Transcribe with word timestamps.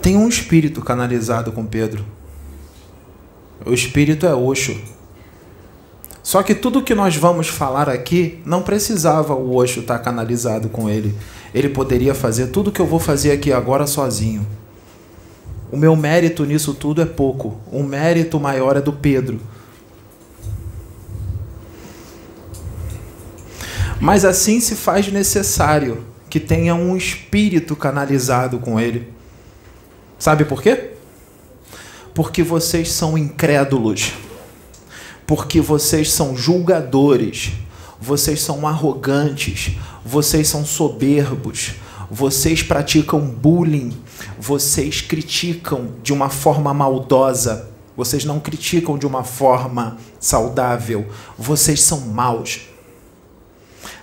Tem 0.00 0.16
um 0.16 0.28
espírito 0.28 0.80
canalizado 0.80 1.52
com 1.52 1.66
Pedro. 1.66 2.04
O 3.66 3.72
espírito 3.72 4.26
é 4.26 4.34
Oxo. 4.34 4.74
Só 6.22 6.42
que 6.42 6.54
tudo 6.54 6.82
que 6.82 6.94
nós 6.94 7.16
vamos 7.16 7.48
falar 7.48 7.88
aqui 7.88 8.40
não 8.44 8.62
precisava 8.62 9.34
o 9.34 9.56
Oxo 9.56 9.80
estar 9.80 9.98
canalizado 9.98 10.68
com 10.68 10.88
ele. 10.88 11.14
Ele 11.54 11.68
poderia 11.68 12.14
fazer 12.14 12.48
tudo 12.48 12.72
que 12.72 12.80
eu 12.80 12.86
vou 12.86 12.98
fazer 12.98 13.32
aqui 13.32 13.52
agora 13.52 13.86
sozinho. 13.86 14.46
O 15.70 15.76
meu 15.76 15.94
mérito 15.96 16.44
nisso 16.44 16.74
tudo 16.74 17.02
é 17.02 17.06
pouco. 17.06 17.58
O 17.70 17.82
mérito 17.82 18.38
maior 18.40 18.76
é 18.76 18.80
do 18.80 18.92
Pedro. 18.92 19.40
Mas 24.00 24.24
assim 24.24 24.60
se 24.60 24.76
faz 24.76 25.10
necessário 25.10 26.04
que 26.28 26.38
tenha 26.38 26.74
um 26.74 26.96
espírito 26.96 27.74
canalizado 27.74 28.58
com 28.58 28.78
ele. 28.78 29.12
Sabe 30.18 30.44
por 30.44 30.62
quê? 30.62 30.90
Porque 32.14 32.42
vocês 32.42 32.90
são 32.90 33.16
incrédulos. 33.16 34.12
Porque 35.26 35.60
vocês 35.60 36.10
são 36.10 36.36
julgadores. 36.36 37.52
Vocês 38.00 38.40
são 38.40 38.66
arrogantes. 38.66 39.76
Vocês 40.04 40.48
são 40.48 40.64
soberbos. 40.64 41.74
Vocês 42.10 42.62
praticam 42.62 43.20
bullying. 43.20 43.96
Vocês 44.38 45.00
criticam 45.00 45.92
de 46.02 46.12
uma 46.12 46.28
forma 46.28 46.74
maldosa. 46.74 47.70
Vocês 47.96 48.24
não 48.24 48.38
criticam 48.40 48.96
de 48.98 49.06
uma 49.06 49.24
forma 49.24 49.96
saudável. 50.20 51.06
Vocês 51.36 51.82
são 51.82 52.00
maus. 52.00 52.60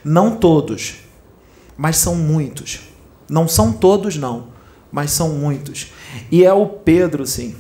Não 0.03 0.35
todos, 0.35 0.95
mas 1.77 1.97
são 1.97 2.15
muitos. 2.15 2.81
Não 3.29 3.47
são 3.47 3.71
todos, 3.71 4.15
não, 4.17 4.47
mas 4.91 5.11
são 5.11 5.29
muitos. 5.29 5.87
E 6.31 6.43
é 6.43 6.53
o 6.53 6.67
Pedro, 6.67 7.25
sim. 7.25 7.55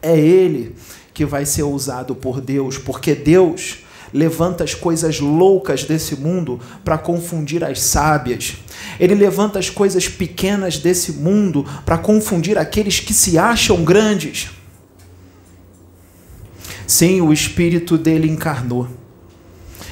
É 0.00 0.18
ele 0.18 0.74
que 1.12 1.24
vai 1.24 1.44
ser 1.44 1.64
usado 1.64 2.14
por 2.14 2.40
Deus, 2.40 2.78
porque 2.78 3.14
Deus 3.14 3.78
levanta 4.12 4.62
as 4.62 4.74
coisas 4.74 5.20
loucas 5.20 5.84
desse 5.84 6.16
mundo 6.16 6.60
para 6.84 6.98
confundir 6.98 7.64
as 7.64 7.80
sábias. 7.80 8.56
Ele 9.00 9.14
levanta 9.14 9.58
as 9.58 9.70
coisas 9.70 10.08
pequenas 10.08 10.78
desse 10.78 11.12
mundo 11.12 11.64
para 11.84 11.98
confundir 11.98 12.58
aqueles 12.58 13.00
que 13.00 13.14
se 13.14 13.38
acham 13.38 13.84
grandes. 13.84 14.50
Sim, 16.86 17.20
o 17.22 17.32
espírito 17.32 17.96
dele 17.96 18.28
encarnou. 18.28 18.86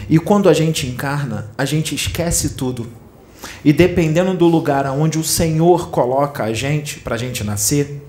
E 0.08 0.18
quando 0.18 0.48
a 0.48 0.52
gente 0.52 0.86
encarna, 0.86 1.50
a 1.56 1.64
gente 1.64 1.94
esquece 1.94 2.50
tudo. 2.50 2.99
E 3.64 3.72
dependendo 3.72 4.34
do 4.34 4.46
lugar 4.46 4.86
aonde 4.86 5.18
o 5.18 5.24
Senhor 5.24 5.90
coloca 5.90 6.44
a 6.44 6.52
gente 6.52 6.98
para 7.00 7.14
a 7.14 7.18
gente 7.18 7.44
nascer, 7.44 8.02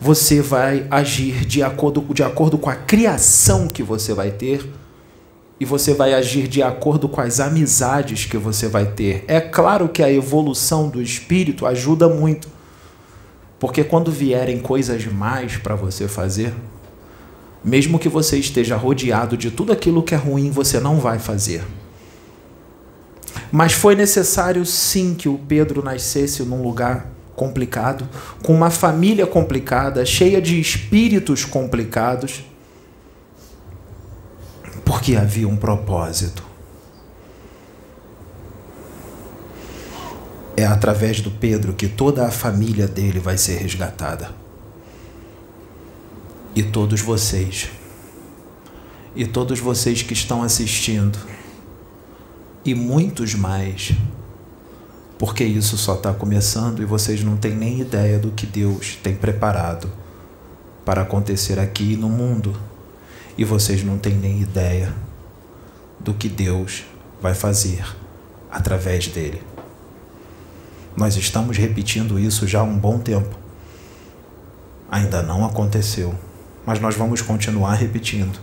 você 0.00 0.40
vai 0.40 0.86
agir 0.90 1.44
de 1.44 1.62
acordo, 1.62 2.00
de 2.14 2.22
acordo 2.22 2.56
com 2.56 2.70
a 2.70 2.74
criação 2.74 3.68
que 3.68 3.82
você 3.82 4.14
vai 4.14 4.30
ter 4.30 4.66
e 5.58 5.64
você 5.66 5.92
vai 5.92 6.14
agir 6.14 6.48
de 6.48 6.62
acordo 6.62 7.06
com 7.06 7.20
as 7.20 7.38
amizades 7.38 8.24
que 8.24 8.38
você 8.38 8.66
vai 8.66 8.86
ter. 8.86 9.24
É 9.28 9.40
claro 9.40 9.90
que 9.90 10.02
a 10.02 10.10
evolução 10.10 10.88
do 10.88 11.02
espírito 11.02 11.66
ajuda 11.66 12.08
muito, 12.08 12.48
porque 13.58 13.84
quando 13.84 14.10
vierem 14.10 14.58
coisas 14.58 15.04
mais 15.04 15.58
para 15.58 15.74
você 15.74 16.08
fazer, 16.08 16.54
mesmo 17.62 17.98
que 17.98 18.08
você 18.08 18.38
esteja 18.38 18.74
rodeado 18.74 19.36
de 19.36 19.50
tudo 19.50 19.70
aquilo 19.70 20.02
que 20.02 20.14
é 20.14 20.18
ruim, 20.18 20.50
você 20.50 20.80
não 20.80 20.98
vai 20.98 21.18
fazer. 21.18 21.62
Mas 23.52 23.72
foi 23.72 23.94
necessário 23.94 24.64
sim 24.64 25.14
que 25.14 25.28
o 25.28 25.38
Pedro 25.38 25.82
nascesse 25.82 26.42
num 26.42 26.62
lugar 26.62 27.06
complicado, 27.34 28.06
com 28.44 28.54
uma 28.54 28.70
família 28.70 29.26
complicada, 29.26 30.04
cheia 30.04 30.40
de 30.42 30.60
espíritos 30.60 31.44
complicados, 31.44 32.44
porque 34.84 35.16
havia 35.16 35.48
um 35.48 35.56
propósito. 35.56 36.44
É 40.56 40.66
através 40.66 41.22
do 41.22 41.30
Pedro 41.30 41.72
que 41.72 41.88
toda 41.88 42.26
a 42.26 42.30
família 42.30 42.86
dele 42.86 43.18
vai 43.18 43.38
ser 43.38 43.56
resgatada. 43.56 44.30
E 46.54 46.62
todos 46.62 47.00
vocês, 47.00 47.70
e 49.16 49.24
todos 49.24 49.58
vocês 49.58 50.02
que 50.02 50.12
estão 50.12 50.42
assistindo, 50.42 51.18
e 52.64 52.74
muitos 52.74 53.34
mais 53.34 53.92
porque 55.20 55.44
isso 55.44 55.76
só 55.76 55.96
está 55.96 56.14
começando 56.14 56.80
e 56.80 56.86
vocês 56.86 57.22
não 57.22 57.36
têm 57.36 57.54
nem 57.54 57.78
ideia 57.78 58.18
do 58.18 58.30
que 58.30 58.46
Deus 58.46 58.96
tem 59.02 59.14
preparado 59.14 59.86
para 60.82 61.02
acontecer 61.02 61.58
aqui 61.58 61.94
no 61.94 62.08
mundo. 62.08 62.58
E 63.36 63.44
vocês 63.44 63.84
não 63.84 63.98
têm 63.98 64.14
nem 64.14 64.40
ideia 64.40 64.94
do 65.98 66.14
que 66.14 66.26
Deus 66.26 66.84
vai 67.20 67.34
fazer 67.34 67.84
através 68.50 69.08
dele. 69.08 69.42
Nós 70.96 71.14
estamos 71.16 71.58
repetindo 71.58 72.18
isso 72.18 72.48
já 72.48 72.60
há 72.60 72.64
um 72.64 72.78
bom 72.78 72.98
tempo. 72.98 73.38
Ainda 74.90 75.22
não 75.22 75.44
aconteceu, 75.44 76.14
mas 76.64 76.80
nós 76.80 76.96
vamos 76.96 77.20
continuar 77.20 77.74
repetindo, 77.74 78.40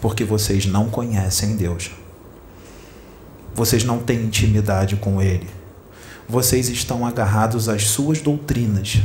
porque 0.00 0.24
vocês 0.24 0.66
não 0.66 0.90
conhecem 0.90 1.56
Deus. 1.56 1.92
Vocês 3.56 3.82
não 3.82 3.98
têm 3.98 4.20
intimidade 4.20 4.94
com 4.94 5.20
Ele 5.20 5.48
vocês 6.28 6.68
estão 6.68 7.06
agarrados 7.06 7.68
às 7.68 7.84
suas 7.84 8.20
doutrinas, 8.20 8.98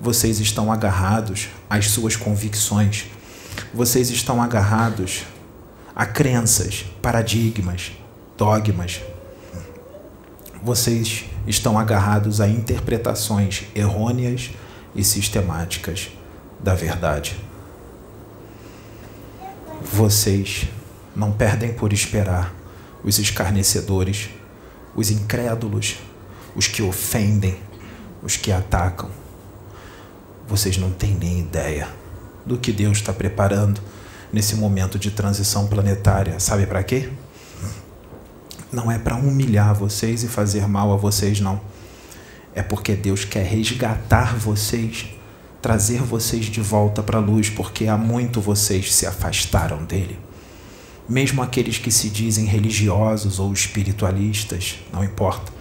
vocês 0.00 0.40
estão 0.40 0.72
agarrados 0.72 1.48
às 1.68 1.88
suas 1.88 2.16
convicções, 2.16 3.06
vocês 3.74 4.10
estão 4.10 4.42
agarrados 4.42 5.24
a 5.94 6.06
crenças, 6.06 6.86
paradigmas, 7.02 7.92
dogmas. 8.36 9.00
Vocês 10.62 11.24
estão 11.46 11.78
agarrados 11.78 12.40
a 12.40 12.48
interpretações 12.48 13.64
errôneas 13.74 14.50
e 14.94 15.04
sistemáticas 15.04 16.10
da 16.58 16.74
verdade. 16.74 17.36
Vocês 19.92 20.66
não 21.14 21.32
perdem 21.32 21.72
por 21.72 21.92
esperar 21.92 22.52
os 23.04 23.18
escarnecedores, 23.18 24.30
os 24.94 25.10
incrédulos, 25.10 25.96
os 26.54 26.66
que 26.66 26.82
ofendem, 26.82 27.56
os 28.22 28.36
que 28.36 28.50
atacam. 28.50 29.10
Vocês 30.48 30.76
não 30.78 30.90
têm 30.90 31.14
nem 31.14 31.40
ideia 31.40 31.88
do 32.44 32.56
que 32.56 32.72
Deus 32.72 32.98
está 32.98 33.12
preparando 33.12 33.80
nesse 34.32 34.54
momento 34.54 34.98
de 34.98 35.10
transição 35.10 35.66
planetária. 35.66 36.38
Sabe 36.38 36.66
para 36.66 36.82
quê? 36.82 37.10
Não 38.72 38.90
é 38.90 38.98
para 38.98 39.16
humilhar 39.16 39.74
vocês 39.74 40.22
e 40.22 40.28
fazer 40.28 40.66
mal 40.68 40.92
a 40.92 40.96
vocês, 40.96 41.40
não. 41.40 41.60
É 42.54 42.62
porque 42.62 42.94
Deus 42.94 43.24
quer 43.24 43.44
resgatar 43.44 44.36
vocês, 44.36 45.06
trazer 45.60 46.00
vocês 46.02 46.46
de 46.46 46.60
volta 46.60 47.02
para 47.02 47.18
a 47.18 47.20
luz, 47.20 47.50
porque 47.50 47.86
há 47.86 47.96
muito 47.96 48.40
vocês 48.40 48.94
se 48.94 49.06
afastaram 49.06 49.84
dele. 49.84 50.18
Mesmo 51.08 51.42
aqueles 51.42 51.78
que 51.78 51.90
se 51.90 52.08
dizem 52.08 52.46
religiosos 52.46 53.38
ou 53.38 53.52
espiritualistas, 53.52 54.76
não 54.92 55.04
importa 55.04 55.56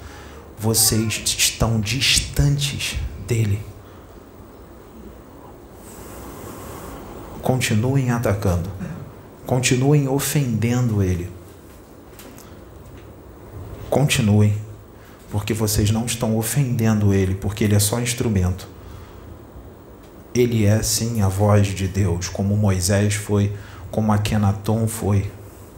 vocês 0.58 1.22
estão 1.38 1.80
distantes 1.80 2.98
dele. 3.28 3.60
Continuem 7.42 8.10
atacando, 8.10 8.70
continuem 9.46 10.08
ofendendo 10.08 11.04
ele. 11.04 11.30
Continuem, 13.90 14.58
porque 15.30 15.54
vocês 15.54 15.92
não 15.92 16.06
estão 16.06 16.36
ofendendo 16.38 17.14
ele, 17.14 17.36
porque 17.36 17.64
ele 17.64 17.76
é 17.76 17.80
só 17.80 18.00
instrumento. 18.00 18.68
Ele 20.34 20.66
é 20.66 20.82
sim 20.82 21.22
a 21.22 21.30
voz 21.30 21.68
de 21.68 21.88
Deus, 21.88 22.28
como 22.28 22.58
Moisés 22.58 23.14
foi, 23.14 23.54
como 23.96 24.12
Akenaton 24.12 24.90
foi, 24.90 25.32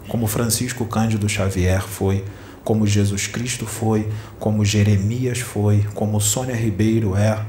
como 0.08 0.26
Francisco 0.26 0.84
Cândido 0.86 1.30
Xavier 1.30 1.84
foi 1.84 2.26
como 2.64 2.88
Jesus 2.88 3.28
Cristo 3.28 3.68
foi, 3.68 4.12
como 4.40 4.66
Jeremias 4.66 5.38
foi, 5.38 5.86
como 5.94 6.20
Sônia 6.20 6.56
Ribeiro 6.56 7.16
é, 7.16 7.46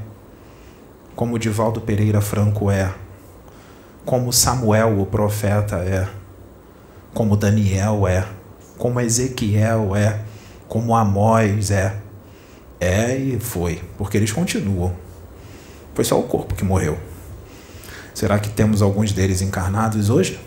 como 1.15 1.39
Divaldo 1.39 1.81
Pereira 1.81 2.21
Franco 2.21 2.69
é, 2.69 2.93
como 4.05 4.31
Samuel 4.31 5.01
o 5.01 5.07
profeta 5.07 5.77
é, 5.77 6.07
como 7.15 7.35
Daniel 7.35 8.07
é, 8.07 8.27
como 8.77 9.01
Ezequiel 9.01 9.95
é, 9.95 10.21
como 10.67 10.95
Amós 10.95 11.71
é. 11.71 11.95
É 12.79 13.17
e 13.17 13.39
foi, 13.39 13.81
porque 13.97 14.17
eles 14.17 14.31
continuam. 14.31 14.93
Foi 15.95 16.05
só 16.05 16.19
o 16.19 16.23
corpo 16.23 16.53
que 16.53 16.63
morreu. 16.63 16.99
Será 18.13 18.37
que 18.37 18.49
temos 18.49 18.83
alguns 18.83 19.11
deles 19.11 19.41
encarnados 19.41 20.11
hoje? 20.11 20.39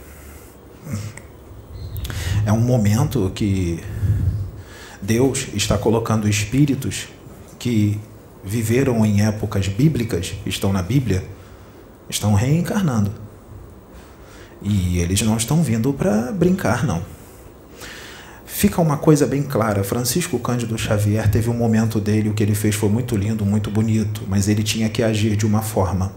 É 2.45 2.53
um 2.53 2.61
momento 2.61 3.31
que 3.35 3.83
Deus 5.01 5.49
está 5.55 5.79
colocando 5.79 6.29
espíritos 6.29 7.09
que 7.59 8.01
viveram 8.45 9.05
em 9.07 9.25
épocas 9.25 9.69
bíblicas, 9.69 10.35
estão 10.45 10.73
na 10.73 10.83
Bíblia, 10.83 11.25
estão 12.09 12.35
reencarnando. 12.35 13.13
E 14.61 14.99
eles 14.99 15.23
não 15.23 15.37
estão 15.37 15.63
vindo 15.63 15.93
para 15.93 16.33
brincar, 16.33 16.85
não. 16.85 17.03
Fica 18.45 18.81
uma 18.81 18.97
coisa 18.97 19.27
bem 19.27 19.43
clara: 19.43 19.83
Francisco 19.83 20.39
Cândido 20.39 20.79
Xavier 20.79 21.29
teve 21.29 21.51
um 21.51 21.55
momento 21.55 22.01
dele, 22.01 22.29
o 22.29 22.35
que 22.35 22.43
ele 22.43 22.55
fez 22.55 22.75
foi 22.75 22.89
muito 22.89 23.17
lindo, 23.17 23.45
muito 23.45 23.71
bonito, 23.71 24.23
mas 24.29 24.47
ele 24.47 24.63
tinha 24.63 24.89
que 24.89 25.03
agir 25.03 25.37
de 25.37 25.45
uma 25.47 25.63
forma. 25.63 26.13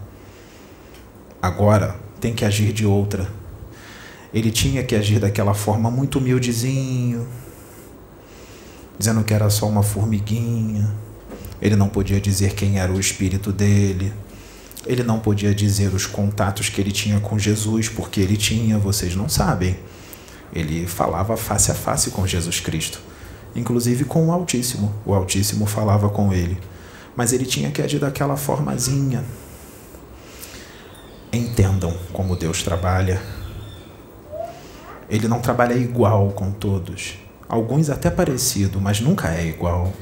Agora 1.41 1.95
tem 2.19 2.33
que 2.33 2.45
agir 2.45 2.71
de 2.71 2.85
outra. 2.85 3.27
Ele 4.33 4.51
tinha 4.51 4.83
que 4.83 4.95
agir 4.95 5.19
daquela 5.19 5.53
forma 5.53 5.89
muito 5.89 6.19
humildezinho, 6.19 7.27
dizendo 8.97 9.23
que 9.23 9.33
era 9.33 9.49
só 9.49 9.67
uma 9.67 9.83
formiguinha. 9.83 10.93
Ele 11.61 11.75
não 11.75 11.87
podia 11.87 12.19
dizer 12.19 12.53
quem 12.53 12.79
era 12.79 12.91
o 12.91 12.99
espírito 12.99 13.51
dele. 13.51 14.11
Ele 14.85 15.03
não 15.03 15.19
podia 15.19 15.53
dizer 15.53 15.93
os 15.93 16.05
contatos 16.05 16.69
que 16.69 16.79
ele 16.79 16.91
tinha 16.91 17.19
com 17.19 17.39
Jesus, 17.39 17.89
porque 17.89 18.19
ele 18.21 18.37
tinha, 18.37 18.77
vocês 18.77 19.15
não 19.15 19.27
sabem. 19.27 19.77
Ele 20.53 20.85
falava 20.85 21.35
face 21.35 21.71
a 21.71 21.75
face 21.75 22.11
com 22.11 22.25
Jesus 22.27 22.59
Cristo, 22.59 22.99
inclusive 23.55 24.05
com 24.05 24.27
o 24.27 24.31
Altíssimo. 24.31 24.93
O 25.05 25.13
Altíssimo 25.13 25.65
falava 25.65 26.07
com 26.09 26.31
ele, 26.31 26.57
mas 27.15 27.33
ele 27.33 27.45
tinha 27.45 27.71
que 27.71 27.81
agir 27.81 27.99
daquela 27.99 28.37
formazinha. 28.37 29.23
Entendam 31.33 31.93
como 32.13 32.35
Deus 32.35 32.63
trabalha. 32.63 33.21
Ele 35.09 35.27
não 35.27 35.39
trabalha 35.39 35.73
igual 35.73 36.31
com 36.31 36.51
todos. 36.51 37.15
Alguns 37.47 37.89
até 37.89 38.09
parecido, 38.09 38.81
mas 38.81 38.99
nunca 38.99 39.29
é 39.29 39.45
igual. 39.45 39.93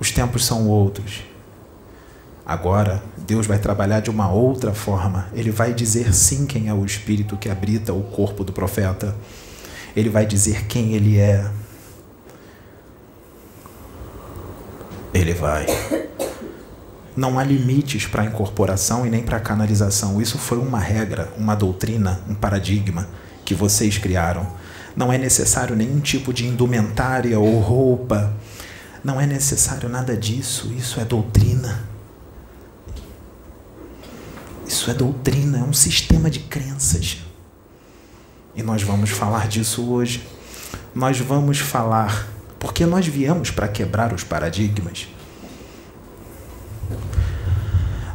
Os 0.00 0.10
tempos 0.10 0.44
são 0.44 0.68
outros. 0.68 1.22
Agora, 2.44 3.02
Deus 3.16 3.46
vai 3.46 3.58
trabalhar 3.58 4.00
de 4.00 4.10
uma 4.10 4.30
outra 4.30 4.74
forma. 4.74 5.28
Ele 5.32 5.50
vai 5.52 5.72
dizer 5.72 6.12
sim 6.12 6.44
quem 6.44 6.68
é 6.68 6.74
o 6.74 6.84
espírito 6.84 7.36
que 7.36 7.48
habita 7.48 7.92
o 7.92 8.02
corpo 8.02 8.42
do 8.42 8.52
profeta. 8.52 9.14
Ele 9.94 10.08
vai 10.08 10.26
dizer 10.26 10.66
quem 10.66 10.94
ele 10.94 11.18
é. 11.18 11.48
Ele 15.14 15.34
vai. 15.34 15.66
Não 17.14 17.38
há 17.38 17.44
limites 17.44 18.06
para 18.06 18.24
incorporação 18.24 19.06
e 19.06 19.10
nem 19.10 19.22
para 19.22 19.38
canalização. 19.38 20.20
Isso 20.20 20.36
foi 20.36 20.58
uma 20.58 20.80
regra, 20.80 21.32
uma 21.38 21.54
doutrina, 21.54 22.20
um 22.28 22.34
paradigma 22.34 23.06
que 23.52 23.54
vocês 23.54 23.98
criaram. 23.98 24.46
Não 24.96 25.12
é 25.12 25.18
necessário 25.18 25.76
nenhum 25.76 26.00
tipo 26.00 26.32
de 26.32 26.46
indumentária 26.46 27.38
ou 27.38 27.60
roupa. 27.60 28.34
Não 29.04 29.20
é 29.20 29.26
necessário 29.26 29.90
nada 29.90 30.16
disso. 30.16 30.72
Isso 30.76 30.98
é 30.98 31.04
doutrina. 31.04 31.86
Isso 34.66 34.90
é 34.90 34.94
doutrina, 34.94 35.58
é 35.58 35.62
um 35.62 35.72
sistema 35.72 36.30
de 36.30 36.38
crenças. 36.40 37.18
E 38.56 38.62
nós 38.62 38.82
vamos 38.82 39.10
falar 39.10 39.48
disso 39.48 39.90
hoje. 39.90 40.26
Nós 40.94 41.18
vamos 41.18 41.58
falar, 41.58 42.26
porque 42.58 42.86
nós 42.86 43.06
viemos 43.06 43.50
para 43.50 43.68
quebrar 43.68 44.14
os 44.14 44.24
paradigmas. 44.24 45.08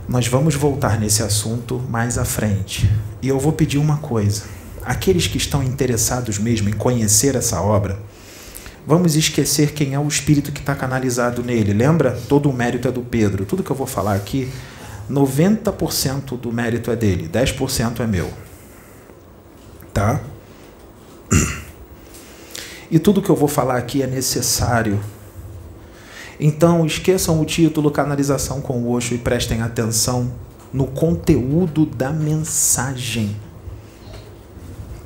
Nós 0.07 0.27
vamos 0.27 0.55
voltar 0.55 0.99
nesse 0.99 1.21
assunto 1.21 1.79
mais 1.89 2.17
à 2.17 2.25
frente. 2.25 2.89
E 3.21 3.27
eu 3.27 3.39
vou 3.39 3.51
pedir 3.51 3.77
uma 3.77 3.97
coisa. 3.97 4.56
Aqueles 4.87 5.27
que 5.27 5.37
estão 5.37 5.61
interessados 5.61 6.39
mesmo 6.39 6.69
em 6.69 6.71
conhecer 6.71 7.35
essa 7.35 7.61
obra, 7.61 7.99
vamos 8.85 9.17
esquecer 9.17 9.73
quem 9.73 9.93
é 9.93 9.99
o 9.99 10.07
espírito 10.07 10.49
que 10.49 10.61
está 10.61 10.73
canalizado 10.73 11.43
nele. 11.43 11.73
Lembra? 11.73 12.17
Todo 12.29 12.49
o 12.49 12.53
mérito 12.53 12.87
é 12.87 12.91
do 12.91 13.01
Pedro. 13.01 13.45
Tudo 13.45 13.61
que 13.63 13.69
eu 13.69 13.75
vou 13.75 13.85
falar 13.85 14.15
aqui 14.15 14.49
90% 15.11 16.39
do 16.39 16.53
mérito 16.53 16.89
é 16.89 16.95
dele, 16.95 17.27
10% 17.27 17.99
é 17.99 18.07
meu. 18.07 18.31
Tá? 19.93 20.21
E 22.89 22.97
tudo 22.99 23.21
que 23.21 23.29
eu 23.29 23.35
vou 23.35 23.49
falar 23.49 23.75
aqui 23.75 24.01
é 24.01 24.07
necessário. 24.07 24.97
Então, 26.39 26.85
esqueçam 26.85 27.41
o 27.41 27.43
título 27.43 27.91
Canalização 27.91 28.61
com 28.61 28.81
o 28.81 28.91
Osho 28.91 29.13
e 29.13 29.17
prestem 29.17 29.61
atenção 29.61 30.31
no 30.71 30.87
conteúdo 30.87 31.85
da 31.85 32.13
mensagem. 32.13 33.35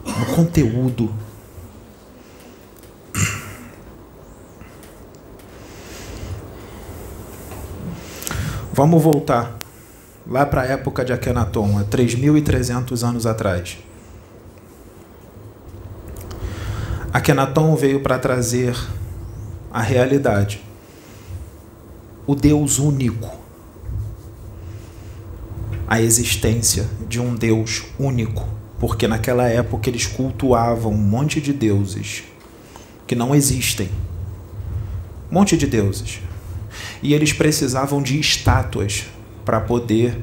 No 0.05 0.35
conteúdo. 0.35 1.13
Vamos 8.73 9.03
voltar 9.03 9.57
lá 10.25 10.45
para 10.45 10.61
a 10.61 10.65
época 10.65 11.03
de 11.03 11.11
Akhenaton, 11.11 11.77
há 11.77 11.83
3.300 11.83 13.07
anos 13.07 13.25
atrás. 13.25 13.77
Akhenaton 17.13 17.75
veio 17.75 18.01
para 18.01 18.17
trazer 18.17 18.75
a 19.69 19.81
realidade, 19.81 20.63
o 22.25 22.33
Deus 22.33 22.79
único, 22.79 23.37
a 25.87 26.01
existência 26.01 26.87
de 27.07 27.19
um 27.19 27.35
Deus 27.35 27.83
único, 27.99 28.47
porque 28.81 29.07
naquela 29.07 29.47
época 29.47 29.91
eles 29.91 30.07
cultuavam 30.07 30.91
um 30.91 30.97
monte 30.97 31.39
de 31.39 31.53
deuses 31.53 32.23
que 33.05 33.13
não 33.13 33.35
existem. 33.35 33.87
Um 35.29 35.35
monte 35.35 35.55
de 35.55 35.67
deuses. 35.67 36.19
E 37.03 37.13
eles 37.13 37.31
precisavam 37.31 38.01
de 38.01 38.19
estátuas 38.19 39.05
para 39.45 39.61
poder 39.61 40.17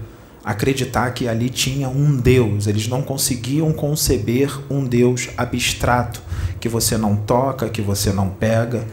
acreditar 0.44 1.12
que 1.12 1.28
ali 1.28 1.49
tinha 1.49 1.88
um 1.88 2.16
Deus. 2.16 2.66
Eles 2.66 2.88
não 2.88 3.00
conseguiam 3.00 3.72
conceber 3.72 4.50
um 4.69 4.84
Deus 4.84 5.28
abstrato, 5.37 6.20
que 6.58 6.69
você 6.69 6.99
não 6.99 7.14
toca, 7.14 7.69
que 7.69 7.81
você 7.81 8.12
não 8.12 8.28
pega. 8.28 8.84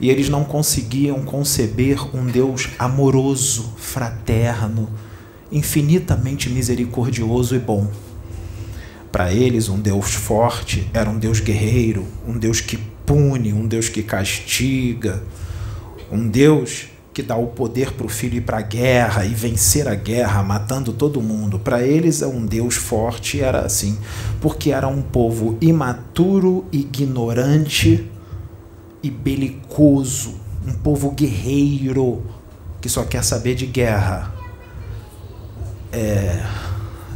E 0.00 0.10
eles 0.10 0.28
não 0.28 0.42
conseguiam 0.42 1.22
conceber 1.22 2.04
um 2.16 2.26
Deus 2.26 2.70
amoroso, 2.80 3.74
fraterno, 3.76 4.90
infinitamente 5.52 6.50
misericordioso 6.50 7.54
e 7.54 7.60
bom. 7.60 7.88
Para 9.14 9.32
eles, 9.32 9.68
um 9.68 9.78
Deus 9.78 10.12
forte 10.12 10.90
era 10.92 11.08
um 11.08 11.16
Deus 11.16 11.38
guerreiro, 11.38 12.04
um 12.26 12.36
Deus 12.36 12.60
que 12.60 12.76
pune, 12.76 13.52
um 13.52 13.64
Deus 13.64 13.88
que 13.88 14.02
castiga, 14.02 15.22
um 16.10 16.26
Deus 16.26 16.86
que 17.12 17.22
dá 17.22 17.36
o 17.36 17.46
poder 17.46 17.92
para 17.92 18.06
o 18.06 18.08
filho 18.08 18.38
ir 18.38 18.40
para 18.40 18.58
a 18.58 18.62
guerra 18.62 19.24
e 19.24 19.28
vencer 19.28 19.86
a 19.86 19.94
guerra, 19.94 20.42
matando 20.42 20.92
todo 20.92 21.22
mundo. 21.22 21.60
Para 21.60 21.80
eles, 21.80 22.22
é 22.22 22.26
um 22.26 22.44
Deus 22.44 22.74
forte 22.74 23.40
era 23.40 23.60
assim, 23.60 23.96
porque 24.40 24.72
era 24.72 24.88
um 24.88 25.00
povo 25.00 25.56
imaturo, 25.60 26.64
ignorante 26.72 28.10
e 29.00 29.10
belicoso, 29.12 30.34
um 30.66 30.72
povo 30.72 31.12
guerreiro 31.12 32.20
que 32.80 32.88
só 32.88 33.04
quer 33.04 33.22
saber 33.22 33.54
de 33.54 33.66
guerra. 33.66 34.34
É, 35.92 36.44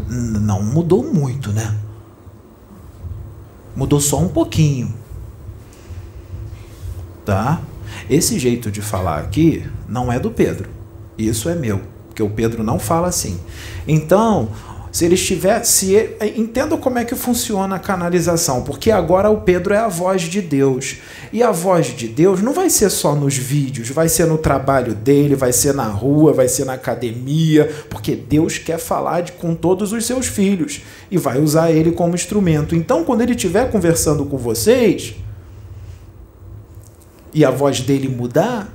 não 0.09 0.63
mudou 0.63 1.03
muito, 1.03 1.51
né? 1.51 1.88
Mudou 3.79 4.01
só 4.01 4.19
um 4.19 4.27
pouquinho. 4.27 4.93
Tá? 7.25 7.61
Esse 8.11 8.37
jeito 8.37 8.73
de 8.73 8.83
falar 8.83 9.21
aqui 9.21 9.65
não 9.89 10.11
é 10.13 10.19
do 10.19 10.33
Pedro. 10.33 10.69
Isso 11.17 11.49
é 11.49 11.55
meu, 11.55 11.81
porque 12.09 12.21
o 12.21 12.29
Pedro 12.29 12.65
não 12.65 12.81
fala 12.81 13.07
assim. 13.07 13.39
Então, 13.87 14.49
se 14.99 15.05
ele 15.05 15.15
estiver, 15.15 15.63
se 15.63 15.95
ele, 15.95 16.17
entenda 16.37 16.77
como 16.77 16.99
é 16.99 17.05
que 17.05 17.15
funciona 17.15 17.77
a 17.77 17.79
canalização, 17.79 18.63
porque 18.63 18.91
agora 18.91 19.31
o 19.31 19.43
Pedro 19.43 19.73
é 19.73 19.79
a 19.79 19.87
voz 19.87 20.23
de 20.23 20.43
Deus. 20.43 20.97
E 21.33 21.41
a 21.41 21.53
voz 21.53 21.87
de 21.97 22.09
Deus 22.09 22.43
não 22.43 22.53
vai 22.53 22.69
ser 22.69 22.91
só 22.91 23.15
nos 23.15 23.37
vídeos, 23.37 23.91
vai 23.91 24.09
ser 24.09 24.27
no 24.27 24.37
trabalho 24.37 24.97
dele, 24.97 25.37
vai 25.37 25.53
ser 25.53 25.73
na 25.73 25.85
rua, 25.85 26.33
vai 26.33 26.49
ser 26.49 26.65
na 26.65 26.73
academia, 26.73 27.73
porque 27.89 28.17
Deus 28.17 28.59
quer 28.59 28.77
falar 28.77 29.21
de, 29.21 29.31
com 29.31 29.55
todos 29.55 29.93
os 29.93 30.05
seus 30.05 30.27
filhos 30.27 30.83
e 31.09 31.17
vai 31.17 31.41
usar 31.41 31.71
ele 31.71 31.93
como 31.93 32.17
instrumento. 32.17 32.75
Então, 32.75 33.05
quando 33.05 33.21
ele 33.21 33.37
estiver 33.37 33.71
conversando 33.71 34.25
com 34.25 34.37
vocês, 34.37 35.15
e 37.33 37.45
a 37.45 37.53
voz 37.53 37.83
dele 37.83 38.09
mudar, 38.09 38.69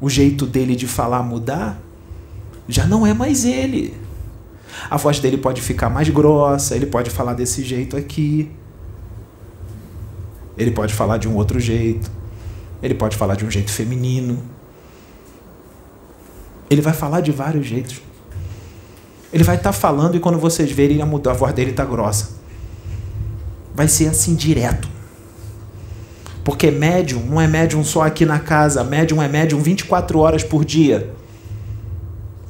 o 0.00 0.08
jeito 0.08 0.46
dele 0.46 0.76
de 0.76 0.86
falar 0.86 1.24
mudar, 1.24 1.82
já 2.68 2.86
não 2.86 3.04
é 3.04 3.12
mais 3.12 3.44
ele. 3.44 4.01
A 4.90 4.96
voz 4.96 5.18
dele 5.18 5.36
pode 5.36 5.60
ficar 5.60 5.88
mais 5.88 6.08
grossa, 6.08 6.74
ele 6.74 6.86
pode 6.86 7.10
falar 7.10 7.34
desse 7.34 7.62
jeito 7.62 7.96
aqui. 7.96 8.50
Ele 10.56 10.70
pode 10.70 10.92
falar 10.92 11.18
de 11.18 11.28
um 11.28 11.36
outro 11.36 11.58
jeito. 11.58 12.10
Ele 12.82 12.94
pode 12.94 13.16
falar 13.16 13.36
de 13.36 13.44
um 13.44 13.50
jeito 13.50 13.70
feminino. 13.70 14.42
Ele 16.68 16.80
vai 16.80 16.92
falar 16.92 17.20
de 17.20 17.30
vários 17.30 17.66
jeitos. 17.66 18.00
Ele 19.32 19.44
vai 19.44 19.56
estar 19.56 19.70
tá 19.70 19.72
falando 19.72 20.16
e 20.16 20.20
quando 20.20 20.38
vocês 20.38 20.70
verem, 20.70 21.00
a, 21.00 21.06
mudar, 21.06 21.30
a 21.30 21.34
voz 21.34 21.54
dele 21.54 21.70
está 21.70 21.84
grossa. 21.84 22.30
Vai 23.74 23.88
ser 23.88 24.08
assim 24.08 24.34
direto. 24.34 24.88
Porque 26.44 26.70
médium 26.70 27.24
não 27.24 27.40
é 27.40 27.46
médium 27.46 27.84
só 27.84 28.02
aqui 28.02 28.26
na 28.26 28.40
casa, 28.40 28.82
médium 28.82 29.22
é 29.22 29.28
médium 29.28 29.60
24 29.60 30.18
horas 30.18 30.42
por 30.42 30.64
dia. 30.64 31.14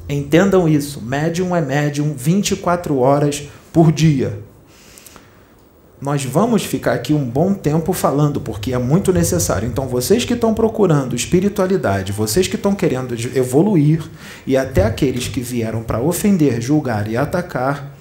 Entendam 0.09 0.69
isso, 0.69 1.01
médium 1.01 1.55
é 1.55 1.61
médium 1.61 2.15
24 2.17 2.99
horas 2.99 3.49
por 3.73 3.91
dia. 3.93 4.41
Nós 6.03 6.25
vamos 6.25 6.65
ficar 6.65 6.95
aqui 6.95 7.15
um 7.15 7.25
bom 7.25 7.55
tempo 7.55 7.93
falando, 7.93 8.41
porque 8.41 8.73
é 8.73 8.79
muito 8.79 9.13
necessário. 9.13 9.69
Então, 9.69 9.87
vocês 9.87 10.25
que 10.25 10.35
estão 10.35 10.53
procurando 10.53 11.15
espiritualidade, 11.15 12.11
vocês 12.11 12.49
que 12.49 12.57
estão 12.57 12.75
querendo 12.75 13.15
evoluir, 13.37 14.03
e 14.45 14.57
até 14.57 14.83
aqueles 14.85 15.29
que 15.29 15.41
vieram 15.41 15.85
para 15.85 16.01
ofender, 16.01 16.61
julgar 16.61 17.09
e 17.09 17.17
atacar, 17.17 17.97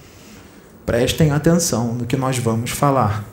prestem 0.83 1.29
atenção 1.29 1.93
no 1.93 2.07
que 2.07 2.17
nós 2.17 2.39
vamos 2.39 2.71
falar. 2.71 3.23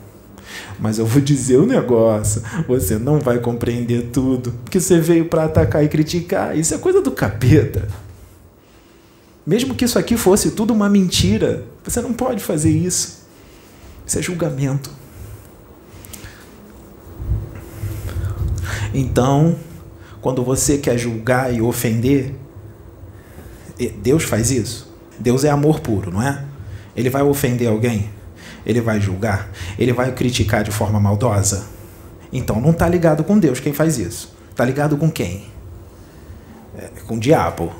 Mas 0.79 0.99
eu 0.99 1.05
vou 1.05 1.19
dizer 1.19 1.57
o 1.57 1.63
um 1.63 1.65
negócio: 1.65 2.43
você 2.67 2.99
não 2.99 3.19
vai 3.19 3.39
compreender 3.39 4.09
tudo, 4.13 4.51
porque 4.63 4.79
você 4.79 4.99
veio 4.99 5.25
para 5.25 5.45
atacar 5.45 5.83
e 5.83 5.89
criticar. 5.89 6.55
Isso 6.55 6.75
é 6.75 6.77
coisa 6.77 7.01
do 7.01 7.11
capeta. 7.11 7.87
Mesmo 9.49 9.73
que 9.73 9.83
isso 9.83 9.97
aqui 9.97 10.15
fosse 10.15 10.51
tudo 10.51 10.75
uma 10.75 10.87
mentira, 10.87 11.65
você 11.83 11.99
não 12.03 12.13
pode 12.13 12.39
fazer 12.39 12.69
isso. 12.69 13.25
Isso 14.05 14.19
é 14.19 14.21
julgamento. 14.21 14.91
Então, 18.93 19.55
quando 20.21 20.43
você 20.43 20.77
quer 20.77 20.99
julgar 20.99 21.51
e 21.51 21.63
ofender, 21.63 22.35
Deus 24.03 24.23
faz 24.23 24.51
isso. 24.51 24.93
Deus 25.17 25.43
é 25.43 25.49
amor 25.49 25.79
puro, 25.79 26.11
não 26.11 26.21
é? 26.21 26.45
Ele 26.95 27.09
vai 27.09 27.23
ofender 27.23 27.67
alguém? 27.67 28.07
Ele 28.63 28.81
vai 28.81 29.01
julgar? 29.01 29.49
Ele 29.79 29.93
vai 29.93 30.11
criticar 30.11 30.63
de 30.63 30.69
forma 30.69 30.99
maldosa? 30.99 31.65
Então 32.31 32.61
não 32.61 32.69
está 32.69 32.87
ligado 32.87 33.23
com 33.23 33.39
Deus 33.39 33.59
quem 33.59 33.73
faz 33.73 33.97
isso. 33.97 34.31
Está 34.51 34.63
ligado 34.63 34.95
com 34.95 35.09
quem? 35.09 35.47
É, 36.77 36.91
com 37.07 37.15
o 37.15 37.19
diabo, 37.19 37.73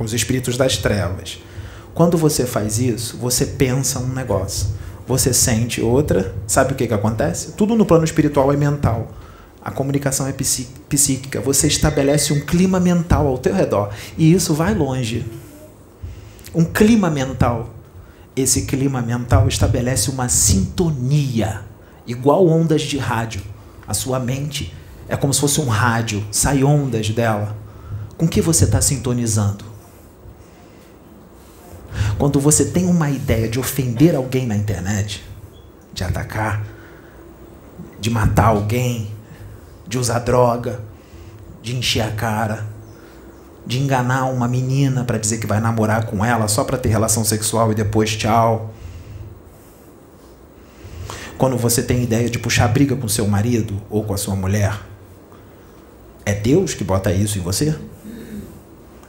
com 0.00 0.04
os 0.04 0.14
espíritos 0.14 0.56
das 0.56 0.78
trevas. 0.78 1.42
Quando 1.92 2.16
você 2.16 2.46
faz 2.46 2.78
isso, 2.78 3.18
você 3.18 3.44
pensa 3.44 3.98
um 3.98 4.08
negócio, 4.08 4.68
você 5.06 5.34
sente 5.34 5.82
outra. 5.82 6.34
Sabe 6.46 6.72
o 6.72 6.74
que, 6.74 6.86
que 6.86 6.94
acontece? 6.94 7.52
Tudo 7.52 7.76
no 7.76 7.84
plano 7.84 8.06
espiritual 8.06 8.50
é 8.50 8.56
mental. 8.56 9.10
A 9.62 9.70
comunicação 9.70 10.26
é 10.26 10.32
psíquica. 10.32 11.38
Você 11.42 11.66
estabelece 11.66 12.32
um 12.32 12.40
clima 12.40 12.80
mental 12.80 13.26
ao 13.26 13.36
teu 13.36 13.54
redor. 13.54 13.90
E 14.16 14.32
isso 14.32 14.54
vai 14.54 14.74
longe. 14.74 15.22
Um 16.54 16.64
clima 16.64 17.10
mental 17.10 17.74
esse 18.34 18.62
clima 18.62 19.02
mental 19.02 19.48
estabelece 19.48 20.08
uma 20.08 20.30
sintonia, 20.30 21.60
igual 22.06 22.48
ondas 22.48 22.80
de 22.80 22.96
rádio. 22.96 23.42
A 23.86 23.92
sua 23.92 24.18
mente 24.18 24.74
é 25.10 25.14
como 25.14 25.34
se 25.34 25.40
fosse 25.40 25.60
um 25.60 25.68
rádio, 25.68 26.24
sai 26.32 26.64
ondas 26.64 27.10
dela. 27.10 27.54
Com 28.16 28.26
que 28.26 28.40
você 28.40 28.64
está 28.64 28.80
sintonizando? 28.80 29.69
Quando 32.18 32.40
você 32.40 32.66
tem 32.66 32.86
uma 32.86 33.10
ideia 33.10 33.48
de 33.48 33.58
ofender 33.58 34.14
alguém 34.14 34.46
na 34.46 34.56
internet, 34.56 35.24
de 35.92 36.04
atacar, 36.04 36.64
de 37.98 38.10
matar 38.10 38.48
alguém, 38.48 39.10
de 39.86 39.98
usar 39.98 40.20
droga, 40.20 40.80
de 41.62 41.76
encher 41.76 42.02
a 42.02 42.10
cara, 42.10 42.66
de 43.66 43.78
enganar 43.78 44.26
uma 44.26 44.48
menina 44.48 45.04
para 45.04 45.18
dizer 45.18 45.38
que 45.38 45.46
vai 45.46 45.60
namorar 45.60 46.06
com 46.06 46.24
ela 46.24 46.48
só 46.48 46.64
para 46.64 46.78
ter 46.78 46.88
relação 46.88 47.24
sexual 47.24 47.72
e 47.72 47.74
depois 47.74 48.16
tchau. 48.16 48.72
Quando 51.36 51.56
você 51.56 51.82
tem 51.82 52.02
ideia 52.02 52.28
de 52.28 52.38
puxar 52.38 52.68
briga 52.68 52.94
com 52.96 53.08
seu 53.08 53.26
marido 53.26 53.80
ou 53.88 54.04
com 54.04 54.12
a 54.12 54.16
sua 54.16 54.36
mulher, 54.36 54.78
é 56.24 56.34
Deus 56.34 56.74
que 56.74 56.84
bota 56.84 57.12
isso 57.12 57.38
em 57.38 57.40
você? 57.40 57.76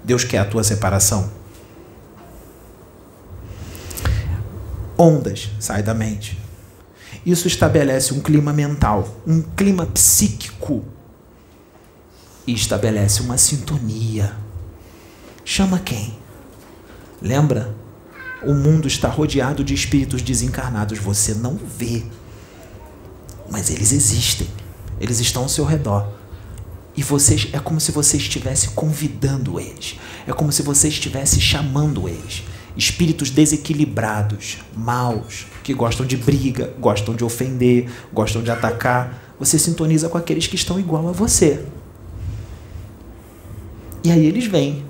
Deus 0.03 0.23
quer 0.23 0.39
a 0.39 0.45
tua 0.45 0.63
separação? 0.63 1.40
Ondas 5.01 5.49
sai 5.59 5.81
da 5.81 5.95
mente. 5.95 6.37
Isso 7.25 7.47
estabelece 7.47 8.13
um 8.13 8.19
clima 8.19 8.53
mental, 8.53 9.17
um 9.25 9.41
clima 9.41 9.87
psíquico 9.87 10.85
e 12.45 12.53
estabelece 12.53 13.21
uma 13.21 13.35
sintonia. 13.35 14.35
Chama 15.43 15.79
quem? 15.79 16.13
Lembra? 17.19 17.75
O 18.43 18.53
mundo 18.53 18.87
está 18.87 19.09
rodeado 19.09 19.63
de 19.63 19.73
espíritos 19.73 20.21
desencarnados. 20.21 20.99
Você 20.99 21.33
não 21.33 21.55
vê. 21.55 22.03
Mas 23.49 23.71
eles 23.71 23.91
existem. 23.91 24.47
Eles 24.99 25.19
estão 25.19 25.41
ao 25.41 25.49
seu 25.49 25.65
redor. 25.65 26.07
E 26.95 27.01
vocês 27.01 27.47
é 27.53 27.59
como 27.59 27.81
se 27.81 27.91
você 27.91 28.17
estivesse 28.17 28.69
convidando 28.69 29.59
eles. 29.59 29.99
É 30.27 30.31
como 30.31 30.51
se 30.51 30.61
você 30.61 30.89
estivesse 30.89 31.41
chamando 31.41 32.07
eles. 32.07 32.43
Espíritos 32.75 33.29
desequilibrados, 33.29 34.59
maus, 34.75 35.47
que 35.63 35.73
gostam 35.73 36.05
de 36.05 36.15
briga, 36.15 36.73
gostam 36.79 37.13
de 37.13 37.23
ofender, 37.23 37.89
gostam 38.13 38.41
de 38.41 38.51
atacar. 38.51 39.35
Você 39.39 39.59
sintoniza 39.59 40.07
com 40.09 40.17
aqueles 40.17 40.47
que 40.47 40.55
estão 40.55 40.79
igual 40.79 41.07
a 41.09 41.11
você. 41.11 41.65
E 44.03 44.11
aí 44.11 44.25
eles 44.25 44.45
vêm. 44.45 44.83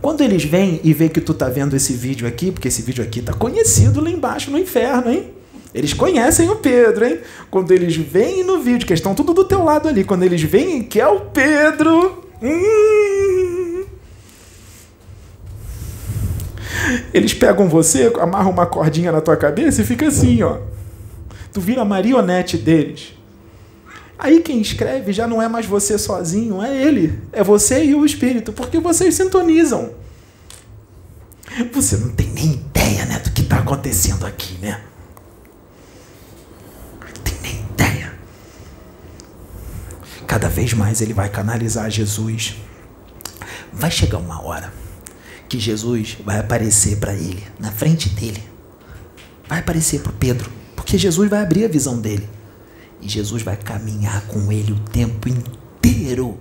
Quando 0.00 0.20
eles 0.20 0.44
vêm 0.44 0.80
e 0.84 0.92
vê 0.92 1.08
que 1.08 1.20
tu 1.20 1.34
tá 1.34 1.48
vendo 1.48 1.74
esse 1.74 1.92
vídeo 1.92 2.28
aqui, 2.28 2.52
porque 2.52 2.68
esse 2.68 2.82
vídeo 2.82 3.02
aqui 3.02 3.20
tá 3.20 3.32
conhecido 3.32 4.00
lá 4.00 4.10
embaixo 4.10 4.50
no 4.50 4.58
inferno, 4.58 5.10
hein? 5.10 5.32
Eles 5.74 5.92
conhecem 5.92 6.48
o 6.48 6.56
Pedro, 6.56 7.04
hein? 7.04 7.18
Quando 7.50 7.70
eles 7.72 7.96
vêm 7.96 8.44
no 8.44 8.60
vídeo, 8.60 8.86
que 8.86 8.94
estão 8.94 9.14
tudo 9.14 9.34
do 9.34 9.44
teu 9.44 9.62
lado 9.62 9.88
ali, 9.88 10.04
quando 10.04 10.22
eles 10.22 10.40
vêm 10.42 10.82
que 10.82 11.00
é 11.00 11.06
o 11.06 11.20
Pedro, 11.20 12.24
hum, 12.40 13.25
eles 17.12 17.34
pegam 17.34 17.68
você, 17.68 18.12
amarram 18.20 18.50
uma 18.50 18.66
cordinha 18.66 19.10
na 19.10 19.20
tua 19.20 19.36
cabeça 19.36 19.82
e 19.82 19.84
fica 19.84 20.06
assim, 20.08 20.42
ó. 20.42 20.58
Tu 21.52 21.60
vira 21.60 21.84
marionete 21.84 22.56
deles. 22.56 23.14
Aí 24.18 24.40
quem 24.40 24.60
escreve 24.60 25.12
já 25.12 25.26
não 25.26 25.42
é 25.42 25.48
mais 25.48 25.66
você 25.66 25.98
sozinho, 25.98 26.62
é 26.62 26.74
ele. 26.74 27.20
É 27.32 27.42
você 27.42 27.84
e 27.84 27.94
o 27.94 28.04
Espírito, 28.04 28.52
porque 28.52 28.78
vocês 28.78 29.14
sintonizam. 29.14 29.90
Você 31.72 31.96
não 31.96 32.10
tem 32.10 32.28
nem 32.28 32.52
ideia 32.54 33.04
né, 33.06 33.18
do 33.18 33.30
que 33.30 33.42
está 33.42 33.58
acontecendo 33.58 34.26
aqui, 34.26 34.58
né? 34.58 34.80
Não 37.00 37.22
tem 37.22 37.34
nem 37.42 37.60
ideia. 37.72 38.12
Cada 40.26 40.48
vez 40.48 40.72
mais 40.72 41.00
ele 41.00 41.14
vai 41.14 41.28
canalizar 41.28 41.90
Jesus. 41.90 42.56
Vai 43.72 43.90
chegar 43.90 44.18
uma 44.18 44.42
hora 44.42 44.72
que 45.48 45.58
Jesus 45.58 46.16
vai 46.24 46.38
aparecer 46.38 46.98
para 46.98 47.14
ele, 47.14 47.42
na 47.58 47.70
frente 47.70 48.08
dele. 48.10 48.42
Vai 49.48 49.60
aparecer 49.60 50.00
para 50.00 50.12
Pedro, 50.12 50.50
porque 50.74 50.98
Jesus 50.98 51.28
vai 51.30 51.42
abrir 51.42 51.64
a 51.64 51.68
visão 51.68 52.00
dele. 52.00 52.28
E 53.00 53.08
Jesus 53.08 53.42
vai 53.42 53.56
caminhar 53.56 54.26
com 54.26 54.50
ele 54.50 54.72
o 54.72 54.80
tempo 54.80 55.28
inteiro. 55.28 56.38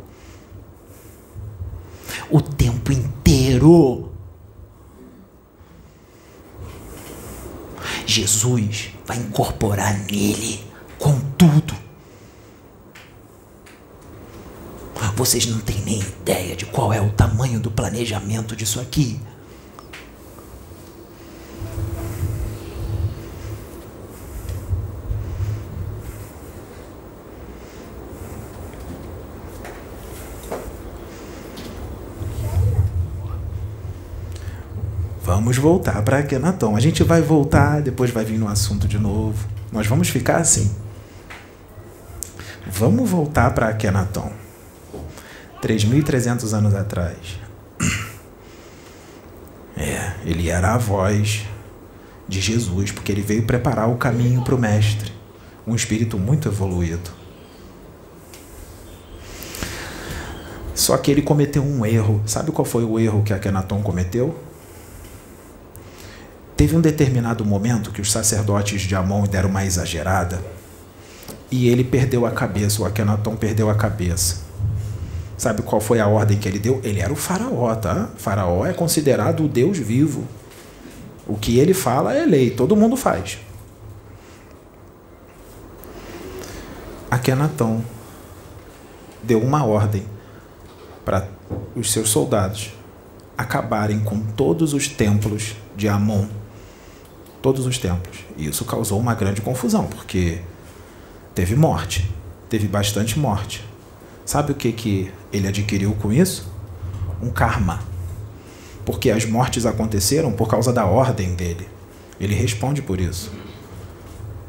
O 2.30 2.42
tempo 2.42 2.92
inteiro. 2.92 4.12
Jesus 8.06 8.92
vai 9.06 9.18
incorporar 9.18 9.94
nele 10.10 10.64
com 10.98 11.20
tudo. 11.38 11.85
Vocês 15.16 15.46
não 15.48 15.60
têm 15.60 15.82
nem 15.82 16.00
ideia 16.00 16.56
de 16.56 16.66
qual 16.66 16.92
é 16.92 17.02
o 17.02 17.10
tamanho 17.10 17.60
do 17.60 17.72
planejamento 17.72 18.56
disso 18.56 18.80
aqui. 18.80 19.20
Vamos 35.24 35.58
voltar 35.58 36.04
para 36.04 36.20
Akenaton. 36.20 36.76
A 36.76 36.80
gente 36.80 37.04
vai 37.04 37.22
voltar, 37.22 37.82
depois 37.82 38.12
vai 38.12 38.26
vir 38.26 38.38
no 38.38 38.48
assunto 38.48 38.88
de 38.88 39.00
novo. 39.00 39.48
Nós 39.72 39.88
vamos 39.88 40.10
ficar 40.10 40.38
assim. 40.38 40.76
Vamos 42.68 43.10
voltar 43.10 43.52
para 43.56 43.70
Akenaton. 43.70 44.45
3.300 45.66 46.54
anos 46.54 46.76
atrás. 46.76 47.18
É, 49.76 50.14
ele 50.24 50.48
era 50.48 50.76
a 50.76 50.78
voz 50.78 51.46
de 52.28 52.40
Jesus, 52.40 52.92
porque 52.92 53.12
ele 53.12 53.22
veio 53.22 53.48
preparar 53.48 53.90
o 53.90 53.98
caminho 53.98 54.44
para 54.44 54.54
o 54.54 54.60
Mestre. 54.60 55.12
Um 55.66 55.76
espírito 55.76 56.20
muito 56.20 56.48
evoluído. 56.48 57.10
Só 60.76 60.96
que 60.98 61.10
ele 61.10 61.24
cometeu 61.24 61.64
um 61.64 61.84
erro. 61.84 62.22
Sabe 62.28 62.52
qual 62.52 62.64
foi 62.64 62.84
o 62.84 63.00
erro 63.00 63.24
que 63.24 63.34
Akenaton 63.34 63.82
cometeu? 63.82 64.38
Teve 66.56 66.76
um 66.76 66.82
determinado 66.82 67.44
momento 67.44 67.92
que 67.92 68.02
os 68.02 68.12
sacerdotes 68.12 68.84
de 68.84 68.96
Amon 68.96 69.24
deram 69.24 69.50
uma 69.50 69.66
exagerada 69.66 70.40
E 71.52 71.68
ele 71.68 71.84
perdeu 71.84 72.26
a 72.26 72.32
cabeça, 72.32 72.82
o 72.82 72.86
Akenaton 72.86 73.36
perdeu 73.36 73.70
a 73.70 73.76
cabeça. 73.76 74.45
Sabe 75.38 75.62
qual 75.62 75.82
foi 75.82 76.00
a 76.00 76.08
ordem 76.08 76.38
que 76.38 76.48
ele 76.48 76.60
deu? 76.60 76.80
Ele 76.84 77.00
era 77.00 77.12
o 77.12 77.16
faraó, 77.16 77.76
tá? 77.76 78.10
O 78.16 78.20
faraó 78.20 78.66
é 78.66 78.74
considerado 78.74 79.44
o 79.44 79.48
Deus 79.48 79.78
vivo. 79.78 80.24
O 81.28 81.36
que 81.36 81.60
ele 81.60 81.74
fala 81.74 82.14
é 82.14 82.26
lei, 82.26 82.52
todo 82.52 82.76
mundo 82.76 82.96
faz. 82.96 83.40
Akenaton 87.10 87.82
deu 89.24 89.42
uma 89.42 89.66
ordem 89.66 90.06
para 91.04 91.28
os 91.76 91.92
seus 91.92 92.10
soldados 92.10 92.74
acabarem 93.38 94.00
com 94.00 94.20
todos 94.20 94.74
os 94.74 94.88
templos 94.88 95.56
de 95.76 95.88
Amon. 95.88 96.28
Todos 97.42 97.66
os 97.66 97.78
templos. 97.78 98.20
E 98.38 98.48
isso 98.48 98.66
causou 98.66 99.00
uma 99.00 99.14
grande 99.14 99.42
confusão, 99.42 99.86
porque 99.86 100.42
teve 101.34 101.56
morte, 101.56 102.10
teve 102.50 102.68
bastante 102.68 103.20
morte. 103.20 103.64
Sabe 104.26 104.52
o 104.52 104.56
que, 104.56 104.72
que 104.72 105.12
ele 105.32 105.48
adquiriu 105.48 105.94
com 106.02 106.12
isso? 106.12 106.52
Um 107.22 107.30
karma. 107.30 107.80
Porque 108.84 109.12
as 109.12 109.26
mortes 109.26 109.66
aconteceram 109.66 110.32
por 110.32 110.48
causa 110.48 110.74
da 110.74 110.86
ordem 110.86 111.36
dele. 111.36 111.68
Ele 112.20 112.34
responde 112.34 112.82
por 112.82 113.00
isso. 113.00 113.32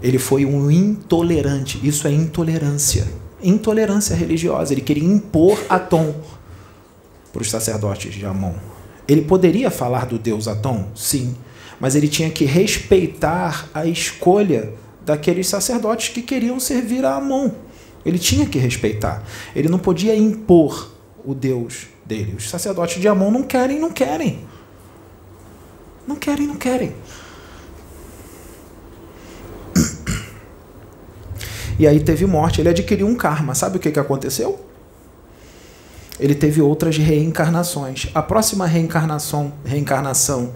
Ele 0.02 0.18
foi 0.18 0.44
um 0.46 0.70
intolerante. 0.70 1.80
Isso 1.86 2.06
é 2.06 2.12
intolerância. 2.12 3.06
Intolerância 3.42 4.16
religiosa. 4.16 4.72
Ele 4.72 4.80
queria 4.80 5.04
impor 5.04 5.58
Atom 5.68 6.14
para 7.32 7.42
os 7.42 7.50
sacerdotes 7.50 8.14
de 8.14 8.24
Amon. 8.24 8.54
Ele 9.06 9.22
poderia 9.22 9.70
falar 9.70 10.06
do 10.06 10.18
Deus 10.18 10.48
Atom? 10.48 10.88
Sim. 10.94 11.34
Mas 11.78 11.94
ele 11.94 12.08
tinha 12.08 12.30
que 12.30 12.44
respeitar 12.44 13.68
a 13.74 13.84
escolha 13.86 14.72
daqueles 15.04 15.46
sacerdotes 15.46 16.08
que 16.08 16.22
queriam 16.22 16.58
servir 16.58 17.04
a 17.04 17.16
Amon. 17.16 17.50
Ele 18.06 18.20
tinha 18.20 18.46
que 18.46 18.56
respeitar. 18.56 19.24
Ele 19.54 19.68
não 19.68 19.80
podia 19.80 20.14
impor 20.14 20.92
o 21.24 21.34
Deus 21.34 21.88
dele. 22.04 22.36
Os 22.36 22.48
sacerdotes 22.48 23.00
de 23.00 23.08
Amon 23.08 23.32
não 23.32 23.42
querem, 23.42 23.80
não 23.80 23.90
querem. 23.90 24.46
Não 26.06 26.14
querem, 26.14 26.46
não 26.46 26.54
querem. 26.54 26.94
E 31.80 31.86
aí 31.86 31.98
teve 31.98 32.24
morte. 32.26 32.60
Ele 32.60 32.68
adquiriu 32.68 33.08
um 33.08 33.16
karma. 33.16 33.56
Sabe 33.56 33.78
o 33.78 33.80
que, 33.80 33.90
que 33.90 33.98
aconteceu? 33.98 34.64
Ele 36.20 36.36
teve 36.36 36.62
outras 36.62 36.96
reencarnações. 36.96 38.08
A 38.14 38.22
próxima 38.22 38.66
reencarnação, 38.66 39.52
reencarnação 39.64 40.54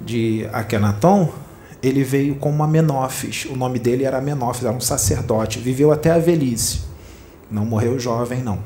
de 0.00 0.48
Akhenaton, 0.52 1.32
ele 1.88 2.04
veio 2.04 2.34
como 2.36 2.62
Amenófis. 2.62 3.46
O 3.46 3.56
nome 3.56 3.78
dele 3.78 4.04
era 4.04 4.18
Amenófis, 4.18 4.64
era 4.64 4.74
um 4.74 4.80
sacerdote. 4.80 5.58
Viveu 5.58 5.92
até 5.92 6.10
a 6.10 6.18
velhice. 6.18 6.82
Não 7.50 7.64
morreu 7.64 7.98
jovem, 7.98 8.42
não. 8.42 8.58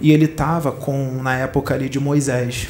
E 0.00 0.12
ele 0.12 0.26
estava 0.26 0.72
com 0.72 1.22
na 1.22 1.36
época 1.36 1.74
ali 1.74 1.88
de 1.88 2.00
Moisés. 2.00 2.68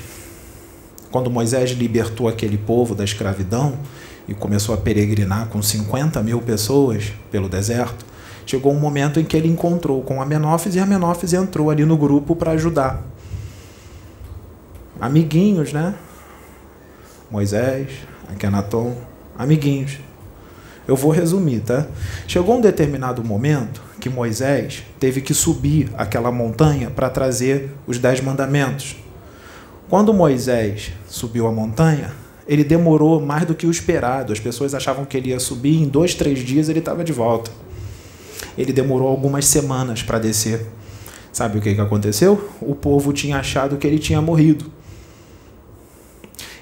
Quando 1.10 1.30
Moisés 1.30 1.70
libertou 1.70 2.28
aquele 2.28 2.58
povo 2.58 2.94
da 2.94 3.04
escravidão, 3.04 3.78
e 4.26 4.34
começou 4.34 4.74
a 4.74 4.78
peregrinar 4.78 5.48
com 5.48 5.60
50 5.60 6.22
mil 6.22 6.40
pessoas 6.40 7.12
pelo 7.30 7.48
deserto, 7.48 8.04
chegou 8.46 8.72
um 8.72 8.78
momento 8.78 9.20
em 9.20 9.24
que 9.24 9.36
ele 9.36 9.48
encontrou 9.48 10.02
com 10.02 10.20
Amenófis 10.20 10.74
e 10.74 10.80
Amenófis 10.80 11.32
entrou 11.32 11.70
ali 11.70 11.84
no 11.84 11.96
grupo 11.96 12.34
para 12.34 12.52
ajudar. 12.52 13.02
Amiguinhos, 15.00 15.72
né? 15.72 15.94
Moisés, 17.30 17.88
Akenaton, 18.28 18.96
amiguinhos. 19.38 19.98
Eu 20.86 20.96
vou 20.96 21.10
resumir, 21.10 21.60
tá? 21.60 21.86
Chegou 22.26 22.56
um 22.56 22.60
determinado 22.60 23.24
momento 23.24 23.82
que 23.98 24.10
Moisés 24.10 24.82
teve 25.00 25.22
que 25.22 25.32
subir 25.32 25.90
aquela 25.96 26.30
montanha 26.30 26.90
para 26.90 27.08
trazer 27.08 27.70
os 27.86 27.98
dez 27.98 28.20
mandamentos. 28.20 28.96
Quando 29.88 30.12
Moisés 30.12 30.92
subiu 31.08 31.46
a 31.46 31.52
montanha, 31.52 32.12
ele 32.46 32.62
demorou 32.62 33.20
mais 33.20 33.46
do 33.46 33.54
que 33.54 33.66
o 33.66 33.70
esperado. 33.70 34.32
As 34.32 34.40
pessoas 34.40 34.74
achavam 34.74 35.04
que 35.04 35.16
ele 35.16 35.30
ia 35.30 35.40
subir, 35.40 35.82
em 35.82 35.88
dois, 35.88 36.14
três 36.14 36.40
dias 36.40 36.68
ele 36.68 36.80
estava 36.80 37.02
de 37.02 37.12
volta. 37.12 37.50
Ele 38.56 38.72
demorou 38.72 39.08
algumas 39.08 39.46
semanas 39.46 40.02
para 40.02 40.18
descer. 40.18 40.66
Sabe 41.32 41.58
o 41.58 41.60
que, 41.60 41.74
que 41.74 41.80
aconteceu? 41.80 42.50
O 42.60 42.74
povo 42.74 43.12
tinha 43.12 43.38
achado 43.38 43.76
que 43.76 43.86
ele 43.86 43.98
tinha 43.98 44.20
morrido. 44.20 44.70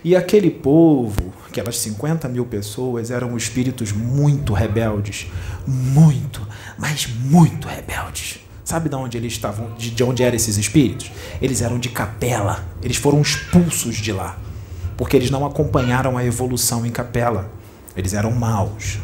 E 0.05 0.17
aquele 0.17 0.51
povo, 0.51 1.33
aquelas 1.49 1.79
50 1.79 2.29
mil 2.29 2.45
pessoas, 2.45 3.11
eram 3.11 3.37
espíritos 3.37 3.93
muito 3.93 4.53
rebeldes. 4.53 5.27
Muito, 5.67 6.47
mas 6.79 7.07
muito 7.07 7.69
rebeldes. 7.69 8.41
Sabe 8.65 8.89
de 8.89 8.97
onde 8.97 9.17
eles 9.17 9.33
estavam? 9.33 9.75
De 9.77 10.03
onde 10.03 10.23
eram 10.23 10.37
esses 10.37 10.57
espíritos? 10.57 11.11
Eles 11.41 11.63
eram 11.63 11.79
de 11.79 11.89
capela. 11.89 12.65
Eles 12.83 12.97
foram 12.97 13.21
expulsos 13.21 13.97
de 13.97 14.13
lá 14.13 14.39
porque 15.03 15.17
eles 15.17 15.31
não 15.31 15.45
acompanharam 15.45 16.17
a 16.17 16.25
evolução 16.25 16.87
em 16.87 16.91
capela. 16.91 17.51
Eles 17.97 18.15
eram 18.15 18.31
maus. 18.31 19.01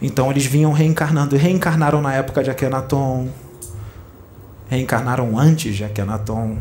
Então 0.00 0.30
eles 0.30 0.46
vinham 0.46 0.72
reencarnando. 0.72 1.34
E 1.34 1.38
reencarnaram 1.38 2.00
na 2.00 2.14
época 2.14 2.44
de 2.44 2.50
Akhenaton. 2.50 3.28
Reencarnaram 4.68 5.36
antes 5.36 5.74
de 5.74 5.82
Akhenaton. 5.82 6.58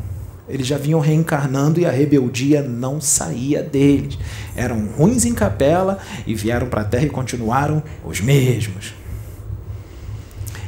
Eles 0.52 0.68
já 0.68 0.78
vinham 0.78 1.00
reencarnando 1.00 1.80
e 1.80 1.86
a 1.86 1.92
rebeldia 1.92 2.62
não 2.62 3.00
saía 3.00 3.64
deles. 3.64 4.18
Eram 4.56 4.86
ruins 4.98 5.24
em 5.24 5.34
capela 5.34 5.98
e 6.28 6.36
vieram 6.36 6.68
para 6.68 6.82
a 6.82 6.86
terra 6.86 7.06
e 7.06 7.10
continuaram 7.10 7.82
os 8.06 8.20
mesmos. 8.20 8.94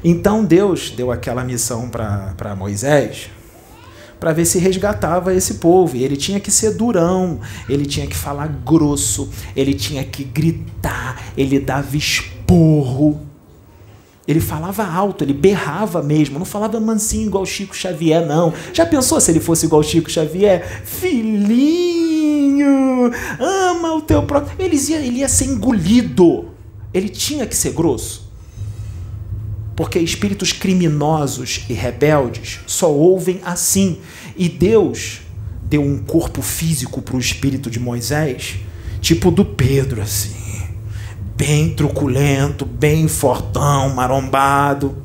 Então 0.03 0.43
Deus 0.43 0.89
deu 0.89 1.11
aquela 1.11 1.43
missão 1.43 1.89
para 1.89 2.55
Moisés 2.55 3.29
para 4.23 4.31
ver 4.31 4.45
se 4.45 4.57
resgatava 4.57 5.33
esse 5.33 5.55
povo. 5.55 5.97
E 5.97 6.03
ele 6.03 6.15
tinha 6.15 6.39
que 6.39 6.49
ser 6.49 6.71
durão, 6.75 7.41
ele 7.67 7.85
tinha 7.85 8.07
que 8.07 8.15
falar 8.15 8.47
grosso, 8.47 9.29
ele 9.53 9.73
tinha 9.73 10.01
que 10.01 10.23
gritar, 10.23 11.21
ele 11.35 11.59
dava 11.59 11.97
esporro. 11.97 13.32
Ele 14.25 14.39
falava 14.39 14.85
alto, 14.85 15.23
ele 15.23 15.33
berrava 15.33 16.01
mesmo, 16.01 16.39
não 16.39 16.45
falava 16.45 16.79
mansinho 16.79 17.27
igual 17.27 17.45
Chico 17.45 17.75
Xavier, 17.75 18.25
não. 18.25 18.53
Já 18.71 18.85
pensou 18.85 19.19
se 19.19 19.29
ele 19.31 19.41
fosse 19.41 19.65
igual 19.65 19.83
Chico 19.83 20.09
Xavier? 20.09 20.81
Filhinho, 20.85 22.61
ama 23.39 23.95
o 23.95 24.01
teu 24.01 24.23
próprio. 24.23 24.55
Ele 24.57 24.77
ia, 24.77 24.99
ele 24.99 25.17
ia 25.19 25.27
ser 25.27 25.45
engolido. 25.45 26.45
Ele 26.93 27.09
tinha 27.09 27.45
que 27.45 27.55
ser 27.55 27.73
grosso. 27.73 28.31
Porque 29.75 29.99
espíritos 29.99 30.53
criminosos 30.53 31.65
e 31.67 31.73
rebeldes 31.73 32.61
só 32.65 32.89
ouvem 32.89 33.41
assim. 33.43 33.97
E 34.37 34.47
Deus 34.47 35.21
deu 35.63 35.81
um 35.81 35.97
corpo 35.97 36.41
físico 36.41 37.01
para 37.01 37.17
o 37.17 37.19
espírito 37.19 37.69
de 37.69 37.79
Moisés, 37.79 38.57
tipo 39.01 39.31
do 39.31 39.43
Pedro, 39.43 40.01
assim. 40.01 40.42
Bem 41.45 41.71
truculento, 41.71 42.63
bem 42.65 43.05
fortão, 43.09 43.89
marombado, 43.89 44.95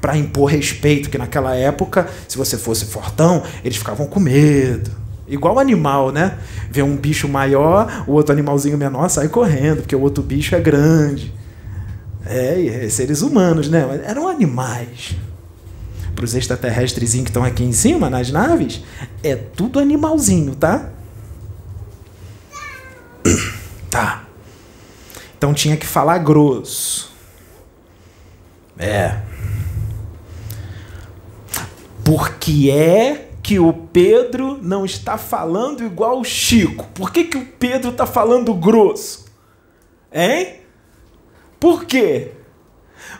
para 0.00 0.16
impor 0.16 0.48
respeito, 0.48 1.10
que 1.10 1.18
naquela 1.18 1.56
época, 1.56 2.08
se 2.28 2.38
você 2.38 2.56
fosse 2.56 2.84
fortão, 2.84 3.42
eles 3.64 3.78
ficavam 3.78 4.06
com 4.06 4.20
medo. 4.20 4.92
Igual 5.26 5.58
animal, 5.58 6.12
né? 6.12 6.38
Vê 6.70 6.84
um 6.84 6.96
bicho 6.96 7.26
maior, 7.26 8.04
o 8.06 8.12
outro 8.12 8.32
animalzinho 8.32 8.78
menor 8.78 9.08
sai 9.08 9.26
correndo, 9.26 9.78
porque 9.78 9.96
o 9.96 10.00
outro 10.00 10.22
bicho 10.22 10.54
é 10.54 10.60
grande. 10.60 11.34
É, 12.26 12.86
seres 12.88 13.20
humanos, 13.20 13.68
né? 13.68 14.04
Eram 14.06 14.28
animais. 14.28 15.16
Para 16.14 16.24
os 16.24 16.32
extraterrestres 16.32 17.10
que 17.10 17.22
estão 17.22 17.42
aqui 17.42 17.64
em 17.64 17.72
cima, 17.72 18.08
nas 18.08 18.30
naves, 18.30 18.84
é 19.20 19.34
tudo 19.34 19.80
animalzinho, 19.80 20.54
tá? 20.54 20.90
Tá. 23.90 24.21
Então 25.42 25.52
tinha 25.52 25.76
que 25.76 25.88
falar 25.88 26.18
grosso. 26.18 27.10
É. 28.78 29.20
Porque 32.04 32.70
é 32.70 33.28
que 33.42 33.58
o 33.58 33.72
Pedro 33.72 34.60
não 34.62 34.84
está 34.84 35.18
falando 35.18 35.82
igual 35.82 36.20
o 36.20 36.24
Chico? 36.24 36.86
Por 36.94 37.10
que, 37.10 37.24
que 37.24 37.36
o 37.36 37.44
Pedro 37.44 37.90
está 37.90 38.06
falando 38.06 38.54
grosso? 38.54 39.24
Hein? 40.12 40.60
Por 41.58 41.86
quê? 41.86 42.30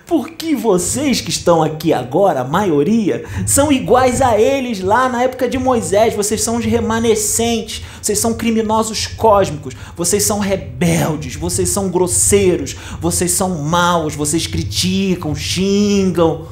Porque 0.07 0.55
vocês 0.55 1.21
que 1.21 1.31
estão 1.31 1.63
aqui 1.63 1.93
agora, 1.93 2.41
a 2.41 2.45
maioria, 2.45 3.25
são 3.47 3.71
iguais 3.71 4.21
a 4.21 4.39
eles 4.39 4.81
lá 4.81 5.09
na 5.09 5.23
época 5.23 5.49
de 5.49 5.59
Moisés. 5.59 6.15
Vocês 6.15 6.43
são 6.43 6.57
os 6.57 6.65
remanescentes, 6.65 7.83
vocês 8.01 8.19
são 8.19 8.35
criminosos 8.35 9.07
cósmicos, 9.07 9.75
vocês 9.97 10.25
são 10.25 10.39
rebeldes, 10.39 11.37
vocês 11.37 11.69
são 11.69 11.89
grosseiros, 11.89 12.77
vocês 13.01 13.31
são 13.31 13.63
maus, 13.63 14.15
vocês 14.15 14.47
criticam, 14.47 15.35
xingam. 15.35 16.47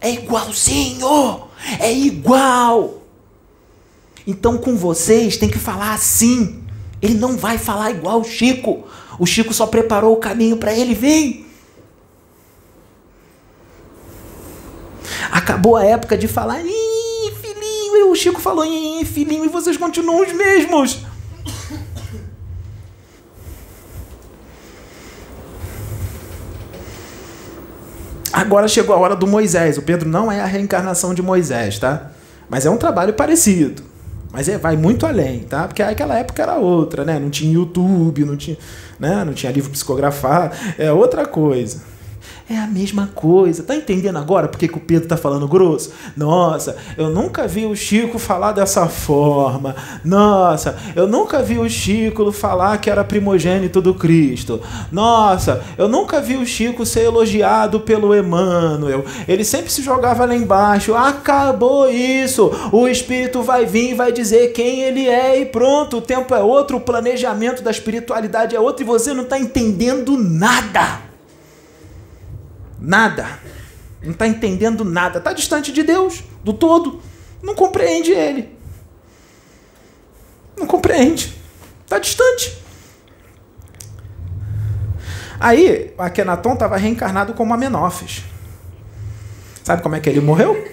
É 0.00 0.12
igualzinho! 0.12 1.42
É 1.80 1.92
igual! 1.92 3.02
Então 4.26 4.58
com 4.58 4.76
vocês 4.76 5.36
tem 5.36 5.48
que 5.48 5.58
falar 5.58 5.94
assim. 5.94 6.62
Ele 7.00 7.14
não 7.14 7.36
vai 7.36 7.58
falar 7.58 7.90
igual 7.90 8.20
o 8.20 8.24
Chico. 8.24 8.84
O 9.18 9.24
Chico 9.24 9.54
só 9.54 9.66
preparou 9.66 10.12
o 10.12 10.18
caminho 10.18 10.56
para 10.56 10.74
ele. 10.74 10.94
Vem, 10.94 11.46
Acabou 15.30 15.76
a 15.76 15.84
época 15.84 16.16
de 16.16 16.26
falar, 16.26 16.60
Ih, 16.60 17.32
filhinho, 17.40 18.10
o 18.10 18.14
Chico 18.14 18.40
falou, 18.40 18.64
Ih, 18.64 19.04
filhinho, 19.04 19.44
e 19.44 19.48
vocês 19.48 19.76
continuam 19.76 20.22
os 20.22 20.32
mesmos. 20.32 21.04
Agora 28.32 28.68
chegou 28.68 28.94
a 28.94 28.98
hora 28.98 29.16
do 29.16 29.26
Moisés. 29.26 29.78
O 29.78 29.82
Pedro 29.82 30.08
não 30.08 30.30
é 30.30 30.40
a 30.40 30.46
reencarnação 30.46 31.12
de 31.12 31.20
Moisés, 31.20 31.78
tá? 31.78 32.12
Mas 32.48 32.64
é 32.64 32.70
um 32.70 32.76
trabalho 32.76 33.12
parecido. 33.14 33.82
Mas 34.30 34.48
é, 34.48 34.58
vai 34.58 34.76
muito 34.76 35.06
além, 35.06 35.40
tá? 35.40 35.66
Porque 35.66 35.82
aquela 35.82 36.16
época 36.16 36.42
era 36.42 36.56
outra, 36.56 37.04
né? 37.04 37.18
Não 37.18 37.30
tinha 37.30 37.52
YouTube, 37.52 38.24
não 38.24 38.36
tinha, 38.36 38.56
né? 39.00 39.24
não 39.24 39.32
tinha 39.32 39.50
livro 39.50 39.70
psicografado, 39.70 40.54
é 40.78 40.92
outra 40.92 41.26
coisa. 41.26 41.82
É 42.50 42.56
a 42.56 42.66
mesma 42.66 43.10
coisa. 43.14 43.62
Tá 43.62 43.76
entendendo 43.76 44.16
agora 44.16 44.48
por 44.48 44.58
que, 44.58 44.64
o 44.66 44.80
Pedro 44.80 45.06
tá 45.06 45.18
falando 45.18 45.46
grosso? 45.46 45.92
Nossa, 46.16 46.78
eu 46.96 47.10
nunca 47.10 47.46
vi 47.46 47.66
o 47.66 47.76
Chico 47.76 48.18
falar 48.18 48.52
dessa 48.52 48.86
forma. 48.86 49.76
Nossa, 50.02 50.78
eu 50.96 51.06
nunca 51.06 51.42
vi 51.42 51.58
o 51.58 51.68
Chico 51.68 52.32
falar 52.32 52.78
que 52.78 52.88
era 52.88 53.04
primogênito 53.04 53.82
do 53.82 53.92
Cristo. 53.92 54.62
Nossa, 54.90 55.62
eu 55.76 55.88
nunca 55.88 56.22
vi 56.22 56.36
o 56.36 56.46
Chico 56.46 56.86
ser 56.86 57.02
elogiado 57.02 57.80
pelo 57.80 58.16
Emmanuel. 58.16 59.04
Ele 59.28 59.44
sempre 59.44 59.70
se 59.70 59.82
jogava 59.82 60.24
lá 60.24 60.34
embaixo. 60.34 60.94
Acabou 60.94 61.90
isso. 61.90 62.50
O 62.72 62.88
Espírito 62.88 63.42
vai 63.42 63.66
vir 63.66 63.90
e 63.90 63.94
vai 63.94 64.10
dizer 64.10 64.54
quem 64.54 64.80
ele 64.80 65.06
é 65.06 65.38
e 65.38 65.44
pronto. 65.44 65.98
O 65.98 66.02
tempo 66.02 66.34
é 66.34 66.42
outro, 66.42 66.78
o 66.78 66.80
planejamento 66.80 67.62
da 67.62 67.70
espiritualidade 67.70 68.56
é 68.56 68.60
outro 68.60 68.82
e 68.82 68.86
você 68.86 69.12
não 69.12 69.24
está 69.24 69.38
entendendo 69.38 70.16
nada. 70.16 71.07
Nada. 72.78 73.38
Não 74.02 74.12
está 74.12 74.26
entendendo 74.26 74.84
nada. 74.84 75.18
Está 75.18 75.32
distante 75.32 75.72
de 75.72 75.82
Deus, 75.82 76.22
do 76.44 76.52
todo. 76.52 77.00
Não 77.42 77.54
compreende 77.54 78.12
Ele. 78.12 78.56
Não 80.56 80.66
compreende. 80.66 81.36
Está 81.84 81.98
distante. 81.98 82.58
Aí, 85.40 85.94
Akenaton 85.96 86.54
estava 86.54 86.76
reencarnado 86.76 87.32
como 87.32 87.54
Amenófis. 87.54 88.24
Sabe 89.62 89.82
como 89.82 89.94
é 89.94 90.00
que 90.00 90.08
ele 90.08 90.20
morreu? 90.20 90.66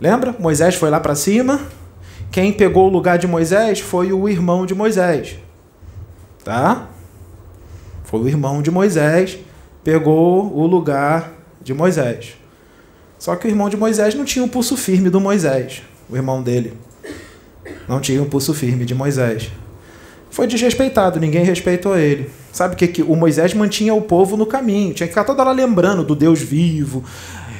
Lembra? 0.00 0.34
Moisés 0.38 0.74
foi 0.74 0.88
lá 0.88 0.98
para 0.98 1.14
cima. 1.14 1.60
Quem 2.30 2.52
pegou 2.52 2.86
o 2.86 2.92
lugar 2.92 3.18
de 3.18 3.26
Moisés 3.26 3.80
foi 3.80 4.12
o 4.12 4.28
irmão 4.28 4.64
de 4.64 4.74
Moisés. 4.74 5.36
Tá? 6.42 6.88
Foi 8.04 8.20
o 8.20 8.28
irmão 8.28 8.62
de 8.62 8.70
Moisés 8.70 9.38
pegou 9.90 10.56
o 10.56 10.68
lugar 10.68 11.32
de 11.60 11.74
Moisés. 11.74 12.34
Só 13.18 13.34
que 13.34 13.48
o 13.48 13.50
irmão 13.50 13.68
de 13.68 13.76
Moisés 13.76 14.14
não 14.14 14.24
tinha 14.24 14.44
o 14.44 14.48
pulso 14.48 14.76
firme 14.76 15.10
do 15.10 15.20
Moisés, 15.20 15.82
o 16.08 16.14
irmão 16.14 16.40
dele. 16.40 16.74
Não 17.88 18.00
tinha 18.00 18.22
o 18.22 18.26
pulso 18.26 18.54
firme 18.54 18.84
de 18.84 18.94
Moisés. 18.94 19.50
Foi 20.30 20.46
desrespeitado, 20.46 21.18
ninguém 21.18 21.44
respeitou 21.44 21.98
ele. 21.98 22.30
Sabe 22.52 22.74
o 22.74 22.76
que, 22.76 22.86
que 22.86 23.02
o 23.02 23.16
Moisés 23.16 23.52
mantinha 23.52 23.92
o 23.92 24.00
povo 24.00 24.36
no 24.36 24.46
caminho? 24.46 24.94
Tinha 24.94 25.08
que 25.08 25.12
ficar 25.12 25.24
toda 25.24 25.42
hora 25.42 25.50
lembrando 25.50 26.04
do 26.04 26.14
Deus 26.14 26.40
vivo. 26.40 27.02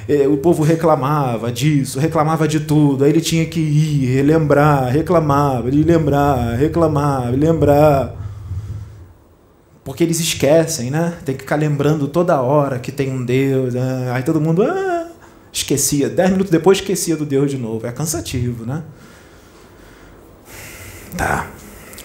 É, 0.08 0.28
o 0.28 0.36
povo 0.36 0.62
reclamava 0.62 1.50
disso, 1.50 1.98
reclamava 1.98 2.46
de 2.46 2.60
tudo. 2.60 3.02
Aí 3.02 3.10
ele 3.10 3.20
tinha 3.20 3.44
que 3.44 3.58
ir, 3.58 4.22
lembrar, 4.22 4.88
reclamava, 4.88 5.68
lembrar, 5.68 6.54
reclamar, 6.56 7.32
lembrar. 7.32 8.19
Porque 9.90 10.04
eles 10.04 10.20
esquecem, 10.20 10.88
né? 10.88 11.14
Tem 11.24 11.34
que 11.34 11.40
ficar 11.40 11.56
lembrando 11.56 12.06
toda 12.06 12.40
hora 12.40 12.78
que 12.78 12.92
tem 12.92 13.10
um 13.10 13.24
Deus. 13.24 13.74
Né? 13.74 14.12
Aí 14.14 14.22
todo 14.22 14.40
mundo 14.40 14.62
ah, 14.62 15.08
esquecia. 15.52 16.08
Dez 16.08 16.30
minutos 16.30 16.48
depois 16.48 16.78
esquecia 16.78 17.16
do 17.16 17.26
Deus 17.26 17.50
de 17.50 17.58
novo. 17.58 17.84
É 17.84 17.90
cansativo, 17.90 18.64
né? 18.64 18.84
Tá. 21.16 21.48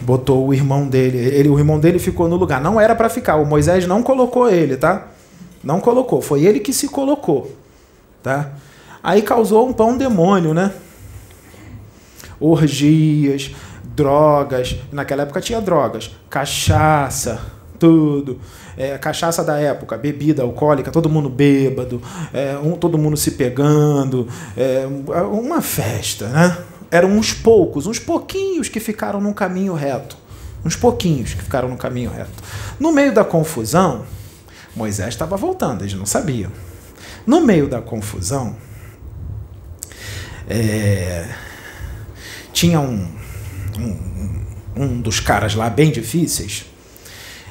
Botou 0.02 0.48
o 0.48 0.52
irmão 0.52 0.88
dele. 0.88 1.19
Ele, 1.19 1.48
o 1.48 1.60
irmão 1.60 1.80
dele 1.80 2.00
ficou 2.00 2.28
no 2.28 2.38
lugar. 2.38 2.60
Não 2.60 2.82
era 2.82 2.95
para 2.95 3.08
ficar. 3.08 3.36
O 3.36 3.45
Moisés 3.45 3.86
não 3.86 4.02
colocou 4.02 4.50
ele, 4.50 4.76
tá? 4.78 5.10
Não 5.63 5.80
colocou. 5.80 6.24
Foi 6.24 6.43
ele 6.43 6.62
que 6.62 6.74
se 6.74 6.88
colocou, 6.88 7.56
tá? 8.24 8.50
Aí 9.04 9.21
causou 9.21 9.69
um 9.69 9.71
pão 9.71 9.95
demônio, 9.95 10.56
né? 10.56 10.74
Orgias, 12.39 13.52
drogas. 13.84 14.76
Naquela 14.91 15.21
época 15.21 15.39
tinha 15.39 15.62
drogas, 15.62 16.15
cachaça, 16.32 17.54
tudo. 17.80 18.40
É, 18.78 18.98
cachaça 18.98 19.44
da 19.44 19.58
época, 19.58 19.98
bebida 19.98 20.44
alcoólica, 20.44 20.92
todo 20.92 21.10
mundo 21.10 21.30
bêbado, 21.30 22.02
é, 22.34 22.58
um, 22.58 22.74
todo 22.74 22.98
mundo 22.98 23.16
se 23.16 23.32
pegando, 23.32 24.28
é, 24.58 24.86
uma 25.32 25.62
festa, 25.62 26.28
né? 26.28 26.58
Eram 26.92 27.10
uns 27.10 27.34
poucos, 27.34 27.88
uns 27.88 28.00
pouquinhos 28.00 28.70
que 28.70 28.80
ficaram 28.80 29.20
no 29.20 29.34
caminho 29.34 29.74
reto. 29.74 30.18
Uns 30.64 30.76
pouquinhos 30.76 31.34
que 31.34 31.44
ficaram 31.44 31.70
no 31.70 31.78
caminho 31.78 32.10
reto. 32.10 32.32
No 32.80 32.92
meio 32.92 33.14
da 33.14 33.24
confusão, 33.24 34.06
Moisés 34.76 35.10
estava 35.10 35.38
voltando, 35.38 35.84
eles 35.84 35.94
não 35.94 36.06
sabiam. 36.06 36.52
No 37.26 37.42
meio 37.42 37.68
da 37.68 37.82
confusão, 37.82 38.56
é, 40.48 41.28
tinha 42.54 42.80
um, 42.80 43.08
um, 43.80 44.46
um 44.76 45.02
dos 45.02 45.20
caras 45.20 45.56
lá 45.56 45.70
bem 45.70 45.92
difíceis 45.92 46.66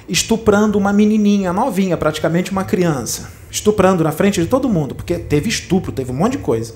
estuprando 0.08 0.78
uma 0.78 0.92
menininha 0.92 1.52
novinha, 1.52 1.96
praticamente 1.96 2.50
uma 2.50 2.64
criança. 2.64 3.30
Estuprando 3.50 4.02
na 4.02 4.12
frente 4.12 4.40
de 4.40 4.46
todo 4.46 4.68
mundo, 4.68 4.94
porque 4.94 5.18
teve 5.18 5.48
estupro, 5.48 5.92
teve 5.92 6.10
um 6.10 6.14
monte 6.14 6.32
de 6.32 6.38
coisa. 6.38 6.74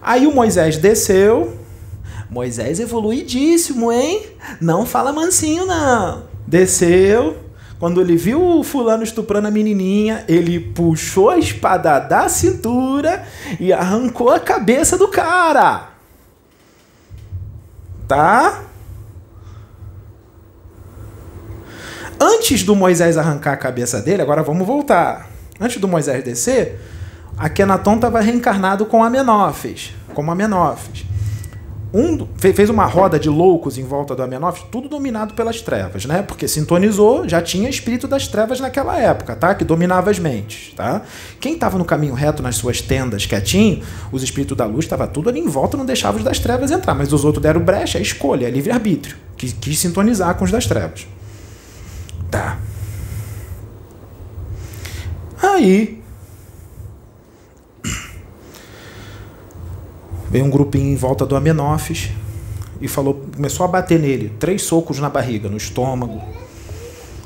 Aí 0.00 0.26
o 0.26 0.34
Moisés 0.34 0.78
desceu. 0.78 1.58
Moisés 2.30 2.80
evoluidíssimo, 2.80 3.92
hein? 3.92 4.26
Não 4.60 4.84
fala 4.86 5.12
mansinho, 5.12 5.66
não. 5.66 6.24
Desceu. 6.46 7.36
Quando 7.78 8.00
ele 8.00 8.16
viu 8.16 8.42
o 8.42 8.64
fulano 8.64 9.02
estuprando 9.02 9.48
a 9.48 9.50
menininha, 9.50 10.24
ele 10.26 10.58
puxou 10.58 11.28
a 11.28 11.38
espada 11.38 11.98
da 11.98 12.28
cintura 12.28 13.26
e 13.60 13.72
arrancou 13.72 14.30
a 14.30 14.40
cabeça 14.40 14.96
do 14.96 15.08
cara. 15.08 15.90
Tá? 18.08 18.62
Antes 22.18 22.62
do 22.62 22.74
Moisés 22.74 23.18
arrancar 23.18 23.52
a 23.52 23.56
cabeça 23.56 24.00
dele, 24.00 24.22
agora 24.22 24.42
vamos 24.42 24.66
voltar. 24.66 25.28
Antes 25.60 25.78
do 25.78 25.86
Moisés 25.86 26.24
descer, 26.24 26.80
Akenaton 27.36 27.96
estava 27.96 28.20
reencarnado 28.20 28.86
com 28.86 29.04
Amenófis, 29.04 29.92
como 30.14 30.30
Amenófis. 30.30 31.04
Um, 31.92 32.26
fez 32.38 32.68
uma 32.68 32.84
roda 32.84 33.18
de 33.18 33.28
loucos 33.28 33.78
em 33.78 33.84
volta 33.84 34.14
do 34.14 34.22
Amenófis, 34.22 34.64
tudo 34.70 34.88
dominado 34.88 35.34
pelas 35.34 35.60
trevas, 35.60 36.04
né? 36.04 36.22
Porque 36.22 36.48
sintonizou, 36.48 37.28
já 37.28 37.40
tinha 37.40 37.68
espírito 37.68 38.08
das 38.08 38.26
trevas 38.26 38.60
naquela 38.60 38.98
época, 38.98 39.36
tá? 39.36 39.54
Que 39.54 39.64
dominava 39.64 40.10
as 40.10 40.18
mentes, 40.18 40.72
tá? 40.74 41.02
Quem 41.38 41.54
estava 41.54 41.78
no 41.78 41.84
caminho 41.84 42.14
reto 42.14 42.42
nas 42.42 42.56
suas 42.56 42.80
tendas 42.80 43.24
quietinho, 43.24 43.82
os 44.10 44.22
espíritos 44.22 44.56
da 44.56 44.66
luz 44.66 44.84
estava 44.84 45.06
tudo 45.06 45.28
ali 45.28 45.40
em 45.40 45.48
volta, 45.48 45.76
não 45.76 45.86
deixava 45.86 46.16
os 46.18 46.24
das 46.24 46.38
trevas 46.38 46.70
entrar, 46.70 46.94
mas 46.94 47.12
os 47.12 47.24
outros 47.24 47.42
deram 47.42 47.60
brecha, 47.60 47.98
é 47.98 48.02
escolha, 48.02 48.46
é 48.46 48.50
livre-arbítrio, 48.50 49.16
que 49.36 49.52
quis 49.52 49.78
sintonizar 49.78 50.34
com 50.34 50.44
os 50.44 50.50
das 50.50 50.66
trevas. 50.66 51.06
Tá. 52.30 52.58
Aí. 55.42 56.02
Veio 60.30 60.44
um 60.44 60.50
grupinho 60.50 60.92
em 60.92 60.96
volta 60.96 61.24
do 61.24 61.36
Amenófis 61.36 62.10
e 62.80 62.88
falou, 62.88 63.26
começou 63.34 63.64
a 63.64 63.68
bater 63.68 63.98
nele, 63.98 64.34
três 64.38 64.62
socos 64.62 64.98
na 64.98 65.08
barriga, 65.08 65.48
no 65.48 65.56
estômago. 65.56 66.20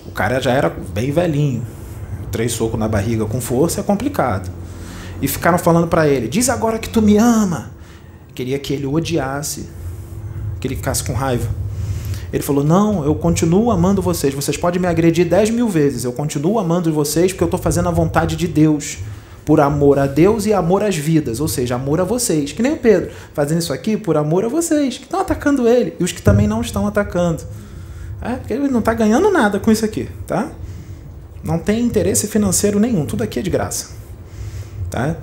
O 0.06 0.12
cara 0.12 0.40
já 0.40 0.52
era 0.52 0.68
bem 0.68 1.10
velhinho. 1.10 1.66
Três 2.30 2.52
socos 2.52 2.78
na 2.78 2.86
barriga 2.86 3.24
com 3.26 3.40
força 3.40 3.80
é 3.80 3.82
complicado. 3.82 4.50
E 5.20 5.26
ficaram 5.26 5.58
falando 5.58 5.88
para 5.88 6.08
ele: 6.08 6.28
"Diz 6.28 6.48
agora 6.48 6.78
que 6.78 6.88
tu 6.88 7.02
me 7.02 7.16
ama". 7.16 7.70
Queria 8.34 8.58
que 8.58 8.72
ele 8.72 8.86
odiasse, 8.86 9.68
que 10.60 10.68
ele 10.68 10.76
ficasse 10.76 11.02
com 11.02 11.12
raiva. 11.12 11.48
Ele 12.32 12.42
falou: 12.42 12.62
Não, 12.62 13.04
eu 13.04 13.14
continuo 13.14 13.70
amando 13.70 14.00
vocês. 14.00 14.32
Vocês 14.32 14.56
podem 14.56 14.80
me 14.80 14.86
agredir 14.86 15.28
10 15.28 15.50
mil 15.50 15.68
vezes. 15.68 16.04
Eu 16.04 16.12
continuo 16.12 16.58
amando 16.58 16.92
vocês 16.92 17.32
porque 17.32 17.42
eu 17.42 17.46
estou 17.46 17.60
fazendo 17.60 17.88
a 17.88 17.92
vontade 17.92 18.36
de 18.36 18.46
Deus. 18.46 18.98
Por 19.44 19.60
amor 19.60 19.98
a 19.98 20.06
Deus 20.06 20.46
e 20.46 20.52
amor 20.52 20.82
às 20.84 20.96
vidas. 20.96 21.40
Ou 21.40 21.48
seja, 21.48 21.74
amor 21.74 22.00
a 22.00 22.04
vocês. 22.04 22.52
Que 22.52 22.62
nem 22.62 22.72
o 22.72 22.76
Pedro. 22.76 23.10
Fazendo 23.34 23.58
isso 23.58 23.72
aqui 23.72 23.96
por 23.96 24.16
amor 24.16 24.44
a 24.44 24.48
vocês. 24.48 24.98
Que 24.98 25.04
estão 25.04 25.20
atacando 25.20 25.66
ele. 25.66 25.94
E 25.98 26.04
os 26.04 26.12
que 26.12 26.22
também 26.22 26.46
não 26.46 26.60
estão 26.60 26.86
atacando. 26.86 27.42
É, 28.22 28.34
porque 28.34 28.52
ele 28.52 28.68
não 28.68 28.80
está 28.80 28.94
ganhando 28.94 29.30
nada 29.30 29.58
com 29.58 29.70
isso 29.72 29.84
aqui. 29.84 30.08
Tá? 30.26 30.48
Não 31.42 31.58
tem 31.58 31.82
interesse 31.82 32.28
financeiro 32.28 32.78
nenhum. 32.78 33.06
Tudo 33.06 33.24
aqui 33.24 33.40
é 33.40 33.42
de 33.42 33.50
graça. 33.50 33.90
Tá? 34.88 35.16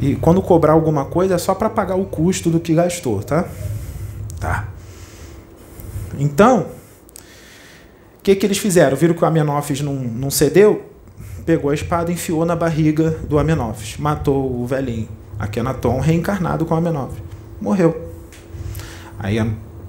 E 0.00 0.14
quando 0.16 0.40
cobrar 0.40 0.72
alguma 0.72 1.06
coisa 1.06 1.34
é 1.34 1.38
só 1.38 1.54
para 1.54 1.70
pagar 1.70 1.96
o 1.96 2.04
custo 2.04 2.48
do 2.50 2.60
que 2.60 2.74
gastou. 2.74 3.22
Tá? 3.22 3.46
Tá. 4.38 4.71
Então, 6.18 6.66
o 8.18 8.22
que, 8.22 8.34
que 8.34 8.46
eles 8.46 8.58
fizeram? 8.58 8.96
Viram 8.96 9.14
que 9.14 9.22
o 9.22 9.26
Amenófis 9.26 9.80
não, 9.80 9.94
não 9.94 10.30
cedeu? 10.30 10.92
pegou 11.44 11.70
a 11.70 11.74
espada 11.74 12.12
enfiou 12.12 12.44
na 12.44 12.56
barriga 12.56 13.10
do 13.28 13.38
Amenófis. 13.38 13.96
Matou 13.98 14.60
o 14.60 14.66
velhinho. 14.66 15.08
Akenaton 15.38 16.00
reencarnado 16.00 16.64
com 16.64 16.74
Amenófis. 16.74 17.22
Morreu. 17.60 18.10
Aí 19.18 19.38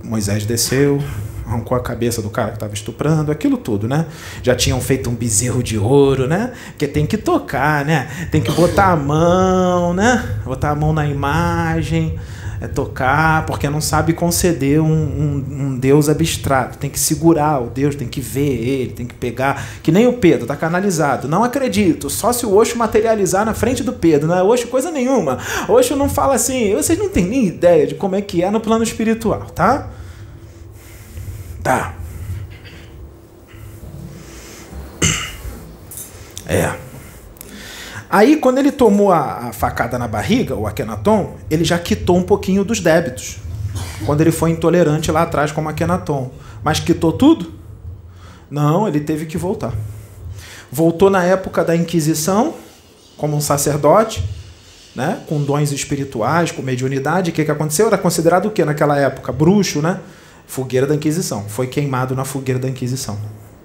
Moisés 0.04 0.46
desceu, 0.46 1.02
arrancou 1.46 1.78
a 1.78 1.80
cabeça 1.80 2.22
do 2.22 2.30
cara 2.30 2.50
que 2.50 2.58
estava 2.58 2.74
estuprando, 2.74 3.32
aquilo 3.32 3.58
tudo, 3.58 3.88
né? 3.88 4.06
Já 4.42 4.56
tinham 4.56 4.80
feito 4.82 5.10
um 5.10 5.16
bezerro 5.16 5.64
de 5.64 5.78
ouro, 5.78 6.28
né? 6.28 6.54
Que 6.78 6.88
tem 6.88 7.06
que 7.06 7.18
tocar, 7.18 7.86
né? 7.86 8.28
Tem 8.32 8.42
que 8.42 8.52
botar 8.52 8.92
a 8.92 8.96
mão, 8.96 9.94
né? 9.94 10.40
Botar 10.44 10.72
a 10.72 10.76
mão 10.76 10.94
na 10.94 11.08
imagem, 11.08 12.20
é 12.64 12.68
tocar, 12.70 13.46
porque 13.46 13.70
não 13.70 13.82
sabe 13.82 14.14
conceder 14.14 14.80
um, 14.80 14.86
um, 14.86 15.46
um, 15.50 15.78
Deus 15.78 16.08
abstrato. 16.08 16.78
Tem 16.78 16.90
que 16.90 16.98
segurar 16.98 17.62
o 17.62 17.70
Deus, 17.70 17.94
tem 17.94 18.08
que 18.08 18.22
ver 18.22 18.54
ele, 18.54 18.94
tem 18.94 19.06
que 19.06 19.14
pegar. 19.14 19.68
Que 19.84 19.92
nem 19.92 20.08
o 20.08 20.14
Pedro, 20.14 20.48
tá 20.48 20.56
canalizado. 20.56 21.28
Não 21.28 21.44
acredito, 21.44 22.10
só 22.10 22.32
se 22.32 22.46
o 22.46 22.56
Oxo 22.56 22.78
materializar 22.78 23.46
na 23.46 23.54
frente 23.54 23.84
do 23.84 23.92
Pedro. 23.92 24.30
Não 24.30 24.38
é 24.38 24.42
Oxo 24.42 24.68
coisa 24.68 24.90
nenhuma. 24.90 25.40
Oxo 25.68 25.94
não 25.98 26.08
fala 26.08 26.36
assim, 26.36 26.74
vocês 26.74 26.98
não 26.98 27.10
têm 27.10 27.26
nem 27.26 27.48
ideia 27.48 27.86
de 27.86 27.96
como 27.96 28.16
é 28.16 28.22
que 28.22 28.42
é 28.42 28.50
no 28.50 28.62
plano 28.62 28.86
espiritual, 28.86 29.42
tá? 29.54 29.90
Tá. 31.62 31.96
É. 36.48 36.83
Aí, 38.14 38.38
quando 38.38 38.60
ele 38.60 38.72
tomou 38.72 39.12
a, 39.12 39.48
a 39.48 39.54
facada 39.54 39.98
na 39.98 40.08
barriga, 40.08 40.56
o 40.56 40.68
Akenaton, 40.68 41.36
ele 41.50 41.64
já 41.64 41.80
quitou 41.80 42.16
um 42.16 42.22
pouquinho 42.22 42.64
dos 42.64 42.80
débitos. 42.80 43.38
Quando 44.06 44.22
ele 44.22 44.32
foi 44.32 44.52
intolerante 44.52 45.12
lá 45.12 45.24
atrás 45.24 45.52
como 45.52 45.68
Akenaton. 45.68 46.32
Mas 46.64 46.80
quitou 46.80 47.12
tudo? 47.12 47.52
Não, 48.52 48.88
ele 48.88 49.00
teve 49.00 49.26
que 49.26 49.36
voltar. 49.36 49.74
Voltou 50.72 51.10
na 51.10 51.24
época 51.24 51.66
da 51.66 51.76
Inquisição, 51.76 52.54
como 53.18 53.36
um 53.36 53.42
sacerdote, 53.42 54.24
né, 54.96 55.24
com 55.28 55.44
dons 55.44 55.72
espirituais, 55.72 56.52
com 56.52 56.62
mediunidade. 56.62 57.32
O 57.32 57.34
que, 57.34 57.44
que 57.44 57.50
aconteceu? 57.50 57.88
Era 57.88 57.98
considerado 57.98 58.46
o 58.46 58.52
que 58.52 58.64
naquela 58.64 58.96
época? 58.96 59.32
Bruxo, 59.32 59.82
né? 59.82 60.00
Fogueira 60.46 60.86
da 60.86 60.94
Inquisição. 60.94 61.46
Foi 61.48 61.66
queimado 61.66 62.16
na 62.16 62.26
fogueira 62.26 62.60
da 62.60 62.70
Inquisição. 62.70 63.18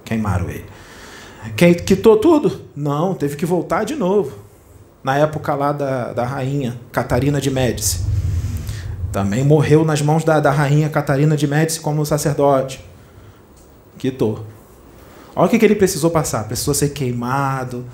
Queimaram 0.06 0.48
ele. 0.48 0.64
Quem 1.56 1.74
quitou 1.74 2.16
tudo? 2.16 2.60
Não, 2.74 3.14
teve 3.14 3.36
que 3.36 3.46
voltar 3.46 3.84
de 3.84 3.94
novo. 3.94 4.36
Na 5.02 5.16
época 5.16 5.54
lá 5.54 5.72
da, 5.72 6.12
da 6.12 6.24
rainha 6.24 6.78
Catarina 6.92 7.40
de 7.40 7.50
Médici. 7.50 8.00
Também 9.12 9.42
morreu 9.42 9.84
nas 9.84 10.02
mãos 10.02 10.24
da, 10.24 10.38
da 10.40 10.50
rainha 10.50 10.88
Catarina 10.88 11.36
de 11.36 11.46
Médici 11.46 11.80
como 11.80 12.04
sacerdote. 12.04 12.84
Quitou. 13.96 14.44
Olha 15.34 15.46
o 15.46 15.48
que, 15.48 15.58
que 15.58 15.64
ele 15.64 15.74
precisou 15.74 16.10
passar. 16.10 16.44
Precisou 16.44 16.74
ser 16.74 16.90
queimado, 16.90 17.84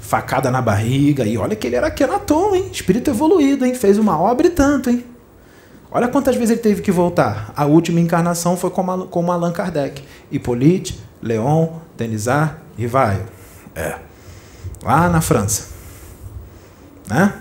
facada 0.00 0.50
na 0.50 0.62
barriga. 0.62 1.24
E 1.24 1.36
olha 1.36 1.56
que 1.56 1.66
ele 1.66 1.76
era 1.76 1.90
Kenaton, 1.90 2.54
hein? 2.54 2.68
Espírito 2.72 3.10
evoluído, 3.10 3.66
hein? 3.66 3.74
Fez 3.74 3.98
uma 3.98 4.18
obra 4.20 4.46
e 4.46 4.50
tanto, 4.50 4.90
hein? 4.90 5.04
Olha 5.90 6.08
quantas 6.08 6.34
vezes 6.34 6.50
ele 6.50 6.60
teve 6.60 6.82
que 6.82 6.90
voltar. 6.90 7.52
A 7.54 7.66
última 7.66 8.00
encarnação 8.00 8.56
foi 8.56 8.70
como, 8.70 9.06
como 9.06 9.30
Allan 9.30 9.52
Kardec. 9.52 10.02
Hippolyte, 10.30 10.98
Leon, 11.22 11.68
Denisard, 11.96 12.56
Rivaio. 12.76 13.24
É. 13.74 13.96
Lá 14.82 15.08
na 15.08 15.20
França. 15.20 15.68
Né? 17.08 17.34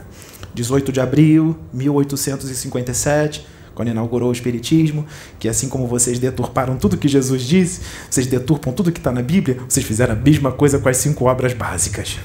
18 0.53 0.91
de 0.91 0.99
abril 0.99 1.57
de 1.71 1.77
1857, 1.79 3.47
quando 3.73 3.89
inaugurou 3.89 4.29
o 4.29 4.31
Espiritismo, 4.31 5.05
que 5.39 5.49
assim 5.49 5.67
como 5.67 5.87
vocês 5.87 6.19
deturparam 6.19 6.77
tudo 6.77 6.97
que 6.97 7.07
Jesus 7.07 7.41
disse, 7.41 7.81
vocês 8.09 8.27
deturpam 8.27 8.71
tudo 8.71 8.91
que 8.91 8.99
está 8.99 9.11
na 9.11 9.21
Bíblia, 9.21 9.57
vocês 9.67 9.85
fizeram 9.85 10.13
a 10.13 10.17
mesma 10.17 10.51
coisa 10.51 10.77
com 10.77 10.87
as 10.89 10.97
cinco 10.97 11.25
obras 11.25 11.53
básicas. 11.53 12.19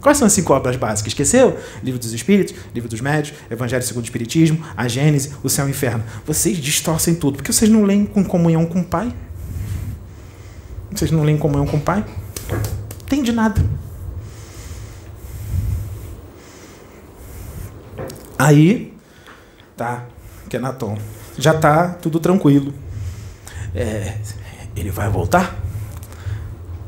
Quais 0.00 0.18
são 0.18 0.26
as 0.26 0.32
cinco 0.32 0.52
obras 0.52 0.76
básicas? 0.76 1.08
Esqueceu? 1.08 1.58
Livro 1.82 1.98
dos 1.98 2.12
Espíritos, 2.12 2.54
Livro 2.72 2.88
dos 2.88 3.00
Médios, 3.00 3.36
Evangelho 3.50 3.82
segundo 3.82 4.04
o 4.04 4.06
Espiritismo, 4.06 4.62
a 4.76 4.86
Gênese, 4.86 5.32
o 5.42 5.48
Céu 5.48 5.66
e 5.66 5.68
o 5.68 5.70
Inferno. 5.70 6.04
Vocês 6.24 6.58
distorcem 6.58 7.16
tudo, 7.16 7.38
porque 7.38 7.52
vocês 7.52 7.68
não 7.68 7.82
leem 7.82 8.06
com 8.06 8.24
comunhão 8.24 8.66
com 8.66 8.80
o 8.80 8.84
Pai. 8.84 9.12
Vocês 10.90 11.10
não 11.10 11.22
leem 11.22 11.36
comunhão 11.36 11.66
com 11.66 11.76
o 11.76 11.80
Pai? 11.80 12.04
Tem 13.08 13.22
de 13.22 13.32
nada. 13.32 13.62
Aí, 18.38 18.94
tá, 19.76 20.04
Kenaton, 20.48 20.98
já 21.38 21.54
tá 21.54 21.88
tudo 21.88 22.20
tranquilo. 22.20 22.72
É, 23.74 24.18
ele 24.76 24.90
vai 24.90 25.08
voltar? 25.08 25.56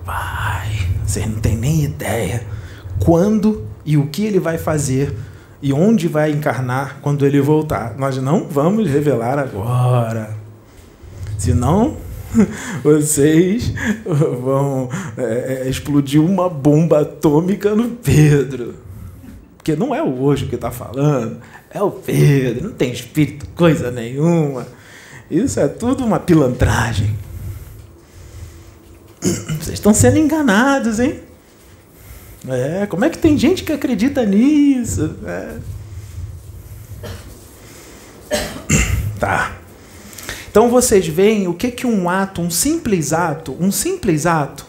Vai. 0.05 0.89
Vocês 1.05 1.27
não 1.27 1.41
têm 1.41 1.57
nem 1.57 1.85
ideia 1.85 2.47
quando 2.99 3.67
e 3.85 3.97
o 3.97 4.09
que 4.09 4.27
ele 4.27 4.39
vai 4.39 4.59
fazer 4.59 5.17
e 5.63 5.73
onde 5.73 6.07
vai 6.07 6.31
encarnar 6.31 6.99
quando 7.01 7.27
ele 7.27 7.41
voltar. 7.41 7.95
Nós 7.97 8.19
não 8.19 8.45
vamos 8.45 8.89
revelar 8.89 9.39
agora. 9.39 10.37
Senão, 11.39 11.97
vocês 12.83 13.73
vão 14.05 14.89
é, 15.17 15.63
é, 15.65 15.69
explodir 15.69 16.23
uma 16.23 16.49
bomba 16.49 17.01
atômica 17.01 17.75
no 17.75 17.91
Pedro. 17.91 18.75
Porque 19.57 19.77
não 19.77 19.95
é 19.95 20.03
o 20.03 20.21
hoje 20.23 20.47
que 20.47 20.55
está 20.55 20.71
falando, 20.71 21.39
é 21.71 21.83
o 21.83 21.91
Pedro, 21.91 22.69
não 22.69 22.73
tem 22.75 22.93
espírito, 22.93 23.47
coisa 23.55 23.91
nenhuma. 23.91 24.67
Isso 25.31 25.61
é 25.61 25.69
tudo 25.69 26.05
uma 26.05 26.19
pilantragem. 26.19 27.15
Vocês 29.21 29.71
estão 29.75 29.93
sendo 29.93 30.19
enganados, 30.19 31.01
hein? 31.01 31.21
É, 32.49 32.87
como 32.87 33.05
é 33.05 33.11
que 33.11 33.19
tem 33.19 33.37
gente 33.37 33.65
que 33.65 33.73
acredita 33.73 34.25
nisso? 34.25 35.17
É. 35.27 35.57
Tá. 39.19 39.59
Então 40.59 40.69
vocês 40.69 41.07
veem 41.07 41.47
o 41.47 41.55
que 41.55 41.71
que 41.71 41.87
um 41.87 42.11
ato, 42.11 42.41
um 42.41 42.51
simples 42.51 43.13
ato, 43.13 43.57
um 43.61 43.71
simples 43.71 44.27
ato, 44.27 44.67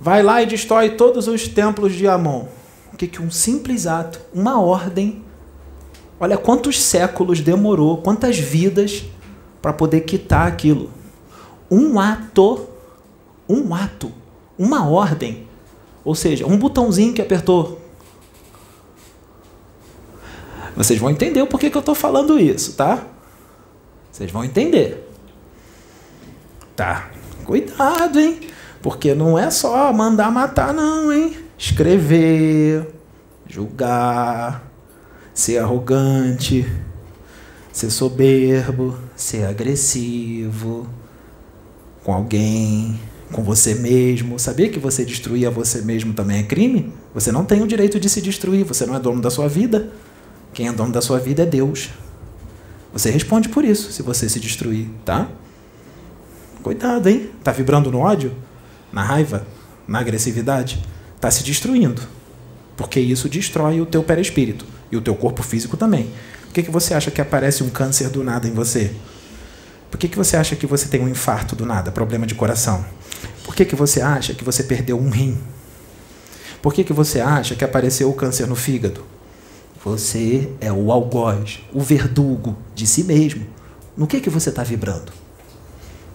vai 0.00 0.22
lá 0.22 0.42
e 0.42 0.46
destrói 0.46 0.92
todos 0.92 1.28
os 1.28 1.46
templos 1.46 1.92
de 1.92 2.08
Amon. 2.08 2.46
O 2.90 2.96
que 2.96 3.06
que 3.06 3.20
um 3.20 3.30
simples 3.30 3.86
ato, 3.86 4.18
uma 4.32 4.58
ordem, 4.58 5.22
olha 6.18 6.38
quantos 6.38 6.80
séculos 6.80 7.42
demorou, 7.42 7.98
quantas 7.98 8.38
vidas 8.38 9.04
para 9.60 9.74
poder 9.74 10.00
quitar 10.00 10.48
aquilo. 10.48 10.88
Um 11.70 12.00
ato, 12.00 12.66
um 13.46 13.74
ato, 13.74 14.10
uma 14.58 14.88
ordem 14.88 15.46
ou 16.02 16.14
seja, 16.14 16.46
um 16.46 16.56
botãozinho 16.56 17.12
que 17.12 17.20
apertou. 17.20 17.78
Vocês 20.74 20.98
vão 20.98 21.10
entender 21.10 21.42
o 21.42 21.46
porquê 21.46 21.68
que 21.68 21.76
eu 21.76 21.80
estou 21.80 21.94
falando 21.94 22.38
isso, 22.38 22.72
tá? 22.72 23.11
Vocês 24.12 24.30
vão 24.30 24.44
entender. 24.44 25.08
Tá. 26.76 27.10
Cuidado, 27.44 28.20
hein? 28.20 28.40
Porque 28.82 29.14
não 29.14 29.38
é 29.38 29.50
só 29.50 29.92
mandar 29.92 30.30
matar, 30.30 30.74
não, 30.74 31.12
hein? 31.12 31.36
Escrever, 31.56 32.88
julgar, 33.48 34.70
ser 35.32 35.58
arrogante, 35.58 36.70
ser 37.72 37.90
soberbo, 37.90 38.98
ser 39.16 39.46
agressivo 39.46 40.86
com 42.04 42.12
alguém 42.12 43.00
com 43.32 43.42
você 43.42 43.74
mesmo. 43.74 44.38
Sabia 44.38 44.68
que 44.68 44.78
você 44.78 45.04
destruir 45.04 45.46
a 45.46 45.50
você 45.50 45.80
mesmo 45.80 46.12
também 46.12 46.40
é 46.40 46.42
crime? 46.42 46.92
Você 47.14 47.32
não 47.32 47.44
tem 47.44 47.62
o 47.62 47.66
direito 47.66 47.98
de 47.98 48.08
se 48.08 48.20
destruir, 48.20 48.64
você 48.64 48.84
não 48.84 48.94
é 48.94 49.00
dono 49.00 49.20
da 49.20 49.30
sua 49.30 49.48
vida. 49.48 49.90
Quem 50.52 50.68
é 50.68 50.72
dono 50.72 50.92
da 50.92 51.00
sua 51.00 51.18
vida 51.18 51.42
é 51.42 51.46
Deus. 51.46 51.90
Você 52.92 53.10
responde 53.10 53.48
por 53.48 53.64
isso 53.64 53.90
se 53.90 54.02
você 54.02 54.28
se 54.28 54.38
destruir, 54.38 54.88
tá? 55.04 55.28
Cuidado, 56.62 57.08
hein? 57.08 57.30
Tá 57.42 57.50
vibrando 57.50 57.90
no 57.90 57.98
ódio? 57.98 58.34
Na 58.92 59.02
raiva? 59.02 59.46
Na 59.88 59.98
agressividade? 60.00 60.82
Tá 61.20 61.30
se 61.30 61.42
destruindo. 61.42 62.02
Porque 62.76 63.00
isso 63.00 63.28
destrói 63.28 63.80
o 63.80 63.86
teu 63.86 64.02
perispírito 64.02 64.66
e 64.90 64.96
o 64.96 65.00
teu 65.00 65.14
corpo 65.14 65.42
físico 65.42 65.76
também. 65.76 66.10
Por 66.44 66.52
que, 66.52 66.62
que 66.62 66.70
você 66.70 66.92
acha 66.92 67.10
que 67.10 67.20
aparece 67.20 67.62
um 67.62 67.70
câncer 67.70 68.10
do 68.10 68.22
nada 68.22 68.46
em 68.46 68.52
você? 68.52 68.94
Por 69.90 69.98
que, 69.98 70.08
que 70.08 70.16
você 70.16 70.36
acha 70.36 70.54
que 70.54 70.66
você 70.66 70.86
tem 70.86 71.00
um 71.00 71.08
infarto 71.08 71.56
do 71.56 71.64
nada, 71.64 71.90
problema 71.90 72.26
de 72.26 72.34
coração? 72.34 72.84
Por 73.44 73.54
que, 73.54 73.64
que 73.64 73.74
você 73.74 74.00
acha 74.00 74.34
que 74.34 74.44
você 74.44 74.62
perdeu 74.62 74.98
um 74.98 75.10
rim? 75.10 75.38
Por 76.60 76.72
que, 76.72 76.84
que 76.84 76.92
você 76.92 77.20
acha 77.20 77.54
que 77.54 77.64
apareceu 77.64 78.08
o 78.08 78.14
câncer 78.14 78.46
no 78.46 78.54
fígado? 78.54 79.04
Você 79.84 80.52
é 80.60 80.72
o 80.72 80.92
algoz, 80.92 81.60
o 81.72 81.80
verdugo 81.80 82.56
de 82.74 82.86
si 82.86 83.02
mesmo. 83.02 83.44
No 83.96 84.06
que, 84.06 84.20
que 84.20 84.30
você 84.30 84.50
está 84.50 84.62
vibrando? 84.62 85.12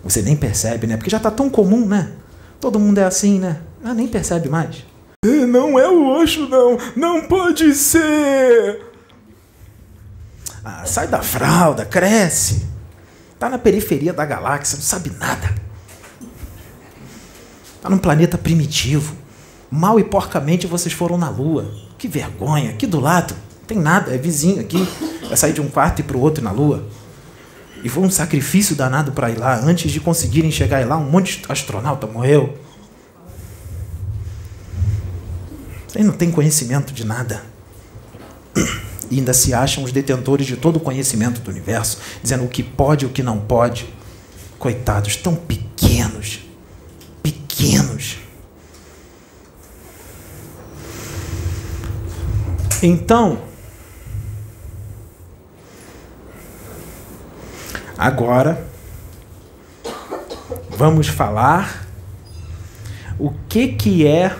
Você 0.03 0.21
nem 0.21 0.37
percebe, 0.37 0.87
né? 0.87 0.95
Porque 0.95 1.09
já 1.09 1.17
está 1.17 1.29
tão 1.29 1.49
comum, 1.49 1.85
né? 1.85 2.13
Todo 2.61 2.79
mundo 2.79 2.97
é 2.97 3.03
assim, 3.03 3.39
né? 3.39 3.61
Ah, 3.83 3.93
nem 3.93 4.07
percebe 4.07 4.47
mais. 4.47 4.85
Não 5.23 5.77
é 5.77 5.87
o 5.89 6.21
Oxo, 6.21 6.47
não. 6.47 6.77
Não 6.95 7.27
pode 7.27 7.73
ser. 7.73 8.85
Ah, 10.63 10.85
sai 10.85 11.07
da 11.07 11.21
fralda, 11.21 11.85
cresce. 11.85 12.65
Tá 13.37 13.49
na 13.49 13.57
periferia 13.57 14.13
da 14.13 14.25
galáxia, 14.25 14.77
não 14.77 14.83
sabe 14.83 15.11
nada. 15.11 15.53
Está 17.75 17.89
num 17.89 17.97
planeta 17.97 18.37
primitivo. 18.37 19.15
Mal 19.69 19.99
e 19.99 20.03
porcamente 20.03 20.65
vocês 20.65 20.93
foram 20.93 21.17
na 21.17 21.29
lua. 21.29 21.69
Que 21.97 22.07
vergonha, 22.07 22.71
aqui 22.71 22.87
do 22.87 22.99
lado. 22.99 23.35
Tem 23.67 23.77
nada, 23.77 24.15
é 24.15 24.17
vizinho 24.17 24.61
aqui. 24.61 24.87
Vai 25.27 25.35
sair 25.35 25.51
de 25.51 25.59
um 25.59 25.67
quarto 25.67 25.99
e 25.99 26.03
para 26.03 26.15
o 26.15 26.21
outro 26.21 26.41
na 26.41 26.51
lua. 26.51 26.87
E 27.83 27.89
foi 27.89 28.01
um 28.01 28.09
sacrifício 28.09 28.75
danado 28.75 29.11
para 29.11 29.29
ir 29.29 29.37
lá. 29.37 29.59
Antes 29.59 29.91
de 29.91 29.99
conseguirem 29.99 30.49
chegar 30.49 30.85
lá, 30.87 30.97
um 30.97 31.09
monte 31.09 31.41
de 31.41 31.51
astronauta 31.51 32.07
morreu. 32.07 32.57
Vocês 35.87 36.05
não 36.05 36.13
têm 36.13 36.31
conhecimento 36.31 36.93
de 36.93 37.05
nada. 37.05 37.43
E 39.09 39.19
ainda 39.19 39.33
se 39.33 39.53
acham 39.53 39.83
os 39.83 39.91
detentores 39.91 40.47
de 40.47 40.57
todo 40.57 40.77
o 40.77 40.79
conhecimento 40.79 41.39
do 41.41 41.51
universo, 41.51 41.99
dizendo 42.21 42.45
o 42.45 42.47
que 42.47 42.63
pode 42.63 43.05
e 43.05 43.07
o 43.07 43.11
que 43.11 43.23
não 43.23 43.39
pode. 43.39 43.87
Coitados, 44.57 45.15
tão 45.15 45.35
pequenos. 45.35 46.39
Pequenos. 47.21 48.17
Então, 52.81 53.41
agora 57.97 58.65
vamos 60.69 61.07
falar 61.07 61.87
o 63.19 63.31
que 63.49 63.69
que 63.69 64.05
é, 64.05 64.35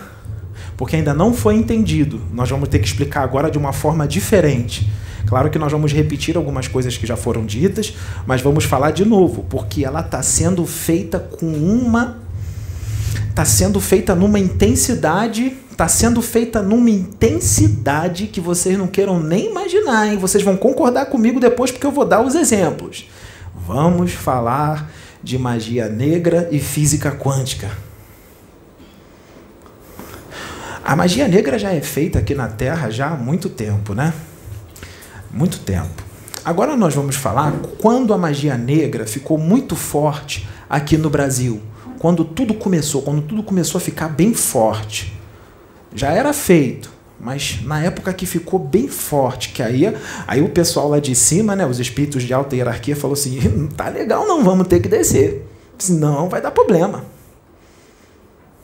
porque 0.76 0.96
ainda 0.96 1.12
não 1.12 1.34
foi 1.34 1.56
entendido. 1.56 2.20
Nós 2.32 2.48
vamos 2.48 2.68
ter 2.68 2.78
que 2.78 2.86
explicar 2.86 3.22
agora 3.22 3.50
de 3.50 3.58
uma 3.58 3.72
forma 3.72 4.06
diferente. 4.06 4.88
Claro 5.26 5.50
que 5.50 5.58
nós 5.58 5.72
vamos 5.72 5.92
repetir 5.92 6.36
algumas 6.36 6.68
coisas 6.68 6.96
que 6.96 7.06
já 7.06 7.16
foram 7.16 7.44
ditas, 7.44 7.94
mas 8.26 8.40
vamos 8.40 8.64
falar 8.64 8.92
de 8.92 9.04
novo, 9.04 9.44
porque 9.50 9.84
ela 9.84 10.00
está 10.00 10.22
sendo 10.22 10.64
feita 10.64 11.18
com 11.18 11.46
uma. 11.46 12.18
Está 13.28 13.44
sendo 13.44 13.80
feita 13.80 14.14
numa 14.14 14.38
intensidade 14.38 15.56
está 15.78 15.86
sendo 15.86 16.20
feita 16.20 16.60
numa 16.60 16.90
intensidade 16.90 18.26
que 18.26 18.40
vocês 18.40 18.76
não 18.76 18.88
queiram 18.88 19.22
nem 19.22 19.48
imaginar, 19.48 20.08
hein? 20.08 20.18
Vocês 20.18 20.42
vão 20.42 20.56
concordar 20.56 21.06
comigo 21.06 21.38
depois 21.38 21.70
porque 21.70 21.86
eu 21.86 21.92
vou 21.92 22.04
dar 22.04 22.20
os 22.20 22.34
exemplos. 22.34 23.08
Vamos 23.68 24.14
falar 24.14 24.90
de 25.22 25.36
magia 25.36 25.90
negra 25.90 26.48
e 26.50 26.58
física 26.58 27.10
quântica. 27.10 27.70
A 30.82 30.96
magia 30.96 31.28
negra 31.28 31.58
já 31.58 31.70
é 31.70 31.82
feita 31.82 32.18
aqui 32.18 32.34
na 32.34 32.48
Terra 32.48 32.88
já 32.88 33.10
há 33.10 33.14
muito 33.14 33.50
tempo, 33.50 33.92
né? 33.92 34.14
Muito 35.30 35.58
tempo. 35.58 36.02
Agora 36.42 36.78
nós 36.78 36.94
vamos 36.94 37.14
falar 37.14 37.52
quando 37.78 38.14
a 38.14 38.16
magia 38.16 38.56
negra 38.56 39.06
ficou 39.06 39.36
muito 39.36 39.76
forte 39.76 40.48
aqui 40.66 40.96
no 40.96 41.10
Brasil. 41.10 41.60
Quando 41.98 42.24
tudo 42.24 42.54
começou, 42.54 43.02
quando 43.02 43.20
tudo 43.20 43.42
começou 43.42 43.78
a 43.78 43.82
ficar 43.82 44.08
bem 44.08 44.32
forte 44.32 45.12
já 45.94 46.10
era 46.10 46.32
feito, 46.32 46.90
mas 47.20 47.60
na 47.62 47.82
época 47.82 48.12
que 48.12 48.26
ficou 48.26 48.60
bem 48.60 48.86
forte, 48.86 49.48
que 49.50 49.62
aí, 49.62 49.92
aí 50.26 50.40
o 50.40 50.50
pessoal 50.50 50.88
lá 50.88 51.00
de 51.00 51.14
cima, 51.14 51.56
né, 51.56 51.66
os 51.66 51.80
espíritos 51.80 52.22
de 52.22 52.32
alta 52.32 52.54
hierarquia, 52.54 52.94
falou 52.94 53.14
assim: 53.14 53.40
não 53.48 53.66
tá 53.66 53.88
legal, 53.88 54.26
não, 54.26 54.44
vamos 54.44 54.68
ter 54.68 54.80
que 54.80 54.88
descer. 54.88 55.46
Senão 55.78 56.28
vai 56.28 56.40
dar 56.40 56.50
problema. 56.50 57.04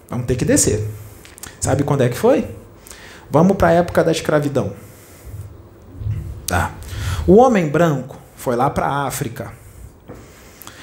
Vamos 0.08 0.26
ter 0.26 0.36
que 0.36 0.44
descer. 0.44 0.84
Sabe 1.60 1.82
quando 1.82 2.02
é 2.02 2.08
que 2.08 2.16
foi? 2.16 2.46
Vamos 3.30 3.56
para 3.56 3.68
a 3.68 3.72
época 3.72 4.04
da 4.04 4.12
escravidão. 4.12 4.72
Tá. 6.46 6.74
O 7.26 7.36
homem 7.36 7.68
branco 7.68 8.16
foi 8.36 8.54
lá 8.54 8.70
para 8.70 8.86
a 8.86 9.06
África. 9.06 9.52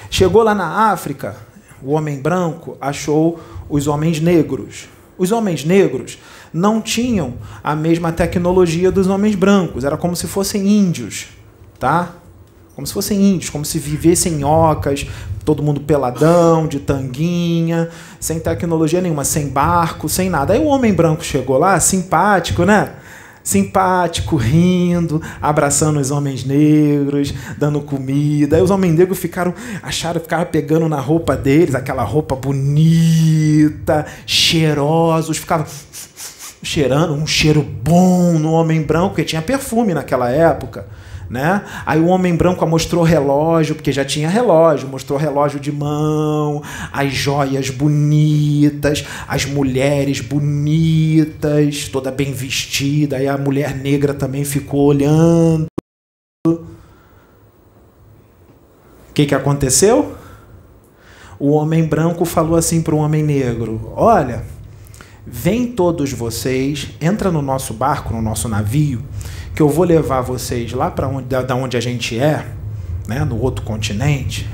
Chegou 0.10 0.43
lá 0.43 0.53
na 0.53 0.91
África, 0.91 1.38
o 1.81 1.91
homem 1.91 2.19
branco 2.19 2.77
achou 2.81 3.39
os 3.69 3.88
homens 3.88 4.19
negros. 4.19 4.89
Os 5.21 5.31
homens 5.31 5.63
negros 5.63 6.17
não 6.51 6.81
tinham 6.81 7.36
a 7.63 7.75
mesma 7.75 8.12
tecnologia 8.12 8.91
dos 8.91 9.05
homens 9.05 9.36
brancos, 9.36 9.84
era 9.84 9.95
como 9.95 10.15
se 10.15 10.25
fossem 10.25 10.67
índios, 10.67 11.27
tá? 11.77 12.13
Como 12.73 12.88
se 12.88 12.91
fossem 12.91 13.21
índios, 13.21 13.51
como 13.51 13.63
se 13.63 13.77
vivessem 13.77 14.34
em 14.34 14.43
ocas, 14.43 15.05
todo 15.45 15.62
mundo 15.62 15.81
peladão, 15.81 16.65
de 16.65 16.79
tanguinha, 16.79 17.89
sem 18.19 18.39
tecnologia 18.39 18.99
nenhuma, 18.99 19.23
sem 19.23 19.47
barco, 19.47 20.10
sem 20.10 20.27
nada. 20.27 20.53
Aí 20.53 20.60
o 20.60 20.65
homem 20.65 20.91
branco 20.91 21.23
chegou 21.23 21.60
lá, 21.60 21.79
simpático, 21.79 22.65
né? 22.65 22.93
Simpático, 23.43 24.36
rindo, 24.36 25.21
abraçando 25.41 25.99
os 25.99 26.12
homens 26.12 26.43
negros, 26.43 27.34
dando 27.58 27.82
comida. 27.82 28.56
Aí 28.56 28.62
os 28.62 28.69
homens 28.69 28.95
negros 28.95 29.19
ficaram, 29.19 29.54
acharam, 29.82 30.21
ficaram 30.21 30.45
pegando 30.45 30.88
na 30.88 30.99
roupa 30.99 31.36
deles, 31.36 31.75
aquela 31.75 32.04
roupa 32.04 32.36
bonita, 32.36 34.06
cheirosos, 34.25 35.38
ficavam 35.38 35.65
cheirando 36.63 37.13
um 37.13 37.25
cheiro 37.25 37.62
bom 37.62 38.38
no 38.38 38.51
homem 38.51 38.82
branco, 38.82 39.10
porque 39.10 39.23
tinha 39.23 39.41
perfume 39.41 39.93
naquela 39.93 40.30
época 40.30 40.86
né? 41.32 41.63
Aí 41.86 41.98
o 41.98 42.08
homem 42.08 42.36
branco 42.36 42.67
mostrou 42.67 43.06
relógio, 43.06 43.74
porque 43.74 43.94
já 43.94 44.04
tinha 44.04 44.28
relógio, 44.28 44.89
mostrou 44.89 45.17
relógio 45.17 45.62
de 45.62 45.72
mão, 45.72 46.62
as 46.91 47.13
joias 47.13 47.70
bonitas, 47.70 49.06
as 49.26 49.46
mulheres 49.46 50.20
bonitas, 50.20 51.88
toda 51.88 52.12
bem 52.12 52.34
vestida, 52.34 53.15
aí 53.15 53.30
a 53.30 53.38
mulher 53.38 53.74
negra 53.78 54.13
também 54.13 54.44
ficou 54.44 54.88
olhando. 54.88 55.67
O 56.46 56.65
que, 59.13 59.26
que 59.26 59.36
aconteceu? 59.36 60.17
O 61.39 61.52
homem 61.52 61.86
branco 61.86 62.26
falou 62.26 62.58
assim 62.58 62.82
para 62.82 62.94
o 62.94 62.98
homem 62.98 63.24
negro: 63.24 63.94
Olha, 63.96 64.44
vem 65.26 65.67
todos 65.67 66.12
vocês, 66.12 66.89
entra 67.00 67.32
no 67.32 67.41
nosso 67.41 67.74
barco, 67.74 68.13
no 68.13 68.22
nosso 68.22 68.50
navio, 68.50 69.02
que 69.55 69.61
eu 69.61 69.69
vou 69.69 69.85
levar 69.85 70.21
vocês 70.21 70.71
lá 70.73 70.89
para 70.89 71.07
onde, 71.07 71.27
da 71.27 71.55
onde 71.55 71.77
a 71.77 71.81
gente 71.81 72.17
é, 72.17 72.45
né, 73.07 73.23
no 73.25 73.39
outro 73.39 73.63
continente. 73.63 74.47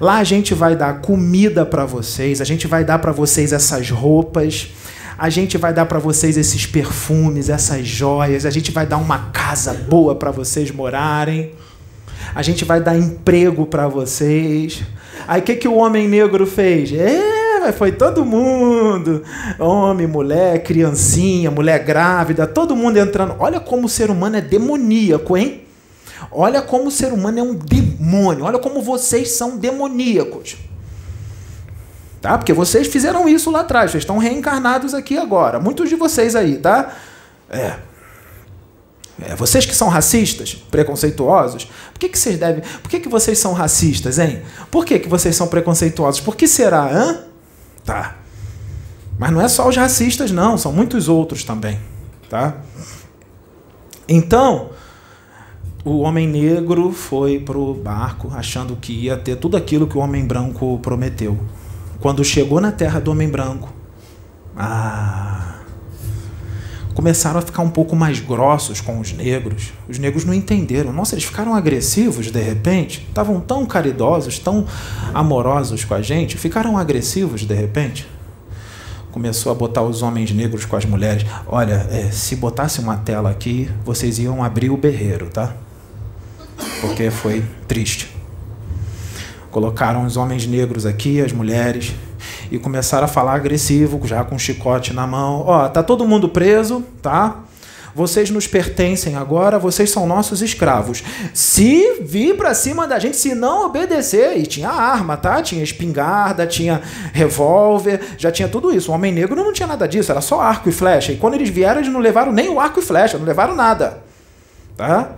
Lá 0.00 0.16
a 0.16 0.24
gente 0.24 0.54
vai 0.54 0.74
dar 0.74 1.00
comida 1.00 1.64
para 1.64 1.84
vocês, 1.84 2.40
a 2.40 2.44
gente 2.44 2.66
vai 2.66 2.84
dar 2.84 2.98
para 2.98 3.12
vocês 3.12 3.52
essas 3.52 3.90
roupas, 3.90 4.68
a 5.16 5.28
gente 5.28 5.56
vai 5.56 5.72
dar 5.72 5.86
para 5.86 5.98
vocês 5.98 6.36
esses 6.36 6.66
perfumes, 6.66 7.48
essas 7.48 7.86
joias, 7.86 8.44
a 8.44 8.50
gente 8.50 8.72
vai 8.72 8.86
dar 8.86 8.96
uma 8.96 9.30
casa 9.32 9.72
boa 9.72 10.14
para 10.14 10.30
vocês 10.30 10.70
morarem. 10.70 11.52
A 12.34 12.42
gente 12.42 12.64
vai 12.64 12.80
dar 12.80 12.96
emprego 12.96 13.66
para 13.66 13.86
vocês. 13.86 14.82
Aí 15.28 15.40
o 15.40 15.44
que, 15.44 15.54
que 15.54 15.68
o 15.68 15.76
homem 15.76 16.08
negro 16.08 16.46
fez? 16.46 16.92
Foi 17.70 17.92
todo 17.92 18.24
mundo. 18.24 19.22
Homem, 19.58 20.06
mulher, 20.06 20.62
criancinha, 20.62 21.50
mulher 21.50 21.84
grávida, 21.84 22.46
todo 22.46 22.74
mundo 22.74 22.96
entrando. 22.96 23.36
Olha 23.38 23.60
como 23.60 23.86
o 23.86 23.88
ser 23.88 24.10
humano 24.10 24.36
é 24.36 24.40
demoníaco, 24.40 25.36
hein? 25.36 25.64
Olha 26.30 26.62
como 26.62 26.88
o 26.88 26.90
ser 26.90 27.12
humano 27.12 27.38
é 27.38 27.42
um 27.42 27.54
demônio. 27.54 28.44
Olha 28.44 28.58
como 28.58 28.80
vocês 28.80 29.32
são 29.32 29.58
demoníacos. 29.58 30.56
Tá? 32.22 32.38
Porque 32.38 32.52
vocês 32.52 32.86
fizeram 32.86 33.28
isso 33.28 33.50
lá 33.50 33.60
atrás, 33.60 33.90
vocês 33.90 34.02
estão 34.02 34.16
reencarnados 34.16 34.94
aqui 34.94 35.18
agora. 35.18 35.60
Muitos 35.60 35.88
de 35.88 35.96
vocês 35.96 36.34
aí, 36.34 36.56
tá? 36.56 36.94
É. 37.50 37.74
É, 39.20 39.36
vocês 39.36 39.66
que 39.66 39.74
são 39.74 39.88
racistas, 39.88 40.54
preconceituosos, 40.70 41.64
por 41.92 41.98
que, 41.98 42.08
que 42.08 42.18
vocês 42.18 42.38
devem. 42.38 42.62
Por 42.82 42.88
que, 42.88 43.00
que 43.00 43.08
vocês 43.08 43.38
são 43.38 43.52
racistas, 43.52 44.18
hein? 44.18 44.42
Por 44.70 44.84
que, 44.84 44.98
que 44.98 45.08
vocês 45.08 45.36
são 45.36 45.46
preconceituosos? 45.48 46.20
Por 46.20 46.34
que 46.34 46.48
será, 46.48 46.86
hã? 46.86 47.31
Tá. 47.84 48.16
Mas 49.18 49.30
não 49.30 49.40
é 49.40 49.48
só 49.48 49.68
os 49.68 49.76
racistas, 49.76 50.30
não, 50.30 50.56
são 50.56 50.72
muitos 50.72 51.08
outros 51.08 51.44
também. 51.44 51.78
Tá? 52.28 52.56
Então, 54.08 54.70
o 55.84 55.98
homem 56.00 56.26
negro 56.26 56.92
foi 56.92 57.38
para 57.38 57.58
o 57.58 57.74
barco 57.74 58.30
achando 58.34 58.76
que 58.76 58.92
ia 58.92 59.16
ter 59.16 59.36
tudo 59.36 59.56
aquilo 59.56 59.86
que 59.86 59.96
o 59.96 60.00
homem 60.00 60.24
branco 60.24 60.78
prometeu. 60.80 61.38
Quando 62.00 62.24
chegou 62.24 62.60
na 62.60 62.72
terra 62.72 63.00
do 63.00 63.10
homem 63.10 63.28
branco, 63.28 63.72
ah, 64.56 65.51
começaram 66.94 67.38
a 67.38 67.42
ficar 67.42 67.62
um 67.62 67.70
pouco 67.70 67.96
mais 67.96 68.20
grossos 68.20 68.80
com 68.80 69.00
os 69.00 69.12
negros. 69.12 69.72
Os 69.88 69.98
negros 69.98 70.24
não 70.24 70.34
entenderam. 70.34 70.92
Nossa, 70.92 71.14
eles 71.14 71.24
ficaram 71.24 71.54
agressivos 71.54 72.30
de 72.30 72.40
repente. 72.40 73.06
Estavam 73.08 73.40
tão 73.40 73.64
caridosos, 73.66 74.38
tão 74.38 74.66
amorosos 75.14 75.84
com 75.84 75.94
a 75.94 76.02
gente. 76.02 76.36
Ficaram 76.36 76.76
agressivos 76.76 77.42
de 77.42 77.54
repente. 77.54 78.06
Começou 79.10 79.52
a 79.52 79.54
botar 79.54 79.82
os 79.82 80.02
homens 80.02 80.32
negros 80.32 80.64
com 80.64 80.76
as 80.76 80.84
mulheres. 80.84 81.26
Olha, 81.46 81.86
é, 81.90 82.10
se 82.10 82.36
botasse 82.36 82.80
uma 82.80 82.96
tela 82.96 83.30
aqui, 83.30 83.70
vocês 83.84 84.18
iam 84.18 84.42
abrir 84.42 84.70
o 84.70 84.76
berreiro, 84.76 85.26
tá? 85.26 85.54
Porque 86.80 87.10
foi 87.10 87.44
triste. 87.68 88.14
Colocaram 89.50 90.06
os 90.06 90.16
homens 90.16 90.46
negros 90.46 90.86
aqui, 90.86 91.20
as 91.20 91.30
mulheres 91.30 91.94
e 92.52 92.58
começaram 92.58 93.06
a 93.06 93.08
falar 93.08 93.34
agressivo, 93.34 93.98
já 94.06 94.22
com 94.22 94.38
chicote 94.38 94.92
na 94.92 95.06
mão. 95.06 95.42
Ó, 95.46 95.68
tá 95.70 95.82
todo 95.82 96.06
mundo 96.06 96.28
preso, 96.28 96.84
tá? 97.00 97.38
vocês 97.94 98.30
nos 98.30 98.46
pertencem 98.46 99.16
agora, 99.16 99.58
vocês 99.58 99.90
são 99.90 100.06
nossos 100.06 100.40
escravos. 100.40 101.02
Se 101.34 102.00
vir 102.00 102.36
para 102.36 102.54
cima 102.54 102.86
da 102.86 102.98
gente, 102.98 103.16
se 103.16 103.34
não 103.34 103.66
obedecer, 103.66 104.38
e 104.38 104.46
tinha 104.46 104.70
arma, 104.70 105.16
tá? 105.16 105.42
Tinha 105.42 105.62
espingarda, 105.62 106.46
tinha 106.46 106.80
revólver, 107.12 108.00
já 108.16 108.32
tinha 108.32 108.48
tudo 108.48 108.74
isso. 108.74 108.90
O 108.90 108.94
homem 108.94 109.12
negro 109.12 109.36
não 109.36 109.52
tinha 109.52 109.66
nada 109.66 109.86
disso, 109.86 110.10
era 110.10 110.20
só 110.20 110.40
arco 110.40 110.68
e 110.68 110.72
flecha. 110.72 111.12
E 111.12 111.16
quando 111.16 111.34
eles 111.34 111.50
vieram, 111.50 111.80
eles 111.80 111.92
não 111.92 112.00
levaram 112.00 112.32
nem 112.32 112.48
o 112.48 112.58
arco 112.58 112.80
e 112.80 112.82
flecha, 112.82 113.18
não 113.18 113.26
levaram 113.26 113.54
nada. 113.54 113.98
Tá? 114.76 115.12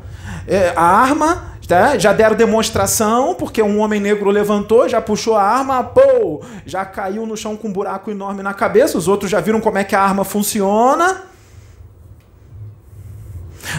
É, 0.46 0.72
a 0.74 0.82
arma 0.82 1.53
Tá? 1.66 1.96
Já 1.98 2.12
deram 2.12 2.36
demonstração, 2.36 3.34
porque 3.34 3.62
um 3.62 3.80
homem 3.80 3.98
negro 3.98 4.28
levantou, 4.28 4.86
já 4.86 5.00
puxou 5.00 5.34
a 5.34 5.42
arma, 5.42 5.82
pô, 5.82 6.42
já 6.66 6.84
caiu 6.84 7.24
no 7.24 7.36
chão 7.36 7.56
com 7.56 7.68
um 7.68 7.72
buraco 7.72 8.10
enorme 8.10 8.42
na 8.42 8.52
cabeça. 8.52 8.98
Os 8.98 9.08
outros 9.08 9.30
já 9.30 9.40
viram 9.40 9.60
como 9.60 9.78
é 9.78 9.84
que 9.84 9.96
a 9.96 10.00
arma 10.00 10.24
funciona. 10.24 11.22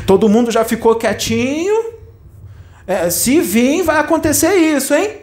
Todo 0.07 0.27
mundo 0.27 0.49
já 0.49 0.65
ficou 0.65 0.95
quietinho. 0.95 1.93
É, 2.87 3.09
se 3.09 3.39
vir, 3.39 3.83
vai 3.83 3.99
acontecer 3.99 4.55
isso, 4.55 4.93
hein? 4.93 5.21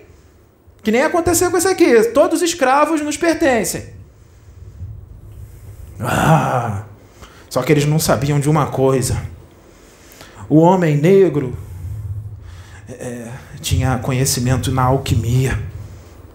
Que 0.82 0.92
nem 0.92 1.02
aconteceu 1.02 1.50
com 1.50 1.56
esse 1.56 1.68
aqui. 1.68 2.02
Todos 2.10 2.42
os 2.42 2.48
escravos 2.48 3.00
nos 3.00 3.16
pertencem. 3.16 3.86
Ah, 6.00 6.84
só 7.48 7.62
que 7.62 7.72
eles 7.72 7.86
não 7.86 7.98
sabiam 7.98 8.38
de 8.38 8.48
uma 8.48 8.66
coisa. 8.66 9.20
O 10.48 10.58
homem 10.58 10.96
negro 10.96 11.56
é, 12.88 13.28
tinha 13.60 13.98
conhecimento 13.98 14.70
na 14.70 14.82
alquimia, 14.82 15.58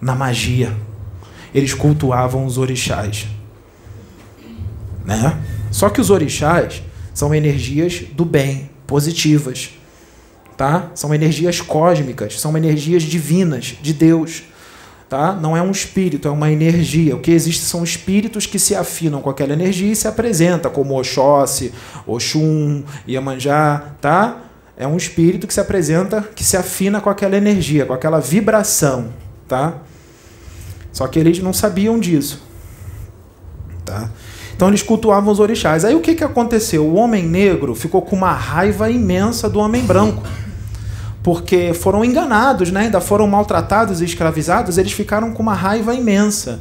na 0.00 0.14
magia. 0.14 0.74
Eles 1.54 1.74
cultuavam 1.74 2.44
os 2.44 2.58
orixás. 2.58 3.26
Né? 5.04 5.38
Só 5.70 5.88
que 5.88 6.00
os 6.00 6.10
orixás 6.10 6.82
são 7.14 7.34
energias 7.34 8.04
do 8.12 8.24
bem, 8.24 8.70
positivas. 8.86 9.70
Tá? 10.56 10.90
São 10.94 11.14
energias 11.14 11.60
cósmicas, 11.60 12.40
são 12.40 12.56
energias 12.56 13.02
divinas 13.02 13.76
de 13.80 13.92
Deus. 13.92 14.42
Tá? 15.08 15.32
Não 15.32 15.56
é 15.56 15.62
um 15.62 15.70
espírito, 15.70 16.28
é 16.28 16.30
uma 16.30 16.50
energia. 16.50 17.16
O 17.16 17.20
que 17.20 17.30
existe 17.30 17.64
são 17.64 17.82
espíritos 17.82 18.44
que 18.44 18.58
se 18.58 18.74
afinam 18.74 19.22
com 19.22 19.30
aquela 19.30 19.54
energia 19.54 19.90
e 19.90 19.96
se 19.96 20.06
apresentam, 20.06 20.70
como 20.70 20.98
Oxóssi, 20.98 21.72
Oxum, 22.06 22.82
Iemanjá, 23.06 23.94
tá? 24.00 24.47
É 24.80 24.86
um 24.86 24.96
espírito 24.96 25.44
que 25.48 25.52
se 25.52 25.58
apresenta, 25.58 26.22
que 26.36 26.44
se 26.44 26.56
afina 26.56 27.00
com 27.00 27.10
aquela 27.10 27.36
energia, 27.36 27.84
com 27.84 27.92
aquela 27.92 28.20
vibração, 28.20 29.08
tá? 29.48 29.74
Só 30.92 31.08
que 31.08 31.18
eles 31.18 31.40
não 31.40 31.52
sabiam 31.52 31.98
disso, 31.98 32.40
tá? 33.84 34.08
Então 34.54 34.68
eles 34.68 34.80
cultuavam 34.80 35.32
os 35.32 35.40
orixás. 35.40 35.84
Aí 35.84 35.96
o 35.96 36.00
que, 36.00 36.14
que 36.14 36.22
aconteceu? 36.22 36.86
O 36.86 36.94
homem 36.94 37.26
negro 37.26 37.74
ficou 37.74 38.02
com 38.02 38.14
uma 38.14 38.32
raiva 38.32 38.88
imensa 38.88 39.50
do 39.50 39.58
homem 39.58 39.84
branco. 39.84 40.22
Porque 41.24 41.74
foram 41.74 42.04
enganados, 42.04 42.70
né? 42.70 42.82
ainda 42.82 43.00
foram 43.00 43.26
maltratados 43.26 44.00
e 44.00 44.04
escravizados, 44.04 44.78
eles 44.78 44.92
ficaram 44.92 45.32
com 45.32 45.42
uma 45.42 45.54
raiva 45.54 45.92
imensa. 45.92 46.60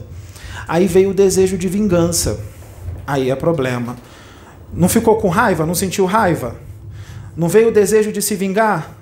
Aí 0.67 0.87
veio 0.87 1.11
o 1.11 1.13
desejo 1.13 1.55
de 1.55 1.67
vingança. 1.67 2.39
Aí 3.05 3.29
é 3.29 3.35
problema. 3.35 3.95
Não 4.73 4.89
ficou 4.89 5.17
com 5.17 5.29
raiva? 5.29 5.67
Não 5.67 5.75
sentiu 5.75 6.05
raiva? 6.05 6.66
Não 7.37 7.47
veio 7.47 7.67
o 7.67 7.71
desejo 7.71 8.11
de 8.11 8.19
se 8.19 8.33
vingar? 8.33 8.97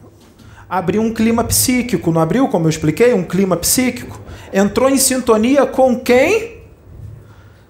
Abriu 0.69 1.01
um 1.01 1.13
clima 1.13 1.41
psíquico, 1.41 2.11
não 2.11 2.19
abriu, 2.19 2.49
como 2.49 2.65
eu 2.65 2.69
expliquei? 2.69 3.13
Um 3.13 3.23
clima 3.23 3.55
psíquico. 3.55 4.19
Entrou 4.51 4.89
em 4.89 4.97
sintonia 4.97 5.65
com 5.65 5.97
quem? 5.97 6.57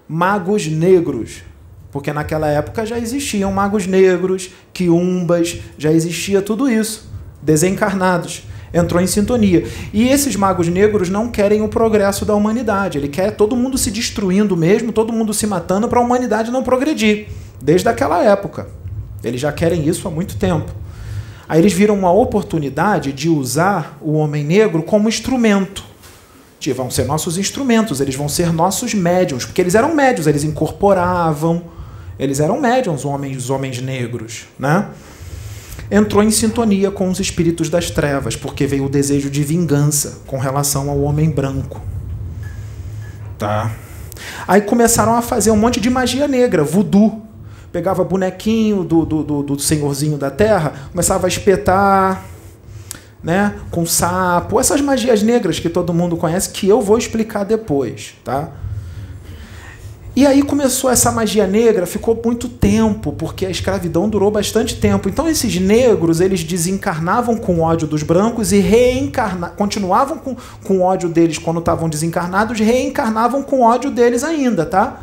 Magos 0.08 0.66
negros. 0.66 1.44
Porque 1.92 2.12
naquela 2.12 2.48
época 2.48 2.84
já 2.84 2.98
existiam 2.98 3.52
magos 3.52 3.86
negros, 3.86 4.50
quiumbas, 4.72 5.60
já 5.78 5.92
existia 5.92 6.42
tudo 6.42 6.68
isso. 6.68 7.08
Desencarnados. 7.40 8.42
Entrou 8.74 9.00
em 9.00 9.06
sintonia. 9.06 9.64
E 9.92 10.08
esses 10.08 10.34
magos 10.34 10.66
negros 10.66 11.08
não 11.08 11.28
querem 11.28 11.62
o 11.62 11.68
progresso 11.68 12.24
da 12.24 12.34
humanidade. 12.34 12.98
Ele 12.98 13.08
quer 13.08 13.36
todo 13.36 13.54
mundo 13.54 13.78
se 13.78 13.92
destruindo 13.92 14.56
mesmo, 14.56 14.90
todo 14.90 15.12
mundo 15.12 15.32
se 15.32 15.46
matando 15.46 15.86
para 15.86 16.00
a 16.00 16.02
humanidade 16.02 16.50
não 16.50 16.64
progredir. 16.64 17.28
Desde 17.62 17.88
aquela 17.88 18.24
época. 18.24 18.75
Eles 19.26 19.40
já 19.40 19.52
querem 19.52 19.86
isso 19.86 20.06
há 20.06 20.10
muito 20.10 20.36
tempo. 20.36 20.72
Aí 21.48 21.60
eles 21.60 21.72
viram 21.72 21.94
uma 21.94 22.12
oportunidade 22.12 23.12
de 23.12 23.28
usar 23.28 23.98
o 24.00 24.12
homem 24.14 24.44
negro 24.44 24.82
como 24.82 25.08
instrumento. 25.08 25.84
De, 26.58 26.72
vão 26.72 26.90
ser 26.90 27.04
nossos 27.04 27.38
instrumentos, 27.38 28.00
eles 28.00 28.14
vão 28.14 28.28
ser 28.28 28.52
nossos 28.52 28.94
médiums, 28.94 29.44
porque 29.44 29.60
eles 29.60 29.74
eram 29.74 29.94
médiums, 29.94 30.26
eles 30.26 30.42
incorporavam, 30.42 31.62
eles 32.18 32.40
eram 32.40 32.60
médiums, 32.60 33.04
homens, 33.04 33.36
os 33.36 33.50
homens 33.50 33.80
negros, 33.80 34.46
né? 34.58 34.88
Entrou 35.90 36.22
em 36.22 36.30
sintonia 36.30 36.90
com 36.90 37.08
os 37.08 37.20
espíritos 37.20 37.68
das 37.68 37.90
trevas, 37.90 38.34
porque 38.34 38.66
veio 38.66 38.86
o 38.86 38.88
desejo 38.88 39.30
de 39.30 39.44
vingança 39.44 40.20
com 40.26 40.38
relação 40.38 40.90
ao 40.90 41.00
homem 41.02 41.30
branco. 41.30 41.80
Tá? 43.38 43.70
Aí 44.48 44.62
começaram 44.62 45.14
a 45.14 45.22
fazer 45.22 45.50
um 45.50 45.56
monte 45.56 45.78
de 45.78 45.90
magia 45.90 46.26
negra, 46.26 46.64
voodoo, 46.64 47.25
pegava 47.72 48.04
bonequinho 48.04 48.84
do, 48.84 49.04
do, 49.04 49.22
do, 49.22 49.42
do 49.42 49.58
senhorzinho 49.58 50.16
da 50.16 50.30
terra, 50.30 50.72
começava 50.90 51.26
a 51.26 51.28
espetar, 51.28 52.24
né, 53.22 53.54
com 53.70 53.84
sapo, 53.84 54.60
essas 54.60 54.80
magias 54.80 55.22
negras 55.22 55.58
que 55.58 55.68
todo 55.68 55.92
mundo 55.92 56.16
conhece, 56.16 56.50
que 56.50 56.68
eu 56.68 56.80
vou 56.80 56.96
explicar 56.96 57.44
depois, 57.44 58.14
tá? 58.24 58.50
E 60.16 60.24
aí 60.24 60.42
começou 60.42 60.88
essa 60.88 61.12
magia 61.12 61.46
negra, 61.46 61.84
ficou 61.84 62.18
muito 62.24 62.48
tempo, 62.48 63.12
porque 63.12 63.44
a 63.44 63.50
escravidão 63.50 64.08
durou 64.08 64.30
bastante 64.30 64.76
tempo. 64.76 65.10
Então 65.10 65.28
esses 65.28 65.60
negros, 65.60 66.22
eles 66.22 66.42
desencarnavam 66.42 67.36
com 67.36 67.60
ódio 67.60 67.86
dos 67.86 68.02
brancos 68.02 68.50
e 68.50 68.58
reencarna 68.58 69.50
continuavam 69.50 70.16
com, 70.16 70.34
com 70.64 70.80
ódio 70.80 71.10
deles 71.10 71.36
quando 71.36 71.58
estavam 71.58 71.86
desencarnados, 71.86 72.58
reencarnavam 72.58 73.42
com 73.42 73.60
ódio 73.60 73.90
deles 73.90 74.24
ainda, 74.24 74.64
tá? 74.64 75.02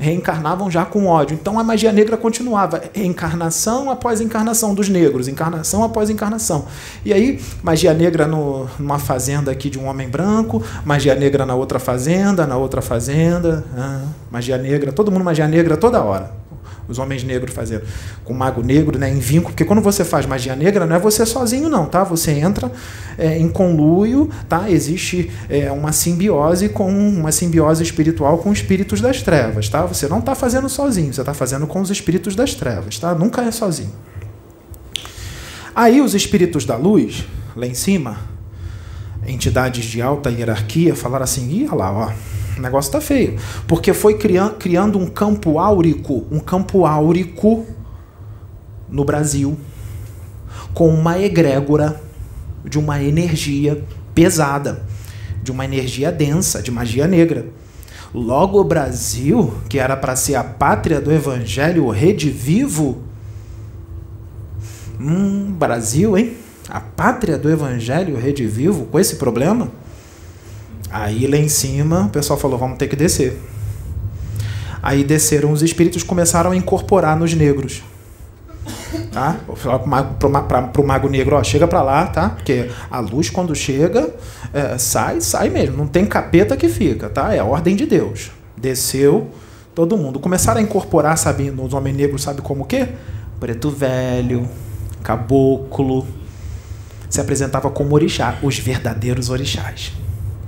Reencarnavam 0.00 0.70
já 0.70 0.84
com 0.84 1.06
ódio. 1.06 1.38
Então 1.40 1.60
a 1.60 1.62
magia 1.62 1.92
negra 1.92 2.16
continuava, 2.16 2.82
encarnação 2.94 3.90
após 3.90 4.20
encarnação 4.20 4.74
dos 4.74 4.88
negros, 4.88 5.28
encarnação 5.28 5.84
após 5.84 6.08
encarnação. 6.08 6.64
E 7.04 7.12
aí, 7.12 7.38
magia 7.62 7.92
negra 7.92 8.26
no, 8.26 8.66
numa 8.78 8.98
fazenda 8.98 9.52
aqui 9.52 9.68
de 9.68 9.78
um 9.78 9.86
homem 9.86 10.08
branco, 10.08 10.62
magia 10.84 11.14
negra 11.14 11.44
na 11.44 11.54
outra 11.54 11.78
fazenda, 11.78 12.46
na 12.46 12.56
outra 12.56 12.80
fazenda, 12.80 13.62
ah, 13.76 14.02
magia 14.30 14.56
negra, 14.56 14.90
todo 14.90 15.12
mundo 15.12 15.24
magia 15.24 15.46
negra 15.46 15.76
toda 15.76 16.02
hora 16.02 16.39
os 16.90 16.98
homens 16.98 17.22
negros 17.22 17.54
fazendo, 17.54 17.84
com 18.24 18.34
mago 18.34 18.62
negro, 18.62 18.98
né, 18.98 19.08
em 19.08 19.18
vínculo, 19.18 19.52
porque 19.52 19.64
quando 19.64 19.80
você 19.80 20.04
faz 20.04 20.26
magia 20.26 20.56
negra, 20.56 20.86
não 20.86 20.96
é 20.96 20.98
você 20.98 21.24
sozinho 21.24 21.68
não, 21.68 21.86
tá? 21.86 22.02
Você 22.04 22.32
entra 22.32 22.70
é, 23.16 23.38
em 23.38 23.48
conluio, 23.48 24.28
tá? 24.48 24.70
Existe 24.70 25.30
é, 25.48 25.70
uma 25.70 25.92
simbiose 25.92 26.68
com 26.68 26.90
uma 26.90 27.32
simbiose 27.32 27.82
espiritual 27.82 28.38
com 28.38 28.52
espíritos 28.52 29.00
das 29.00 29.22
trevas, 29.22 29.68
tá? 29.68 29.86
Você 29.86 30.08
não 30.08 30.18
está 30.18 30.34
fazendo 30.34 30.68
sozinho, 30.68 31.12
você 31.12 31.20
está 31.20 31.32
fazendo 31.32 31.66
com 31.66 31.80
os 31.80 31.90
espíritos 31.90 32.34
das 32.34 32.54
trevas, 32.54 32.98
tá? 32.98 33.14
Nunca 33.14 33.42
é 33.42 33.50
sozinho. 33.50 33.92
Aí 35.74 36.00
os 36.00 36.14
espíritos 36.14 36.64
da 36.64 36.76
luz, 36.76 37.24
lá 37.54 37.66
em 37.66 37.74
cima, 37.74 38.18
entidades 39.26 39.84
de 39.84 40.02
alta 40.02 40.30
hierarquia, 40.30 40.94
falaram 40.94 41.24
assim: 41.24 41.66
olha 41.68 41.74
lá, 41.74 41.92
ó 41.92 42.39
o 42.60 42.62
negócio 42.62 42.88
está 42.88 43.00
feio. 43.00 43.36
Porque 43.66 43.92
foi 43.92 44.18
criando, 44.18 44.98
um 44.98 45.06
campo 45.06 45.58
áurico, 45.58 46.26
um 46.30 46.38
campo 46.38 46.86
áurico 46.86 47.66
no 48.88 49.04
Brasil, 49.04 49.58
com 50.74 50.88
uma 50.88 51.18
egrégora 51.18 52.00
de 52.64 52.78
uma 52.78 53.02
energia 53.02 53.82
pesada, 54.14 54.84
de 55.42 55.50
uma 55.50 55.64
energia 55.64 56.12
densa, 56.12 56.62
de 56.62 56.70
magia 56.70 57.06
negra. 57.06 57.46
Logo 58.12 58.60
o 58.60 58.64
Brasil, 58.64 59.54
que 59.68 59.78
era 59.78 59.96
para 59.96 60.16
ser 60.16 60.34
a 60.34 60.44
pátria 60.44 61.00
do 61.00 61.12
evangelho, 61.12 61.88
redivivo, 61.88 63.02
hum, 65.00 65.52
Brasil, 65.52 66.18
hein? 66.18 66.36
A 66.68 66.80
pátria 66.80 67.38
do 67.38 67.48
evangelho, 67.48 68.16
redivivo, 68.16 68.84
com 68.86 68.98
esse 68.98 69.16
problema? 69.16 69.68
Aí 70.90 71.26
lá 71.26 71.36
em 71.36 71.48
cima 71.48 72.06
o 72.06 72.08
pessoal 72.08 72.38
falou: 72.38 72.58
vamos 72.58 72.76
ter 72.76 72.88
que 72.88 72.96
descer. 72.96 73.40
Aí 74.82 75.04
desceram 75.04 75.52
os 75.52 75.62
espíritos 75.62 76.02
começaram 76.02 76.50
a 76.50 76.56
incorporar 76.56 77.16
nos 77.16 77.32
negros. 77.34 77.82
Tá? 79.12 79.36
Vou 79.46 79.56
falar 79.56 79.78
para 80.42 80.80
o 80.80 80.86
mago 80.86 81.08
negro: 81.08 81.36
ó, 81.36 81.44
chega 81.44 81.68
para 81.68 81.82
lá, 81.82 82.06
tá? 82.06 82.30
Porque 82.30 82.70
a 82.90 82.98
luz, 82.98 83.30
quando 83.30 83.54
chega, 83.54 84.12
é, 84.52 84.78
sai, 84.78 85.20
sai 85.20 85.48
mesmo. 85.48 85.76
Não 85.76 85.86
tem 85.86 86.04
capeta 86.04 86.56
que 86.56 86.68
fica, 86.68 87.08
tá? 87.08 87.32
É 87.34 87.38
a 87.38 87.44
ordem 87.44 87.76
de 87.76 87.86
Deus. 87.86 88.30
Desceu 88.56 89.30
todo 89.74 89.96
mundo. 89.96 90.18
Começaram 90.18 90.60
a 90.60 90.62
incorporar, 90.62 91.16
sabe, 91.16 91.50
nos 91.50 91.72
homens 91.72 91.96
negros, 91.96 92.22
sabe 92.22 92.42
como 92.42 92.64
o 92.64 92.66
quê? 92.66 92.88
Preto 93.38 93.70
velho, 93.70 94.48
caboclo. 95.02 96.06
Se 97.08 97.20
apresentava 97.20 97.70
como 97.70 97.94
orixá, 97.94 98.38
os 98.42 98.58
verdadeiros 98.58 99.30
orixás 99.30 99.92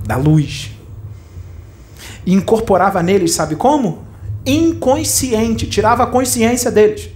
da 0.05 0.15
luz. 0.15 0.71
E 2.25 2.33
incorporava 2.33 3.01
neles, 3.01 3.33
sabe 3.33 3.55
como? 3.55 4.05
Inconsciente, 4.45 5.67
tirava 5.67 6.03
a 6.03 6.07
consciência 6.07 6.71
deles. 6.71 7.09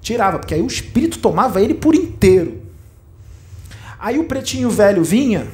Tirava, 0.00 0.38
porque 0.38 0.54
aí 0.54 0.62
o 0.62 0.66
espírito 0.66 1.18
tomava 1.18 1.60
ele 1.60 1.74
por 1.74 1.94
inteiro. 1.94 2.62
Aí 3.98 4.18
o 4.18 4.24
pretinho 4.24 4.70
velho 4.70 5.02
vinha 5.02 5.46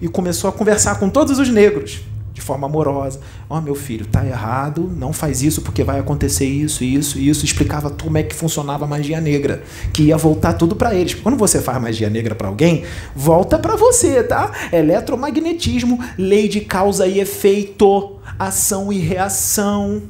e 0.00 0.08
começou 0.08 0.48
a 0.48 0.52
conversar 0.52 0.98
com 0.98 1.08
todos 1.08 1.38
os 1.38 1.48
negros 1.48 2.00
de 2.40 2.46
forma 2.46 2.66
amorosa. 2.66 3.20
Ó, 3.48 3.58
oh, 3.58 3.60
meu 3.60 3.74
filho, 3.74 4.06
tá 4.06 4.26
errado, 4.26 4.90
não 4.96 5.12
faz 5.12 5.42
isso 5.42 5.62
porque 5.62 5.84
vai 5.84 6.00
acontecer 6.00 6.46
isso, 6.46 6.82
isso, 6.82 7.18
isso. 7.18 7.44
Explicava 7.44 7.90
como 7.90 8.18
é 8.18 8.22
que 8.22 8.34
funcionava 8.34 8.84
a 8.84 8.88
magia 8.88 9.20
negra, 9.20 9.62
que 9.92 10.04
ia 10.04 10.16
voltar 10.16 10.54
tudo 10.54 10.74
para 10.74 10.94
eles. 10.94 11.14
Quando 11.14 11.36
você 11.36 11.60
faz 11.60 11.80
magia 11.80 12.10
negra 12.10 12.34
para 12.34 12.48
alguém, 12.48 12.84
volta 13.14 13.58
para 13.58 13.76
você, 13.76 14.22
tá? 14.22 14.50
Eletromagnetismo, 14.72 16.02
lei 16.18 16.48
de 16.48 16.62
causa 16.62 17.06
e 17.06 17.20
efeito, 17.20 18.16
ação 18.38 18.92
e 18.92 18.98
reação. 18.98 20.02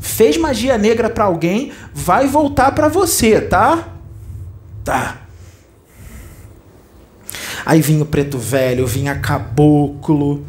Fez 0.00 0.36
magia 0.36 0.76
negra 0.76 1.08
para 1.08 1.24
alguém, 1.24 1.72
vai 1.94 2.26
voltar 2.26 2.72
para 2.72 2.88
você, 2.88 3.40
tá? 3.40 3.88
Tá. 4.82 5.18
Aí 7.64 7.80
vinha 7.80 8.02
o 8.02 8.06
preto 8.06 8.38
velho, 8.38 8.86
vinha 8.86 9.14
caboclo, 9.14 10.44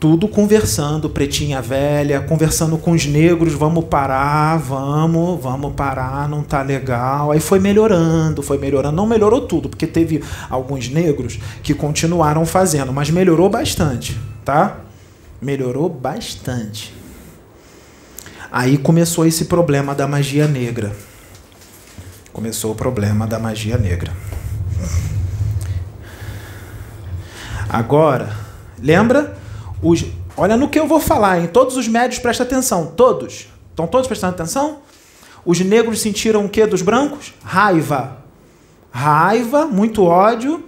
tudo 0.00 0.28
conversando, 0.28 1.10
pretinha 1.10 1.60
velha, 1.60 2.20
conversando 2.20 2.78
com 2.78 2.92
os 2.92 3.04
negros, 3.04 3.52
vamos 3.52 3.84
parar, 3.86 4.56
vamos, 4.56 5.42
vamos 5.42 5.72
parar, 5.72 6.28
não 6.28 6.42
tá 6.42 6.62
legal. 6.62 7.32
Aí 7.32 7.40
foi 7.40 7.58
melhorando, 7.58 8.42
foi 8.42 8.58
melhorando. 8.58 8.94
Não 8.96 9.06
melhorou 9.06 9.40
tudo, 9.40 9.68
porque 9.68 9.86
teve 9.86 10.22
alguns 10.48 10.88
negros 10.88 11.38
que 11.62 11.74
continuaram 11.74 12.46
fazendo, 12.46 12.92
mas 12.92 13.10
melhorou 13.10 13.50
bastante, 13.50 14.16
tá? 14.44 14.78
Melhorou 15.42 15.88
bastante. 15.88 16.94
Aí 18.52 18.78
começou 18.78 19.26
esse 19.26 19.46
problema 19.46 19.94
da 19.94 20.06
magia 20.06 20.46
negra. 20.46 20.92
Começou 22.32 22.70
o 22.70 22.74
problema 22.74 23.26
da 23.26 23.38
magia 23.38 23.76
negra. 23.76 24.12
Agora, 27.68 28.34
lembra? 28.80 29.37
Os, 29.82 30.04
olha 30.36 30.56
no 30.56 30.68
que 30.68 30.78
eu 30.78 30.86
vou 30.86 31.00
falar, 31.00 31.40
em 31.40 31.46
todos 31.46 31.76
os 31.76 31.86
médios 31.86 32.18
presta 32.20 32.42
atenção, 32.42 32.92
todos. 32.96 33.48
Estão 33.70 33.86
todos 33.86 34.08
prestando 34.08 34.34
atenção? 34.34 34.78
Os 35.44 35.60
negros 35.60 36.00
sentiram 36.00 36.44
o 36.44 36.48
que 36.48 36.66
dos 36.66 36.82
brancos? 36.82 37.32
Raiva. 37.44 38.18
Raiva, 38.90 39.66
muito 39.66 40.04
ódio, 40.04 40.64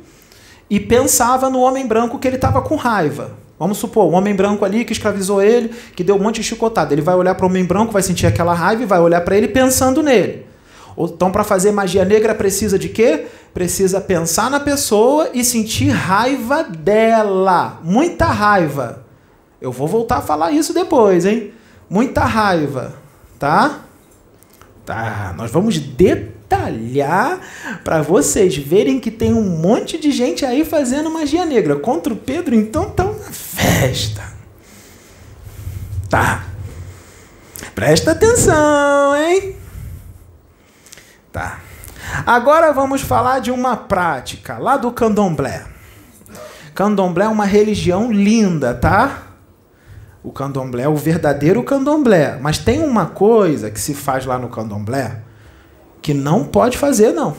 e 0.69 0.79
pensava 0.79 1.51
no 1.51 1.61
homem 1.61 1.87
branco 1.87 2.19
que 2.19 2.29
ele 2.29 2.37
estava 2.37 2.63
com 2.63 2.77
raiva. 2.77 3.33
Vamos 3.59 3.79
supor, 3.79 4.05
o 4.05 4.13
homem 4.13 4.35
branco 4.35 4.65
ali 4.65 4.85
que 4.85 4.93
escravizou 4.93 5.43
ele, 5.43 5.69
que 5.95 6.05
deu 6.05 6.17
um 6.17 6.19
monte 6.19 6.37
de 6.37 6.45
chicotada. 6.45 6.95
Ele 6.95 7.03
vai 7.03 7.15
olhar 7.15 7.35
para 7.35 7.45
o 7.45 7.49
homem 7.49 7.65
branco, 7.65 7.93
vai 7.93 8.03
sentir 8.03 8.27
aquela 8.27 8.55
raiva 8.55 8.83
e 8.83 8.87
vai 8.87 9.01
olhar 9.01 9.21
para 9.23 9.37
ele 9.37 9.49
pensando 9.49 10.03
nele. 10.03 10.47
Então, 10.97 11.31
para 11.31 11.45
fazer 11.45 11.73
magia 11.73 12.05
negra, 12.05 12.35
precisa 12.35 12.79
de 12.79 12.89
quê? 12.89 13.27
Precisa 13.53 14.01
pensar 14.01 14.51
na 14.51 14.61
pessoa 14.61 15.31
e 15.35 15.45
sentir 15.45 15.91
raiva 15.91 16.63
dela. 16.63 17.81
Muita 17.83 18.27
raiva. 18.27 19.00
Eu 19.61 19.71
vou 19.71 19.87
voltar 19.87 20.19
a 20.19 20.23
falar 20.23 20.53
isso 20.53 20.73
depois, 20.73 21.27
hein? 21.27 21.53
Muita 21.89 22.25
raiva, 22.25 22.95
tá? 23.39 23.81
Tá, 24.87 25.35
nós 25.37 25.51
vamos 25.51 25.79
detalhar 25.79 27.39
para 27.85 28.01
vocês 28.03 28.57
verem 28.57 28.99
que 28.99 29.11
tem 29.11 29.33
um 29.33 29.59
monte 29.59 29.99
de 29.99 30.11
gente 30.11 30.45
aí 30.45 30.65
fazendo 30.65 31.11
magia 31.11 31.45
negra. 31.45 31.77
Contra 31.77 32.13
o 32.13 32.17
Pedro, 32.17 32.55
então 32.55 32.91
tá 32.91 33.05
uma 33.05 33.31
festa. 33.31 34.23
Tá. 36.09 36.45
Presta 37.75 38.13
atenção, 38.13 39.15
hein? 39.17 39.57
Tá. 41.31 41.61
Agora 42.27 42.73
vamos 42.73 43.03
falar 43.03 43.39
de 43.41 43.51
uma 43.51 43.77
prática 43.77 44.59
lá 44.59 44.77
do 44.77 44.91
candomblé. 44.91 45.65
Candomblé 46.75 47.27
é 47.27 47.29
uma 47.29 47.45
religião 47.45 48.11
linda, 48.11 48.75
tá? 48.75 49.30
O 50.23 50.31
candomblé 50.31 50.89
o 50.89 50.97
verdadeiro 50.97 51.63
candomblé. 51.63 52.39
Mas 52.41 52.59
tem 52.59 52.83
uma 52.83 53.07
coisa 53.07 53.71
que 53.71 53.81
se 53.81 53.95
faz 53.95 54.27
lá 54.27 54.39
no 54.39 54.49
candomblé 54.49 55.21
que 56.03 56.15
não 56.15 56.45
pode 56.45 56.79
fazer, 56.79 57.13
não. 57.13 57.37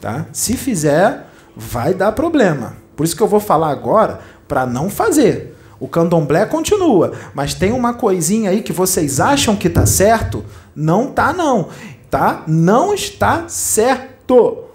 Tá? 0.00 0.26
Se 0.32 0.56
fizer, 0.56 1.26
vai 1.56 1.94
dar 1.94 2.12
problema. 2.12 2.76
Por 2.96 3.04
isso 3.04 3.16
que 3.16 3.22
eu 3.22 3.28
vou 3.28 3.40
falar 3.40 3.70
agora 3.70 4.20
para 4.46 4.66
não 4.66 4.88
fazer. 4.88 5.56
O 5.80 5.88
candomblé 5.88 6.46
continua, 6.46 7.12
mas 7.34 7.52
tem 7.52 7.72
uma 7.72 7.94
coisinha 7.94 8.50
aí 8.50 8.62
que 8.62 8.72
vocês 8.72 9.18
acham 9.18 9.56
que 9.56 9.68
tá 9.68 9.84
certo, 9.84 10.44
não 10.74 11.08
tá 11.08 11.32
não 11.32 11.68
tá? 12.14 12.44
Não 12.46 12.94
está 12.94 13.48
certo. 13.48 14.66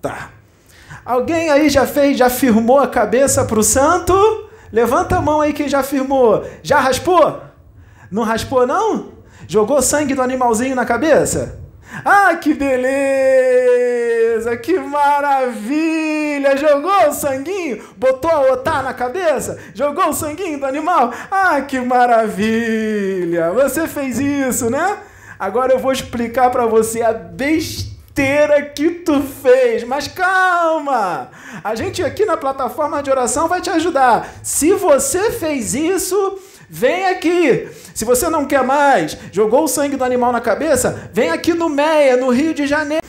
Tá. 0.00 0.30
Alguém 1.04 1.50
aí 1.50 1.68
já 1.68 1.84
fez, 1.84 2.16
já 2.16 2.30
firmou 2.30 2.78
a 2.78 2.86
cabeça 2.86 3.44
pro 3.44 3.60
santo? 3.60 4.14
Levanta 4.76 5.16
a 5.16 5.22
mão 5.22 5.40
aí 5.40 5.54
quem 5.54 5.70
já 5.70 5.82
firmou. 5.82 6.44
Já 6.62 6.78
raspou? 6.80 7.40
Não 8.10 8.22
raspou 8.22 8.66
não? 8.66 9.12
Jogou 9.48 9.80
sangue 9.80 10.14
do 10.14 10.20
animalzinho 10.20 10.76
na 10.76 10.84
cabeça? 10.84 11.58
Ah, 12.04 12.36
que 12.36 12.52
beleza! 12.52 12.94
Que 14.58 14.78
maravilha! 14.78 16.58
Jogou 16.58 17.08
o 17.08 17.12
sanguinho? 17.14 17.82
Botou 17.96 18.30
a 18.30 18.52
otá 18.52 18.82
na 18.82 18.92
cabeça? 18.92 19.58
Jogou 19.72 20.10
o 20.10 20.12
sanguinho 20.12 20.60
do 20.60 20.66
animal? 20.66 21.10
Ah, 21.30 21.58
que 21.62 21.80
maravilha! 21.80 23.52
Você 23.52 23.88
fez 23.88 24.18
isso, 24.18 24.68
né? 24.68 24.98
Agora 25.38 25.72
eu 25.72 25.78
vou 25.78 25.90
explicar 25.90 26.50
para 26.50 26.66
você 26.66 27.00
a 27.00 27.14
besteira 27.14 27.95
que 28.74 28.90
tu 28.90 29.22
fez. 29.22 29.84
Mas 29.84 30.08
calma! 30.08 31.28
A 31.62 31.74
gente 31.74 32.02
aqui 32.02 32.24
na 32.24 32.36
plataforma 32.36 33.02
de 33.02 33.10
oração 33.10 33.48
vai 33.48 33.60
te 33.60 33.70
ajudar. 33.70 34.28
Se 34.42 34.72
você 34.72 35.30
fez 35.30 35.74
isso, 35.74 36.38
vem 36.68 37.06
aqui. 37.06 37.68
Se 37.94 38.04
você 38.04 38.28
não 38.28 38.46
quer 38.46 38.62
mais, 38.62 39.16
jogou 39.32 39.64
o 39.64 39.68
sangue 39.68 39.96
do 39.96 40.04
animal 40.04 40.32
na 40.32 40.40
cabeça, 40.40 41.10
vem 41.12 41.30
aqui 41.30 41.52
no 41.54 41.68
Meia, 41.68 42.16
no 42.16 42.30
Rio 42.30 42.54
de 42.54 42.66
Janeiro. 42.66 43.04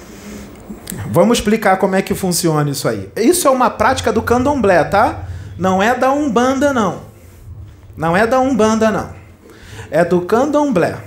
Vamos 1.10 1.40
explicar 1.40 1.78
como 1.78 1.96
é 1.96 2.02
que 2.02 2.14
funciona 2.14 2.70
isso 2.70 2.88
aí. 2.88 3.10
Isso 3.16 3.48
é 3.48 3.52
uma 3.52 3.70
prática 3.70 4.12
do 4.12 4.22
candomblé, 4.22 4.84
tá? 4.84 5.24
Não 5.58 5.82
é 5.82 5.96
da 5.96 6.12
Umbanda, 6.12 6.74
não. 6.74 7.02
Não 7.96 8.16
é 8.16 8.28
da 8.28 8.40
Umbanda, 8.40 8.92
não. 8.92 9.10
É 9.90 10.06
do 10.06 10.22
candomblé. 10.22 10.98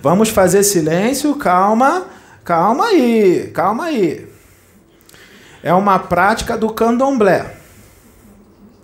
Vamos 0.00 0.28
fazer 0.28 0.62
silêncio, 0.62 1.34
calma, 1.34 2.06
calma 2.44 2.86
aí, 2.86 3.50
calma 3.54 3.84
aí. 3.84 4.28
É 5.62 5.72
uma 5.72 5.98
prática 5.98 6.56
do 6.58 6.70
candomblé. 6.70 7.56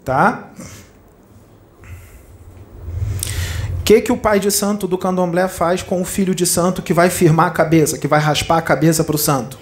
Tá? 0.05 0.51
O 3.81 3.83
que, 3.85 4.01
que 4.01 4.13
o 4.13 4.17
pai 4.17 4.39
de 4.39 4.51
santo 4.51 4.87
do 4.87 4.99
candomblé 4.99 5.49
faz 5.49 5.83
com 5.83 6.01
o 6.01 6.05
filho 6.05 6.35
de 6.35 6.47
santo 6.47 6.83
que 6.83 6.93
vai 6.93 7.11
firmar 7.11 7.47
a 7.47 7.51
cabeça, 7.51 7.99
que 7.99 8.07
vai 8.07 8.21
raspar 8.21 8.59
a 8.59 8.63
cabeça 8.63 9.03
para 9.03 9.17
o 9.17 9.19
santo? 9.19 9.59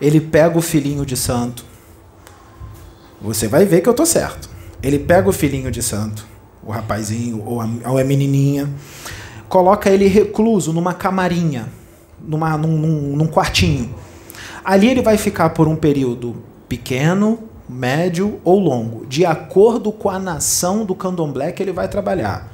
Ele 0.00 0.20
pega 0.20 0.56
o 0.56 0.62
filhinho 0.62 1.04
de 1.04 1.16
santo. 1.16 1.64
Você 3.20 3.48
vai 3.48 3.64
ver 3.64 3.80
que 3.80 3.88
eu 3.88 3.94
tô 3.94 4.06
certo. 4.06 4.48
Ele 4.82 4.98
pega 4.98 5.28
o 5.28 5.32
filhinho 5.32 5.70
de 5.70 5.82
santo, 5.82 6.26
o 6.62 6.70
rapazinho 6.70 7.42
ou 7.44 7.60
a, 7.60 7.68
ou 7.86 7.98
a 7.98 8.04
menininha, 8.04 8.68
coloca 9.48 9.90
ele 9.90 10.06
recluso 10.06 10.72
numa 10.72 10.94
camarinha, 10.94 11.68
numa, 12.28 12.56
num, 12.58 12.76
num, 12.76 13.16
num 13.16 13.26
quartinho. 13.26 13.94
Ali 14.62 14.90
ele 14.90 15.00
vai 15.00 15.16
ficar 15.16 15.50
por 15.50 15.66
um 15.66 15.74
período 15.74 16.36
pequeno, 16.68 17.38
médio 17.66 18.38
ou 18.44 18.60
longo, 18.60 19.06
de 19.06 19.24
acordo 19.24 19.90
com 19.90 20.10
a 20.10 20.18
nação 20.18 20.84
do 20.84 20.94
candomblé 20.94 21.50
que 21.52 21.62
ele 21.62 21.72
vai 21.72 21.88
trabalhar. 21.88 22.52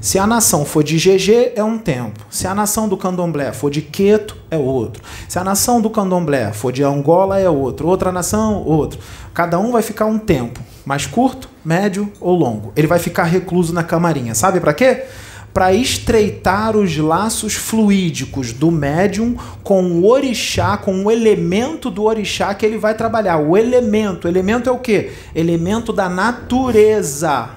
Se 0.00 0.18
a 0.18 0.26
nação 0.26 0.64
for 0.64 0.82
de 0.82 0.96
GG, 0.96 1.52
é 1.54 1.62
um 1.62 1.78
tempo. 1.78 2.26
Se 2.28 2.48
a 2.48 2.54
nação 2.54 2.88
do 2.88 2.96
candomblé 2.96 3.52
for 3.52 3.70
de 3.70 3.80
Queto, 3.80 4.36
é 4.50 4.58
outro. 4.58 5.00
Se 5.28 5.38
a 5.38 5.44
nação 5.44 5.80
do 5.80 5.88
candomblé 5.88 6.52
for 6.52 6.72
de 6.72 6.82
Angola, 6.82 7.38
é 7.38 7.48
outro. 7.48 7.86
Outra 7.86 8.10
nação, 8.10 8.64
outro. 8.64 8.98
Cada 9.32 9.60
um 9.60 9.70
vai 9.70 9.80
ficar 9.80 10.06
um 10.06 10.18
tempo, 10.18 10.58
mais 10.84 11.06
curto, 11.06 11.48
médio 11.64 12.12
ou 12.20 12.34
longo. 12.34 12.72
Ele 12.74 12.88
vai 12.88 12.98
ficar 12.98 13.22
recluso 13.22 13.72
na 13.72 13.84
camarinha. 13.84 14.34
Sabe 14.34 14.58
para 14.58 14.74
quê? 14.74 15.04
Para 15.52 15.72
estreitar 15.72 16.76
os 16.76 16.96
laços 16.96 17.54
fluídicos 17.54 18.52
do 18.52 18.70
médium 18.70 19.36
com 19.62 19.84
o 19.84 20.06
orixá, 20.08 20.76
com 20.76 21.04
o 21.04 21.10
elemento 21.10 21.90
do 21.90 22.04
orixá 22.04 22.54
que 22.54 22.64
ele 22.64 22.78
vai 22.78 22.94
trabalhar. 22.94 23.36
O 23.38 23.56
elemento, 23.56 24.26
elemento 24.26 24.68
é 24.68 24.72
o 24.72 24.78
quê? 24.78 25.12
Elemento 25.34 25.92
da 25.92 26.08
natureza. 26.08 27.50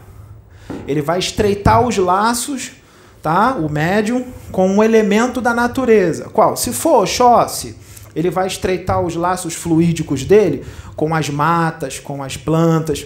Ele 0.88 1.02
vai 1.02 1.20
estreitar 1.20 1.86
os 1.86 1.98
laços, 1.98 2.72
tá? 3.22 3.56
O 3.56 3.70
médium 3.70 4.26
com 4.52 4.78
o 4.78 4.84
elemento 4.84 5.40
da 5.40 5.54
natureza. 5.54 6.26
Qual? 6.26 6.58
Se 6.58 6.74
for 6.74 7.04
Oxóssi, 7.04 7.76
ele 8.16 8.30
vai 8.30 8.48
estreitar 8.48 9.02
os 9.02 9.16
laços 9.16 9.54
fluídicos 9.54 10.24
dele 10.24 10.64
com 10.96 11.14
as 11.14 11.30
matas, 11.30 12.00
com 12.00 12.22
as 12.24 12.36
plantas. 12.36 13.06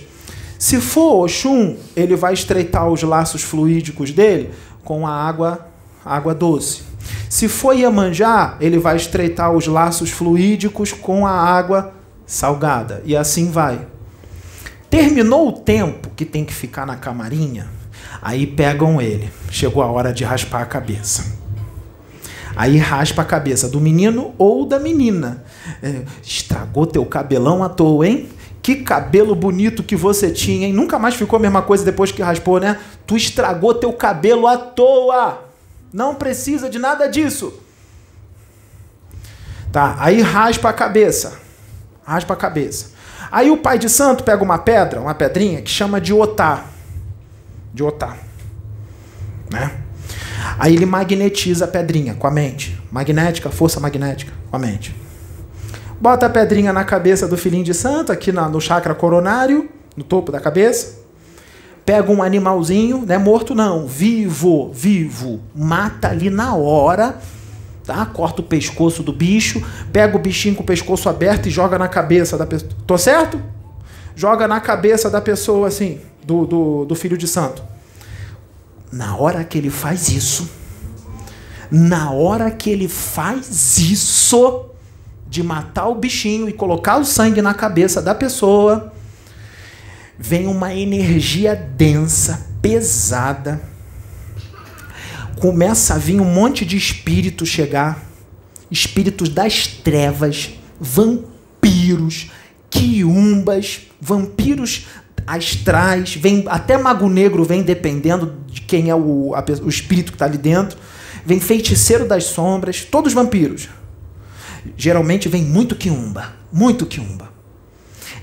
Se 0.59 0.81
for 0.81 1.23
Oxum, 1.23 1.77
ele 1.95 2.17
vai 2.17 2.33
estreitar 2.33 2.89
os 2.89 3.01
laços 3.01 3.41
fluídicos 3.41 4.11
dele 4.11 4.51
com 4.89 5.05
a 5.05 5.11
água, 5.11 5.67
água 6.03 6.33
doce. 6.33 6.81
Se 7.29 7.47
for 7.47 7.73
Iemanjá, 7.73 8.57
ele 8.59 8.79
vai 8.79 8.95
estreitar 8.95 9.51
os 9.51 9.67
laços 9.67 10.09
fluídicos 10.09 10.91
com 10.91 11.27
a 11.27 11.31
água 11.31 11.93
salgada. 12.25 13.03
E 13.05 13.15
assim 13.15 13.51
vai. 13.51 13.85
Terminou 14.89 15.49
o 15.49 15.51
tempo 15.51 16.09
que 16.15 16.25
tem 16.25 16.43
que 16.43 16.55
ficar 16.55 16.87
na 16.87 16.95
camarinha, 16.95 17.67
aí 18.19 18.47
pegam 18.47 18.99
ele. 18.99 19.31
Chegou 19.51 19.83
a 19.83 19.85
hora 19.85 20.11
de 20.11 20.23
raspar 20.23 20.63
a 20.63 20.65
cabeça. 20.65 21.37
Aí 22.55 22.79
raspa 22.79 23.21
a 23.21 23.25
cabeça 23.25 23.69
do 23.69 23.79
menino 23.79 24.33
ou 24.39 24.65
da 24.65 24.79
menina. 24.79 25.43
É, 25.83 26.01
estragou 26.23 26.87
teu 26.87 27.05
cabelão 27.05 27.63
à 27.63 27.69
toa, 27.69 28.07
hein? 28.07 28.27
Que 28.69 28.75
cabelo 28.75 29.33
bonito 29.33 29.81
que 29.81 29.95
você 29.95 30.29
tinha, 30.29 30.67
hein? 30.67 30.73
Nunca 30.73 30.99
mais 30.99 31.15
ficou 31.15 31.37
a 31.37 31.39
mesma 31.39 31.59
coisa 31.59 31.83
depois 31.83 32.11
que 32.11 32.21
raspou, 32.21 32.59
né? 32.59 32.79
Tu 33.07 33.17
estragou 33.17 33.73
teu 33.73 33.91
cabelo 33.91 34.45
à 34.45 34.57
toa. 34.57 35.43
Não 35.91 36.13
precisa 36.13 36.69
de 36.69 36.77
nada 36.77 37.07
disso. 37.07 37.51
Tá, 39.71 39.95
aí 39.97 40.21
raspa 40.21 40.69
a 40.69 40.73
cabeça. 40.73 41.39
Raspa 42.03 42.35
a 42.35 42.37
cabeça. 42.37 42.91
Aí 43.31 43.49
o 43.49 43.57
pai 43.57 43.79
de 43.79 43.89
santo 43.89 44.23
pega 44.23 44.43
uma 44.43 44.59
pedra, 44.59 45.01
uma 45.01 45.15
pedrinha, 45.15 45.63
que 45.63 45.71
chama 45.71 45.99
de 45.99 46.13
otá. 46.13 46.65
De 47.73 47.81
otá. 47.81 48.17
Né? 49.51 49.79
Aí 50.59 50.75
ele 50.75 50.85
magnetiza 50.85 51.65
a 51.65 51.67
pedrinha 51.67 52.13
com 52.13 52.27
a 52.27 52.31
mente. 52.31 52.79
Magnética, 52.91 53.49
força 53.49 53.79
magnética 53.79 54.31
com 54.51 54.55
a 54.55 54.59
mente. 54.59 54.95
Bota 56.01 56.27
a 56.27 56.29
pedrinha 56.29 56.71
na 56.71 56.85
cabeça 56.85 57.27
do 57.27 57.35
filhinho 57.35 57.63
de 57.63 57.73
santo, 57.73 58.09
aqui 58.11 58.31
no 58.31 58.61
chakra 58.61 58.95
coronário, 58.95 59.69
no 59.97 60.03
topo 60.03 60.31
da 60.31 60.39
cabeça. 60.39 60.99
Pega 61.85 62.09
um 62.09 62.23
animalzinho, 62.23 63.03
não 63.05 63.15
é 63.15 63.17
morto 63.17 63.53
não, 63.53 63.85
vivo, 63.85 64.71
vivo. 64.71 65.41
Mata 65.53 66.07
ali 66.07 66.29
na 66.29 66.55
hora, 66.55 67.19
tá? 67.83 68.05
Corta 68.05 68.41
o 68.41 68.45
pescoço 68.45 69.03
do 69.03 69.11
bicho, 69.11 69.61
pega 69.91 70.15
o 70.15 70.19
bichinho 70.19 70.55
com 70.55 70.63
o 70.63 70.65
pescoço 70.65 71.09
aberto 71.09 71.47
e 71.47 71.49
joga 71.49 71.77
na 71.77 71.89
cabeça 71.89 72.37
da 72.37 72.45
pessoa. 72.45 72.71
Tô 72.87 72.97
certo? 72.97 73.41
Joga 74.15 74.47
na 74.47 74.61
cabeça 74.61 75.09
da 75.09 75.19
pessoa 75.19 75.67
assim, 75.67 75.99
do, 76.23 76.45
do, 76.45 76.85
do 76.85 76.95
filho 76.95 77.17
de 77.17 77.27
santo. 77.27 77.61
Na 78.89 79.17
hora 79.17 79.43
que 79.43 79.57
ele 79.57 79.69
faz 79.69 80.07
isso, 80.07 80.49
na 81.69 82.11
hora 82.11 82.49
que 82.51 82.69
ele 82.69 82.87
faz 82.87 83.77
isso, 83.77 84.68
de 85.29 85.43
matar 85.43 85.87
o 85.87 85.95
bichinho 85.95 86.49
e 86.49 86.53
colocar 86.53 86.97
o 86.97 87.05
sangue 87.05 87.41
na 87.41 87.53
cabeça 87.53 88.01
da 88.01 88.15
pessoa, 88.15 88.91
vem 90.17 90.47
uma 90.47 90.73
energia 90.73 91.55
densa, 91.55 92.47
pesada. 92.61 93.61
Começa 95.39 95.93
a 95.93 95.97
vir 95.97 96.19
um 96.19 96.25
monte 96.25 96.65
de 96.65 96.75
espíritos 96.75 97.47
chegar, 97.47 98.03
espíritos 98.71 99.29
das 99.29 99.67
trevas, 99.67 100.49
vampiros, 100.79 102.31
quiumbas, 102.69 103.81
vampiros 104.01 104.87
astrais, 105.27 106.15
vem 106.15 106.43
até 106.47 106.75
mago 106.75 107.07
negro 107.07 107.43
vem 107.43 107.61
dependendo 107.61 108.35
de 108.47 108.61
quem 108.61 108.89
é 108.89 108.95
o, 108.95 109.35
a, 109.35 109.45
o 109.63 109.69
espírito 109.69 110.11
que 110.11 110.15
está 110.15 110.25
ali 110.25 110.39
dentro. 110.39 110.75
Vem 111.23 111.39
feiticeiro 111.39 112.07
das 112.07 112.23
sombras, 112.23 112.83
todos 112.83 113.13
vampiros. 113.13 113.69
Geralmente 114.77 115.27
vem 115.29 115.43
muito 115.43 115.75
quiumba, 115.75 116.33
muito 116.51 116.85
quiumba. 116.85 117.29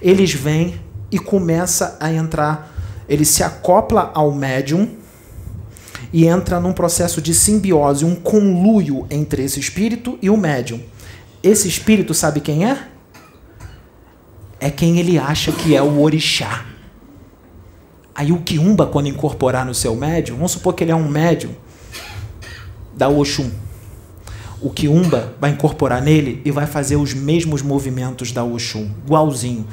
Eles 0.01 0.33
vêm 0.33 0.81
e 1.11 1.19
começa 1.19 1.97
a 2.01 2.13
entrar, 2.13 2.75
ele 3.09 3.25
se 3.25 3.43
acopla 3.43 4.11
ao 4.15 4.33
médium 4.33 4.89
e 6.13 6.27
entra 6.27 6.61
num 6.61 6.73
processo 6.73 7.21
de 7.21 7.35
simbiose, 7.35 8.05
um 8.05 8.15
conluio 8.15 9.07
entre 9.11 9.43
esse 9.43 9.61
espírito 9.61 10.19
e 10.21 10.31
o 10.31 10.37
médium. 10.37 10.81
Esse 11.43 11.69
espírito 11.69 12.15
sabe 12.15 12.41
quem 12.41 12.69
é? 12.69 12.89
É 14.59 14.71
quem 14.71 14.99
ele 14.99 15.19
acha 15.19 15.53
que 15.53 15.77
é 15.77 15.83
o 15.83 16.01
orixá. 16.01 16.65
Aí 18.15 18.33
o 18.33 18.41
Kiumba, 18.41 18.87
quando 18.87 19.09
incorporar 19.09 19.65
no 19.67 19.75
seu 19.75 19.95
médium, 19.95 20.37
vamos 20.37 20.53
supor 20.53 20.75
que 20.75 20.83
ele 20.83 20.91
é 20.91 20.97
um 20.97 21.07
médium 21.07 21.55
da 22.97 23.09
Oxum. 23.09 23.51
O 24.61 24.71
Kiumba 24.71 25.35
vai 25.39 25.51
incorporar 25.51 26.01
nele 26.01 26.41
e 26.45 26.51
vai 26.51 26.67
fazer 26.67 26.97
os 26.97 27.13
mesmos 27.13 27.61
movimentos 27.61 28.33
da 28.33 28.43
Oxum, 28.43 28.91
igualzinho. 29.05 29.67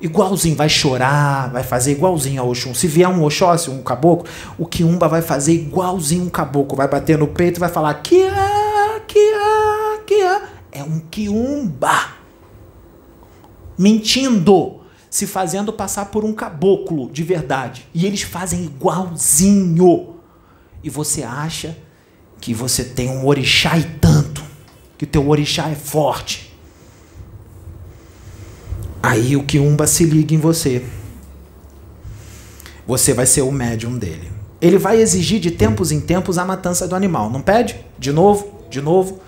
Igualzinho, 0.00 0.56
vai 0.56 0.68
chorar, 0.68 1.50
vai 1.50 1.62
fazer 1.62 1.92
igualzinho 1.92 2.42
a 2.42 2.44
Oxum. 2.44 2.74
Se 2.74 2.86
vier 2.86 3.08
um 3.08 3.22
Oxóssi, 3.22 3.70
um 3.70 3.82
caboclo, 3.82 4.28
o 4.58 4.66
Kiumba 4.66 5.08
vai 5.08 5.22
fazer 5.22 5.52
igualzinho 5.52 6.24
um 6.24 6.28
caboclo. 6.28 6.76
Vai 6.76 6.88
bater 6.88 7.16
no 7.16 7.28
peito 7.28 7.58
e 7.58 7.60
vai 7.60 7.68
falar: 7.68 7.94
Kia, 8.02 8.32
Kia, 9.06 10.00
Kia. 10.06 10.42
É 10.72 10.82
um 10.82 10.98
Kiumba. 10.98 12.16
Mentindo 13.78 14.80
se 15.08 15.26
fazendo 15.26 15.72
passar 15.72 16.06
por 16.06 16.24
um 16.24 16.32
caboclo 16.34 17.10
de 17.10 17.22
verdade. 17.22 17.88
E 17.94 18.04
eles 18.04 18.22
fazem 18.22 18.64
igualzinho. 18.64 20.16
E 20.84 20.90
você 20.90 21.22
acha 21.22 21.76
que 22.46 22.54
você 22.54 22.84
tem 22.84 23.08
um 23.08 23.26
orixá 23.26 23.76
e 23.76 23.82
tanto, 23.82 24.40
que 24.96 25.04
teu 25.04 25.28
orixá 25.28 25.68
é 25.68 25.74
forte. 25.74 26.56
Aí 29.02 29.34
o 29.34 29.42
Kiumba 29.42 29.84
se 29.84 30.04
liga 30.04 30.32
em 30.32 30.38
você. 30.38 30.84
Você 32.86 33.12
vai 33.12 33.26
ser 33.26 33.42
o 33.42 33.50
médium 33.50 33.98
dele. 33.98 34.30
Ele 34.60 34.78
vai 34.78 35.00
exigir 35.00 35.40
de 35.40 35.50
tempos 35.50 35.90
em 35.90 36.00
tempos 36.00 36.38
a 36.38 36.44
matança 36.44 36.86
do 36.86 36.94
animal. 36.94 37.28
Não 37.30 37.40
pede? 37.40 37.80
De 37.98 38.12
novo, 38.12 38.62
de 38.70 38.80
novo. 38.80 39.18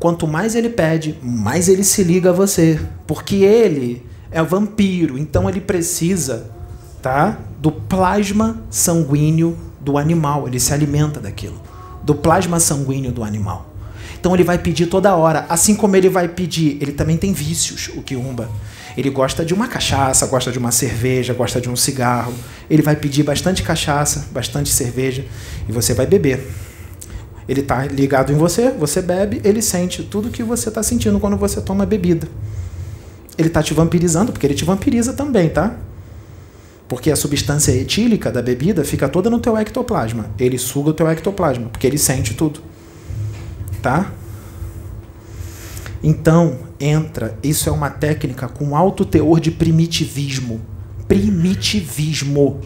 Quanto 0.00 0.26
mais 0.26 0.56
ele 0.56 0.70
pede, 0.70 1.16
mais 1.22 1.68
ele 1.68 1.84
se 1.84 2.02
liga 2.02 2.30
a 2.30 2.32
você. 2.32 2.80
Porque 3.06 3.36
ele 3.36 4.04
é 4.28 4.42
vampiro, 4.42 5.16
então 5.16 5.48
ele 5.48 5.60
precisa, 5.60 6.50
tá? 7.00 7.38
Do 7.60 7.70
plasma 7.70 8.60
sanguíneo 8.68 9.56
do 9.80 9.96
animal, 9.96 10.48
ele 10.48 10.58
se 10.58 10.74
alimenta 10.74 11.20
daquilo, 11.20 11.69
do 12.02 12.14
plasma 12.14 12.60
sanguíneo 12.60 13.12
do 13.12 13.22
animal. 13.22 13.66
Então 14.18 14.34
ele 14.34 14.44
vai 14.44 14.58
pedir 14.58 14.86
toda 14.86 15.14
hora, 15.14 15.46
assim 15.48 15.74
como 15.74 15.96
ele 15.96 16.08
vai 16.08 16.28
pedir, 16.28 16.76
ele 16.80 16.92
também 16.92 17.16
tem 17.16 17.32
vícios, 17.32 17.90
o 17.96 18.02
Kiumba. 18.02 18.50
Ele 18.96 19.08
gosta 19.08 19.44
de 19.44 19.54
uma 19.54 19.66
cachaça, 19.66 20.26
gosta 20.26 20.50
de 20.50 20.58
uma 20.58 20.70
cerveja, 20.70 21.32
gosta 21.32 21.60
de 21.60 21.70
um 21.70 21.76
cigarro. 21.76 22.34
Ele 22.68 22.82
vai 22.82 22.96
pedir 22.96 23.22
bastante 23.22 23.62
cachaça, 23.62 24.26
bastante 24.32 24.68
cerveja 24.68 25.24
e 25.68 25.72
você 25.72 25.94
vai 25.94 26.06
beber. 26.06 26.46
Ele 27.48 27.60
está 27.60 27.84
ligado 27.86 28.32
em 28.32 28.36
você, 28.36 28.70
você 28.70 29.00
bebe, 29.00 29.40
ele 29.42 29.62
sente 29.62 30.02
tudo 30.02 30.28
que 30.28 30.42
você 30.42 30.68
está 30.68 30.82
sentindo 30.82 31.18
quando 31.18 31.36
você 31.36 31.60
toma 31.60 31.86
bebida 31.86 32.28
ele 33.40 33.48
está 33.48 33.62
te 33.62 33.72
vampirizando, 33.72 34.32
porque 34.32 34.46
ele 34.46 34.54
te 34.54 34.64
vampiriza 34.64 35.12
também, 35.12 35.48
tá? 35.48 35.74
Porque 36.90 37.08
a 37.08 37.14
substância 37.14 37.70
etílica 37.70 38.32
da 38.32 38.42
bebida 38.42 38.84
fica 38.84 39.08
toda 39.08 39.30
no 39.30 39.38
teu 39.38 39.56
ectoplasma. 39.56 40.28
Ele 40.36 40.58
suga 40.58 40.90
o 40.90 40.92
teu 40.92 41.08
ectoplasma, 41.08 41.68
porque 41.68 41.86
ele 41.86 41.96
sente 41.96 42.34
tudo. 42.34 42.60
Tá? 43.80 44.10
Então, 46.02 46.58
entra, 46.80 47.38
isso 47.44 47.68
é 47.68 47.72
uma 47.72 47.90
técnica 47.90 48.48
com 48.48 48.76
alto 48.76 49.04
teor 49.04 49.38
de 49.38 49.52
primitivismo. 49.52 50.60
Primitivismo. 51.06 52.60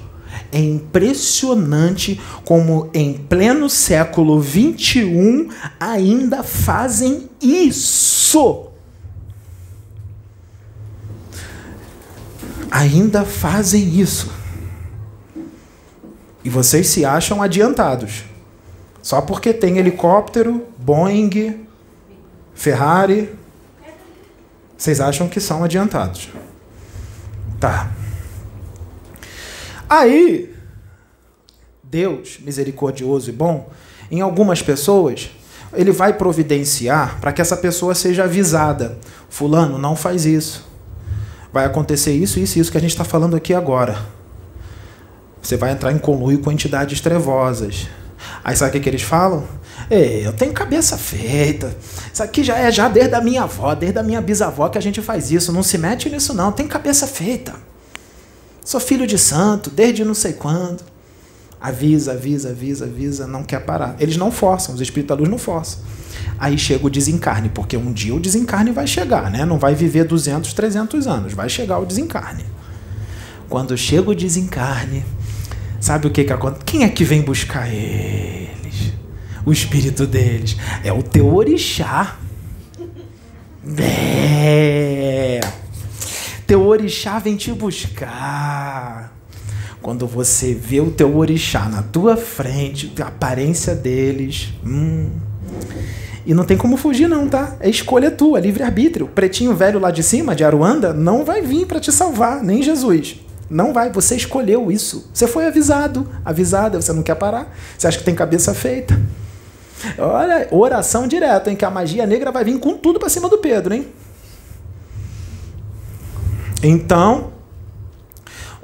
É 0.51 0.59
impressionante 0.59 2.19
como 2.47 2.89
em 2.95 3.13
pleno 3.13 3.69
século 3.69 4.43
XXI 4.43 5.49
ainda 5.79 6.43
fazem 6.43 7.29
isso. 7.43 8.74
Ainda 12.75 13.25
fazem 13.25 14.01
isso. 14.01 14.33
E 16.43 16.51
vocês 16.51 16.89
se 16.89 17.05
acham 17.05 17.41
adiantados. 17.41 18.25
Só 19.01 19.21
porque 19.21 19.55
tem 19.55 19.79
helicóptero, 19.79 20.67
Boeing, 20.77 21.67
Ferrari. 22.53 23.33
Vocês 24.77 25.01
acham 25.01 25.29
que 25.29 25.41
são 25.41 25.63
adiantados. 25.63 26.31
Tá. 27.61 27.93
Aí, 29.89 30.53
Deus, 31.81 32.41
misericordioso 32.41 33.31
e 33.31 33.33
bom, 33.33 33.71
em 34.11 34.21
algumas 34.21 34.63
pessoas, 34.63 35.31
ele 35.73 35.93
vai 35.93 36.13
providenciar 36.15 37.21
para 37.21 37.33
que 37.33 37.41
essa 37.41 37.57
pessoa 37.57 37.95
seja 37.95 38.25
avisada. 38.25 38.99
Fulano, 39.29 39.79
não 39.79 39.95
faz 39.95 40.27
isso 40.27 40.74
vai 41.55 41.65
acontecer 41.65 42.13
isso, 42.13 42.41
isso 42.41 42.59
e 42.59 42.61
isso 42.61 42.73
que 42.73 42.77
a 42.77 42.81
gente 42.81 42.91
está 42.91 43.05
falando 43.05 43.37
aqui 43.37 43.55
agora. 43.55 43.97
Você 45.41 45.57
vai 45.57 45.71
entrar 45.71 45.93
em 45.93 45.99
conluio 45.99 46.41
com 46.41 46.51
entidades 46.51 47.01
trevosas. 47.01 47.87
Aí 48.43 48.57
sabe 48.57 48.71
o 48.71 48.73
que, 48.73 48.81
que 48.81 48.89
eles 48.89 49.03
falam? 49.03 49.45
eu 49.89 50.33
tenho 50.33 50.53
cabeça 50.53 50.99
feita. 50.99 51.77
Isso 52.13 52.23
aqui 52.25 52.43
já 52.43 52.59
é 52.59 52.73
já 52.73 52.89
desde 52.89 53.15
a 53.15 53.21
minha 53.21 53.45
avó, 53.45 53.73
desde 53.73 54.01
a 54.01 54.03
minha 54.03 54.21
bisavó 54.21 54.69
que 54.69 54.79
a 54.79 54.81
gente 54.81 55.01
faz 55.01 55.31
isso. 55.31 55.53
Não 55.53 55.63
se 55.63 55.79
mete 55.79 56.11
nisso 56.11 56.35
não, 56.35 56.51
tem 56.51 56.67
cabeça 56.67 57.07
feita. 57.07 57.55
Sou 58.65 58.81
filho 58.81 59.07
de 59.07 59.17
santo, 59.17 59.71
desde 59.71 60.05
não 60.05 60.15
sei 60.15 60.33
quando. 60.33 60.83
Avisa, 61.65 62.13
avisa, 62.13 62.51
avisa, 62.51 62.85
avisa, 62.85 63.27
não 63.27 63.43
quer 63.43 63.59
parar. 63.61 63.97
Eles 63.99 64.19
não 64.19 64.31
forçam, 64.31 64.75
os 64.75 64.83
espíritos 64.83 65.17
da 65.17 65.19
luz 65.19 65.31
não 65.31 65.39
forçam. 65.39 65.81
Aí 66.39 66.59
chega 66.59 66.87
o 66.87 66.91
desencarne, 66.91 67.49
porque 67.49 67.75
um 67.75 67.91
dia 67.91 68.15
o 68.15 68.21
desencarne 68.21 68.71
vai 68.71 68.87
chegar, 68.87 69.31
né? 69.31 69.47
Não 69.47 69.59
vai 69.59 69.75
viver 69.75 70.05
200, 70.05 70.53
300 70.53 71.07
anos, 71.07 71.33
vai 71.33 71.49
chegar 71.49 71.79
o 71.79 71.87
desencarne. 71.87 72.45
Quando 73.49 73.75
chega 73.79 74.11
o 74.11 74.15
desencarne, 74.15 75.07
sabe 75.81 76.07
o 76.07 76.11
que 76.11 76.25
que 76.25 76.35
acontece? 76.35 76.67
Quem 76.67 76.85
é 76.85 76.89
que 76.91 77.03
vem 77.03 77.23
buscar 77.23 77.67
eles? 77.73 78.93
O 79.47 79.51
espírito 79.51 80.07
deles 80.07 80.59
é 80.85 80.93
o 80.93 81.03
teu 81.03 81.35
orixá. 81.35 82.19
É. 83.79 85.41
Teu 86.47 86.67
orixá 86.67 87.19
vem 87.19 87.37
te 87.37 87.51
buscar. 87.53 89.14
Quando 89.85 90.07
você 90.07 90.55
vê 90.55 90.81
o 90.81 90.91
teu 90.91 91.15
orixá 91.15 91.69
na 91.69 91.83
tua 91.83 92.17
frente, 92.17 92.91
a 93.03 93.09
aparência 93.09 93.75
deles, 93.75 94.55
hum, 94.65 95.11
e 96.25 96.33
não 96.33 96.43
tem 96.43 96.57
como 96.57 96.79
fugir, 96.79 97.07
não, 97.07 97.29
tá? 97.29 97.55
É 97.61 97.69
escolha 97.69 98.11
tua, 98.11 98.41
livre-arbítrio. 98.41 99.07
Pretinho 99.07 99.55
velho 99.55 99.79
lá 99.79 99.91
de 99.91 100.03
cima, 100.03 100.35
de 100.35 100.43
Aruanda, 100.43 100.95
não 100.95 101.23
vai 101.23 101.43
vir 101.43 101.67
para 101.67 101.79
te 101.79 101.93
salvar, 101.93 102.43
nem 102.43 102.63
Jesus. 102.63 103.21
Não 103.51 103.75
vai, 103.75 103.93
você 103.93 104.17
escolheu 104.17 104.73
isso. 104.73 105.11
Você 105.13 105.27
foi 105.27 105.47
avisado, 105.47 106.09
avisada, 106.25 106.81
você 106.81 106.95
não 106.95 107.03
quer 107.03 107.17
parar. 107.17 107.55
Você 107.77 107.87
acha 107.87 107.99
que 107.99 108.05
tem 108.05 108.15
cabeça 108.15 108.55
feita. 108.55 108.99
Olha, 109.99 110.49
oração 110.51 111.07
direta, 111.07 111.51
hein? 111.51 111.57
Que 111.57 111.65
a 111.67 111.71
magia 111.71 112.07
negra 112.07 112.33
vai 112.33 112.43
vir 112.43 112.59
com 112.59 112.73
tudo 112.73 112.99
para 112.99 113.11
cima 113.11 113.29
do 113.29 113.37
Pedro, 113.37 113.75
hein? 113.75 113.87
Então, 116.63 117.35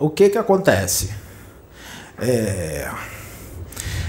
o 0.01 0.11
que 0.11 0.31
que 0.31 0.39
acontece? 0.39 1.11
É... 2.19 2.91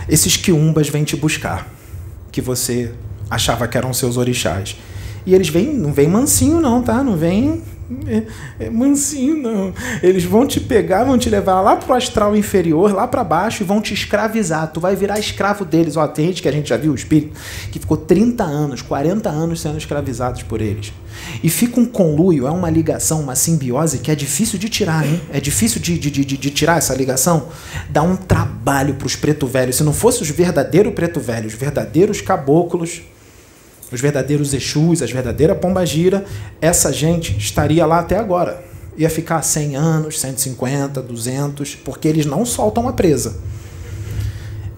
Esses 0.09 0.37
quiumbas 0.37 0.89
vêm 0.89 1.03
te 1.03 1.15
buscar, 1.15 1.67
que 2.31 2.41
você 2.41 2.93
achava 3.29 3.67
que 3.67 3.77
eram 3.77 3.93
seus 3.93 4.17
orixás. 4.17 4.77
E 5.25 5.35
eles 5.35 5.49
vêm, 5.49 5.73
não 5.73 5.93
vem 5.93 6.07
mansinho 6.07 6.59
não, 6.59 6.81
tá? 6.81 7.03
Não 7.03 7.15
vem 7.15 7.61
é, 8.07 8.65
é 8.65 8.69
mansinho 8.69 9.37
não. 9.37 9.73
Eles 10.01 10.23
vão 10.23 10.45
te 10.45 10.59
pegar, 10.59 11.03
vão 11.03 11.17
te 11.17 11.29
levar 11.29 11.61
lá 11.61 11.75
pro 11.75 11.93
astral 11.93 12.35
inferior, 12.35 12.93
lá 12.93 13.07
para 13.07 13.23
baixo 13.23 13.63
e 13.63 13.65
vão 13.65 13.81
te 13.81 13.93
escravizar. 13.93 14.71
Tu 14.71 14.79
vai 14.79 14.95
virar 14.95 15.19
escravo 15.19 15.65
deles. 15.65 15.97
Ó, 15.97 16.07
tem 16.07 16.27
gente 16.27 16.41
que 16.41 16.47
a 16.47 16.51
gente 16.51 16.69
já 16.69 16.77
viu 16.77 16.91
o 16.91 16.95
espírito 16.95 17.37
que 17.71 17.79
ficou 17.79 17.97
30 17.97 18.43
anos, 18.43 18.81
40 18.81 19.29
anos 19.29 19.61
sendo 19.61 19.77
escravizados 19.77 20.43
por 20.43 20.61
eles. 20.61 20.93
E 21.43 21.49
fica 21.49 21.79
um 21.79 21.85
conluio, 21.85 22.47
é 22.47 22.51
uma 22.51 22.69
ligação, 22.69 23.21
uma 23.21 23.35
simbiose 23.35 23.99
que 23.99 24.09
é 24.09 24.15
difícil 24.15 24.57
de 24.57 24.69
tirar, 24.69 25.05
hein? 25.05 25.21
É 25.31 25.39
difícil 25.39 25.81
de, 25.81 25.97
de, 25.97 26.09
de, 26.09 26.23
de 26.23 26.49
tirar 26.49 26.77
essa 26.77 26.93
ligação. 26.95 27.49
Dá 27.89 28.01
um 28.01 28.15
trabalho 28.15 28.95
para 28.95 29.07
os 29.07 29.15
preto 29.15 29.45
velhos. 29.47 29.75
Se 29.75 29.83
não 29.83 29.93
fosse 29.93 30.21
os 30.21 30.29
verdadeiros 30.29 30.93
preto 30.93 31.19
velhos, 31.19 31.53
os 31.53 31.59
verdadeiros 31.59 32.21
caboclos, 32.21 33.01
os 33.91 33.99
verdadeiros 33.99 34.53
Exus, 34.53 35.01
as 35.01 35.11
verdadeiras 35.11 35.57
Pombagira, 35.57 36.25
essa 36.61 36.93
gente 36.93 37.37
estaria 37.37 37.85
lá 37.85 37.99
até 37.99 38.17
agora. 38.17 38.63
Ia 38.97 39.09
ficar 39.09 39.41
100 39.41 39.75
anos, 39.75 40.19
150, 40.19 41.01
200, 41.01 41.75
porque 41.75 42.07
eles 42.07 42.25
não 42.25 42.45
soltam 42.45 42.87
a 42.87 42.93
presa. 42.93 43.37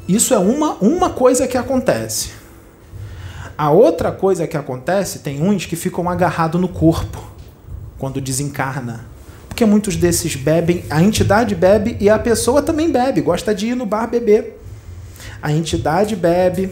Isso 0.07 0.33
é 0.33 0.37
uma, 0.37 0.73
uma 0.75 1.09
coisa 1.09 1.47
que 1.47 1.57
acontece. 1.57 2.31
A 3.57 3.71
outra 3.71 4.11
coisa 4.11 4.47
que 4.47 4.57
acontece, 4.57 5.19
tem 5.19 5.41
uns 5.41 5.65
que 5.65 5.75
ficam 5.75 6.09
agarrados 6.09 6.59
no 6.59 6.67
corpo 6.67 7.23
quando 7.97 8.19
desencarna. 8.19 9.05
Porque 9.47 9.65
muitos 9.65 9.95
desses 9.95 10.35
bebem, 10.35 10.83
a 10.89 11.01
entidade 11.01 11.53
bebe 11.53 11.95
e 11.99 12.09
a 12.09 12.17
pessoa 12.17 12.61
também 12.61 12.91
bebe, 12.91 13.21
gosta 13.21 13.53
de 13.53 13.67
ir 13.67 13.75
no 13.75 13.85
bar 13.85 14.07
beber. 14.07 14.59
A 15.41 15.51
entidade 15.51 16.15
bebe, 16.15 16.71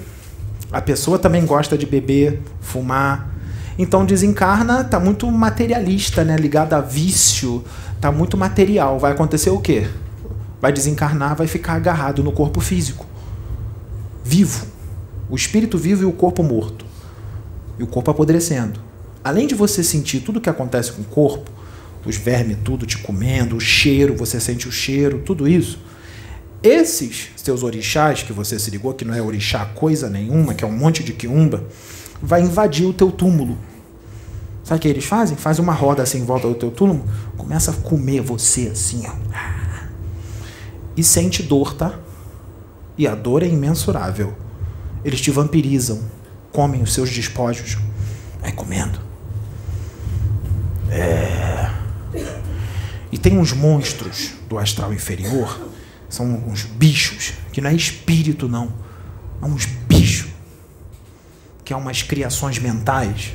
a 0.71 0.81
pessoa 0.81 1.19
também 1.19 1.45
gosta 1.45 1.77
de 1.77 1.85
beber, 1.85 2.41
fumar. 2.61 3.29
Então 3.77 4.05
desencarna, 4.05 4.83
tá 4.83 4.99
muito 4.99 5.29
materialista, 5.29 6.23
né? 6.23 6.37
Ligado 6.37 6.73
a 6.73 6.81
vício, 6.81 7.63
tá 7.99 8.11
muito 8.11 8.37
material. 8.37 8.97
Vai 8.97 9.11
acontecer 9.11 9.49
o 9.49 9.59
quê? 9.59 9.87
Vai 10.61 10.71
desencarnar, 10.71 11.35
vai 11.35 11.47
ficar 11.47 11.73
agarrado 11.73 12.23
no 12.23 12.31
corpo 12.31 12.61
físico. 12.61 13.05
Vivo. 14.23 14.65
O 15.29 15.35
espírito 15.35 15.77
vivo 15.77 16.03
e 16.03 16.05
o 16.05 16.11
corpo 16.11 16.43
morto. 16.43 16.85
E 17.77 17.83
o 17.83 17.87
corpo 17.87 18.11
apodrecendo. 18.11 18.79
Além 19.23 19.47
de 19.47 19.55
você 19.55 19.83
sentir 19.83 20.21
tudo 20.21 20.37
o 20.37 20.41
que 20.41 20.49
acontece 20.49 20.91
com 20.91 21.01
o 21.01 21.05
corpo, 21.05 21.51
os 22.05 22.15
vermes 22.15 22.57
tudo 22.63 22.85
te 22.85 22.97
comendo, 22.97 23.55
o 23.55 23.59
cheiro, 23.59 24.15
você 24.15 24.39
sente 24.39 24.67
o 24.67 24.71
cheiro, 24.71 25.21
tudo 25.25 25.47
isso 25.47 25.79
esses 26.63 27.29
seus 27.35 27.63
orixás 27.63 28.21
que 28.21 28.31
você 28.31 28.59
se 28.59 28.69
ligou, 28.69 28.93
que 28.93 29.03
não 29.03 29.15
é 29.15 29.21
orixá 29.21 29.65
coisa 29.65 30.09
nenhuma, 30.09 30.53
que 30.53 30.63
é 30.63 30.67
um 30.67 30.71
monte 30.71 31.03
de 31.03 31.13
quiumba, 31.13 31.65
vai 32.21 32.41
invadir 32.41 32.85
o 32.85 32.93
teu 32.93 33.11
túmulo. 33.11 33.57
Sabe 34.63 34.77
o 34.77 34.81
que 34.81 34.87
eles 34.87 35.05
fazem? 35.05 35.35
Faz 35.35 35.57
uma 35.57 35.73
roda 35.73 36.03
assim 36.03 36.19
em 36.19 36.25
volta 36.25 36.47
do 36.47 36.53
teu 36.53 36.69
túmulo, 36.69 37.03
começa 37.35 37.71
a 37.71 37.73
comer 37.73 38.21
você 38.21 38.67
assim, 38.67 39.03
ó. 39.07 39.13
E 40.95 41.03
sente 41.03 41.41
dor, 41.41 41.73
tá? 41.73 41.97
E 42.97 43.07
a 43.07 43.15
dor 43.15 43.41
é 43.41 43.47
imensurável. 43.47 44.35
Eles 45.03 45.19
te 45.19 45.31
vampirizam, 45.31 45.99
comem 46.51 46.83
os 46.83 46.93
seus 46.93 47.09
despojos, 47.09 47.77
vai 48.39 48.51
comendo. 48.51 48.99
É. 50.91 51.71
E 53.11 53.17
tem 53.17 53.37
uns 53.37 53.51
monstros 53.51 54.33
do 54.47 54.59
astral 54.59 54.93
inferior 54.93 55.70
são 56.11 56.25
uns 56.45 56.63
bichos, 56.63 57.33
que 57.53 57.61
não 57.61 57.69
é 57.69 57.73
espírito, 57.73 58.47
não. 58.47 58.71
É 59.41 59.45
uns 59.45 59.65
bichos. 59.65 60.29
Que 61.63 61.71
é 61.71 61.75
umas 61.75 62.03
criações 62.03 62.59
mentais, 62.59 63.31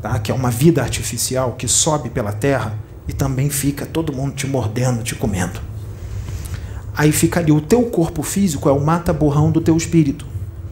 tá? 0.00 0.18
que 0.18 0.32
é 0.32 0.34
uma 0.34 0.50
vida 0.50 0.82
artificial 0.82 1.52
que 1.52 1.68
sobe 1.68 2.08
pela 2.08 2.32
terra 2.32 2.78
e 3.06 3.12
também 3.12 3.50
fica 3.50 3.84
todo 3.84 4.12
mundo 4.12 4.34
te 4.34 4.46
mordendo, 4.46 5.02
te 5.02 5.14
comendo. 5.14 5.60
Aí 6.96 7.12
fica 7.12 7.40
ali, 7.40 7.52
o 7.52 7.60
teu 7.60 7.82
corpo 7.84 8.22
físico 8.22 8.70
é 8.70 8.72
o 8.72 8.80
mata-borrão 8.80 9.50
do 9.50 9.60
teu 9.60 9.76
espírito. 9.76 10.26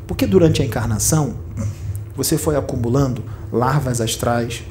Porque 0.06 0.26
durante 0.26 0.62
a 0.62 0.64
encarnação, 0.64 1.36
você 2.16 2.38
foi 2.38 2.56
acumulando 2.56 3.22
larvas 3.52 4.00
astrais, 4.00 4.62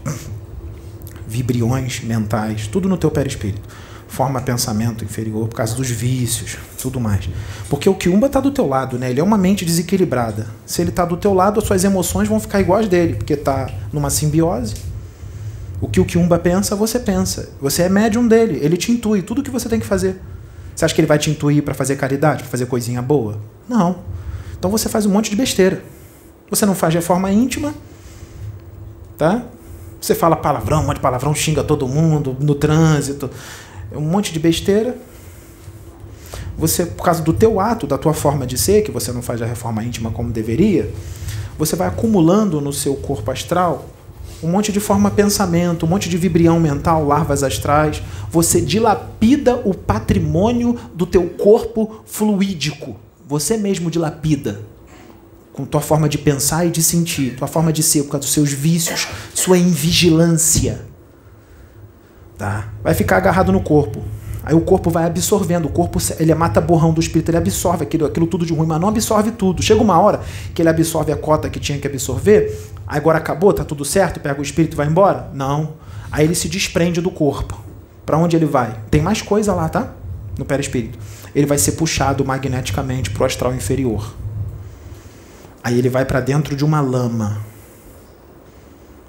vibriões 1.27 2.01
mentais, 2.01 2.65
tudo 2.65 2.89
no 2.89 2.97
teu 2.97 3.11
perispírito 3.11 3.61
forma 4.09 4.41
pensamento 4.41 5.05
inferior 5.05 5.47
por 5.47 5.55
causa 5.55 5.75
dos 5.75 5.89
vícios, 5.89 6.57
tudo 6.81 6.99
mais. 6.99 7.29
Porque 7.69 7.87
o 7.87 7.93
Kiumba 7.93 8.27
está 8.27 8.39
do 8.39 8.51
teu 8.51 8.67
lado, 8.67 8.97
né? 8.97 9.11
Ele 9.11 9.19
é 9.19 9.23
uma 9.23 9.37
mente 9.37 9.63
desequilibrada. 9.63 10.47
Se 10.65 10.81
ele 10.81 10.89
está 10.89 11.05
do 11.05 11.15
teu 11.15 11.33
lado, 11.33 11.59
as 11.59 11.65
suas 11.65 11.83
emoções 11.83 12.27
vão 12.27 12.39
ficar 12.39 12.59
iguais 12.59 12.87
dele, 12.87 13.13
porque 13.13 13.33
está 13.33 13.69
numa 13.93 14.09
simbiose. 14.09 14.75
O 15.79 15.87
que 15.87 15.99
o 15.99 16.05
Kiumba 16.05 16.39
pensa, 16.39 16.75
você 16.75 16.99
pensa. 16.99 17.49
Você 17.61 17.83
é 17.83 17.89
médium 17.89 18.27
dele, 18.27 18.59
ele 18.61 18.75
te 18.75 18.91
intui 18.91 19.21
tudo 19.21 19.39
o 19.39 19.43
que 19.43 19.51
você 19.51 19.69
tem 19.69 19.79
que 19.79 19.85
fazer. 19.85 20.19
Você 20.75 20.85
acha 20.85 20.93
que 20.93 21.01
ele 21.01 21.07
vai 21.07 21.19
te 21.19 21.29
intuir 21.29 21.61
para 21.61 21.73
fazer 21.73 21.95
caridade, 21.95 22.41
para 22.41 22.51
fazer 22.51 22.65
coisinha 22.65 23.01
boa? 23.01 23.39
Não. 23.67 23.99
Então 24.57 24.71
você 24.71 24.89
faz 24.89 25.05
um 25.05 25.11
monte 25.11 25.29
de 25.29 25.35
besteira. 25.35 25.83
Você 26.49 26.65
não 26.65 26.73
faz 26.73 26.93
reforma 26.93 27.31
íntima, 27.31 27.75
tá? 29.17 29.43
Você 30.01 30.15
fala 30.15 30.35
palavrão, 30.35 30.81
um 30.81 30.87
monte 30.87 30.95
de 30.95 31.01
palavrão, 31.01 31.35
xinga 31.35 31.63
todo 31.63 31.87
mundo 31.87 32.35
no 32.39 32.55
trânsito 32.55 33.29
um 33.97 34.01
monte 34.01 34.31
de 34.31 34.39
besteira. 34.39 34.97
Você, 36.57 36.85
por 36.85 37.03
causa 37.03 37.21
do 37.21 37.31
teu 37.31 37.59
ato, 37.59 37.87
da 37.87 37.97
tua 37.97 38.13
forma 38.13 38.45
de 38.45 38.57
ser, 38.57 38.81
que 38.83 38.91
você 38.91 39.11
não 39.11 39.21
faz 39.21 39.41
a 39.41 39.45
reforma 39.45 39.83
íntima 39.83 40.11
como 40.11 40.31
deveria, 40.31 40.91
você 41.57 41.75
vai 41.75 41.87
acumulando 41.87 42.59
no 42.59 42.73
seu 42.73 42.95
corpo 42.95 43.31
astral 43.31 43.89
um 44.41 44.47
monte 44.47 44.71
de 44.71 44.79
forma 44.79 45.11
pensamento, 45.11 45.85
um 45.85 45.89
monte 45.89 46.09
de 46.09 46.17
vibrião 46.17 46.59
mental, 46.59 47.05
larvas 47.05 47.43
astrais. 47.43 48.01
Você 48.31 48.61
dilapida 48.61 49.55
o 49.65 49.73
patrimônio 49.73 50.77
do 50.93 51.05
teu 51.05 51.27
corpo 51.29 52.01
fluídico. 52.05 52.95
Você 53.27 53.57
mesmo 53.57 53.91
dilapida 53.91 54.61
com 55.51 55.65
tua 55.65 55.81
forma 55.81 56.07
de 56.07 56.17
pensar 56.17 56.65
e 56.65 56.71
de 56.71 56.81
sentir, 56.81 57.35
tua 57.35 57.47
forma 57.47 57.73
de 57.73 57.83
ser, 57.83 58.03
por 58.03 58.11
causa 58.11 58.25
dos 58.25 58.33
seus 58.33 58.51
vícios, 58.51 59.07
sua 59.33 59.57
invigilância. 59.57 60.85
Tá? 62.39 62.69
Vai 62.81 62.93
ficar 62.93 63.17
agarrado 63.17 63.51
no 63.51 63.59
corpo. 63.59 64.01
Aí 64.45 64.55
o 64.55 64.61
corpo 64.61 64.89
vai 64.89 65.03
absorvendo, 65.03 65.65
o 65.65 65.69
corpo 65.69 65.99
ele 66.17 66.31
é 66.31 66.35
mata 66.35 66.61
borrão 66.61 66.93
do 66.93 67.01
espírito, 67.01 67.29
ele 67.29 67.37
absorve 67.37 67.83
aquilo, 67.83 68.05
aquilo 68.05 68.25
tudo 68.25 68.45
de 68.45 68.53
ruim, 68.53 68.65
mas 68.65 68.79
não 68.79 68.87
absorve 68.87 69.31
tudo. 69.31 69.61
Chega 69.61 69.81
uma 69.81 69.99
hora 69.99 70.21
que 70.55 70.61
ele 70.61 70.69
absorve 70.69 71.11
a 71.11 71.17
cota 71.17 71.49
que 71.49 71.59
tinha 71.59 71.77
que 71.77 71.85
absorver, 71.85 72.57
agora 72.87 73.17
acabou, 73.17 73.51
tá 73.51 73.65
tudo 73.65 73.83
certo, 73.83 74.21
pega 74.21 74.39
o 74.39 74.41
espírito 74.41 74.75
e 74.75 74.77
vai 74.77 74.87
embora? 74.87 75.29
Não. 75.33 75.73
Aí 76.09 76.23
ele 76.23 76.33
se 76.33 76.47
desprende 76.47 77.01
do 77.01 77.11
corpo. 77.11 77.59
Para 78.05 78.17
onde 78.17 78.37
ele 78.37 78.45
vai? 78.45 78.73
Tem 78.89 79.01
mais 79.01 79.21
coisa 79.21 79.53
lá, 79.53 79.67
tá? 79.67 79.91
No 80.37 80.45
perispírito. 80.45 80.97
Ele 81.35 81.45
vai 81.45 81.57
ser 81.57 81.73
puxado 81.73 82.23
magneticamente 82.23 83.09
pro 83.09 83.25
astral 83.25 83.53
inferior. 83.53 84.15
Aí 85.61 85.77
ele 85.77 85.89
vai 85.89 86.05
para 86.05 86.21
dentro 86.21 86.55
de 86.55 86.63
uma 86.63 86.79
lama. 86.79 87.37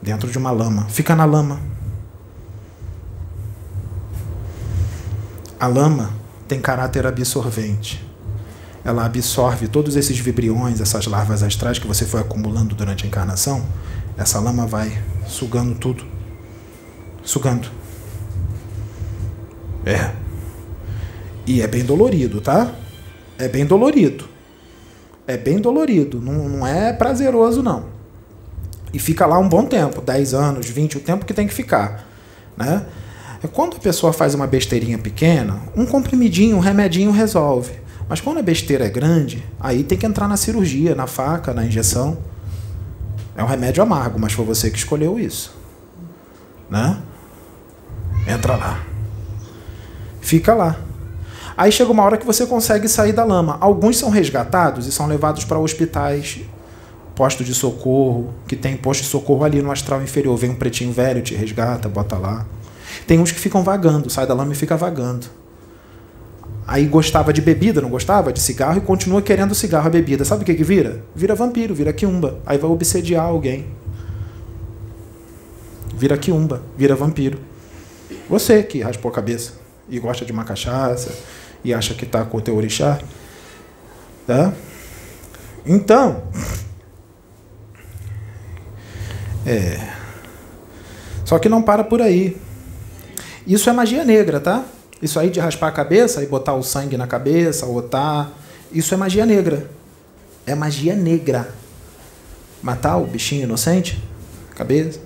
Dentro 0.02 0.28
de 0.28 0.36
uma 0.36 0.50
lama. 0.50 0.86
Fica 0.88 1.14
na 1.14 1.24
lama 1.24 1.60
A 5.60 5.66
lama 5.66 6.10
tem 6.48 6.58
caráter 6.58 7.06
absorvente. 7.06 8.02
ela 8.82 9.04
absorve 9.04 9.68
todos 9.68 9.94
esses 9.94 10.18
vibriões, 10.18 10.80
essas 10.80 11.06
larvas 11.06 11.42
astrais 11.42 11.78
que 11.78 11.86
você 11.86 12.06
foi 12.06 12.18
acumulando 12.18 12.74
durante 12.74 13.04
a 13.04 13.06
encarnação. 13.06 13.62
Essa 14.16 14.40
lama 14.40 14.66
vai 14.66 14.98
sugando 15.26 15.74
tudo. 15.74 16.02
Sugando. 17.22 17.68
É. 19.84 20.12
E 21.46 21.60
é 21.60 21.66
bem 21.66 21.84
dolorido, 21.84 22.40
tá? 22.40 22.72
É 23.38 23.46
bem 23.46 23.66
dolorido. 23.66 24.24
É 25.26 25.36
bem 25.36 25.60
dolorido. 25.60 26.22
Não, 26.22 26.48
não 26.48 26.66
é 26.66 26.90
prazeroso, 26.94 27.62
não. 27.62 27.84
E 28.94 28.98
fica 28.98 29.26
lá 29.26 29.38
um 29.38 29.48
bom 29.48 29.66
tempo 29.66 30.00
10 30.00 30.32
anos, 30.32 30.70
20, 30.70 30.96
o 30.96 31.00
tempo 31.00 31.26
que 31.26 31.34
tem 31.34 31.46
que 31.46 31.52
ficar. 31.52 32.08
Né? 32.56 32.86
É 33.42 33.48
quando 33.48 33.76
a 33.76 33.80
pessoa 33.80 34.12
faz 34.12 34.34
uma 34.34 34.46
besteirinha 34.46 34.98
pequena, 34.98 35.60
um 35.74 35.86
comprimidinho, 35.86 36.56
um 36.56 36.60
remedinho 36.60 37.10
resolve. 37.10 37.72
Mas 38.08 38.20
quando 38.20 38.38
a 38.38 38.42
besteira 38.42 38.84
é 38.84 38.90
grande, 38.90 39.44
aí 39.58 39.82
tem 39.82 39.96
que 39.96 40.04
entrar 40.04 40.28
na 40.28 40.36
cirurgia, 40.36 40.94
na 40.94 41.06
faca, 41.06 41.54
na 41.54 41.64
injeção. 41.64 42.18
É 43.36 43.42
um 43.42 43.46
remédio 43.46 43.82
amargo, 43.82 44.18
mas 44.18 44.32
foi 44.32 44.44
você 44.44 44.70
que 44.70 44.76
escolheu 44.76 45.18
isso. 45.18 45.54
Né? 46.68 47.00
Entra 48.26 48.56
lá. 48.56 48.84
Fica 50.20 50.54
lá. 50.54 50.76
Aí 51.56 51.72
chega 51.72 51.90
uma 51.90 52.02
hora 52.02 52.18
que 52.18 52.26
você 52.26 52.46
consegue 52.46 52.88
sair 52.88 53.12
da 53.12 53.24
lama. 53.24 53.56
Alguns 53.60 53.98
são 53.98 54.10
resgatados 54.10 54.86
e 54.86 54.92
são 54.92 55.06
levados 55.06 55.44
para 55.44 55.58
hospitais, 55.58 56.40
postos 57.14 57.46
de 57.46 57.54
socorro, 57.54 58.34
que 58.46 58.56
tem 58.56 58.76
posto 58.76 59.02
de 59.02 59.08
socorro 59.08 59.44
ali 59.44 59.62
no 59.62 59.70
astral 59.70 60.02
inferior. 60.02 60.36
Vem 60.36 60.50
um 60.50 60.54
pretinho 60.56 60.92
velho, 60.92 61.22
te 61.22 61.34
resgata, 61.34 61.88
bota 61.88 62.16
lá. 62.16 62.46
Tem 63.06 63.18
uns 63.18 63.32
que 63.32 63.40
ficam 63.40 63.62
vagando, 63.62 64.08
sai 64.10 64.26
da 64.26 64.34
lama 64.34 64.52
e 64.52 64.56
fica 64.56 64.76
vagando. 64.76 65.26
Aí 66.66 66.86
gostava 66.86 67.32
de 67.32 67.40
bebida, 67.40 67.80
não 67.80 67.90
gostava? 67.90 68.32
De 68.32 68.40
cigarro 68.40 68.78
e 68.78 68.80
continua 68.80 69.20
querendo 69.20 69.54
cigarro, 69.54 69.88
a 69.88 69.90
bebida. 69.90 70.24
Sabe 70.24 70.42
o 70.42 70.46
que, 70.46 70.54
que 70.54 70.62
vira? 70.62 71.02
Vira 71.16 71.34
vampiro, 71.34 71.74
vira 71.74 71.92
quiumba. 71.92 72.38
Aí 72.46 72.58
vai 72.58 72.70
obsediar 72.70 73.24
alguém. 73.24 73.66
Vira 75.96 76.16
quiumba, 76.16 76.62
vira 76.76 76.94
vampiro. 76.94 77.40
Você 78.28 78.62
que 78.62 78.80
raspou 78.80 79.10
a 79.10 79.14
cabeça 79.14 79.54
e 79.88 79.98
gosta 79.98 80.24
de 80.24 80.30
uma 80.30 80.44
cachaça 80.44 81.12
e 81.64 81.74
acha 81.74 81.92
que 81.94 82.04
está 82.04 82.24
com 82.24 82.38
o 82.38 82.40
teu 82.40 82.56
orixá. 82.56 83.00
Tá? 84.26 84.52
Então. 85.66 86.22
É. 89.44 89.88
Só 91.24 91.38
que 91.38 91.48
não 91.48 91.62
para 91.62 91.82
por 91.82 92.00
aí. 92.00 92.36
Isso 93.46 93.68
é 93.70 93.72
magia 93.72 94.04
negra, 94.04 94.40
tá? 94.40 94.64
Isso 95.02 95.18
aí 95.18 95.30
de 95.30 95.40
raspar 95.40 95.68
a 95.68 95.72
cabeça 95.72 96.22
e 96.22 96.26
botar 96.26 96.54
o 96.54 96.62
sangue 96.62 96.96
na 96.96 97.06
cabeça, 97.06 97.64
botar. 97.66 98.30
Isso 98.72 98.92
é 98.92 98.96
magia 98.96 99.24
negra. 99.24 99.70
É 100.46 100.54
magia 100.54 100.94
negra. 100.94 101.52
Matar 102.62 102.98
o 102.98 103.06
bichinho 103.06 103.44
inocente, 103.44 104.02
cabeça, 104.54 105.00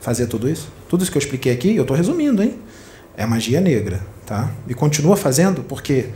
fazer 0.00 0.26
tudo 0.26 0.48
isso. 0.48 0.68
Tudo 0.88 1.02
isso 1.02 1.12
que 1.12 1.18
eu 1.18 1.22
expliquei 1.22 1.52
aqui, 1.52 1.76
eu 1.76 1.82
estou 1.82 1.96
resumindo, 1.96 2.42
hein? 2.42 2.58
É 3.16 3.24
magia 3.24 3.60
negra, 3.60 4.00
tá? 4.26 4.50
E 4.66 4.74
continua 4.74 5.16
fazendo, 5.16 5.62
porque 5.62 6.06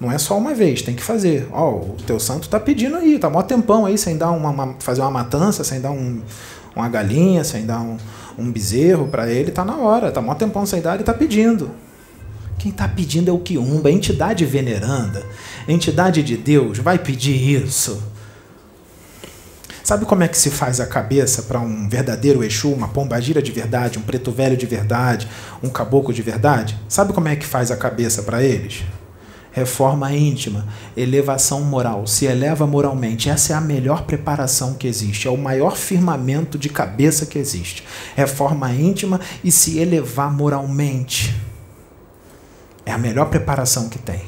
não 0.00 0.12
é 0.12 0.18
só 0.18 0.38
uma 0.38 0.54
vez, 0.54 0.82
tem 0.82 0.94
que 0.94 1.02
fazer. 1.02 1.48
Ó, 1.50 1.70
oh, 1.70 1.76
o 1.92 1.96
teu 2.06 2.20
santo 2.20 2.44
está 2.44 2.60
pedindo 2.60 2.96
aí, 2.96 3.18
tá 3.18 3.28
mó 3.28 3.42
tempão 3.42 3.84
aí 3.84 3.98
sem 3.98 4.16
dar 4.16 4.30
uma, 4.30 4.50
uma 4.50 4.76
fazer 4.78 5.00
uma 5.00 5.10
matança, 5.10 5.64
sem 5.64 5.80
dar 5.80 5.90
um, 5.90 6.20
uma 6.76 6.88
galinha, 6.88 7.42
sem 7.42 7.66
dar 7.66 7.80
um, 7.80 7.96
um 8.38 8.52
bezerro 8.52 9.08
para 9.08 9.30
ele, 9.30 9.50
tá 9.50 9.64
na 9.64 9.76
hora, 9.76 10.12
tá 10.12 10.20
mó 10.20 10.34
tempão 10.34 10.64
sem 10.64 10.80
dar, 10.80 10.94
ele 10.94 11.04
tá 11.04 11.12
pedindo. 11.12 11.70
Quem 12.58 12.70
está 12.70 12.88
pedindo 12.88 13.30
é 13.30 13.32
o 13.32 13.38
Quiumba, 13.38 13.90
entidade 13.90 14.44
veneranda, 14.44 15.24
entidade 15.68 16.22
de 16.22 16.36
Deus, 16.36 16.78
vai 16.78 16.98
pedir 16.98 17.36
isso. 17.36 18.02
Sabe 19.82 20.04
como 20.04 20.22
é 20.22 20.28
que 20.28 20.36
se 20.36 20.50
faz 20.50 20.80
a 20.80 20.86
cabeça 20.86 21.44
para 21.44 21.60
um 21.60 21.88
verdadeiro 21.88 22.44
Exu, 22.44 22.70
uma 22.70 22.88
pombagira 22.88 23.40
de 23.40 23.50
verdade, 23.50 23.98
um 23.98 24.02
preto 24.02 24.30
velho 24.30 24.56
de 24.56 24.66
verdade, 24.66 25.26
um 25.62 25.70
caboclo 25.70 26.12
de 26.12 26.20
verdade? 26.20 26.78
Sabe 26.88 27.12
como 27.12 27.28
é 27.28 27.36
que 27.36 27.46
faz 27.46 27.70
a 27.70 27.76
cabeça 27.76 28.22
para 28.22 28.42
eles? 28.42 28.82
Reforma 29.50 30.12
íntima, 30.12 30.66
elevação 30.96 31.62
moral, 31.62 32.06
se 32.06 32.26
eleva 32.26 32.66
moralmente. 32.66 33.30
Essa 33.30 33.54
é 33.54 33.56
a 33.56 33.60
melhor 33.60 34.02
preparação 34.02 34.74
que 34.74 34.86
existe, 34.86 35.26
é 35.26 35.30
o 35.30 35.38
maior 35.38 35.76
firmamento 35.76 36.58
de 36.58 36.68
cabeça 36.68 37.26
que 37.26 37.38
existe. 37.38 37.84
Reforma 38.14 38.70
íntima 38.72 39.20
e 39.42 39.50
se 39.50 39.78
elevar 39.78 40.32
moralmente. 40.32 41.34
É 42.84 42.92
a 42.92 42.98
melhor 42.98 43.30
preparação 43.30 43.88
que 43.88 43.98
tem. 43.98 44.22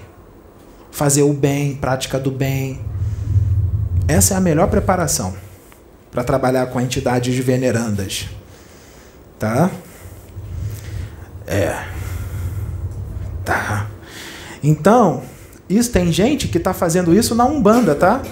Fazer 0.91 1.23
o 1.23 1.33
bem, 1.33 1.75
prática 1.77 2.19
do 2.19 2.31
bem. 2.31 2.81
Essa 4.09 4.35
é 4.35 4.37
a 4.37 4.41
melhor 4.41 4.69
preparação 4.69 5.35
para 6.11 6.25
trabalhar 6.25 6.67
com 6.67 6.81
entidades 6.81 7.37
venerandas. 7.45 8.29
Tá? 9.39 9.71
É. 11.47 11.85
Tá. 13.45 13.90
Então, 14.63 15.23
isso 15.69 15.91
tem 15.91 16.13
gente 16.13 16.49
que 16.49 16.59
está 16.59 16.75
fazendo 16.75 17.15
isso 17.15 17.35
na 17.35 17.45
Umbanda, 17.45 17.95
tá? 17.95 18.23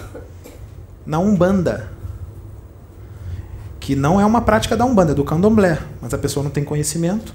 Na 1.06 1.18
Umbanda. 1.18 1.90
Que 3.80 3.96
não 3.96 4.20
é 4.20 4.26
uma 4.26 4.40
prática 4.40 4.76
da 4.76 4.84
Umbanda, 4.84 5.12
é 5.12 5.14
do 5.14 5.24
candomblé. 5.24 5.78
Mas 6.02 6.12
a 6.12 6.18
pessoa 6.18 6.44
não 6.44 6.50
tem 6.50 6.64
conhecimento. 6.64 7.32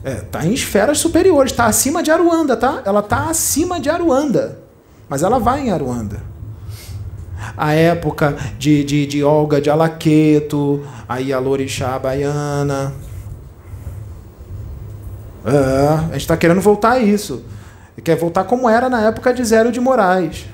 É, 0.04 0.14
tá 0.16 0.44
em 0.46 0.54
esferas 0.54 0.98
superiores, 0.98 1.52
está 1.52 1.66
acima 1.66 2.02
de 2.02 2.10
Aruanda, 2.10 2.56
tá? 2.56 2.82
Ela 2.84 3.00
está 3.00 3.28
acima 3.28 3.80
de 3.80 3.90
Aruanda, 3.90 4.60
mas 5.08 5.22
ela 5.22 5.38
vai 5.38 5.60
em 5.60 5.70
Aruanda 5.70 6.28
a 7.56 7.72
época 7.72 8.36
de, 8.58 8.84
de, 8.84 9.06
de 9.06 9.24
Olga 9.24 9.60
de 9.60 9.70
Alaqueto, 9.70 10.84
aí 11.08 11.32
a 11.32 11.38
Lorixá 11.38 11.98
Baiana. 11.98 12.92
É, 15.44 15.88
a 15.88 16.12
gente 16.12 16.18
está 16.18 16.36
querendo 16.36 16.60
voltar 16.60 16.92
a 16.92 16.98
isso. 16.98 17.44
Quer 18.02 18.16
voltar 18.16 18.44
como 18.44 18.68
era 18.68 18.88
na 18.88 19.02
época 19.02 19.34
de 19.34 19.44
Zélio 19.44 19.72
de 19.72 19.80
Moraes, 19.80 20.46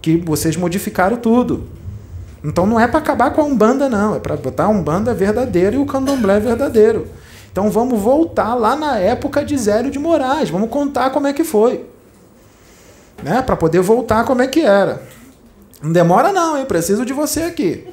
que 0.00 0.16
vocês 0.16 0.56
modificaram 0.56 1.16
tudo. 1.16 1.68
Então 2.44 2.66
não 2.66 2.78
é 2.78 2.86
para 2.86 2.98
acabar 2.98 3.30
com 3.32 3.40
a 3.40 3.44
Umbanda, 3.44 3.88
não. 3.88 4.14
É 4.14 4.20
para 4.20 4.36
botar 4.36 4.64
a 4.64 4.68
Umbanda 4.68 5.14
verdadeira 5.14 5.76
e 5.76 5.78
o 5.78 5.86
Candomblé 5.86 6.38
verdadeiro. 6.38 7.08
Então 7.50 7.70
vamos 7.70 7.98
voltar 7.98 8.54
lá 8.54 8.76
na 8.76 8.98
época 8.98 9.42
de 9.42 9.56
Zélio 9.56 9.90
de 9.90 9.98
Moraes. 9.98 10.50
Vamos 10.50 10.68
contar 10.68 11.08
como 11.10 11.26
é 11.26 11.32
que 11.32 11.42
foi. 11.42 11.86
Né? 13.22 13.40
Para 13.40 13.56
poder 13.56 13.80
voltar 13.80 14.24
como 14.24 14.42
é 14.42 14.46
que 14.46 14.60
era. 14.60 15.02
Não 15.82 15.90
demora 15.90 16.32
não, 16.32 16.58
hein? 16.58 16.66
Preciso 16.66 17.06
de 17.06 17.14
você 17.14 17.44
aqui. 17.44 17.88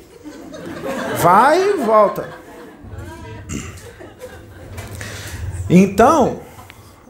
Vai 1.17 1.61
e 1.61 1.73
volta. 1.77 2.27
Então, 5.69 6.41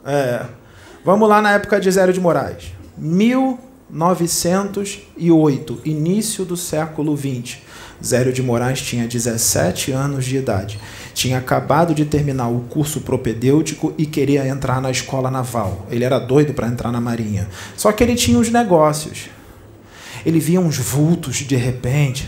é, 0.05 0.45
vamos 1.03 1.27
lá 1.27 1.41
na 1.41 1.53
época 1.53 1.79
de 1.79 1.89
Zélio 1.89 2.13
de 2.13 2.19
Moraes. 2.19 2.73
1908, 3.91 5.81
início 5.83 6.45
do 6.45 6.55
século 6.55 7.13
20. 7.15 7.61
Zélio 8.03 8.31
de 8.33 8.41
Moraes 8.41 8.81
tinha 8.81 9.05
17 9.07 9.91
anos 9.91 10.25
de 10.25 10.37
idade. 10.37 10.79
Tinha 11.13 11.37
acabado 11.37 11.93
de 11.93 12.05
terminar 12.05 12.47
o 12.47 12.61
curso 12.61 13.01
propedêutico 13.01 13.93
e 13.97 14.05
queria 14.05 14.47
entrar 14.47 14.81
na 14.81 14.89
escola 14.89 15.29
naval. 15.29 15.85
Ele 15.91 16.05
era 16.05 16.17
doido 16.17 16.53
para 16.53 16.67
entrar 16.67 16.91
na 16.91 17.01
marinha. 17.01 17.47
Só 17.75 17.91
que 17.91 18.03
ele 18.03 18.15
tinha 18.15 18.39
os 18.39 18.49
negócios. 18.49 19.29
Ele 20.25 20.39
via 20.39 20.61
uns 20.61 20.77
vultos 20.77 21.37
de 21.37 21.55
repente. 21.55 22.27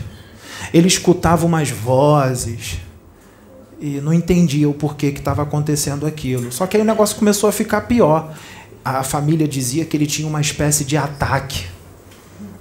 Ele 0.74 0.88
escutava 0.88 1.46
umas 1.46 1.70
vozes. 1.70 2.78
e 3.80 4.00
não 4.00 4.14
entendia 4.14 4.70
o 4.70 4.74
porquê 4.74 5.12
que 5.12 5.20
estava 5.20 5.42
acontecendo 5.42 6.06
aquilo. 6.06 6.52
Só 6.52 6.68
que 6.68 6.78
aí 6.78 6.84
o 6.84 6.86
negócio 6.86 7.18
começou 7.18 7.50
a 7.50 7.52
ficar 7.52 7.82
pior. 7.82 8.34
A 8.84 9.02
família 9.04 9.48
dizia 9.48 9.86
que 9.86 9.96
ele 9.96 10.06
tinha 10.06 10.28
uma 10.28 10.42
espécie 10.42 10.84
de 10.84 10.98
ataque. 10.98 11.66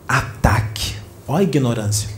Ataque. 0.06 0.94
Olha 1.26 1.40
a 1.40 1.42
ignorância. 1.42 2.08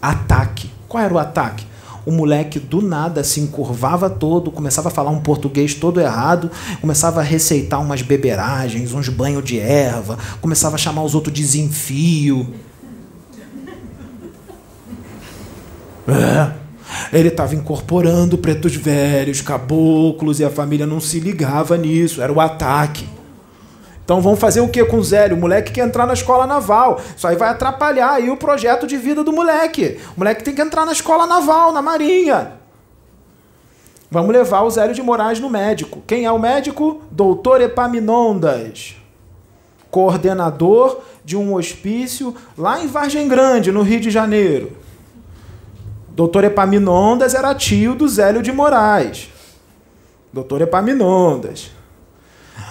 Ataque. 0.00 0.70
Qual 0.88 1.02
era 1.02 1.14
o 1.14 1.18
ataque? 1.18 1.66
O 2.04 2.12
moleque 2.12 2.60
do 2.60 2.80
nada 2.80 3.24
se 3.24 3.40
encurvava 3.40 4.08
todo, 4.08 4.52
começava 4.52 4.88
a 4.88 4.92
falar 4.92 5.10
um 5.10 5.20
português 5.20 5.74
todo 5.74 6.00
errado, 6.00 6.50
começava 6.80 7.18
a 7.20 7.22
receitar 7.22 7.80
umas 7.80 8.00
beberagens, 8.00 8.92
uns 8.92 9.08
banhos 9.08 9.42
de 9.42 9.58
erva, 9.58 10.16
começava 10.40 10.76
a 10.76 10.78
chamar 10.78 11.02
os 11.02 11.16
outros 11.16 11.34
de 11.34 11.42
desenfio. 11.42 12.54
É. 16.06 16.52
Ele 17.12 17.28
estava 17.28 17.56
incorporando 17.56 18.38
pretos 18.38 18.76
velhos, 18.76 19.40
caboclos, 19.40 20.38
e 20.38 20.44
a 20.44 20.50
família 20.50 20.86
não 20.86 21.00
se 21.00 21.18
ligava 21.18 21.76
nisso, 21.76 22.22
era 22.22 22.32
o 22.32 22.40
ataque. 22.40 23.15
Então 24.06 24.20
vamos 24.20 24.38
fazer 24.38 24.60
o 24.60 24.68
que 24.68 24.84
com 24.84 24.98
o 24.98 25.04
Zélio? 25.04 25.36
O 25.36 25.40
moleque 25.40 25.72
quer 25.72 25.84
entrar 25.84 26.06
na 26.06 26.12
escola 26.12 26.46
naval. 26.46 27.00
Isso 27.16 27.26
aí 27.26 27.34
vai 27.34 27.48
atrapalhar 27.48 28.12
aí 28.12 28.30
o 28.30 28.36
projeto 28.36 28.86
de 28.86 28.96
vida 28.96 29.24
do 29.24 29.32
moleque. 29.32 29.98
O 30.16 30.20
moleque 30.20 30.44
tem 30.44 30.54
que 30.54 30.62
entrar 30.62 30.86
na 30.86 30.92
escola 30.92 31.26
naval, 31.26 31.72
na 31.72 31.82
marinha. 31.82 32.52
Vamos 34.08 34.30
levar 34.30 34.62
o 34.62 34.70
Zélio 34.70 34.94
de 34.94 35.02
Moraes 35.02 35.40
no 35.40 35.50
médico. 35.50 36.04
Quem 36.06 36.24
é 36.24 36.30
o 36.30 36.38
médico? 36.38 37.02
Doutor 37.10 37.60
Epaminondas. 37.60 38.94
Coordenador 39.90 41.00
de 41.24 41.36
um 41.36 41.54
hospício 41.54 42.32
lá 42.56 42.80
em 42.80 42.86
Vargem 42.86 43.26
Grande, 43.26 43.72
no 43.72 43.82
Rio 43.82 43.98
de 43.98 44.08
Janeiro. 44.08 44.70
Doutor 46.10 46.44
Epaminondas 46.44 47.34
era 47.34 47.52
tio 47.56 47.96
do 47.96 48.06
Zélio 48.06 48.40
de 48.40 48.52
Moraes. 48.52 49.28
Doutor 50.32 50.60
Epaminondas. 50.60 51.72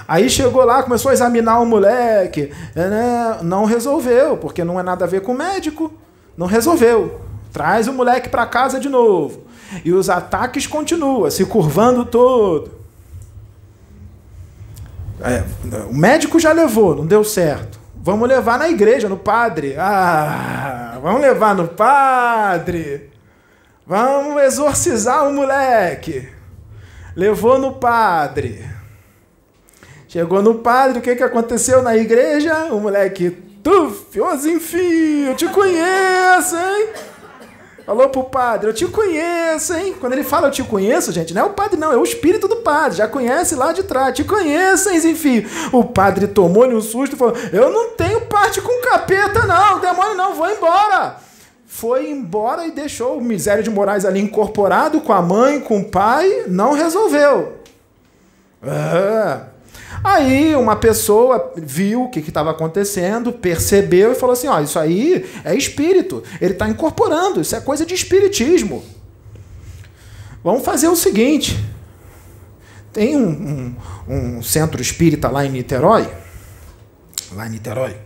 Aí 0.08 0.30
chegou 0.30 0.64
lá, 0.64 0.84
começou 0.84 1.10
a 1.10 1.14
examinar 1.14 1.60
o 1.60 1.66
moleque. 1.66 2.52
Né? 2.76 3.40
Não 3.42 3.66
resolveu, 3.66 4.38
porque 4.38 4.64
não 4.64 4.80
é 4.80 4.84
nada 4.84 5.06
a 5.06 5.08
ver 5.08 5.22
com 5.22 5.32
o 5.32 5.38
médico. 5.38 5.92
Não 6.38 6.48
resolveu. 6.48 7.22
Traz 7.52 7.88
o 7.88 7.94
moleque 7.94 8.30
para 8.30 8.46
casa 8.46 8.80
de 8.80 8.90
novo. 8.90 9.46
E 9.84 9.92
os 9.92 10.10
ataques 10.10 10.68
continuam, 10.68 11.30
se 11.32 11.46
curvando 11.46 12.06
todo. 12.06 12.72
É, 15.22 15.44
o 15.90 15.94
médico 15.94 16.40
já 16.40 16.52
levou, 16.52 16.96
não 16.96 17.06
deu 17.06 17.24
certo. 17.24 17.80
Vamos 17.96 18.28
levar 18.28 18.60
na 18.60 18.70
igreja, 18.70 19.10
no 19.10 19.18
padre. 19.18 19.76
Ah, 19.78 21.00
vamos 21.02 21.22
levar 21.22 21.56
no 21.56 21.68
padre. 21.68 23.10
Vamos 23.88 24.44
exorcizar 24.44 25.28
o 25.28 25.34
moleque. 25.34 26.30
Levou 27.16 27.58
no 27.58 27.74
padre. 27.74 28.64
Chegou 30.16 30.42
no 30.42 30.56
padre, 30.56 31.00
o 31.00 31.02
que, 31.02 31.14
que 31.14 31.24
aconteceu 31.24 31.82
na 31.82 31.98
igreja? 31.98 32.68
O 32.72 32.80
moleque, 32.80 33.32
tuf, 33.62 34.18
enfim, 34.46 35.26
eu 35.26 35.36
te 35.36 35.46
conheço, 35.50 36.56
hein? 36.56 36.88
Falou 37.86 38.08
pro 38.08 38.24
padre, 38.24 38.70
eu 38.70 38.74
te 38.74 38.88
conheço, 38.88 39.74
hein? 39.74 39.94
Quando 40.00 40.14
ele 40.14 40.24
fala 40.24 40.48
eu 40.48 40.52
te 40.52 40.64
conheço, 40.64 41.12
gente, 41.12 41.34
não 41.34 41.42
é 41.42 41.44
o 41.44 41.50
padre, 41.50 41.78
não, 41.78 41.92
é 41.92 41.98
o 41.98 42.04
espírito 42.06 42.48
do 42.48 42.56
padre, 42.56 43.00
já 43.00 43.10
conhece 43.10 43.56
lá 43.56 43.74
de 43.74 43.84
trás, 43.84 44.16
te 44.16 44.24
conheço, 44.24 44.90
hein, 44.90 45.02
enfim. 45.06 45.46
O 45.74 45.84
padre 45.84 46.28
tomou-lhe 46.28 46.74
um 46.74 46.80
susto 46.80 47.18
e 47.18 47.20
falou: 47.20 47.36
Eu 47.52 47.70
não 47.70 47.90
tenho 47.90 48.22
parte 48.22 48.62
com 48.62 48.90
capeta, 48.90 49.46
não, 49.46 49.82
demônio 49.82 50.16
não, 50.16 50.34
vou 50.34 50.50
embora 50.50 51.18
foi 51.68 52.10
embora 52.10 52.66
e 52.66 52.72
deixou 52.72 53.18
o 53.18 53.22
misério 53.22 53.62
de 53.62 53.70
Moraes 53.70 54.06
ali 54.06 54.22
incorporado 54.22 55.02
com 55.02 55.12
a 55.12 55.22
mãe, 55.22 55.60
com 55.60 55.80
o 55.80 55.92
pai, 55.92 56.46
não 56.48 56.72
resolveu. 56.72 57.58
É. 58.64 59.55
Aí 60.04 60.56
uma 60.56 60.76
pessoa 60.76 61.54
viu 61.56 62.04
o 62.04 62.10
que 62.10 62.20
estava 62.20 62.52
acontecendo, 62.52 63.32
percebeu 63.32 64.12
e 64.12 64.16
falou 64.16 64.34
assim: 64.34 64.48
ó, 64.48 64.60
isso 64.60 64.78
aí 64.78 65.26
é 65.44 65.56
espírito, 65.56 66.24
ele 66.42 66.54
está 66.54 66.68
incorporando, 66.68 67.42
isso 67.42 67.56
é 67.56 67.62
coisa 67.62 67.86
de 67.86 67.94
espiritismo. 67.94 68.84
Vamos 70.44 70.64
fazer 70.64 70.88
o 70.88 70.96
seguinte: 70.96 71.60
tem 72.94 73.16
um, 73.18 73.76
um, 74.08 74.36
um 74.38 74.44
centro 74.44 74.82
espírita 74.82 75.30
lá 75.30 75.46
em 75.46 75.50
Niterói, 75.50 76.08
lá 77.34 77.48
em 77.48 77.52
Niterói, 77.52 77.98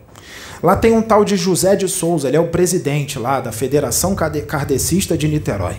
Lá 0.61 0.75
tem 0.75 0.91
um 0.91 1.01
tal 1.01 1.23
de 1.23 1.37
José 1.37 1.75
de 1.75 1.87
Souza, 1.87 2.27
ele 2.27 2.35
é 2.35 2.39
o 2.39 2.47
presidente 2.47 3.17
lá 3.17 3.39
da 3.39 3.51
Federação 3.51 4.13
Kardecista 4.13 5.17
de 5.17 5.27
Niterói. 5.27 5.77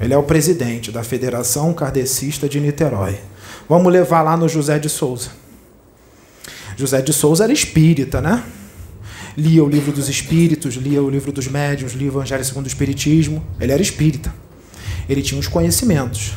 Ele 0.00 0.14
é 0.14 0.16
o 0.16 0.22
presidente 0.22 0.90
da 0.90 1.04
Federação 1.04 1.74
Kardecista 1.74 2.48
de 2.48 2.58
Niterói. 2.58 3.18
Vamos 3.70 3.92
levar 3.92 4.22
lá 4.22 4.36
no 4.36 4.48
José 4.48 4.80
de 4.80 4.88
Souza. 4.88 5.28
José 6.76 7.00
de 7.02 7.12
Souza 7.12 7.44
era 7.44 7.52
espírita, 7.52 8.20
né? 8.20 8.42
Lia 9.36 9.62
o 9.62 9.68
livro 9.68 9.92
dos 9.92 10.08
espíritos, 10.08 10.74
lia 10.74 11.00
o 11.00 11.08
livro 11.08 11.30
dos 11.30 11.46
médiuns, 11.46 11.92
lia 11.92 12.08
o 12.08 12.14
Evangelho 12.14 12.44
segundo 12.44 12.64
o 12.64 12.66
Espiritismo. 12.66 13.44
Ele 13.60 13.70
era 13.70 13.80
espírita. 13.80 14.34
Ele 15.08 15.22
tinha 15.22 15.38
os 15.38 15.46
conhecimentos, 15.46 16.32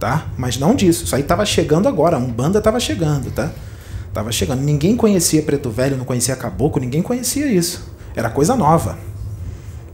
tá? 0.00 0.26
Mas 0.36 0.58
não 0.58 0.74
disso. 0.74 1.04
Isso 1.04 1.14
aí 1.14 1.22
estava 1.22 1.46
chegando 1.46 1.86
agora. 1.86 2.16
A 2.16 2.18
Umbanda 2.18 2.58
estava 2.58 2.80
chegando, 2.80 3.30
tá? 3.30 3.52
Tava 4.12 4.32
chegando. 4.32 4.60
Ninguém 4.60 4.96
conhecia 4.96 5.42
Preto 5.42 5.70
Velho, 5.70 5.96
não 5.96 6.04
conhecia 6.04 6.34
Caboclo, 6.34 6.80
ninguém 6.80 7.00
conhecia 7.00 7.46
isso. 7.46 7.94
Era 8.16 8.28
coisa 8.28 8.56
nova. 8.56 8.98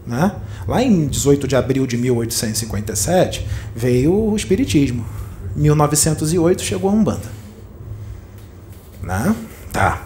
Né? 0.06 0.34
Lá 0.66 0.82
em 0.82 1.06
18 1.06 1.46
de 1.46 1.54
abril 1.54 1.86
de 1.86 1.98
1857 1.98 3.46
veio 3.74 4.30
o 4.30 4.34
Espiritismo. 4.34 5.04
1908 5.56 6.62
chegou 6.62 6.90
a 6.90 6.92
Umbanda. 6.92 7.28
Né? 9.02 9.34
Tá. 9.72 10.02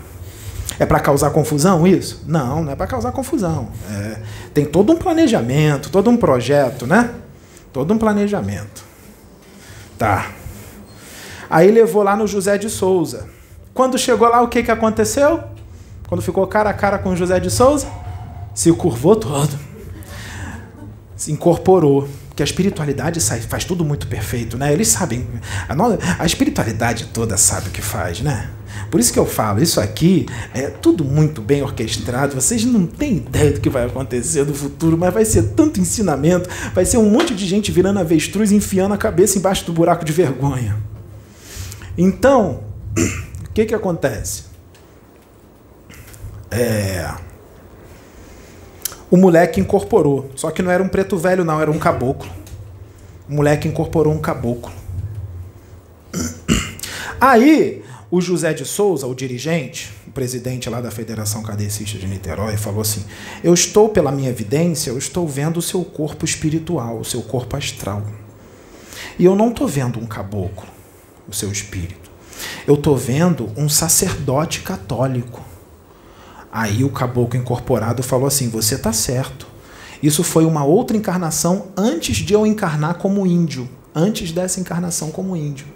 É 0.79 0.87
para 0.87 0.99
causar 1.01 1.31
confusão 1.31 1.87
isso? 1.87 2.25
Não, 2.27 2.65
não 2.65 2.73
é 2.73 2.77
para 2.77 2.87
causar 2.87 3.13
confusão. 3.13 3.69
É, 3.91 4.19
tem 4.55 4.65
todo 4.65 4.93
um 4.93 4.97
planejamento, 4.97 5.91
todo 5.91 6.09
um 6.09 6.17
projeto, 6.17 6.87
né? 6.87 7.11
Todo 7.73 7.93
um 7.93 7.99
planejamento. 7.99 8.83
Tá. 9.99 10.31
Aí 11.51 11.71
levou 11.71 12.03
lá 12.03 12.17
no 12.17 12.27
José 12.27 12.57
de 12.57 12.71
Souza. 12.71 13.29
Quando 13.75 13.99
chegou 13.99 14.29
lá, 14.29 14.41
o 14.41 14.49
que, 14.49 14.63
que 14.63 14.71
aconteceu? 14.71 15.43
Quando 16.09 16.23
ficou 16.23 16.47
cara 16.47 16.71
a 16.71 16.75
cara 16.75 16.99
com 16.99 17.15
José 17.15 17.39
de 17.39 17.51
Souza, 17.51 17.87
se 18.55 18.73
curvou 18.73 19.17
todo. 19.17 19.59
Se 21.17 21.31
incorporou. 21.31 22.09
Porque 22.31 22.43
a 22.43 22.47
espiritualidade 22.47 23.21
faz 23.21 23.65
tudo 23.65 23.85
muito 23.85 24.07
perfeito, 24.07 24.57
né? 24.57 24.73
Eles 24.73 24.89
sabem. 24.89 25.27
A, 26.19 26.25
espiritualidade 26.25 27.07
toda 27.07 27.37
sabe 27.37 27.69
o 27.69 27.71
que 27.71 27.83
faz, 27.83 28.21
né? 28.21 28.49
Por 28.89 29.01
isso 29.01 29.13
que 29.13 29.19
eu 29.19 29.27
falo, 29.27 29.61
isso 29.61 29.81
aqui 29.81 30.27
é 30.55 30.69
tudo 30.69 31.05
muito 31.05 31.43
bem 31.43 31.61
orquestrado. 31.61 32.35
Vocês 32.35 32.65
não 32.65 32.87
têm 32.87 33.17
ideia 33.17 33.53
do 33.53 33.61
que 33.61 33.69
vai 33.69 33.85
acontecer 33.85 34.47
no 34.47 34.55
futuro, 34.55 34.97
mas 34.97 35.13
vai 35.13 35.25
ser 35.25 35.43
tanto 35.55 35.81
ensinamento, 35.81 36.49
vai 36.73 36.85
ser 36.85 36.99
um 36.99 37.11
monte 37.11 37.35
de 37.35 37.47
gente 37.47 37.73
virando 37.73 37.99
avestruz, 37.99 38.53
enfiando 38.53 38.95
a 38.95 38.97
cabeça 38.97 39.37
embaixo 39.37 39.67
do 39.67 39.73
buraco 39.73 40.05
de 40.05 40.13
vergonha. 40.13 40.77
Então, 41.99 42.63
o 43.45 43.53
que, 43.53 43.67
que 43.67 43.75
acontece? 43.75 44.45
É... 46.51 47.13
O 49.11 49.17
moleque 49.17 49.61
incorporou. 49.61 50.31
Só 50.37 50.51
que 50.51 50.63
não 50.63 50.71
era 50.71 50.83
um 50.83 50.89
preto 50.89 51.17
velho, 51.17 51.45
não, 51.45 51.61
era 51.61 51.71
um 51.71 51.79
caboclo. 51.79 52.31
O 53.29 53.35
moleque 53.35 53.69
incorporou 53.69 54.13
um 54.13 54.21
caboclo. 54.21 54.73
Aí, 57.21 57.85
o 58.11 58.21
José 58.21 58.53
de 58.53 58.65
Souza, 58.65 59.07
o 59.07 59.15
dirigente, 59.15 59.93
o 60.07 60.11
presidente 60.11 60.69
lá 60.69 60.81
da 60.81 60.91
Federação 60.91 61.43
Cadecista 61.43 61.99
de 61.99 62.07
Niterói, 62.07 62.57
falou 62.57 62.81
assim: 62.81 63.05
Eu 63.43 63.53
estou, 63.55 63.89
pela 63.89 64.11
minha 64.11 64.31
evidência, 64.31 64.91
eu 64.91 64.99
estou 64.99 65.27
vendo 65.29 65.59
o 65.59 65.63
seu 65.63 65.85
corpo 65.85 66.25
espiritual, 66.25 66.99
o 66.99 67.05
seu 67.05 67.23
corpo 67.23 67.57
astral. 67.57 68.03
E 69.19 69.25
eu 69.25 69.37
não 69.37 69.51
estou 69.51 69.69
vendo 69.69 69.99
um 69.99 70.07
caboclo, 70.07 70.67
o 71.29 71.33
seu 71.33 71.51
espírito 71.53 72.11
eu 72.67 72.75
estou 72.75 72.97
vendo 72.97 73.51
um 73.57 73.69
sacerdote 73.69 74.61
católico. 74.61 75.45
Aí 76.53 76.83
o 76.83 76.91
caboclo 76.91 77.39
incorporado 77.39 78.03
falou 78.03 78.27
assim: 78.27 78.49
Você 78.49 78.75
está 78.75 78.93
certo. 78.93 79.47
Isso 80.03 80.25
foi 80.25 80.45
uma 80.45 80.65
outra 80.65 80.97
encarnação 80.97 81.69
antes 81.77 82.17
de 82.17 82.33
eu 82.33 82.47
encarnar 82.47 82.95
como 82.95 83.27
índio. 83.27 83.69
Antes 83.95 84.33
dessa 84.33 84.61
encarnação 84.61 85.11
como 85.11 85.37
índio. 85.37 85.67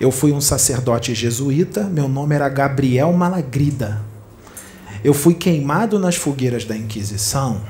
Eu 0.00 0.10
fui 0.10 0.32
um 0.32 0.40
sacerdote 0.40 1.14
jesuíta, 1.14 1.84
meu 1.84 2.08
nome 2.08 2.34
era 2.34 2.48
Gabriel 2.48 3.12
Malagrida. 3.12 4.00
Eu 5.04 5.12
fui 5.12 5.34
queimado 5.34 5.98
nas 5.98 6.16
fogueiras 6.16 6.64
da 6.64 6.76
Inquisição 6.76 7.60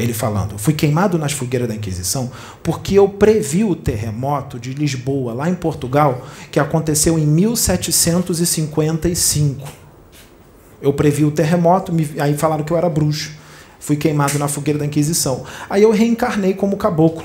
ele 0.00 0.12
falando, 0.12 0.58
fui 0.58 0.72
queimado 0.72 1.18
nas 1.18 1.32
fogueiras 1.32 1.68
da 1.68 1.74
Inquisição 1.74 2.30
porque 2.62 2.94
eu 2.94 3.08
previ 3.08 3.64
o 3.64 3.74
terremoto 3.74 4.56
de 4.58 4.72
Lisboa, 4.72 5.34
lá 5.34 5.50
em 5.50 5.54
Portugal, 5.54 6.26
que 6.50 6.60
aconteceu 6.60 7.18
em 7.18 7.26
1755. 7.26 9.79
Eu 10.80 10.92
previ 10.92 11.24
o 11.24 11.30
terremoto, 11.30 11.92
aí 12.18 12.34
falaram 12.36 12.64
que 12.64 12.72
eu 12.72 12.76
era 12.76 12.88
bruxo. 12.88 13.32
Fui 13.78 13.96
queimado 13.96 14.38
na 14.38 14.48
fogueira 14.48 14.78
da 14.78 14.86
Inquisição. 14.86 15.44
Aí 15.68 15.82
eu 15.82 15.90
reencarnei 15.90 16.54
como 16.54 16.76
caboclo. 16.76 17.24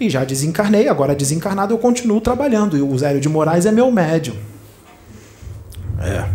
E 0.00 0.10
já 0.10 0.24
desencarnei, 0.24 0.88
agora 0.88 1.14
desencarnado 1.14 1.72
eu 1.72 1.78
continuo 1.78 2.20
trabalhando. 2.20 2.76
E 2.76 2.82
o 2.82 2.98
Zélio 2.98 3.20
de 3.20 3.28
Moraes 3.28 3.66
é 3.66 3.72
meu 3.72 3.90
médium. 3.90 4.34
É. 6.00 6.28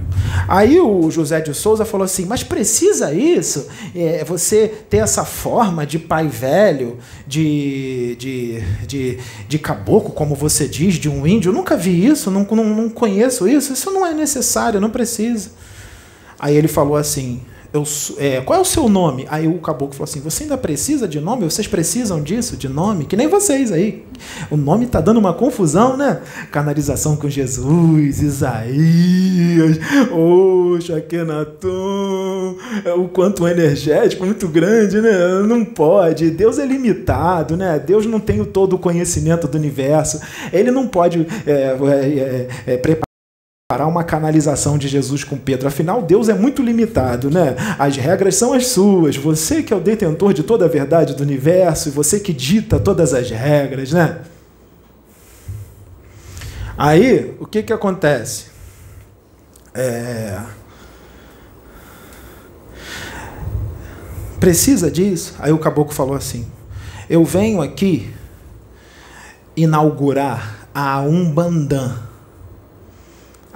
Aí 0.48 0.80
o 0.80 1.12
José 1.12 1.42
de 1.42 1.54
Souza 1.54 1.84
falou 1.84 2.06
assim: 2.06 2.26
Mas 2.26 2.44
precisa 2.44 3.14
isso? 3.14 3.68
É, 3.94 4.24
você 4.24 4.68
ter 4.90 4.98
essa 4.98 5.26
forma 5.26 5.86
de 5.86 6.00
pai 6.00 6.28
velho, 6.28 6.98
de, 7.26 8.16
de, 8.18 8.64
de, 8.86 9.20
de 9.48 9.60
caboclo, 9.60 10.12
como 10.12 10.36
você 10.36 10.68
diz, 10.68 10.96
de 10.96 11.10
um 11.10 11.28
índio? 11.28 11.50
Eu 11.50 11.54
nunca 11.54 11.76
vi 11.76 12.06
isso, 12.06 12.32
não, 12.32 12.44
não, 12.44 12.64
não 12.64 12.90
conheço 12.90 13.48
isso. 13.48 13.74
Isso 13.74 13.92
não 13.92 14.06
é 14.06 14.14
necessário, 14.14 14.80
não 14.80 14.90
precisa. 14.90 15.52
Aí 16.40 16.56
ele 16.56 16.68
falou 16.68 16.96
assim: 16.96 17.42
eu, 17.74 17.84
é, 18.18 18.42
qual 18.42 18.58
é 18.58 18.62
o 18.62 18.66
seu 18.66 18.88
nome? 18.88 19.28
Aí 19.30 19.48
o 19.48 19.60
caboclo 19.60 19.94
falou 19.94 20.06
assim: 20.06 20.22
Você 20.22 20.44
ainda 20.44 20.58
precisa 20.58 21.08
de 21.08 21.20
nome? 21.20 21.44
Vocês 21.44 21.68
precisam 21.68 22.22
disso, 22.22 22.56
de 22.56 22.70
nome? 22.70 23.06
Que 23.06 23.18
nem 23.18 23.28
vocês 23.28 23.72
aí. 23.72 24.06
O 24.50 24.56
nome 24.56 24.86
está 24.86 25.02
dando 25.02 25.18
uma 25.18 25.34
confusão, 25.34 25.98
né? 25.98 26.22
Canalização 26.52 27.18
com 27.18 27.30
Jesus, 27.30 28.22
Isaías, 28.22 29.78
Oxa, 30.12 31.02
Kenaton. 31.02 32.56
É 32.86 32.94
o 32.94 33.08
quanto 33.10 33.48
energético, 33.48 34.26
muito 34.26 34.48
grande, 34.48 35.02
né? 35.02 35.12
Não 35.46 35.66
pode. 35.66 36.30
Deus 36.32 36.58
é 36.60 36.66
limitado, 36.66 37.58
né? 37.58 37.80
Deus 37.80 38.06
não 38.06 38.20
tem 38.20 38.44
todo 38.46 38.74
o 38.74 38.80
conhecimento 38.80 39.48
do 39.48 39.58
universo. 39.58 40.22
Ele 40.54 40.72
não 40.72 40.88
pode 40.88 41.28
é, 41.46 41.52
é, 41.52 42.48
é, 42.66 42.74
é 42.74 42.78
preparar 42.78 43.07
parar 43.70 43.88
uma 43.88 44.06
canalização 44.06 44.78
de 44.78 44.88
Jesus 44.88 45.26
com 45.26 45.36
Pedro. 45.36 45.68
Afinal, 45.68 46.02
Deus 46.02 46.30
é 46.30 46.34
muito 46.34 46.64
limitado, 46.64 47.30
né? 47.30 47.54
As 47.78 47.98
regras 47.98 48.36
são 48.36 48.54
as 48.54 48.68
suas. 48.68 49.18
Você 49.18 49.62
que 49.62 49.74
é 49.74 49.76
o 49.76 49.82
detentor 49.82 50.32
de 50.32 50.42
toda 50.42 50.64
a 50.64 50.70
verdade 50.70 51.14
do 51.14 51.22
universo 51.22 51.90
e 51.90 51.92
você 51.92 52.18
que 52.18 52.32
dita 52.32 52.80
todas 52.80 53.14
as 53.14 53.30
regras, 53.30 53.92
né? 53.92 54.22
Aí, 56.78 57.36
o 57.42 57.46
que 57.46 57.62
que 57.62 57.74
acontece? 57.74 58.46
É... 59.74 60.40
Precisa 64.40 64.90
disso? 64.90 65.36
Aí 65.40 65.52
o 65.52 65.60
caboclo 65.60 65.94
falou 65.94 66.16
assim: 66.16 66.48
Eu 67.10 67.26
venho 67.26 67.62
aqui 67.62 68.14
inaugurar 69.58 70.70
a 70.74 71.02
Umbandã 71.02 72.07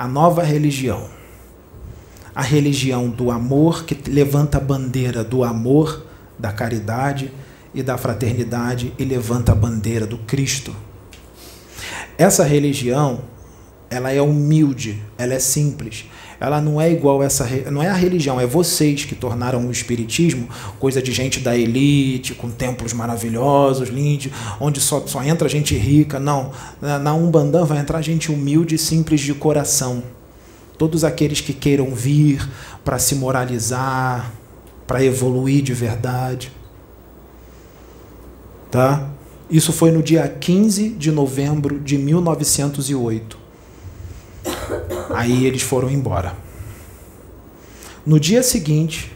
a 0.02 0.08
nova 0.08 0.42
religião. 0.42 1.08
A 2.34 2.42
religião 2.42 3.08
do 3.08 3.30
amor 3.30 3.84
que 3.86 4.10
levanta 4.10 4.58
a 4.58 4.60
bandeira 4.60 5.24
do 5.24 5.44
amor, 5.44 6.08
da 6.40 6.52
caridade 6.52 7.32
e 7.72 7.84
da 7.84 8.00
fraternidade 8.00 8.92
e 8.98 9.06
levanta 9.06 9.52
a 9.52 9.56
bandeira 9.56 10.08
do 10.08 10.18
Cristo. 10.18 10.76
Essa 12.18 12.44
religião, 12.44 13.22
ela 13.92 14.12
é 14.12 14.20
humilde, 14.20 15.00
ela 15.20 15.36
é 15.36 15.40
simples. 15.40 16.06
Ela 16.42 16.60
não 16.60 16.82
é 16.82 16.92
igual 16.92 17.22
essa, 17.22 17.48
não 17.70 17.84
é 17.84 17.88
a 17.88 17.94
religião, 17.94 18.42
é 18.42 18.48
vocês 18.48 19.06
que 19.06 19.14
tornaram 19.14 19.68
o 19.68 19.72
espiritismo 19.72 20.50
coisa 20.80 21.00
de 21.00 21.12
gente 21.12 21.40
da 21.40 21.56
elite, 21.56 22.34
com 22.34 22.50
templos 22.50 22.94
maravilhosos, 22.94 23.90
lindos, 23.90 24.32
onde 24.60 24.82
só, 24.82 25.06
só 25.06 25.22
entra 25.22 25.48
gente 25.48 25.78
rica. 25.78 26.20
Não, 26.20 26.52
na 26.82 27.14
Umbandã 27.14 27.64
vai 27.64 27.78
entrar 27.78 28.02
gente 28.02 28.32
humilde 28.32 28.74
e 28.74 28.78
simples 28.80 29.22
de 29.22 29.36
coração. 29.36 30.02
Todos 30.80 31.04
aqueles 31.04 31.42
que 31.42 31.54
queiram 31.54 31.94
vir 31.94 32.50
para 32.84 32.98
se 32.98 33.14
moralizar, 33.14 34.34
para 34.88 35.04
evoluir 35.04 35.62
de 35.62 35.76
verdade. 35.76 36.52
Tá? 38.72 39.10
Isso 39.48 39.72
foi 39.72 39.92
no 39.92 40.02
dia 40.02 40.28
15 40.28 40.90
de 40.90 41.12
novembro 41.12 41.80
de 41.80 42.00
1908. 42.00 43.41
Aí 45.10 45.46
eles 45.46 45.62
foram 45.62 45.90
embora. 45.90 46.34
No 48.06 48.20
dia 48.20 48.42
seguinte, 48.42 49.12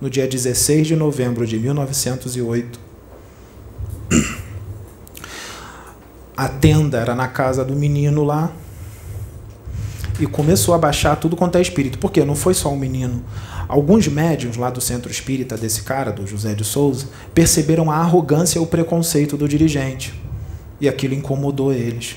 no 0.00 0.10
dia 0.10 0.26
16 0.26 0.86
de 0.86 0.96
novembro 0.96 1.46
de 1.46 1.58
1908, 1.58 2.78
a 6.36 6.48
tenda 6.48 6.98
era 6.98 7.14
na 7.14 7.28
casa 7.28 7.64
do 7.64 7.74
menino 7.74 8.22
lá 8.22 8.52
e 10.20 10.26
começou 10.26 10.74
a 10.74 10.78
baixar 10.78 11.16
tudo 11.16 11.36
quanto 11.36 11.56
é 11.56 11.62
espírito. 11.62 11.98
Porque 11.98 12.24
não 12.24 12.34
foi 12.34 12.52
só 12.54 12.70
um 12.70 12.76
menino. 12.76 13.24
Alguns 13.68 14.06
médiums 14.06 14.56
lá 14.56 14.70
do 14.70 14.80
centro 14.80 15.10
espírita 15.10 15.56
desse 15.56 15.82
cara, 15.82 16.12
do 16.12 16.26
José 16.26 16.54
de 16.54 16.64
Souza, 16.64 17.08
perceberam 17.34 17.90
a 17.90 17.96
arrogância 17.96 18.58
e 18.58 18.62
o 18.62 18.66
preconceito 18.66 19.36
do 19.36 19.48
dirigente. 19.48 20.20
E 20.80 20.88
aquilo 20.88 21.14
incomodou 21.14 21.72
eles. 21.72 22.16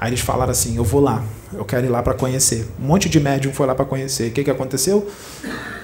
Aí 0.00 0.10
eles 0.10 0.20
falaram 0.20 0.50
assim: 0.50 0.76
Eu 0.76 0.84
vou 0.84 1.00
lá, 1.00 1.22
eu 1.52 1.64
quero 1.64 1.86
ir 1.86 1.88
lá 1.88 2.02
para 2.02 2.14
conhecer. 2.14 2.68
Um 2.80 2.86
monte 2.86 3.08
de 3.08 3.20
médium 3.20 3.52
foi 3.52 3.66
lá 3.66 3.74
para 3.74 3.84
conhecer. 3.84 4.30
O 4.30 4.32
que, 4.32 4.44
que 4.44 4.50
aconteceu? 4.50 5.08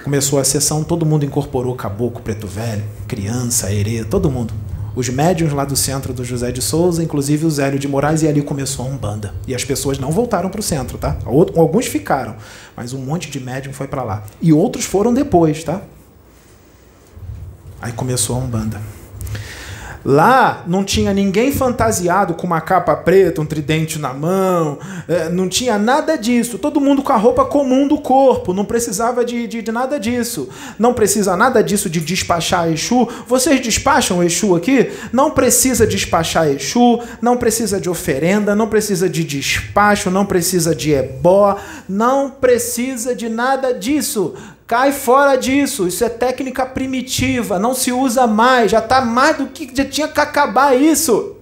Começou 0.03 0.39
a 0.39 0.43
sessão, 0.43 0.83
todo 0.83 1.05
mundo 1.05 1.25
incorporou 1.25 1.75
caboclo, 1.75 2.21
preto 2.21 2.47
velho, 2.47 2.83
criança, 3.07 3.71
herê, 3.71 4.03
todo 4.03 4.29
mundo. 4.31 4.53
Os 4.93 5.07
médiums 5.07 5.53
lá 5.53 5.63
do 5.63 5.75
centro 5.75 6.13
do 6.13 6.25
José 6.25 6.51
de 6.51 6.61
Souza, 6.61 7.01
inclusive 7.01 7.45
o 7.45 7.49
Zélio 7.49 7.79
de 7.79 7.87
Moraes, 7.87 8.23
e 8.23 8.27
ali 8.27 8.41
começou 8.41 8.85
a 8.85 8.89
Umbanda. 8.89 9.33
E 9.47 9.55
as 9.55 9.63
pessoas 9.63 9.97
não 9.97 10.11
voltaram 10.11 10.49
para 10.49 10.59
o 10.59 10.63
centro, 10.63 10.97
tá? 10.97 11.17
Alguns 11.25 11.85
ficaram, 11.85 12.35
mas 12.75 12.91
um 12.91 12.99
monte 12.99 13.31
de 13.31 13.39
médium 13.39 13.71
foi 13.71 13.87
para 13.87 14.03
lá. 14.03 14.23
E 14.41 14.51
outros 14.51 14.83
foram 14.83 15.13
depois, 15.13 15.63
tá? 15.63 15.81
Aí 17.81 17.93
começou 17.93 18.35
a 18.35 18.39
Umbanda. 18.39 18.81
Lá 20.03 20.63
não 20.67 20.83
tinha 20.83 21.13
ninguém 21.13 21.51
fantasiado 21.51 22.33
com 22.33 22.47
uma 22.47 22.59
capa 22.59 22.95
preta, 22.95 23.41
um 23.41 23.45
tridente 23.45 23.99
na 23.99 24.13
mão, 24.13 24.79
é, 25.07 25.29
não 25.29 25.47
tinha 25.47 25.77
nada 25.77 26.17
disso. 26.17 26.57
Todo 26.57 26.81
mundo 26.81 27.03
com 27.03 27.13
a 27.13 27.17
roupa 27.17 27.45
comum 27.45 27.87
do 27.87 27.99
corpo, 27.99 28.53
não 28.53 28.65
precisava 28.65 29.23
de, 29.23 29.47
de, 29.47 29.61
de 29.61 29.71
nada 29.71 29.99
disso. 29.99 30.49
Não 30.79 30.93
precisa 30.93 31.37
nada 31.37 31.63
disso 31.63 31.89
de 31.89 31.99
despachar 31.99 32.71
Exu. 32.71 33.07
Vocês 33.27 33.61
despacham 33.61 34.23
Exu 34.23 34.55
aqui? 34.55 34.91
Não 35.13 35.31
precisa 35.31 35.85
despachar 35.85 36.47
Exu, 36.47 36.99
não 37.21 37.37
precisa 37.37 37.79
de 37.79 37.89
oferenda, 37.89 38.55
não 38.55 38.67
precisa 38.67 39.07
de 39.07 39.23
despacho, 39.23 40.09
não 40.09 40.25
precisa 40.25 40.73
de 40.73 40.93
ebó, 40.93 41.57
não 41.87 42.29
precisa 42.29 43.15
de 43.15 43.29
nada 43.29 43.73
disso. 43.73 44.33
Cai 44.71 44.93
fora 44.93 45.35
disso, 45.35 45.85
isso 45.85 46.01
é 46.01 46.07
técnica 46.07 46.65
primitiva, 46.65 47.59
não 47.59 47.73
se 47.73 47.91
usa 47.91 48.25
mais, 48.25 48.71
já 48.71 48.79
está 48.79 49.01
mais 49.01 49.35
do 49.35 49.47
que 49.47 49.69
já 49.75 49.83
tinha 49.83 50.07
que 50.07 50.17
acabar 50.17 50.73
isso. 50.73 51.35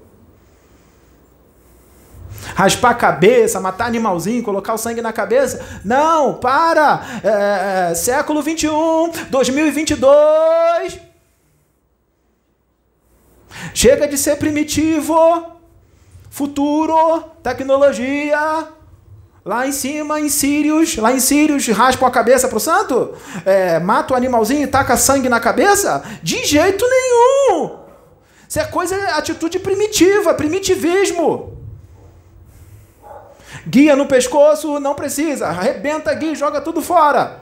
Raspar 2.55 2.89
a 2.89 2.95
cabeça, 2.95 3.61
matar 3.61 3.85
animalzinho, 3.85 4.41
colocar 4.41 4.73
o 4.73 4.79
sangue 4.79 4.99
na 4.99 5.13
cabeça. 5.13 5.63
Não, 5.85 6.33
para! 6.39 7.05
É, 7.23 7.91
é 7.91 7.93
século 7.93 8.41
21, 8.41 9.11
2022. 9.29 10.99
Chega 13.75 14.07
de 14.07 14.17
ser 14.17 14.37
primitivo. 14.37 15.53
Futuro, 16.31 17.25
tecnologia, 17.43 18.69
Lá 19.45 19.65
em 19.65 19.71
cima, 19.71 20.19
em 20.19 20.29
Sírios, 20.29 20.97
lá 20.97 21.13
em 21.13 21.19
Sírios, 21.19 21.67
raspam 21.67 22.07
a 22.07 22.11
cabeça 22.11 22.47
pro 22.47 22.59
santo? 22.59 23.15
É, 23.45 23.79
mata 23.79 24.13
o 24.13 24.17
animalzinho 24.17 24.63
e 24.63 24.67
taca 24.67 24.97
sangue 24.97 25.29
na 25.29 25.39
cabeça? 25.39 26.03
De 26.21 26.45
jeito 26.45 26.85
nenhum! 26.87 27.79
Isso 28.47 28.59
é 28.59 28.65
coisa, 28.65 28.95
atitude 29.15 29.59
primitiva, 29.59 30.33
primitivismo. 30.33 31.57
Guia 33.65 33.95
no 33.95 34.07
pescoço, 34.07 34.79
não 34.79 34.95
precisa. 34.95 35.47
Arrebenta 35.47 36.13
guia, 36.13 36.35
joga 36.35 36.59
tudo 36.59 36.81
fora. 36.81 37.41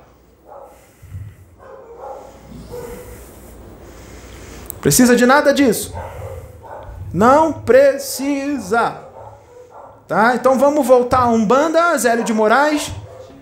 Precisa 4.81 5.15
de 5.15 5.25
nada 5.25 5.53
disso. 5.53 5.93
Não 7.13 7.53
precisa. 7.53 9.06
Tá? 10.07 10.35
Então 10.35 10.57
vamos 10.57 10.88
voltar 10.88 11.19
a 11.19 11.27
Umbanda, 11.27 11.97
Zélio 11.97 12.23
de 12.23 12.34
Moraes, 12.34 12.91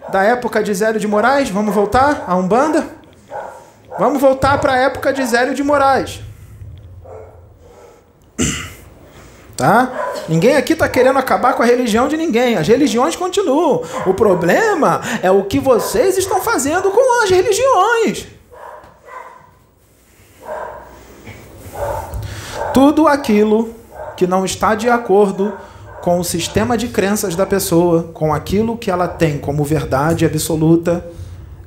da 0.10 0.24
época 0.24 0.64
de 0.64 0.74
Zélio 0.74 1.00
de 1.00 1.08
Moraes, 1.08 1.50
vamos 1.50 1.74
voltar 1.74 2.24
a 2.28 2.36
Umbanda? 2.36 2.88
Vamos 4.00 4.20
voltar 4.20 4.60
para 4.60 4.74
a 4.74 4.78
época 4.78 5.14
de 5.14 5.24
Zélio 5.26 5.54
de 5.54 5.64
Moraes. 5.64 6.22
Tá? 9.56 9.90
Ninguém 10.28 10.58
aqui 10.58 10.74
está 10.74 10.90
querendo 10.90 11.18
acabar 11.18 11.54
com 11.54 11.64
a 11.64 11.66
religião 11.66 12.10
de 12.10 12.18
ninguém. 12.18 12.58
As 12.58 12.68
religiões 12.68 13.16
continuam. 13.16 13.82
O 14.06 14.14
problema 14.14 15.00
é 15.24 15.32
o 15.32 15.46
que 15.46 15.62
vocês 15.62 16.18
estão 16.18 16.42
fazendo 16.42 16.92
com 16.92 17.24
as 17.24 17.30
religiões. 17.30 18.28
Tudo 22.74 23.08
aquilo 23.08 23.74
que 24.18 24.28
não 24.28 24.44
está 24.44 24.76
de 24.76 24.90
acordo 24.90 25.54
com 25.54 25.75
o 26.20 26.24
sistema 26.24 26.78
de 26.78 26.88
crenças 26.88 27.36
da 27.36 27.46
pessoa, 27.46 28.04
com 28.14 28.34
aquilo 28.34 28.78
que 28.78 28.92
ela 28.92 29.08
tem 29.08 29.40
como 29.40 29.64
verdade 29.64 30.26
absoluta, 30.26 31.04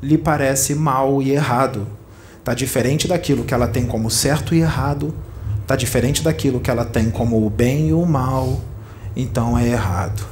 lhe 0.03 0.17
parece 0.17 0.75
mal 0.75 1.21
e 1.21 1.33
errado. 1.33 1.87
Está 2.39 2.55
diferente 2.55 3.09
daquilo 3.09 3.45
que 3.45 3.53
ela 3.53 3.67
tem 3.67 3.85
como 3.85 4.11
certo 4.11 4.55
e 4.55 4.61
errado, 4.61 5.13
está 5.61 5.75
diferente 5.75 6.23
daquilo 6.23 6.61
que 6.61 6.71
ela 6.71 6.85
tem 6.85 7.11
como 7.11 7.45
o 7.45 7.51
bem 7.51 7.89
e 7.89 7.93
o 7.93 8.07
mal, 8.07 8.61
então 9.17 9.59
é 9.59 9.67
errado. 9.67 10.25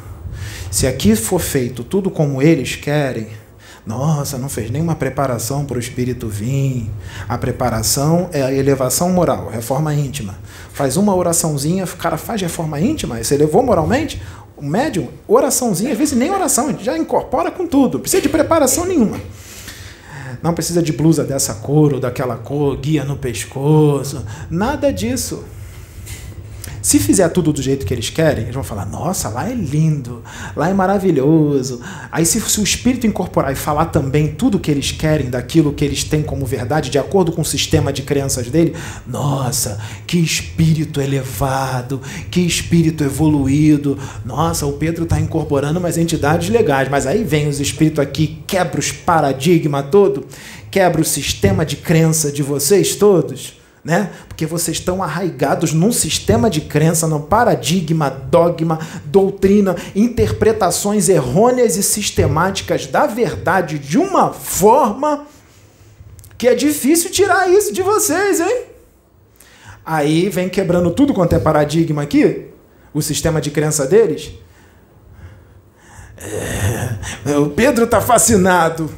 Se 0.70 0.86
aqui 0.86 1.16
for 1.16 1.40
feito 1.40 1.82
tudo 1.82 2.10
como 2.10 2.40
eles 2.40 2.76
querem, 2.76 3.26
nossa, 3.86 4.36
não 4.36 4.48
fez 4.48 4.68
nenhuma 4.68 4.96
preparação 4.96 5.64
para 5.64 5.76
o 5.76 5.80
espírito 5.80 6.28
vir. 6.28 6.90
A 7.28 7.38
preparação 7.38 8.28
é 8.32 8.42
a 8.42 8.52
elevação 8.52 9.10
moral, 9.10 9.48
reforma 9.48 9.94
íntima. 9.94 10.34
Faz 10.72 10.96
uma 10.96 11.14
oraçãozinha, 11.14 11.84
o 11.84 11.96
cara 11.96 12.16
faz 12.16 12.42
reforma 12.42 12.80
íntima, 12.80 13.22
você 13.22 13.36
elevou 13.36 13.62
moralmente, 13.62 14.20
o 14.56 14.64
médium, 14.64 15.08
oraçãozinha, 15.28 15.92
às 15.92 15.98
vezes 15.98 16.18
nem 16.18 16.32
oração, 16.32 16.76
já 16.80 16.98
incorpora 16.98 17.50
com 17.50 17.64
tudo, 17.64 18.00
precisa 18.00 18.20
de 18.20 18.28
preparação 18.28 18.84
nenhuma. 18.84 19.20
Não 20.42 20.52
precisa 20.52 20.82
de 20.82 20.92
blusa 20.92 21.22
dessa 21.22 21.54
cor 21.54 21.94
ou 21.94 22.00
daquela 22.00 22.36
cor, 22.36 22.76
guia 22.76 23.04
no 23.04 23.16
pescoço, 23.16 24.24
nada 24.50 24.92
disso. 24.92 25.44
Se 26.86 27.00
fizer 27.00 27.28
tudo 27.30 27.52
do 27.52 27.60
jeito 27.60 27.84
que 27.84 27.92
eles 27.92 28.10
querem, 28.10 28.44
eles 28.44 28.54
vão 28.54 28.62
falar: 28.62 28.86
nossa, 28.86 29.28
lá 29.28 29.50
é 29.50 29.52
lindo, 29.52 30.22
lá 30.54 30.70
é 30.70 30.72
maravilhoso. 30.72 31.80
Aí, 32.12 32.24
se, 32.24 32.40
se 32.40 32.60
o 32.60 32.62
espírito 32.62 33.08
incorporar 33.08 33.50
e 33.50 33.56
falar 33.56 33.86
também 33.86 34.28
tudo 34.28 34.60
que 34.60 34.70
eles 34.70 34.92
querem, 34.92 35.28
daquilo 35.28 35.72
que 35.72 35.84
eles 35.84 36.04
têm 36.04 36.22
como 36.22 36.46
verdade, 36.46 36.88
de 36.88 36.96
acordo 36.96 37.32
com 37.32 37.40
o 37.40 37.44
sistema 37.44 37.92
de 37.92 38.02
crenças 38.02 38.48
dele, 38.50 38.72
nossa, 39.04 39.80
que 40.06 40.16
espírito 40.16 41.00
elevado, 41.00 42.00
que 42.30 42.38
espírito 42.42 43.02
evoluído. 43.02 43.98
Nossa, 44.24 44.64
o 44.64 44.74
Pedro 44.74 45.02
está 45.02 45.18
incorporando 45.18 45.80
umas 45.80 45.98
entidades 45.98 46.48
legais, 46.50 46.88
mas 46.88 47.04
aí 47.04 47.24
vem 47.24 47.48
os 47.48 47.58
espíritos 47.58 47.98
aqui, 47.98 48.44
quebra 48.46 48.78
os 48.78 48.92
paradigmas 48.92 49.86
todo, 49.90 50.24
quebra 50.70 51.00
o 51.00 51.04
sistema 51.04 51.66
de 51.66 51.74
crença 51.74 52.30
de 52.30 52.44
vocês 52.44 52.94
todos 52.94 53.65
né? 53.86 54.10
Porque 54.26 54.44
vocês 54.44 54.78
estão 54.78 55.00
arraigados 55.00 55.72
num 55.72 55.92
sistema 55.92 56.50
de 56.50 56.60
crença, 56.60 57.06
num 57.06 57.20
paradigma, 57.20 58.10
dogma, 58.10 58.80
doutrina, 59.04 59.76
interpretações 59.94 61.08
errôneas 61.08 61.76
e 61.76 61.84
sistemáticas 61.84 62.86
da 62.86 63.06
verdade 63.06 63.78
de 63.78 63.96
uma 63.96 64.32
forma 64.32 65.28
que 66.36 66.48
é 66.48 66.54
difícil 66.56 67.12
tirar 67.12 67.48
isso 67.48 67.72
de 67.72 67.80
vocês, 67.80 68.40
hein? 68.40 68.64
Aí 69.84 70.28
vem 70.30 70.48
quebrando 70.48 70.90
tudo 70.90 71.14
quanto 71.14 71.36
é 71.36 71.38
paradigma 71.38 72.02
aqui, 72.02 72.48
o 72.92 73.00
sistema 73.00 73.40
de 73.40 73.52
crença 73.52 73.86
deles. 73.86 74.32
É, 77.24 77.36
o 77.38 77.50
Pedro 77.50 77.84
está 77.84 78.00
fascinado, 78.00 78.90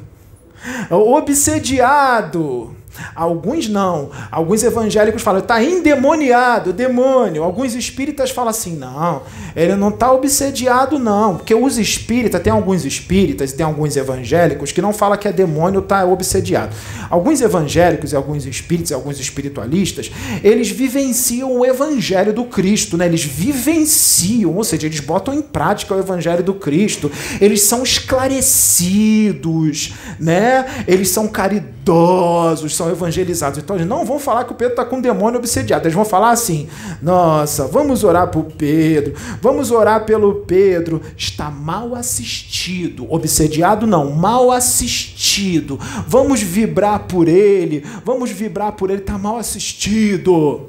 obsediado 0.88 2.77
Alguns 3.14 3.68
não. 3.68 4.10
Alguns 4.30 4.62
evangélicos 4.62 5.22
falam, 5.22 5.40
está 5.40 5.62
endemoniado, 5.62 6.72
demônio. 6.72 7.42
Alguns 7.42 7.74
espíritas 7.74 8.30
falam 8.30 8.50
assim, 8.50 8.76
não, 8.76 9.22
ele 9.54 9.74
não 9.74 9.90
está 9.90 10.12
obsediado, 10.12 10.98
não. 10.98 11.36
Porque 11.36 11.54
os 11.54 11.78
espíritas, 11.78 12.40
tem 12.40 12.52
alguns 12.52 12.84
espíritas 12.84 13.52
tem 13.52 13.66
alguns 13.66 13.96
evangélicos 13.96 14.72
que 14.72 14.80
não 14.80 14.92
falam 14.92 15.18
que 15.18 15.26
é 15.26 15.32
demônio, 15.32 15.80
está 15.80 16.04
obsediado. 16.04 16.74
Alguns 17.10 17.40
evangélicos 17.40 18.12
e 18.12 18.16
alguns 18.16 18.46
espíritos 18.46 18.90
e 18.90 18.94
alguns 18.94 19.18
espiritualistas, 19.18 20.10
eles 20.42 20.70
vivenciam 20.70 21.58
o 21.58 21.64
evangelho 21.64 22.32
do 22.32 22.44
Cristo, 22.44 22.96
né? 22.96 23.06
Eles 23.06 23.24
vivenciam, 23.24 24.56
ou 24.56 24.64
seja, 24.64 24.86
eles 24.86 25.00
botam 25.00 25.34
em 25.34 25.42
prática 25.42 25.94
o 25.94 25.98
evangelho 25.98 26.42
do 26.42 26.54
Cristo. 26.54 27.10
Eles 27.40 27.62
são 27.62 27.82
esclarecidos, 27.82 29.94
né? 30.20 30.84
Eles 30.86 31.08
são 31.08 31.26
caridosos, 31.26 32.76
são 32.76 32.87
evangelizados. 32.90 33.58
Então 33.58 33.76
eles 33.76 33.86
não 33.86 34.04
vão 34.04 34.18
falar 34.18 34.44
que 34.44 34.52
o 34.52 34.54
Pedro 34.54 34.74
está 34.74 34.84
com 34.84 34.96
um 34.96 35.00
demônio 35.00 35.38
obsediado. 35.38 35.84
Eles 35.84 35.94
vão 35.94 36.04
falar 36.04 36.30
assim: 36.30 36.68
nossa, 37.02 37.66
vamos 37.66 38.04
orar 38.04 38.28
por 38.28 38.44
Pedro, 38.44 39.14
vamos 39.40 39.70
orar 39.70 40.04
pelo 40.04 40.36
Pedro. 40.46 41.00
Está 41.16 41.50
mal 41.50 41.94
assistido. 41.94 43.06
Obsediado 43.12 43.86
não, 43.86 44.12
mal 44.12 44.50
assistido. 44.50 45.78
Vamos 46.06 46.40
vibrar 46.40 47.00
por 47.00 47.28
ele, 47.28 47.84
vamos 48.04 48.30
vibrar 48.30 48.72
por 48.72 48.90
ele. 48.90 49.00
Está 49.00 49.18
mal 49.18 49.38
assistido. 49.38 50.68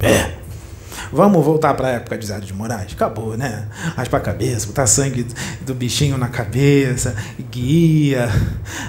É. 0.00 0.31
Vamos 1.12 1.44
voltar 1.44 1.74
para 1.74 1.88
a 1.88 1.90
época 1.90 2.16
de 2.16 2.24
Zé 2.24 2.40
de 2.40 2.54
Moraes? 2.54 2.94
Acabou, 2.94 3.36
né? 3.36 3.66
Raspa 3.94 4.16
a 4.16 4.20
cabeça, 4.20 4.66
botar 4.66 4.86
sangue 4.86 5.26
do 5.60 5.74
bichinho 5.74 6.16
na 6.16 6.28
cabeça, 6.28 7.14
guia. 7.50 8.30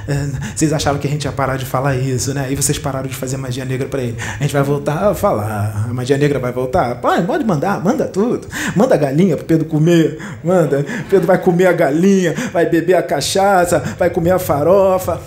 É, 0.08 0.54
vocês 0.56 0.72
achavam 0.72 1.02
que 1.02 1.08
a 1.08 1.10
gente 1.10 1.26
ia 1.26 1.32
parar 1.34 1.58
de 1.58 1.66
falar 1.66 1.98
isso, 1.98 2.34
né? 2.34 2.48
E 2.50 2.56
vocês 2.56 2.80
pararam 2.80 3.08
de 3.08 3.16
fazer 3.16 3.36
magia 3.36 3.66
negra 3.66 3.90
para 3.90 4.02
ele. 4.02 4.18
A 4.40 4.42
gente 4.42 4.54
vai 4.54 4.64
voltar 4.64 5.12
a 5.12 5.14
falar. 5.14 5.88
A 5.90 5.94
magia 5.94 6.18
negra 6.18 6.40
vai 6.40 6.54
voltar? 6.54 6.96
Pode, 7.02 7.26
pode 7.28 7.44
mandar, 7.44 7.84
manda 7.84 8.06
tudo. 8.06 8.48
Manda 8.74 8.96
a 8.96 8.98
galinha 8.98 9.36
pro 9.36 9.46
Pedro 9.46 9.66
comer. 9.66 10.18
Manda. 10.42 10.86
Pedro 11.10 11.28
vai 11.28 11.38
comer 11.38 11.68
a 11.68 11.74
galinha, 11.74 12.34
vai 12.54 12.66
beber 12.66 12.96
a 12.96 13.04
cachaça, 13.04 13.80
vai 13.98 14.10
comer 14.10 14.32
a 14.32 14.40
farofa. 14.40 15.22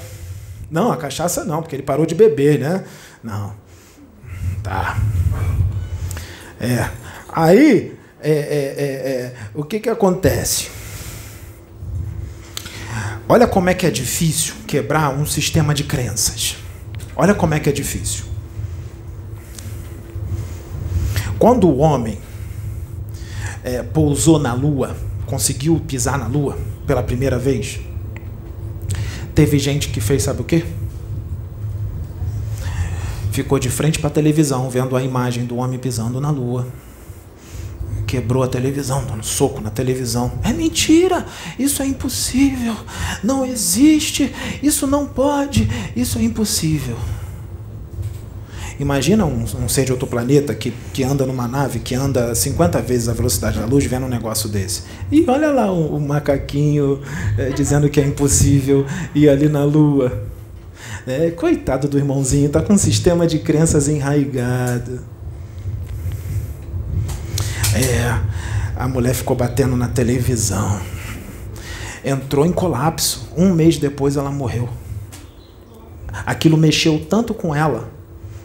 Não, 0.71 0.91
a 0.91 0.97
cachaça 0.97 1.45
não, 1.45 1.61
porque 1.61 1.77
ele 1.77 1.83
parou 1.83 2.07
de 2.07 2.15
beber, 2.15 2.59
né? 2.59 2.85
Não. 3.23 3.53
Tá. 4.63 4.97
É. 6.61 6.89
Aí, 7.33 7.97
é, 8.21 8.31
é, 8.31 8.35
é, 8.35 8.85
é, 8.85 9.35
o 9.55 9.63
que, 9.63 9.81
que 9.81 9.89
acontece? 9.89 10.69
Olha 13.29 13.47
como 13.47 13.69
é 13.69 13.75
que 13.75 13.87
é 13.87 13.91
difícil 13.91 14.55
quebrar 14.67 15.11
um 15.11 15.27
sistema 15.27 15.75
de 15.75 15.85
crenças. 15.85 16.57
Olha 17.15 17.35
como 17.35 17.55
é 17.55 17.61
que 17.61 17.69
é 17.69 17.73
difícil. 17.73 18.25
Quando 21.39 21.69
o 21.69 21.79
homem 21.79 22.19
é, 23.63 23.83
pousou 23.83 24.39
na 24.39 24.55
Lua, 24.55 24.97
conseguiu 25.27 25.79
pisar 25.87 26.19
na 26.19 26.27
Lua 26.27 26.57
pela 26.87 27.03
primeira 27.03 27.39
vez, 27.39 27.81
teve 29.35 29.59
gente 29.59 29.89
que 29.89 30.01
fez, 30.01 30.23
sabe 30.23 30.41
o 30.41 30.45
quê? 30.45 30.65
Ficou 33.37 33.59
de 33.59 33.69
frente 33.69 33.99
para 33.99 34.09
a 34.09 34.13
televisão, 34.13 34.71
vendo 34.71 34.97
a 34.97 35.03
imagem 35.03 35.45
do 35.45 35.57
homem 35.57 35.79
pisando 35.79 36.21
na 36.21 36.31
lua. 36.31 36.67
Quebrou 38.07 38.43
a 38.43 38.49
televisão, 38.49 39.05
dando 39.05 39.25
soco 39.25 39.61
na 39.61 39.69
televisão. 39.69 40.33
É 40.43 40.55
mentira! 40.55 41.27
Isso 41.59 41.83
é 41.83 41.87
impossível! 41.87 42.75
Não 43.23 43.45
existe! 43.45 44.33
Isso 44.63 44.87
não 44.87 45.05
pode! 45.05 45.69
Isso 45.95 46.19
é 46.19 46.23
impossível! 46.23 46.97
Imagina 48.81 49.27
um, 49.27 49.43
um, 49.43 49.69
ser 49.69 49.85
de 49.85 49.93
outro 49.93 50.07
planeta 50.07 50.55
que, 50.55 50.73
que 50.93 51.03
anda 51.03 51.27
numa 51.27 51.49
nave 51.49 51.79
que 51.79 51.95
anda 51.95 52.35
50 52.35 52.81
vezes 52.83 53.09
a 53.09 53.13
velocidade 53.13 53.59
da 53.59 53.67
luz 53.67 53.85
vendo 53.85 54.07
um 54.07 54.09
negócio 54.09 54.49
desse. 54.49 54.83
E 55.11 55.25
olha 55.29 55.51
lá 55.51 55.71
o, 55.71 55.97
o 55.97 56.01
macaquinho 56.01 57.01
é, 57.37 57.51
dizendo 57.51 57.89
que 57.89 58.01
é 58.01 58.07
impossível 58.07 58.87
ir 59.15 59.29
ali 59.29 59.49
na 59.49 59.65
Lua. 59.65 60.36
É, 61.07 61.31
coitado 61.31 61.87
do 61.87 61.97
irmãozinho, 61.97 62.49
tá 62.49 62.61
com 62.61 62.73
um 62.73 62.79
sistema 62.79 63.29
de 63.29 63.39
crenças 63.39 63.87
enraigado. 63.87 65.03
É, 67.73 68.21
a 68.75 68.89
mulher 68.89 69.15
ficou 69.15 69.37
batendo 69.37 69.77
na 69.77 69.87
televisão. 69.87 70.81
Entrou 72.05 72.45
em 72.45 72.51
colapso. 72.51 73.29
Um 73.37 73.53
mês 73.53 73.79
depois 73.79 74.17
ela 74.17 74.33
morreu. 74.33 74.69
Aquilo 76.27 76.57
mexeu 76.57 76.99
tanto 77.09 77.33
com 77.33 77.55
ela 77.55 77.89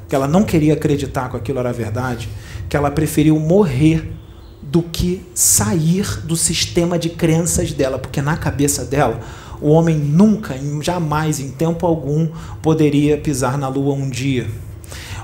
que 0.08 0.14
ela 0.14 0.28
não 0.28 0.44
queria 0.44 0.74
acreditar 0.74 1.32
que 1.32 1.38
aquilo 1.38 1.58
era 1.58 1.74
verdade, 1.74 2.30
que 2.70 2.78
ela 2.78 2.92
preferiu 2.92 3.40
morrer 3.40 4.14
do 4.62 4.84
que 4.84 5.26
sair 5.34 6.20
do 6.26 6.36
sistema 6.36 7.00
de 7.00 7.10
crenças 7.10 7.74
dela, 7.74 7.98
porque 7.98 8.22
na 8.22 8.38
cabeça 8.38 8.86
dela 8.86 9.20
o 9.62 9.70
homem 9.70 9.98
nunca, 9.98 10.56
jamais, 10.82 11.40
em 11.40 11.52
tempo 11.52 11.86
algum, 11.86 12.28
poderia 12.62 13.18
pisar 13.18 13.58
na 13.58 13.68
lua 13.68 13.94
um 13.94 14.10
dia. 14.10 14.48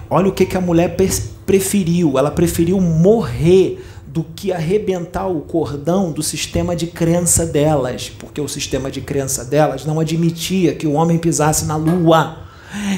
Olha 0.09 0.29
o 0.29 0.31
que, 0.31 0.45
que 0.45 0.55
a 0.55 0.61
mulher 0.61 0.95
preferiu. 1.45 2.17
Ela 2.17 2.31
preferiu 2.31 2.79
morrer 2.79 3.83
do 4.07 4.23
que 4.23 4.51
arrebentar 4.51 5.27
o 5.27 5.41
cordão 5.41 6.11
do 6.11 6.23
sistema 6.23 6.75
de 6.75 6.87
crença 6.87 7.45
delas, 7.45 8.09
porque 8.17 8.39
o 8.39 8.47
sistema 8.47 8.89
de 8.89 9.01
crença 9.01 9.43
delas 9.43 9.85
não 9.85 9.99
admitia 9.99 10.73
que 10.73 10.87
o 10.87 10.93
homem 10.93 11.17
pisasse 11.17 11.65
na 11.65 11.75
lua. 11.75 12.47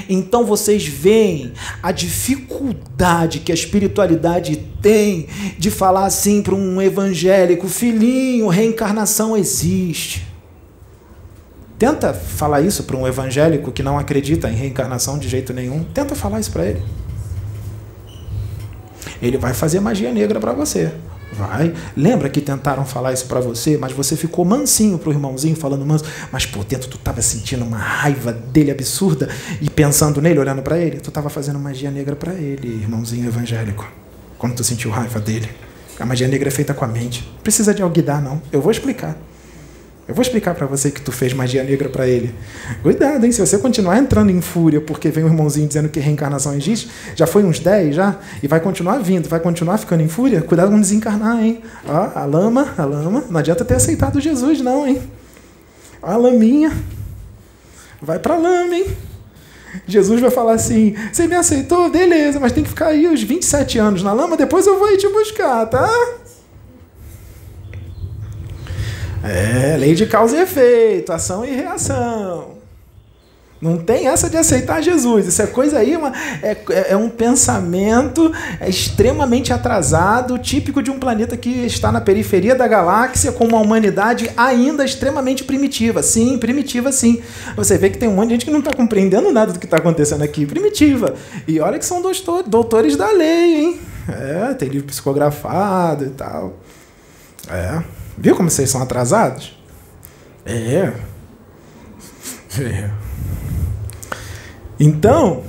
Então 0.08 0.46
vocês 0.46 0.86
veem 0.86 1.54
a 1.82 1.92
dificuldade 1.92 3.40
que 3.40 3.52
a 3.52 3.56
espiritualidade 3.56 4.56
tem 4.82 5.28
de 5.58 5.70
falar 5.70 6.06
assim 6.06 6.42
para 6.42 6.56
um 6.56 6.82
evangélico: 6.82 7.68
filhinho, 7.68 8.48
reencarnação 8.48 9.36
existe. 9.36 10.29
Tenta 11.80 12.14
falar 12.14 12.60
isso 12.60 12.84
para 12.84 12.98
um 12.98 13.08
evangélico 13.08 13.72
que 13.72 13.82
não 13.82 13.98
acredita 13.98 14.50
em 14.50 14.54
reencarnação 14.54 15.18
de 15.18 15.30
jeito 15.30 15.54
nenhum. 15.54 15.86
Tenta 15.86 16.14
falar 16.14 16.42
isso 16.42 16.52
para 16.52 16.66
ele. 16.66 16.84
Ele 19.22 19.38
vai 19.38 19.54
fazer 19.54 19.80
magia 19.80 20.12
negra 20.12 20.42
para 20.42 20.52
você. 20.52 20.92
Vai. 21.32 21.74
Lembra 21.96 22.28
que 22.28 22.42
tentaram 22.42 22.84
falar 22.84 23.14
isso 23.14 23.26
para 23.28 23.40
você, 23.40 23.78
mas 23.78 23.94
você 23.94 24.18
ficou 24.18 24.44
mansinho 24.44 24.98
pro 24.98 25.12
irmãozinho, 25.12 25.56
falando 25.56 25.86
manso, 25.86 26.04
mas 26.34 26.46
por 26.46 26.66
dentro 26.66 26.90
tu 26.90 26.98
tava 26.98 27.22
sentindo 27.22 27.64
uma 27.64 27.78
raiva 27.78 28.34
dele 28.34 28.72
absurda 28.72 29.30
e 29.62 29.70
pensando 29.70 30.22
nele, 30.22 30.40
olhando 30.40 30.62
para 30.62 30.78
ele, 30.78 31.00
tu 31.00 31.12
tava 31.12 31.30
fazendo 31.30 31.60
magia 31.60 31.90
negra 31.90 32.14
para 32.14 32.34
ele, 32.34 32.68
irmãozinho 32.68 33.26
evangélico. 33.26 33.90
Quando 34.38 34.56
tu 34.56 34.66
sentiu 34.66 34.92
raiva 34.92 35.20
dele. 35.20 35.50
A 35.98 36.06
magia 36.06 36.28
negra 36.28 36.50
é 36.50 36.52
feita 36.52 36.74
com 36.74 36.84
a 36.84 36.88
mente. 36.90 37.30
Precisa 37.42 37.74
de 37.74 37.82
alguidar, 37.82 38.22
não. 38.22 38.42
Eu 38.52 38.62
vou 38.62 38.72
explicar. 38.72 39.16
Eu 40.10 40.16
vou 40.16 40.24
explicar 40.24 40.56
para 40.56 40.66
você 40.66 40.90
que 40.90 41.00
tu 41.00 41.12
fez 41.12 41.34
magia 41.34 41.64
negra 41.64 41.88
para 41.88 42.08
ele. 42.08 42.34
Cuidado, 42.82 43.24
hein? 43.24 43.32
Se 43.32 43.40
você 43.40 43.60
continuar 43.60 44.00
entrando 44.00 44.32
em 44.32 44.42
fúria 44.42 44.82
porque 44.82 45.12
vem 45.12 45.24
um 45.24 45.28
irmãozinho 45.28 45.68
dizendo 45.68 45.88
que 45.88 46.00
reencarnação 46.00 46.56
existe, 46.56 46.90
já 47.16 47.28
foi 47.28 47.44
uns 47.44 47.60
10 47.60 47.94
já, 47.94 48.16
e 48.42 48.48
vai 48.48 48.60
continuar 48.60 48.98
vindo, 48.98 49.30
vai 49.30 49.40
continuar 49.40 49.78
ficando 49.78 50.02
em 50.02 50.08
fúria, 50.08 50.42
cuidado 50.42 50.72
com 50.72 50.82
desencarnar, 50.82 51.44
hein? 51.44 51.62
Ó, 51.88 52.10
a 52.16 52.26
lama, 52.26 52.74
a 52.76 52.86
lama, 52.86 53.24
não 53.30 53.40
adianta 53.40 53.64
ter 53.64 53.76
aceitado 53.76 54.20
Jesus, 54.20 54.62
não, 54.62 54.88
hein? 54.88 55.00
Ó, 56.02 56.10
a 56.10 56.18
laminha. 56.18 56.76
Vai 58.02 58.18
pra 58.18 58.36
lama, 58.36 58.74
hein? 58.74 58.88
Jesus 59.86 60.20
vai 60.20 60.32
falar 60.32 60.54
assim: 60.54 60.96
Você 61.14 61.28
me 61.28 61.36
aceitou? 61.36 61.88
Beleza, 61.92 62.40
mas 62.40 62.52
tem 62.52 62.64
que 62.64 62.70
ficar 62.70 62.88
aí 62.88 63.06
os 63.06 63.22
27 63.22 63.78
anos 63.78 64.02
na 64.02 64.12
lama, 64.12 64.36
depois 64.36 64.66
eu 64.66 64.80
vou 64.80 64.92
ir 64.92 64.98
te 64.98 65.08
buscar, 65.08 65.68
tá? 65.68 65.88
É, 69.24 69.76
lei 69.78 69.96
de 69.96 70.06
causa 70.06 70.38
e 70.38 70.42
efeito, 70.42 71.12
ação 71.12 71.44
e 71.44 71.56
reação. 71.56 72.60
Não 73.62 73.78
tem 73.78 74.08
essa 74.08 74.30
de 74.30 74.38
aceitar 74.38 74.82
Jesus. 74.82 75.28
Isso 75.28 75.42
é 75.42 75.48
coisa 75.48 75.80
aí, 75.80 75.98
uma, 75.98 76.14
é, 76.42 76.92
é 76.92 76.96
um 76.96 77.10
pensamento 77.10 78.32
extremamente 78.66 79.52
atrasado, 79.52 80.38
típico 80.38 80.82
de 80.82 80.90
um 80.90 80.98
planeta 80.98 81.36
que 81.36 81.50
está 81.66 81.92
na 81.92 82.00
periferia 82.00 82.56
da 82.56 82.66
galáxia, 82.68 83.34
com 83.34 83.46
uma 83.46 83.60
humanidade 83.60 84.32
ainda 84.38 84.86
extremamente 84.86 85.44
primitiva. 85.44 86.02
Sim, 86.02 86.38
primitiva 86.38 86.90
sim. 86.92 87.22
Você 87.58 87.78
vê 87.78 87.90
que 87.90 87.98
tem 87.98 88.08
um 88.08 88.14
monte 88.16 88.28
de 88.28 88.34
gente 88.36 88.46
que 88.46 88.52
não 88.52 88.60
está 88.60 88.74
compreendendo 88.74 89.30
nada 89.30 89.52
do 89.52 89.60
que 89.60 89.66
está 89.66 89.78
acontecendo 89.78 90.22
aqui. 90.22 90.46
Primitiva. 90.46 91.16
E 91.46 91.60
olha 91.60 91.78
que 91.78 91.86
são 91.86 92.02
doutor, 92.02 92.44
doutores 92.44 92.96
da 92.96 93.12
lei, 93.12 93.62
hein? 93.62 93.82
É, 94.08 94.54
tem 94.54 94.70
livro 94.70 94.88
psicografado 94.88 96.06
e 96.06 96.10
tal. 96.12 96.54
É. 97.52 97.99
Viu 98.22 98.36
como 98.36 98.50
vocês 98.50 98.70
são 98.70 98.82
atrasados? 98.82 99.58
É. 100.46 100.92
é. 102.60 102.90
Então, 104.78 105.44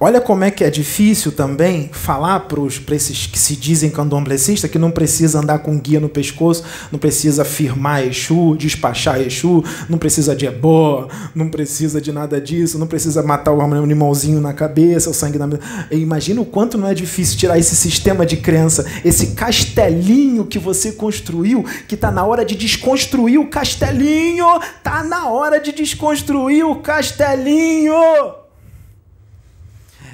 Olha 0.00 0.20
como 0.20 0.44
é 0.44 0.50
que 0.50 0.62
é 0.62 0.70
difícil 0.70 1.32
também 1.32 1.90
falar 1.92 2.46
para 2.46 2.94
esses 2.94 3.26
que 3.26 3.36
se 3.36 3.56
dizem 3.56 3.90
candomblecistas 3.90 4.70
que 4.70 4.78
não 4.78 4.92
precisa 4.92 5.40
andar 5.40 5.58
com 5.58 5.76
guia 5.76 5.98
no 5.98 6.08
pescoço, 6.08 6.62
não 6.92 7.00
precisa 7.00 7.44
firmar 7.44 8.04
Exu, 8.04 8.54
despachar 8.56 9.20
Exu, 9.20 9.64
não 9.88 9.98
precisa 9.98 10.36
de 10.36 10.46
ebó, 10.46 11.08
não 11.34 11.48
precisa 11.48 12.00
de 12.00 12.12
nada 12.12 12.40
disso, 12.40 12.78
não 12.78 12.86
precisa 12.86 13.24
matar 13.24 13.52
o 13.52 13.60
animalzinho 13.60 14.40
na 14.40 14.52
cabeça, 14.52 15.10
o 15.10 15.14
sangue 15.14 15.36
na. 15.36 15.48
Imagina 15.90 16.40
o 16.40 16.46
quanto 16.46 16.78
não 16.78 16.86
é 16.86 16.94
difícil 16.94 17.36
tirar 17.36 17.58
esse 17.58 17.74
sistema 17.74 18.24
de 18.24 18.36
crença, 18.36 18.86
esse 19.04 19.28
castelinho 19.34 20.46
que 20.46 20.60
você 20.60 20.92
construiu, 20.92 21.64
que 21.88 21.96
está 21.96 22.12
na 22.12 22.24
hora 22.24 22.44
de 22.44 22.54
desconstruir 22.54 23.40
o 23.40 23.48
castelinho, 23.48 24.46
tá 24.84 25.02
na 25.02 25.28
hora 25.28 25.58
de 25.58 25.72
desconstruir 25.72 26.64
o 26.64 26.76
castelinho. 26.76 28.47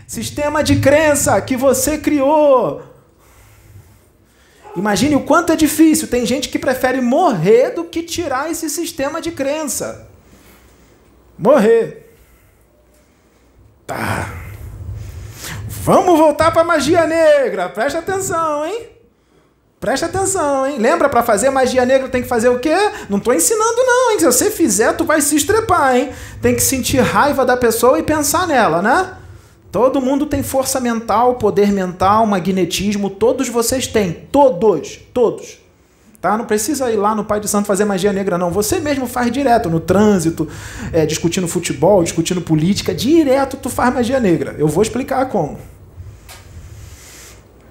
Sistema 0.06 0.62
de 0.62 0.80
crença 0.80 1.40
que 1.40 1.56
você 1.56 1.98
criou. 1.98 2.82
Imagine 4.76 5.16
o 5.16 5.20
quanto 5.20 5.52
é 5.52 5.56
difícil. 5.56 6.08
Tem 6.08 6.26
gente 6.26 6.48
que 6.48 6.58
prefere 6.58 7.00
morrer 7.00 7.70
do 7.70 7.84
que 7.84 8.02
tirar 8.02 8.50
esse 8.50 8.68
sistema 8.68 9.20
de 9.20 9.30
crença. 9.30 10.08
Morrer. 11.38 12.16
Tá. 13.86 14.32
Vamos 15.68 16.18
voltar 16.18 16.50
para 16.50 16.64
magia 16.64 17.06
negra. 17.06 17.68
Presta 17.68 17.98
atenção, 17.98 18.64
hein? 18.64 18.88
Presta 19.78 20.06
atenção, 20.06 20.66
hein? 20.66 20.78
Lembra, 20.78 21.10
para 21.10 21.22
fazer 21.22 21.50
magia 21.50 21.84
negra 21.84 22.08
tem 22.08 22.22
que 22.22 22.28
fazer 22.28 22.48
o 22.48 22.58
quê? 22.58 22.74
Não 23.10 23.18
estou 23.18 23.34
ensinando 23.34 23.76
não, 23.76 24.12
hein? 24.12 24.18
Se 24.18 24.24
você 24.24 24.50
fizer, 24.50 24.94
tu 24.94 25.04
vai 25.04 25.20
se 25.20 25.36
estrepar, 25.36 25.94
hein? 25.94 26.10
Tem 26.40 26.54
que 26.54 26.62
sentir 26.62 27.00
raiva 27.00 27.44
da 27.44 27.56
pessoa 27.56 27.98
e 27.98 28.02
pensar 28.02 28.46
nela, 28.46 28.80
né? 28.80 29.14
Todo 29.74 30.00
mundo 30.00 30.24
tem 30.26 30.40
força 30.40 30.78
mental, 30.78 31.34
poder 31.34 31.72
mental, 31.72 32.24
magnetismo, 32.26 33.10
todos 33.10 33.48
vocês 33.48 33.88
têm, 33.88 34.12
todos, 34.12 35.00
todos. 35.12 35.58
Tá? 36.20 36.38
Não 36.38 36.44
precisa 36.44 36.92
ir 36.92 36.96
lá 36.96 37.12
no 37.12 37.24
Pai 37.24 37.40
de 37.40 37.48
Santo 37.48 37.66
fazer 37.66 37.84
magia 37.84 38.12
negra, 38.12 38.38
não. 38.38 38.52
Você 38.52 38.78
mesmo 38.78 39.08
faz 39.08 39.32
direto, 39.32 39.68
no 39.68 39.80
trânsito, 39.80 40.48
é, 40.92 41.04
discutindo 41.04 41.48
futebol, 41.48 42.04
discutindo 42.04 42.40
política, 42.40 42.94
direto 42.94 43.56
tu 43.56 43.68
faz 43.68 43.92
magia 43.92 44.20
negra. 44.20 44.54
Eu 44.56 44.68
vou 44.68 44.80
explicar 44.80 45.26
como. 45.26 45.58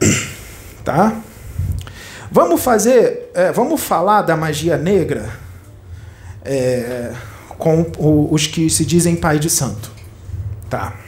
Tá? 0.83 1.21
Vamos 2.29 2.61
fazer, 2.61 3.31
é, 3.33 3.49
vamos 3.53 3.81
falar 3.81 4.23
da 4.23 4.35
magia 4.35 4.75
negra 4.75 5.29
é, 6.43 7.13
com 7.57 7.89
os 8.29 8.45
que 8.45 8.69
se 8.69 8.85
dizem 8.85 9.15
Pai 9.15 9.39
de 9.39 9.49
Santo. 9.49 9.89
Tá 10.69 11.02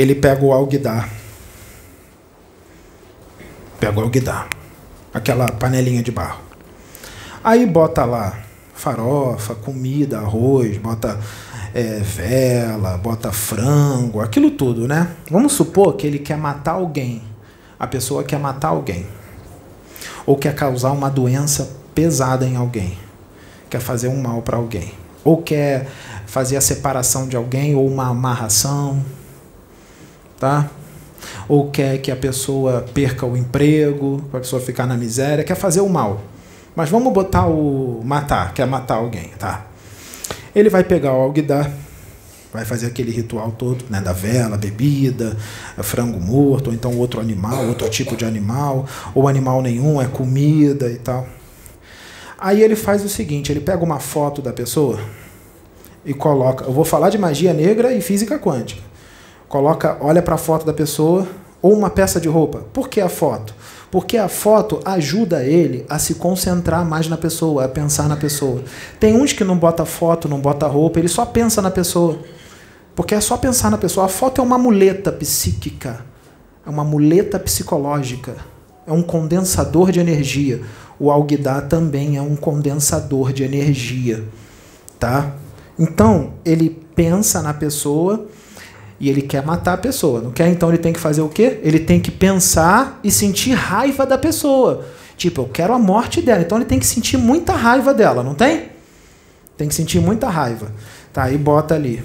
ele 0.00 0.14
pega 0.14 0.42
o 0.42 0.52
alguidar. 0.52 1.10
Pega 3.78 3.98
o 3.98 4.02
alguidar. 4.02 4.48
Aquela 5.12 5.46
panelinha 5.46 6.02
de 6.02 6.10
barro. 6.10 6.40
Aí 7.44 7.66
bota 7.66 8.04
lá 8.04 8.38
farofa, 8.72 9.54
comida, 9.54 10.18
arroz, 10.18 10.78
bota 10.78 11.20
é, 11.74 11.98
vela, 11.98 12.96
bota 12.96 13.30
frango, 13.30 14.20
aquilo 14.20 14.50
tudo, 14.50 14.88
né? 14.88 15.16
Vamos 15.30 15.52
supor 15.52 15.94
que 15.96 16.06
ele 16.06 16.18
quer 16.18 16.38
matar 16.38 16.72
alguém. 16.72 17.22
A 17.78 17.86
pessoa 17.86 18.24
quer 18.24 18.38
matar 18.38 18.68
alguém. 18.68 19.06
Ou 20.24 20.36
quer 20.36 20.54
causar 20.54 20.92
uma 20.92 21.10
doença 21.10 21.76
pesada 21.94 22.46
em 22.46 22.56
alguém. 22.56 22.96
Quer 23.68 23.80
fazer 23.80 24.08
um 24.08 24.20
mal 24.20 24.40
para 24.40 24.56
alguém. 24.56 24.94
Ou 25.22 25.42
quer 25.42 25.88
fazer 26.24 26.56
a 26.56 26.60
separação 26.62 27.28
de 27.28 27.36
alguém 27.36 27.74
ou 27.74 27.86
uma 27.86 28.08
amarração 28.08 29.04
tá? 30.40 30.70
Ou 31.46 31.70
quer 31.70 31.98
que 31.98 32.10
a 32.10 32.16
pessoa 32.16 32.86
perca 32.94 33.26
o 33.26 33.36
emprego, 33.36 34.24
para 34.30 34.38
a 34.38 34.42
pessoa 34.42 34.60
ficar 34.60 34.86
na 34.86 34.96
miséria, 34.96 35.44
quer 35.44 35.54
fazer 35.54 35.82
o 35.82 35.88
mal. 35.88 36.22
Mas 36.74 36.88
vamos 36.88 37.12
botar 37.12 37.46
o 37.46 38.00
matar, 38.02 38.54
quer 38.54 38.66
matar 38.66 38.94
alguém, 38.94 39.28
tá? 39.38 39.66
Ele 40.54 40.70
vai 40.70 40.82
pegar 40.82 41.12
o 41.12 41.20
alguidar, 41.20 41.70
vai 42.52 42.64
fazer 42.64 42.86
aquele 42.86 43.12
ritual 43.12 43.52
todo, 43.52 43.84
né, 43.90 44.00
da 44.00 44.12
vela, 44.12 44.56
bebida, 44.56 45.36
frango 45.78 46.18
morto, 46.18 46.68
ou 46.68 46.74
então 46.74 46.96
outro 46.96 47.20
animal, 47.20 47.66
outro 47.66 47.88
tipo 47.88 48.16
de 48.16 48.24
animal, 48.24 48.86
ou 49.14 49.28
animal 49.28 49.60
nenhum, 49.62 50.00
é 50.00 50.06
comida 50.06 50.90
e 50.90 50.96
tal. 50.96 51.28
Aí 52.38 52.62
ele 52.62 52.74
faz 52.74 53.04
o 53.04 53.08
seguinte, 53.08 53.52
ele 53.52 53.60
pega 53.60 53.84
uma 53.84 54.00
foto 54.00 54.40
da 54.40 54.52
pessoa 54.52 54.98
e 56.04 56.14
coloca, 56.14 56.64
eu 56.64 56.72
vou 56.72 56.84
falar 56.84 57.10
de 57.10 57.18
magia 57.18 57.52
negra 57.52 57.92
e 57.92 58.00
física 58.00 58.38
quântica 58.38 58.89
coloca, 59.50 59.98
olha 60.00 60.22
para 60.22 60.36
a 60.36 60.38
foto 60.38 60.64
da 60.64 60.72
pessoa 60.72 61.26
ou 61.60 61.74
uma 61.74 61.90
peça 61.90 62.18
de 62.18 62.28
roupa. 62.28 62.64
Por 62.72 62.88
que 62.88 63.00
a 63.00 63.08
foto? 63.08 63.52
Porque 63.90 64.16
a 64.16 64.28
foto 64.28 64.80
ajuda 64.84 65.44
ele 65.44 65.84
a 65.90 65.98
se 65.98 66.14
concentrar 66.14 66.86
mais 66.86 67.08
na 67.08 67.18
pessoa, 67.18 67.64
a 67.64 67.68
pensar 67.68 68.08
na 68.08 68.16
pessoa. 68.16 68.62
Tem 69.00 69.20
uns 69.20 69.32
que 69.32 69.42
não 69.42 69.58
bota 69.58 69.84
foto, 69.84 70.28
não 70.28 70.40
bota 70.40 70.68
roupa, 70.68 71.00
ele 71.00 71.08
só 71.08 71.26
pensa 71.26 71.60
na 71.60 71.70
pessoa. 71.70 72.20
Porque 72.94 73.12
é 73.12 73.20
só 73.20 73.36
pensar 73.36 73.70
na 73.70 73.76
pessoa. 73.76 74.06
A 74.06 74.08
foto 74.08 74.40
é 74.40 74.44
uma 74.44 74.56
muleta 74.56 75.10
psíquica, 75.10 76.06
é 76.64 76.70
uma 76.70 76.84
muleta 76.84 77.36
psicológica, 77.38 78.36
é 78.86 78.92
um 78.92 79.02
condensador 79.02 79.90
de 79.90 79.98
energia. 79.98 80.62
O 80.96 81.10
alguidar 81.10 81.66
também 81.66 82.16
é 82.16 82.22
um 82.22 82.36
condensador 82.36 83.32
de 83.32 83.42
energia, 83.42 84.22
tá? 84.96 85.32
Então, 85.76 86.34
ele 86.44 86.70
pensa 86.94 87.42
na 87.42 87.52
pessoa 87.52 88.28
e 89.00 89.08
ele 89.08 89.22
quer 89.22 89.44
matar 89.44 89.72
a 89.72 89.78
pessoa. 89.78 90.20
Não 90.20 90.30
quer? 90.30 90.48
Então 90.48 90.68
ele 90.68 90.76
tem 90.78 90.92
que 90.92 91.00
fazer 91.00 91.22
o 91.22 91.28
quê? 91.28 91.58
Ele 91.62 91.80
tem 91.80 91.98
que 91.98 92.10
pensar 92.10 93.00
e 93.02 93.10
sentir 93.10 93.54
raiva 93.54 94.04
da 94.04 94.18
pessoa. 94.18 94.84
Tipo, 95.16 95.42
eu 95.42 95.48
quero 95.48 95.72
a 95.72 95.78
morte 95.78 96.20
dela. 96.20 96.42
Então 96.42 96.58
ele 96.58 96.66
tem 96.66 96.78
que 96.78 96.86
sentir 96.86 97.16
muita 97.16 97.54
raiva 97.54 97.94
dela, 97.94 98.22
não 98.22 98.34
tem? 98.34 98.68
Tem 99.56 99.66
que 99.66 99.74
sentir 99.74 100.00
muita 100.00 100.28
raiva. 100.28 100.70
Tá, 101.12 101.30
e 101.30 101.38
bota 101.38 101.74
ali. 101.74 102.04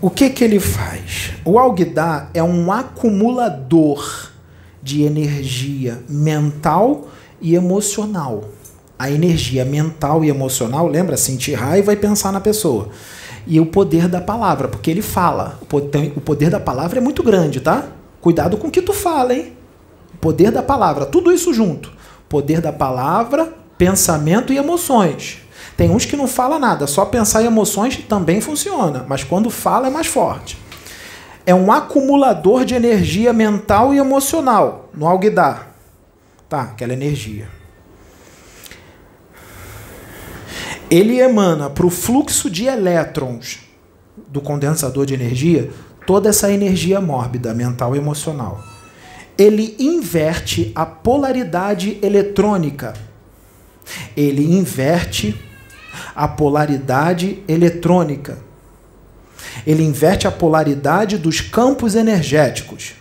O 0.00 0.08
que 0.08 0.30
que 0.30 0.44
ele 0.44 0.60
faz? 0.60 1.32
O 1.44 1.58
Alguidar 1.58 2.30
é 2.32 2.42
um 2.42 2.70
acumulador 2.70 4.30
de 4.82 5.02
energia 5.02 6.00
mental 6.08 7.08
e 7.40 7.56
emocional. 7.56 8.44
A 8.98 9.10
energia 9.10 9.64
mental 9.64 10.24
e 10.24 10.28
emocional, 10.28 10.86
lembra? 10.86 11.16
Sentir 11.16 11.54
raiva 11.54 11.92
e 11.92 11.96
pensar 11.96 12.30
na 12.30 12.40
pessoa. 12.40 12.90
E 13.46 13.60
o 13.60 13.66
poder 13.66 14.08
da 14.08 14.20
palavra, 14.20 14.68
porque 14.68 14.90
ele 14.90 15.02
fala. 15.02 15.58
O 15.62 16.20
poder 16.20 16.50
da 16.50 16.60
palavra 16.60 16.98
é 16.98 17.02
muito 17.02 17.22
grande, 17.22 17.60
tá? 17.60 17.84
Cuidado 18.20 18.56
com 18.56 18.68
o 18.68 18.70
que 18.70 18.82
tu 18.82 18.92
fala, 18.92 19.34
hein? 19.34 19.52
O 20.14 20.18
poder 20.18 20.50
da 20.50 20.62
palavra, 20.62 21.06
tudo 21.06 21.32
isso 21.32 21.54
junto. 21.54 21.92
Poder 22.28 22.60
da 22.60 22.72
palavra, 22.72 23.52
pensamento 23.78 24.52
e 24.52 24.56
emoções. 24.56 25.38
Tem 25.76 25.90
uns 25.90 26.06
que 26.06 26.16
não 26.16 26.26
fala 26.26 26.58
nada, 26.58 26.86
só 26.86 27.04
pensar 27.04 27.42
em 27.42 27.46
emoções 27.46 27.96
também 28.08 28.40
funciona, 28.40 29.04
mas 29.06 29.22
quando 29.22 29.50
fala 29.50 29.88
é 29.88 29.90
mais 29.90 30.06
forte. 30.06 30.58
É 31.44 31.54
um 31.54 31.70
acumulador 31.70 32.64
de 32.64 32.74
energia 32.74 33.32
mental 33.32 33.94
e 33.94 33.98
emocional 33.98 34.88
no 34.92 35.06
Alguidar. 35.06 35.74
Tá, 36.48 36.62
aquela 36.62 36.92
energia. 36.92 37.55
Ele 40.90 41.18
emana 41.18 41.68
para 41.68 41.86
o 41.86 41.90
fluxo 41.90 42.48
de 42.48 42.66
elétrons 42.66 43.60
do 44.28 44.40
condensador 44.40 45.04
de 45.04 45.14
energia 45.14 45.70
toda 46.06 46.28
essa 46.28 46.52
energia 46.52 47.00
mórbida, 47.00 47.52
mental 47.52 47.96
e 47.96 47.98
emocional. 47.98 48.62
Ele 49.36 49.74
inverte 49.78 50.70
a 50.74 50.86
polaridade 50.86 51.98
eletrônica. 52.00 52.94
Ele 54.16 54.56
inverte 54.56 55.38
a 56.14 56.28
polaridade 56.28 57.42
eletrônica. 57.48 58.38
Ele 59.66 59.82
inverte 59.82 60.28
a 60.28 60.30
polaridade 60.30 61.18
dos 61.18 61.40
campos 61.40 61.94
energéticos 61.94 62.94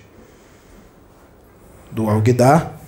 do 1.91 2.10
alguidar 2.10 2.82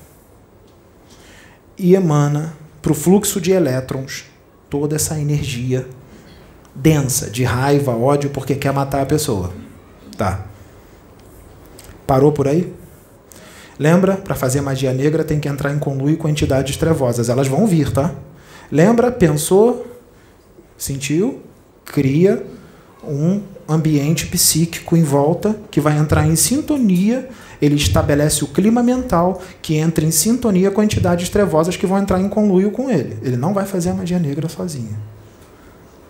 e 1.77 1.95
emana 1.95 2.53
para 2.81 2.91
o 2.91 2.95
fluxo 2.95 3.39
de 3.39 3.51
elétrons 3.51 4.25
toda 4.69 4.95
essa 4.95 5.19
energia 5.19 5.87
densa 6.73 7.29
de 7.29 7.43
raiva, 7.43 7.95
ódio, 7.95 8.29
porque 8.29 8.55
quer 8.55 8.71
matar 8.71 9.01
a 9.01 9.05
pessoa. 9.05 9.51
Tá. 10.15 10.45
Parou 12.05 12.31
por 12.31 12.47
aí? 12.47 12.73
Lembra? 13.79 14.15
Para 14.15 14.35
fazer 14.35 14.61
magia 14.61 14.93
negra 14.93 15.23
tem 15.23 15.39
que 15.39 15.47
entrar 15.47 15.73
em 15.73 15.79
conluio 15.79 16.17
com 16.17 16.27
entidades 16.27 16.77
trevosas. 16.77 17.29
Elas 17.29 17.47
vão 17.47 17.67
vir, 17.67 17.91
tá? 17.91 18.13
Lembra? 18.71 19.11
Pensou? 19.11 19.85
Sentiu? 20.77 21.41
Cria 21.85 22.45
um 23.03 23.41
ambiente 23.67 24.25
psíquico 24.27 24.95
em 24.95 25.03
volta 25.03 25.59
que 25.69 25.81
vai 25.81 25.97
entrar 25.97 26.25
em 26.27 26.35
sintonia. 26.35 27.29
Ele 27.61 27.75
estabelece 27.75 28.43
o 28.43 28.47
clima 28.47 28.83
mental 28.83 29.41
que 29.61 29.75
entra 29.75 30.05
em 30.05 30.11
sintonia 30.11 30.69
com 30.71 30.83
entidades 30.83 31.29
trevosas 31.29 31.75
que 31.75 31.87
vão 31.87 31.97
entrar 31.97 32.21
em 32.21 32.29
conluio 32.29 32.71
com 32.71 32.89
ele. 32.89 33.17
Ele 33.23 33.35
não 33.35 33.53
vai 33.53 33.65
fazer 33.65 33.89
a 33.89 33.93
magia 33.93 34.19
negra 34.19 34.47
sozinho. 34.47 34.95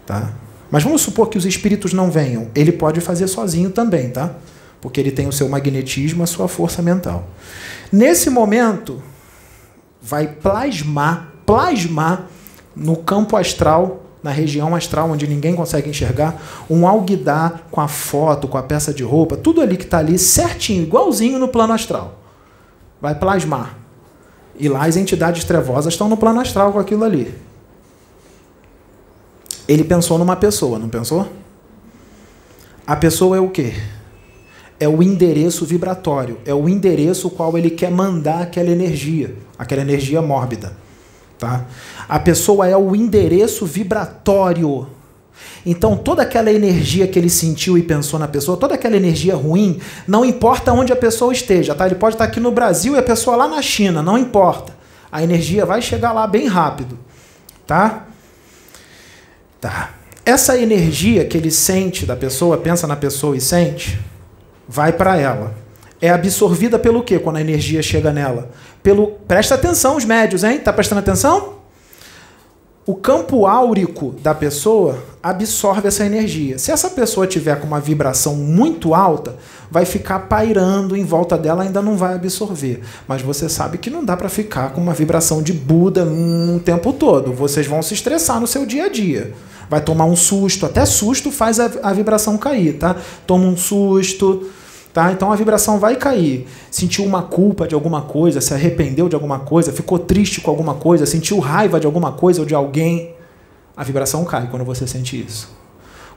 Tá? 0.06 0.34
Mas 0.70 0.84
vamos 0.84 1.02
supor 1.02 1.30
que 1.30 1.38
os 1.38 1.46
espíritos 1.46 1.94
não 1.94 2.12
venham. 2.12 2.50
Ele 2.54 2.72
pode 2.72 3.00
fazer 3.00 3.28
sozinho 3.28 3.70
também, 3.70 4.10
tá? 4.10 4.36
Porque 4.82 5.00
ele 5.00 5.12
tem 5.12 5.28
o 5.28 5.32
seu 5.32 5.48
magnetismo, 5.48 6.24
a 6.24 6.28
sua 6.28 6.48
força 6.48 6.82
mental. 6.82 7.28
Nesse 7.92 8.30
momento, 8.30 9.02
vai 10.02 10.28
plasmar, 10.28 11.32
plasmar 11.46 12.28
no 12.76 12.98
campo 12.98 13.36
astral, 13.36 14.04
na 14.22 14.32
região 14.32 14.76
astral 14.76 15.10
onde 15.12 15.28
ninguém 15.28 15.56
consegue 15.56 15.90
enxergar, 15.90 16.42
um 16.70 16.88
alguidar 16.88 17.68
com 17.72 17.80
a 17.80 17.88
foto, 17.88 18.48
com 18.48 18.58
a 18.58 18.64
peça 18.64 18.94
de 18.94 19.04
roupa, 19.04 19.38
tudo 19.38 19.62
ali 19.62 19.78
que 19.78 19.84
está 19.84 20.00
ali 20.00 20.18
certinho, 20.18 20.84
igualzinho 20.84 21.40
no 21.40 21.48
plano 21.48 21.74
astral. 21.74 22.20
Vai 23.02 23.16
plasmar. 23.16 23.78
E 24.60 24.68
lá 24.68 24.86
as 24.86 24.98
entidades 24.98 25.44
trevosas 25.44 25.94
estão 25.94 26.10
no 26.10 26.18
plano 26.18 26.40
astral 26.40 26.74
com 26.74 26.80
aquilo 26.80 27.04
ali. 27.04 27.34
Ele 29.68 29.84
pensou 29.84 30.18
numa 30.18 30.36
pessoa, 30.36 30.80
não 30.80 30.90
pensou? 30.90 31.28
A 32.86 32.96
pessoa 32.96 33.38
é 33.38 33.40
o 33.40 33.50
quê? 33.50 33.74
É 34.80 34.88
o 34.88 35.04
endereço 35.04 35.66
vibratório, 35.66 36.38
é 36.46 36.54
o 36.54 36.70
endereço 36.70 37.30
qual 37.30 37.58
ele 37.58 37.70
quer 37.70 37.92
mandar 37.92 38.44
aquela 38.44 38.70
energia, 38.70 39.36
aquela 39.58 39.82
energia 39.82 40.22
mórbida. 40.22 40.87
Tá? 41.38 41.66
A 42.10 42.20
pessoa 42.20 42.68
é 42.68 42.76
o 42.76 42.96
endereço 42.96 43.66
vibratório. 43.66 44.88
Então, 45.66 45.96
toda 45.96 46.22
aquela 46.24 46.52
energia 46.52 47.08
que 47.08 47.20
ele 47.20 47.30
sentiu 47.30 47.78
e 47.78 47.84
pensou 47.84 48.20
na 48.20 48.28
pessoa, 48.28 48.58
toda 48.58 48.74
aquela 48.74 48.96
energia 48.96 49.36
ruim, 49.36 49.80
não 50.08 50.26
importa 50.26 50.74
onde 50.74 50.92
a 50.92 50.96
pessoa 50.96 51.32
esteja. 51.32 51.76
Tá? 51.76 51.86
Ele 51.86 51.96
pode 51.96 52.16
estar 52.16 52.26
aqui 52.26 52.40
no 52.40 52.52
Brasil 52.52 52.96
e 52.96 52.98
a 52.98 53.04
pessoa 53.04 53.36
lá 53.36 53.48
na 53.48 53.62
China, 53.62 54.02
não 54.02 54.18
importa. 54.18 54.76
A 55.12 55.22
energia 55.22 55.66
vai 55.66 55.82
chegar 55.82 56.12
lá 56.12 56.26
bem 56.26 56.48
rápido. 56.48 56.98
Tá? 57.66 58.08
Tá. 59.60 59.92
Essa 60.26 60.58
energia 60.58 61.26
que 61.26 61.38
ele 61.38 61.52
sente 61.52 62.06
da 62.06 62.16
pessoa, 62.16 62.58
pensa 62.58 62.88
na 62.88 62.96
pessoa 62.96 63.36
e 63.38 63.42
sente, 63.42 64.00
vai 64.68 64.92
para 64.92 65.18
ela. 65.18 65.67
É 66.02 66.10
absorvida 66.10 66.78
pelo 66.78 67.04
quê 67.04 67.18
quando 67.20 67.38
a 67.38 67.42
energia 67.42 67.82
chega 67.82 68.12
nela? 68.12 68.52
Pelo 68.84 69.08
Presta 69.28 69.56
atenção 69.56 69.98
os 69.98 70.06
médios, 70.06 70.44
hein? 70.44 70.60
Tá 70.60 70.72
prestando 70.72 71.00
atenção? 71.00 71.58
O 72.88 72.96
campo 72.96 73.46
áurico 73.46 74.16
da 74.24 74.34
pessoa 74.34 75.04
absorve 75.22 75.90
essa 75.90 76.06
energia. 76.06 76.58
Se 76.58 76.72
essa 76.72 76.90
pessoa 76.90 77.28
tiver 77.28 77.60
com 77.60 77.68
uma 77.68 77.82
vibração 77.82 78.34
muito 78.36 78.94
alta, 78.96 79.36
vai 79.70 79.84
ficar 79.84 80.20
pairando 80.20 80.96
em 80.96 81.04
volta 81.04 81.38
dela, 81.38 81.64
ainda 81.64 81.82
não 81.82 81.98
vai 81.98 82.16
absorver. 82.16 82.80
Mas 83.06 83.22
você 83.22 83.50
sabe 83.50 83.78
que 83.78 83.90
não 83.90 84.06
dá 84.06 84.16
para 84.16 84.30
ficar 84.30 84.72
com 84.72 84.80
uma 84.80 84.94
vibração 84.94 85.42
de 85.42 85.52
Buda 85.52 86.06
um, 86.06 86.62
tempo 86.64 86.94
todo. 86.94 87.34
Vocês 87.34 87.68
vão 87.68 87.82
se 87.82 87.94
estressar 87.94 88.40
no 88.40 88.48
seu 88.48 88.66
dia 88.66 88.86
a 88.86 88.90
dia. 88.90 89.34
Vai 89.70 89.82
tomar 89.82 90.06
um 90.06 90.16
susto, 90.16 90.66
até 90.66 90.86
susto 90.86 91.30
faz 91.30 91.60
a, 91.60 91.70
a 91.84 91.92
vibração 91.92 92.38
cair, 92.38 92.78
tá? 92.78 92.96
Toma 93.26 93.48
um 93.48 93.58
susto, 93.58 94.50
Tá? 94.98 95.12
Então 95.12 95.32
a 95.32 95.36
vibração 95.36 95.78
vai 95.78 95.96
cair. 95.96 96.48
Sentiu 96.72 97.06
uma 97.06 97.22
culpa 97.22 97.68
de 97.68 97.76
alguma 97.76 98.02
coisa, 98.02 98.42
se 98.42 98.52
arrependeu 98.52 99.08
de 99.08 99.14
alguma 99.14 99.38
coisa, 99.38 99.72
ficou 99.72 100.00
triste 100.00 100.42
com 100.42 100.50
alguma 100.50 100.74
coisa, 100.74 101.06
sentiu 101.06 101.38
raiva 101.38 101.80
de 101.80 101.86
alguma 101.86 102.14
coisa 102.14 102.40
ou 102.40 102.48
de 102.48 102.56
alguém, 102.56 103.14
a 103.76 103.84
vibração 103.84 104.26
cai 104.26 104.48
quando 104.50 104.66
você 104.66 104.88
sente 104.88 105.16
isso. 105.24 105.56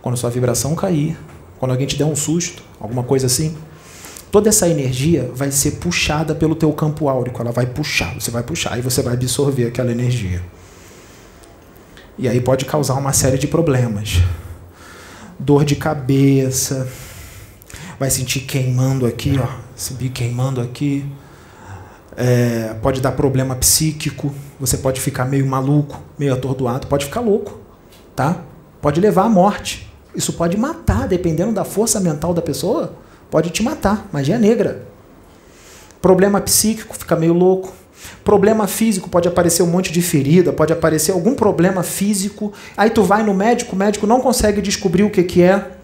Quando 0.00 0.16
sua 0.16 0.30
vibração 0.30 0.74
cair, 0.74 1.14
quando 1.58 1.72
alguém 1.72 1.86
te 1.86 1.94
der 1.98 2.06
um 2.06 2.16
susto, 2.16 2.62
alguma 2.80 3.02
coisa 3.02 3.26
assim, 3.26 3.54
toda 4.32 4.48
essa 4.48 4.66
energia 4.66 5.30
vai 5.34 5.50
ser 5.50 5.72
puxada 5.72 6.34
pelo 6.34 6.54
teu 6.54 6.72
campo 6.72 7.06
áurico, 7.10 7.42
ela 7.42 7.52
vai 7.52 7.66
puxar, 7.66 8.14
você 8.14 8.30
vai 8.30 8.42
puxar 8.42 8.78
e 8.78 8.80
você 8.80 9.02
vai 9.02 9.12
absorver 9.12 9.66
aquela 9.66 9.92
energia. 9.92 10.42
E 12.16 12.26
aí 12.26 12.40
pode 12.40 12.64
causar 12.64 12.94
uma 12.94 13.12
série 13.12 13.36
de 13.36 13.46
problemas. 13.46 14.22
Dor 15.38 15.66
de 15.66 15.76
cabeça, 15.76 16.88
vai 18.00 18.08
sentir 18.08 18.40
queimando 18.40 19.04
aqui, 19.04 19.38
ó, 19.38 19.46
subir 19.76 20.08
queimando 20.08 20.58
aqui. 20.58 21.04
É, 22.16 22.74
pode 22.80 22.98
dar 22.98 23.12
problema 23.12 23.54
psíquico, 23.54 24.34
você 24.58 24.78
pode 24.78 24.98
ficar 24.98 25.26
meio 25.26 25.46
maluco, 25.46 26.00
meio 26.18 26.32
atordoado, 26.32 26.86
pode 26.86 27.04
ficar 27.04 27.20
louco, 27.20 27.58
tá? 28.16 28.38
Pode 28.80 28.98
levar 29.02 29.24
à 29.24 29.28
morte. 29.28 29.86
Isso 30.14 30.32
pode 30.32 30.56
matar, 30.56 31.06
dependendo 31.06 31.52
da 31.52 31.62
força 31.62 32.00
mental 32.00 32.32
da 32.32 32.40
pessoa, 32.40 32.94
pode 33.30 33.50
te 33.50 33.62
matar. 33.62 34.08
Magia 34.10 34.38
negra. 34.38 34.86
Problema 36.00 36.40
psíquico, 36.40 36.96
fica 36.96 37.14
meio 37.14 37.34
louco. 37.34 37.70
Problema 38.24 38.66
físico, 38.66 39.10
pode 39.10 39.28
aparecer 39.28 39.62
um 39.62 39.66
monte 39.66 39.92
de 39.92 40.00
ferida, 40.00 40.54
pode 40.54 40.72
aparecer 40.72 41.12
algum 41.12 41.34
problema 41.34 41.82
físico. 41.82 42.50
Aí 42.74 42.88
tu 42.88 43.02
vai 43.02 43.22
no 43.22 43.34
médico, 43.34 43.76
o 43.76 43.78
médico 43.78 44.06
não 44.06 44.22
consegue 44.22 44.62
descobrir 44.62 45.02
o 45.02 45.10
que, 45.10 45.22
que 45.22 45.42
é 45.42 45.79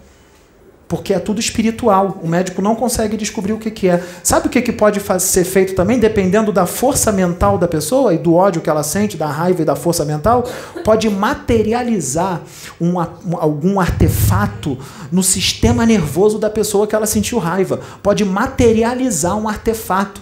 porque 0.89 1.13
é 1.13 1.19
tudo 1.19 1.41
espiritual. 1.41 2.21
O 2.23 2.29
médico 2.29 2.63
não 2.63 2.77
consegue 2.77 3.17
descobrir 3.17 3.53
o 3.53 3.59
que, 3.59 3.71
que 3.71 3.89
é. 3.89 4.03
Sabe 4.23 4.47
o 4.47 4.51
que, 4.51 4.63
que 4.63 4.73
pode 4.73 5.01
ser 5.21 5.45
feito 5.45 5.75
também, 5.75 5.99
dependendo 5.99 6.53
da 6.53 6.65
força 6.65 7.11
mental 7.11 7.59
da 7.59 7.67
pessoa 7.67 8.15
e 8.15 8.19
do 8.19 8.35
ódio 8.35 8.63
que 8.63 8.71
ela 8.71 8.83
sente, 8.83 9.17
da 9.17 9.27
raiva 9.27 9.63
e 9.63 9.65
da 9.65 9.75
força 9.75 10.05
mental? 10.05 10.45
Pode 10.85 11.11
materializar 11.11 12.41
um, 12.81 13.01
um, 13.01 13.37
algum 13.37 13.81
artefato 13.81 14.79
no 15.11 15.23
sistema 15.23 15.85
nervoso 15.85 16.39
da 16.39 16.49
pessoa 16.49 16.87
que 16.87 16.95
ela 16.95 17.07
sentiu 17.07 17.39
raiva. 17.39 17.81
Pode 18.03 18.25
materializar 18.25 19.37
um 19.37 19.49
artefato 19.49 20.21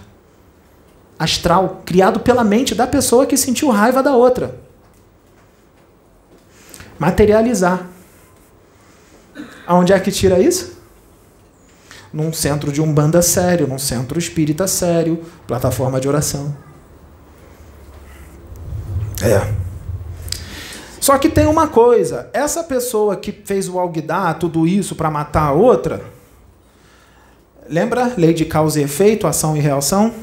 astral 1.18 1.82
criado 1.84 2.20
pela 2.20 2.42
mente 2.42 2.74
da 2.74 2.86
pessoa 2.86 3.26
que 3.26 3.36
sentiu 3.36 3.68
raiva 3.70 4.02
da 4.02 4.16
outra. 4.16 4.56
Materializar. 6.98 7.93
Aonde 9.66 9.92
é 9.92 10.00
que 10.00 10.10
tira 10.10 10.38
isso? 10.38 10.78
Num 12.12 12.32
centro 12.32 12.70
de 12.70 12.80
umbanda 12.80 13.22
sério, 13.22 13.66
num 13.66 13.78
centro 13.78 14.18
espírita 14.18 14.66
sério, 14.66 15.22
plataforma 15.46 16.00
de 16.00 16.08
oração. 16.08 16.54
É. 19.22 19.52
Só 21.00 21.18
que 21.18 21.28
tem 21.28 21.46
uma 21.46 21.68
coisa: 21.68 22.30
essa 22.32 22.62
pessoa 22.62 23.16
que 23.16 23.32
fez 23.32 23.68
o 23.68 23.78
alguidar, 23.78 24.38
tudo 24.38 24.66
isso 24.66 24.94
para 24.94 25.10
matar 25.10 25.48
a 25.48 25.52
outra, 25.52 26.04
lembra 27.68 28.12
lei 28.16 28.32
de 28.32 28.44
causa 28.44 28.80
e 28.80 28.84
efeito, 28.84 29.26
ação 29.26 29.56
e 29.56 29.60
reação? 29.60 30.14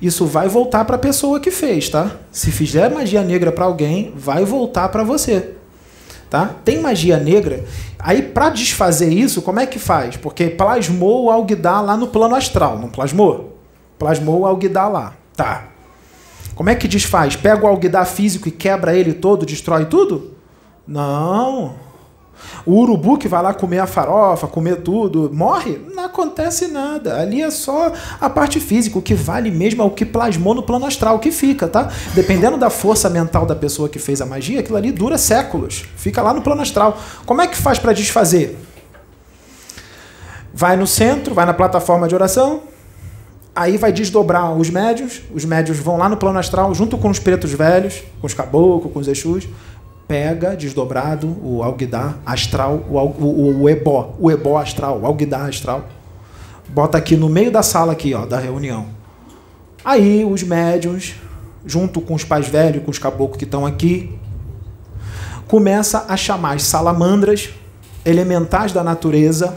Isso 0.00 0.26
vai 0.26 0.48
voltar 0.48 0.84
para 0.84 0.96
a 0.96 0.98
pessoa 0.98 1.38
que 1.38 1.50
fez, 1.50 1.88
tá? 1.88 2.16
Se 2.30 2.50
fizer 2.50 2.90
magia 2.90 3.22
negra 3.22 3.52
para 3.52 3.64
alguém, 3.64 4.12
vai 4.16 4.44
voltar 4.44 4.88
para 4.88 5.04
você. 5.04 5.54
Tá? 6.32 6.50
Tem 6.64 6.80
magia 6.80 7.18
negra. 7.18 7.62
Aí, 7.98 8.22
para 8.22 8.48
desfazer 8.48 9.12
isso, 9.12 9.42
como 9.42 9.60
é 9.60 9.66
que 9.66 9.78
faz? 9.78 10.16
Porque 10.16 10.48
plasmou 10.48 11.26
o 11.26 11.30
Alguidar 11.30 11.84
lá 11.84 11.94
no 11.94 12.06
plano 12.06 12.34
astral, 12.34 12.78
não 12.78 12.88
plasmou? 12.88 13.58
Plasmou 13.98 14.40
o 14.40 14.46
Alguidar 14.46 14.90
lá. 14.90 15.12
Tá. 15.36 15.64
Como 16.54 16.70
é 16.70 16.74
que 16.74 16.88
desfaz? 16.88 17.36
Pega 17.36 17.62
o 17.62 17.68
Alguidar 17.68 18.06
físico 18.06 18.48
e 18.48 18.50
quebra 18.50 18.96
ele 18.96 19.12
todo, 19.12 19.44
destrói 19.44 19.84
tudo? 19.84 20.32
Não. 20.88 21.74
O 22.64 22.74
urubu 22.74 23.18
que 23.18 23.26
vai 23.26 23.42
lá 23.42 23.52
comer 23.52 23.80
a 23.80 23.86
farofa, 23.86 24.46
comer 24.46 24.76
tudo, 24.82 25.30
morre? 25.32 25.80
Não 25.94 26.04
acontece 26.04 26.68
nada. 26.68 27.20
Ali 27.20 27.42
é 27.42 27.50
só 27.50 27.92
a 28.20 28.30
parte 28.30 28.60
física. 28.60 28.98
O 28.98 29.02
que 29.02 29.14
vale 29.14 29.50
mesmo 29.50 29.82
é 29.82 29.84
o 29.84 29.90
que 29.90 30.04
plasmou 30.04 30.54
no 30.54 30.62
plano 30.62 30.86
astral, 30.86 31.18
que 31.18 31.32
fica, 31.32 31.66
tá? 31.66 31.90
Dependendo 32.14 32.56
da 32.56 32.70
força 32.70 33.10
mental 33.10 33.44
da 33.44 33.54
pessoa 33.54 33.88
que 33.88 33.98
fez 33.98 34.20
a 34.20 34.26
magia, 34.26 34.60
aquilo 34.60 34.76
ali 34.76 34.92
dura 34.92 35.18
séculos. 35.18 35.84
Fica 35.96 36.22
lá 36.22 36.32
no 36.32 36.42
plano 36.42 36.62
astral. 36.62 36.98
Como 37.26 37.40
é 37.40 37.46
que 37.46 37.56
faz 37.56 37.78
para 37.78 37.92
desfazer? 37.92 38.58
Vai 40.54 40.76
no 40.76 40.86
centro, 40.86 41.34
vai 41.34 41.46
na 41.46 41.54
plataforma 41.54 42.06
de 42.06 42.14
oração, 42.14 42.62
aí 43.54 43.76
vai 43.76 43.92
desdobrar 43.92 44.52
os 44.52 44.68
médios, 44.70 45.22
os 45.34 45.44
médios 45.44 45.78
vão 45.78 45.96
lá 45.96 46.08
no 46.08 46.16
plano 46.16 46.38
astral 46.38 46.74
junto 46.74 46.98
com 46.98 47.08
os 47.08 47.18
pretos 47.18 47.52
velhos, 47.52 48.02
com 48.20 48.26
os 48.26 48.34
caboclos, 48.34 48.92
com 48.92 48.98
os 48.98 49.08
exus, 49.08 49.48
pega 50.12 50.54
desdobrado 50.54 51.38
o 51.42 51.62
alguidar 51.62 52.18
astral, 52.26 52.84
o, 52.90 52.98
o, 52.98 53.62
o 53.62 53.70
ebó, 53.70 54.14
o 54.18 54.30
ebó 54.30 54.58
astral, 54.58 55.00
o 55.00 55.06
alguidar 55.06 55.48
astral. 55.48 55.86
Bota 56.68 56.98
aqui 56.98 57.16
no 57.16 57.30
meio 57.30 57.50
da 57.50 57.62
sala 57.62 57.92
aqui, 57.92 58.12
ó, 58.12 58.26
da 58.26 58.38
reunião. 58.38 58.88
Aí 59.82 60.22
os 60.22 60.42
médiums, 60.42 61.14
junto 61.64 61.98
com 61.98 62.12
os 62.12 62.24
pais 62.24 62.46
velhos, 62.46 62.84
com 62.84 62.90
os 62.90 62.98
caboclos 62.98 63.38
que 63.38 63.44
estão 63.44 63.64
aqui, 63.64 64.14
começa 65.48 66.04
a 66.06 66.14
chamar 66.14 66.56
as 66.56 66.64
salamandras, 66.64 67.48
elementais 68.04 68.70
da 68.70 68.84
natureza, 68.84 69.56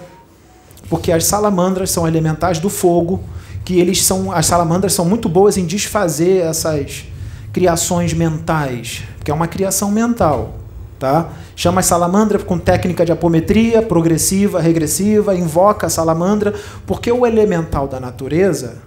porque 0.89 1.11
as 1.11 1.25
salamandras 1.25 1.91
são 1.91 2.07
elementais 2.07 2.59
do 2.59 2.69
fogo, 2.69 3.21
que 3.65 3.77
eles 3.77 4.01
são, 4.01 4.31
as 4.31 4.45
salamandras 4.45 4.93
são 4.93 5.03
muito 5.03 5.27
boas 5.27 5.57
em 5.57 5.65
desfazer 5.65 6.45
essas 6.45 7.07
criações 7.55 8.13
mentais, 8.13 9.03
que 9.23 9.31
é 9.31 9.33
uma 9.33 9.47
criação 9.47 9.89
mental. 9.89 10.55
Tá? 10.99 11.29
Chama 11.55 11.79
a 11.79 11.83
salamandra 11.83 12.37
com 12.37 12.59
técnica 12.59 13.05
de 13.05 13.13
apometria, 13.13 13.81
progressiva, 13.81 14.59
regressiva, 14.59 15.33
invoca 15.33 15.87
a 15.87 15.89
salamandra, 15.89 16.53
porque 16.85 17.09
o 17.09 17.25
elemental 17.25 17.87
da 17.87 17.97
natureza, 17.97 18.79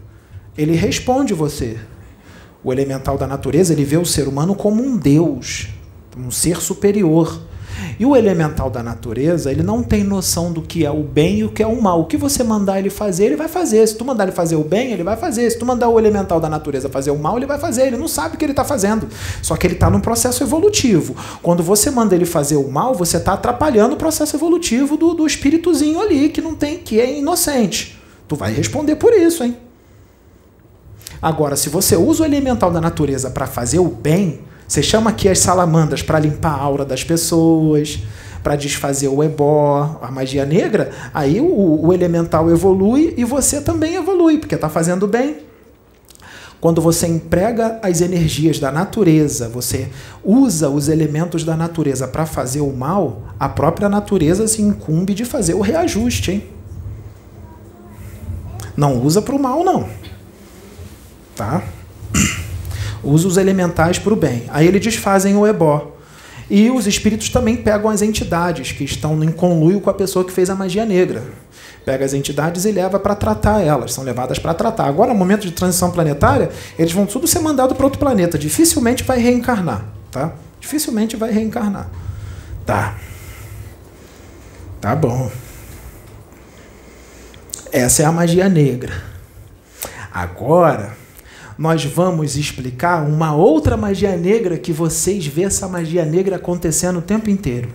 ele 0.54 0.76
responde 0.76 1.32
você. 1.32 1.78
O 2.62 2.70
elemental 2.70 3.16
da 3.16 3.26
natureza, 3.26 3.72
ele 3.72 3.86
vê 3.86 3.96
o 3.96 4.04
ser 4.04 4.28
humano 4.28 4.54
como 4.54 4.82
um 4.82 4.98
deus, 4.98 5.70
um 6.14 6.30
ser 6.30 6.58
superior. 6.58 7.40
E 7.98 8.06
o 8.06 8.14
elemental 8.14 8.70
da 8.70 8.82
natureza, 8.82 9.50
ele 9.50 9.62
não 9.62 9.82
tem 9.82 10.04
noção 10.04 10.52
do 10.52 10.62
que 10.62 10.84
é 10.84 10.90
o 10.90 11.02
bem 11.02 11.38
e 11.38 11.44
o 11.44 11.50
que 11.50 11.62
é 11.62 11.66
o 11.66 11.80
mal. 11.80 12.00
O 12.00 12.04
que 12.06 12.16
você 12.16 12.44
mandar 12.44 12.78
ele 12.78 12.90
fazer, 12.90 13.26
ele 13.26 13.36
vai 13.36 13.48
fazer. 13.48 13.86
Se 13.86 13.96
tu 13.96 14.04
mandar 14.04 14.24
ele 14.24 14.32
fazer 14.32 14.56
o 14.56 14.64
bem, 14.64 14.92
ele 14.92 15.02
vai 15.02 15.16
fazer. 15.16 15.50
Se 15.50 15.58
tu 15.58 15.66
mandar 15.66 15.88
o 15.88 15.98
elemental 15.98 16.40
da 16.40 16.48
natureza 16.48 16.88
fazer 16.88 17.10
o 17.10 17.18
mal, 17.18 17.36
ele 17.36 17.46
vai 17.46 17.58
fazer. 17.58 17.86
Ele 17.86 17.96
não 17.96 18.08
sabe 18.08 18.34
o 18.36 18.38
que 18.38 18.44
ele 18.44 18.52
está 18.52 18.64
fazendo. 18.64 19.08
Só 19.42 19.56
que 19.56 19.66
ele 19.66 19.74
está 19.74 19.90
num 19.90 20.00
processo 20.00 20.42
evolutivo. 20.42 21.16
Quando 21.42 21.62
você 21.62 21.90
manda 21.90 22.14
ele 22.14 22.26
fazer 22.26 22.56
o 22.56 22.68
mal, 22.70 22.94
você 22.94 23.16
está 23.16 23.32
atrapalhando 23.32 23.94
o 23.94 23.98
processo 23.98 24.36
evolutivo 24.36 24.96
do, 24.96 25.14
do 25.14 25.26
espíritozinho 25.26 26.00
ali, 26.00 26.28
que 26.28 26.40
não 26.40 26.54
tem, 26.54 26.78
que 26.78 27.00
é 27.00 27.18
inocente. 27.18 27.98
Tu 28.26 28.36
vai 28.36 28.52
responder 28.52 28.96
por 28.96 29.12
isso, 29.12 29.42
hein? 29.42 29.56
Agora, 31.20 31.56
se 31.56 31.68
você 31.68 31.96
usa 31.96 32.22
o 32.22 32.26
elemental 32.26 32.70
da 32.70 32.80
natureza 32.80 33.30
para 33.30 33.46
fazer 33.46 33.78
o 33.78 33.88
bem, 33.88 34.40
você 34.68 34.82
chama 34.82 35.08
aqui 35.08 35.30
as 35.30 35.38
salamandras 35.38 36.02
para 36.02 36.18
limpar 36.18 36.50
a 36.50 36.60
aura 36.60 36.84
das 36.84 37.02
pessoas, 37.02 38.00
para 38.42 38.54
desfazer 38.54 39.08
o 39.08 39.24
ebó, 39.24 39.98
a 40.02 40.10
magia 40.10 40.44
negra, 40.44 40.90
aí 41.14 41.40
o, 41.40 41.86
o 41.86 41.92
elemental 41.92 42.50
evolui 42.50 43.14
e 43.16 43.24
você 43.24 43.62
também 43.62 43.94
evolui, 43.94 44.36
porque 44.36 44.54
está 44.54 44.68
fazendo 44.68 45.06
bem. 45.06 45.38
Quando 46.60 46.82
você 46.82 47.06
emprega 47.06 47.78
as 47.82 48.02
energias 48.02 48.58
da 48.58 48.70
natureza, 48.70 49.48
você 49.48 49.88
usa 50.22 50.68
os 50.68 50.88
elementos 50.88 51.44
da 51.44 51.56
natureza 51.56 52.06
para 52.06 52.26
fazer 52.26 52.60
o 52.60 52.72
mal, 52.72 53.22
a 53.40 53.48
própria 53.48 53.88
natureza 53.88 54.46
se 54.46 54.60
incumbe 54.60 55.14
de 55.14 55.24
fazer 55.24 55.54
o 55.54 55.60
reajuste, 55.60 56.32
hein? 56.32 56.44
Não 58.76 59.02
usa 59.02 59.22
para 59.22 59.34
o 59.34 59.40
mal, 59.40 59.64
não. 59.64 59.88
Tá? 61.34 61.62
Usa 63.02 63.28
os 63.28 63.36
elementais 63.36 63.98
para 63.98 64.12
o 64.12 64.16
bem. 64.16 64.44
Aí 64.48 64.66
eles 64.66 64.80
desfazem 64.80 65.36
o 65.36 65.46
ebó. 65.46 65.94
E 66.50 66.70
os 66.70 66.86
espíritos 66.86 67.28
também 67.28 67.56
pegam 67.56 67.90
as 67.90 68.00
entidades 68.00 68.72
que 68.72 68.84
estão 68.84 69.22
em 69.22 69.30
conluio 69.30 69.80
com 69.80 69.90
a 69.90 69.94
pessoa 69.94 70.24
que 70.24 70.32
fez 70.32 70.48
a 70.48 70.54
magia 70.54 70.86
negra. 70.86 71.22
Pega 71.84 72.04
as 72.04 72.14
entidades 72.14 72.64
e 72.64 72.72
leva 72.72 72.98
para 72.98 73.14
tratar 73.14 73.60
elas, 73.62 73.92
são 73.92 74.04
levadas 74.04 74.38
para 74.38 74.54
tratar. 74.54 74.86
Agora, 74.86 75.12
no 75.12 75.18
momento 75.18 75.42
de 75.42 75.52
transição 75.52 75.90
planetária, 75.90 76.50
eles 76.78 76.92
vão 76.92 77.06
tudo 77.06 77.26
ser 77.26 77.40
mandados 77.40 77.76
para 77.76 77.84
outro 77.84 77.98
planeta. 77.98 78.38
Dificilmente 78.38 79.04
vai 79.04 79.18
reencarnar, 79.18 79.84
tá? 80.10 80.32
Dificilmente 80.60 81.16
vai 81.16 81.30
reencarnar. 81.30 81.88
Tá. 82.64 82.96
Tá 84.80 84.94
bom. 84.94 85.30
Essa 87.72 88.02
é 88.02 88.06
a 88.06 88.12
magia 88.12 88.48
negra. 88.48 89.02
Agora, 90.12 90.96
nós 91.58 91.84
vamos 91.84 92.36
explicar 92.36 93.02
uma 93.02 93.34
outra 93.34 93.76
magia 93.76 94.16
negra 94.16 94.56
que 94.56 94.72
vocês 94.72 95.26
vê 95.26 95.42
essa 95.42 95.66
magia 95.66 96.04
negra 96.04 96.36
acontecendo 96.36 97.00
o 97.00 97.02
tempo 97.02 97.28
inteiro. 97.28 97.68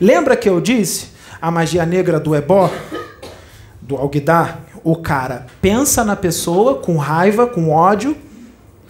Lembra 0.00 0.34
que 0.34 0.48
eu 0.48 0.58
disse 0.58 1.08
a 1.40 1.50
magia 1.50 1.84
negra 1.84 2.18
do 2.18 2.34
ebó, 2.34 2.72
do 3.82 3.94
alguidar? 3.96 4.64
O 4.82 4.96
cara 4.96 5.46
pensa 5.60 6.02
na 6.02 6.16
pessoa 6.16 6.76
com 6.76 6.96
raiva, 6.96 7.46
com 7.46 7.70
ódio, 7.70 8.16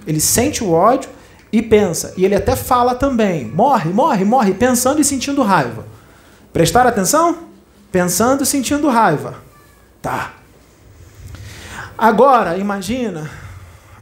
ele 0.07 0.21
sente 0.21 0.63
o 0.63 0.71
ódio 0.71 1.11
e 1.53 1.61
pensa. 1.61 2.15
E 2.17 2.25
ele 2.25 2.37
até 2.37 2.55
fala 2.55 2.95
também: 2.95 3.45
morre, 3.47 3.91
morre, 3.91 4.25
morre, 4.25 4.55
pensando 4.55 5.01
e 5.01 5.05
sentindo 5.05 5.43
raiva. 5.43 5.85
Prestar 6.53 6.87
atenção? 6.87 7.39
Pensando 7.91 8.45
e 8.45 8.47
sentindo 8.47 8.89
raiva. 8.89 9.35
Tá. 10.01 10.35
Agora, 11.99 12.57
imagina 12.57 13.29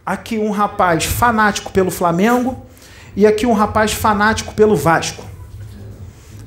aqui 0.09 0.39
um 0.39 0.51
rapaz 0.51 1.05
fanático 1.05 1.71
pelo 1.71 1.91
Flamengo 1.91 2.57
e 3.15 3.27
aqui 3.27 3.45
um 3.45 3.53
rapaz 3.53 3.93
fanático 3.93 4.55
pelo 4.55 4.75
Vasco. 4.75 5.23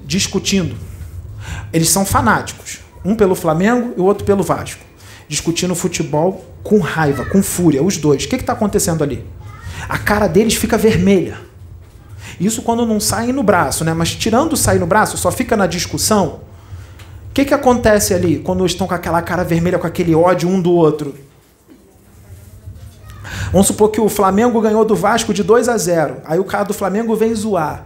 Discutindo. 0.04 0.76
Eles 1.72 1.90
são 1.90 2.04
fanáticos. 2.04 2.80
Um 3.06 3.14
pelo 3.14 3.36
Flamengo 3.36 3.94
e 3.96 4.02
o 4.02 4.04
outro 4.04 4.26
pelo 4.26 4.42
Vasco. 4.42 4.84
Discutindo 5.28 5.76
futebol 5.76 6.44
com 6.64 6.80
raiva, 6.80 7.24
com 7.26 7.44
fúria, 7.44 7.84
os 7.84 7.98
dois. 7.98 8.24
O 8.24 8.30
que 8.30 8.36
está 8.36 8.54
acontecendo 8.54 9.04
ali? 9.04 9.24
A 9.88 10.00
cara 10.00 10.26
deles 10.26 10.56
fica 10.56 10.76
vermelha. 10.76 11.38
Isso 12.40 12.64
quando 12.64 12.84
não 12.84 13.00
saem 13.00 13.32
no 13.32 13.44
braço, 13.44 13.86
né? 13.86 13.94
Mas 13.94 14.16
tirando 14.16 14.58
sair 14.58 14.80
no 14.80 14.88
braço, 14.88 15.18
só 15.18 15.32
fica 15.32 15.56
na 15.56 15.68
discussão. 15.68 16.40
O 17.30 17.34
que, 17.34 17.46
que 17.46 17.54
acontece 17.54 18.12
ali 18.12 18.40
quando 18.40 18.66
estão 18.66 18.88
com 18.88 18.96
aquela 18.96 19.22
cara 19.22 19.44
vermelha, 19.44 19.78
com 19.78 19.86
aquele 19.86 20.16
ódio 20.16 20.50
um 20.50 20.60
do 20.60 20.72
outro? 20.72 21.14
Vamos 23.52 23.68
supor 23.68 23.90
que 23.90 24.02
o 24.02 24.10
Flamengo 24.10 24.60
ganhou 24.62 24.84
do 24.86 24.95
Vasco 24.95 25.34
de 25.34 25.44
2 25.44 25.70
a 25.70 25.78
0. 25.78 26.18
Aí 26.26 26.40
o 26.40 26.44
cara 26.44 26.64
do 26.64 26.74
Flamengo 26.74 27.16
vem 27.16 27.34
zoar. 27.34 27.86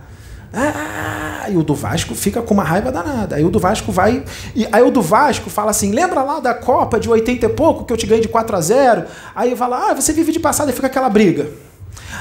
Ah, 0.54 1.50
e 1.50 1.58
o 1.58 1.64
do 1.64 1.76
Vasco 1.76 2.16
fica 2.16 2.42
com 2.42 2.54
uma 2.54 2.64
raiva 2.64 2.92
danada. 2.92 3.36
Aí 3.36 3.44
o 3.44 3.50
do 3.50 3.60
Vasco 3.60 3.92
vai. 3.92 4.24
E 4.56 4.66
aí 4.72 4.82
o 4.82 4.90
do 4.90 5.02
Vasco 5.02 5.50
fala 5.50 5.72
assim: 5.72 5.92
lembra 5.92 6.24
lá 6.24 6.40
da 6.40 6.54
Copa 6.54 7.00
de 7.00 7.10
80 7.10 7.46
e 7.46 7.50
pouco 7.50 7.84
que 7.84 7.92
eu 7.92 7.98
te 7.98 8.08
ganhei 8.08 8.22
de 8.22 8.30
4 8.30 8.56
a 8.56 8.62
0 8.62 9.06
Aí 9.36 9.56
fala: 9.56 9.92
ah, 9.92 9.94
você 9.94 10.14
vive 10.14 10.32
de 10.32 10.40
passado 10.40 10.70
e 10.70 10.74
fica 10.74 10.88
aquela 10.88 11.10
briga. 11.10 11.50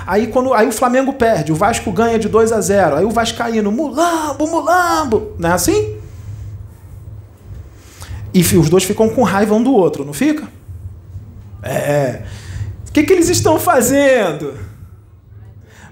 Aí, 0.06 0.26
quando, 0.26 0.52
aí 0.52 0.68
o 0.68 0.72
Flamengo 0.72 1.12
perde, 1.12 1.52
o 1.52 1.54
Vasco 1.54 1.90
ganha 1.92 2.18
de 2.18 2.28
2 2.28 2.52
a 2.52 2.60
0 2.60 2.96
Aí 2.96 3.04
o 3.04 3.10
Vascaíno, 3.10 3.70
mulambo, 3.70 4.46
mulambo. 4.46 5.32
Não 5.38 5.50
é 5.50 5.52
assim? 5.52 5.96
E 8.32 8.40
os 8.40 8.68
dois 8.68 8.82
ficam 8.82 9.08
com 9.08 9.22
raiva 9.22 9.54
um 9.54 9.62
do 9.62 9.72
outro, 9.72 10.04
não 10.04 10.12
fica? 10.12 10.48
É 11.62 12.22
que, 12.94 13.02
que 13.02 13.12
eles 13.12 13.28
estão 13.28 13.58
fazendo? 13.58 14.56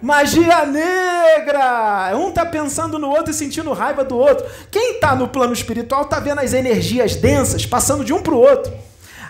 Magia 0.01 0.65
negra! 0.65 2.17
Um 2.17 2.29
está 2.29 2.47
pensando 2.47 2.97
no 2.97 3.09
outro 3.09 3.33
e 3.33 3.35
sentindo 3.35 3.73
raiva 3.73 4.05
do 4.05 4.17
outro. 4.17 4.47
Quem 4.71 4.95
está 4.95 5.15
no 5.15 5.27
plano 5.27 5.53
espiritual 5.53 6.03
está 6.03 6.21
vendo 6.21 6.41
as 6.41 6.53
energias 6.53 7.17
densas 7.17 7.67
passando 7.67 8.05
de 8.05 8.13
um 8.13 8.23
para 8.23 8.35
o 8.35 8.39
outro. 8.39 8.73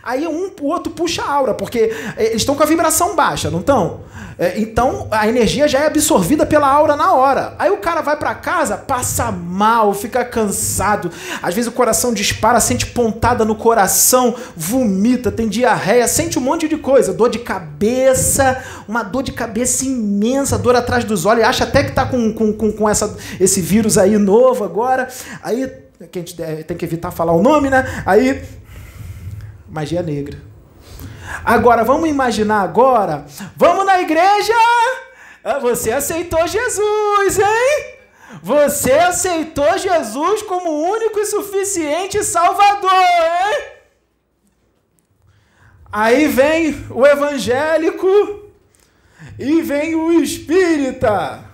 Aí 0.03 0.27
um, 0.27 0.51
o 0.61 0.66
outro 0.66 0.93
puxa 0.93 1.23
a 1.23 1.31
aura, 1.33 1.55
porque 1.55 1.93
é, 2.16 2.27
eles 2.27 2.43
estão 2.43 2.55
com 2.55 2.62
a 2.62 2.66
vibração 2.66 3.15
baixa, 3.15 3.51
não 3.51 3.61
estão? 3.61 4.01
É, 4.39 4.59
então 4.59 5.07
a 5.11 5.29
energia 5.29 5.69
já 5.69 5.81
é 5.81 5.87
absorvida 5.87 6.45
pela 6.45 6.66
aura 6.66 6.97
na 6.97 7.12
hora. 7.12 7.55
Aí 7.59 7.70
o 7.70 7.77
cara 7.77 8.01
vai 8.01 8.16
para 8.16 8.35
casa, 8.35 8.77
passa 8.77 9.31
mal, 9.31 9.95
fica 9.95 10.24
cansado. 10.24 11.11
Às 11.43 11.55
vezes 11.55 11.69
o 11.69 11.73
coração 11.73 12.12
dispara, 12.12 12.59
sente 12.59 12.87
pontada 12.87 13.45
no 13.45 13.55
coração, 13.55 14.35
vomita, 14.57 15.31
tem 15.31 15.49
diarreia, 15.49 16.09
sente 16.09 16.39
um 16.39 16.43
monte 16.43 16.66
de 16.66 16.77
coisa, 16.77 17.12
dor 17.12 17.29
de 17.29 17.39
cabeça, 17.39 18.62
uma 18.89 19.03
dor 19.03 19.23
de 19.23 19.33
cabeça 19.33 19.85
imensa, 19.85 20.59
dor 20.59 20.74
atrás 20.74 21.05
dos 21.05 21.24
olhos, 21.27 21.45
acha 21.45 21.65
até 21.65 21.85
que 21.85 21.93
tá 21.93 22.07
com, 22.07 22.33
com, 22.33 22.53
com, 22.53 22.73
com 22.73 22.89
essa, 22.89 23.16
esse 23.39 23.61
vírus 23.61 23.97
aí 23.97 24.19
novo 24.19 24.65
agora. 24.65 25.09
Aí 25.43 25.70
que 26.11 26.19
a 26.19 26.23
gente 26.23 26.35
tem 26.65 26.77
que 26.77 26.85
evitar 26.85 27.12
falar 27.12 27.33
o 27.33 27.43
nome, 27.43 27.70
né? 27.70 28.03
Aí 28.05 28.43
magia 29.73 30.03
negra. 30.03 30.39
Agora, 31.44 31.82
vamos 31.82 32.09
imaginar 32.09 32.61
agora. 32.61 33.24
Vamos 33.57 33.86
na 33.86 34.01
igreja? 34.01 34.53
Ah, 35.43 35.59
você 35.59 35.90
aceitou 35.90 36.47
Jesus, 36.47 37.39
hein? 37.39 37.94
Você 38.43 38.93
aceitou 38.93 39.78
Jesus 39.78 40.43
como 40.43 40.70
único 40.70 41.19
e 41.19 41.27
suficiente 41.27 42.23
Salvador, 42.23 42.90
hein? 42.90 43.65
Aí 45.90 46.28
vem 46.28 46.86
o 46.90 47.07
evangélico 47.07 48.07
e 49.39 49.62
vem 49.62 49.94
o 49.94 50.12
espírita. 50.12 51.52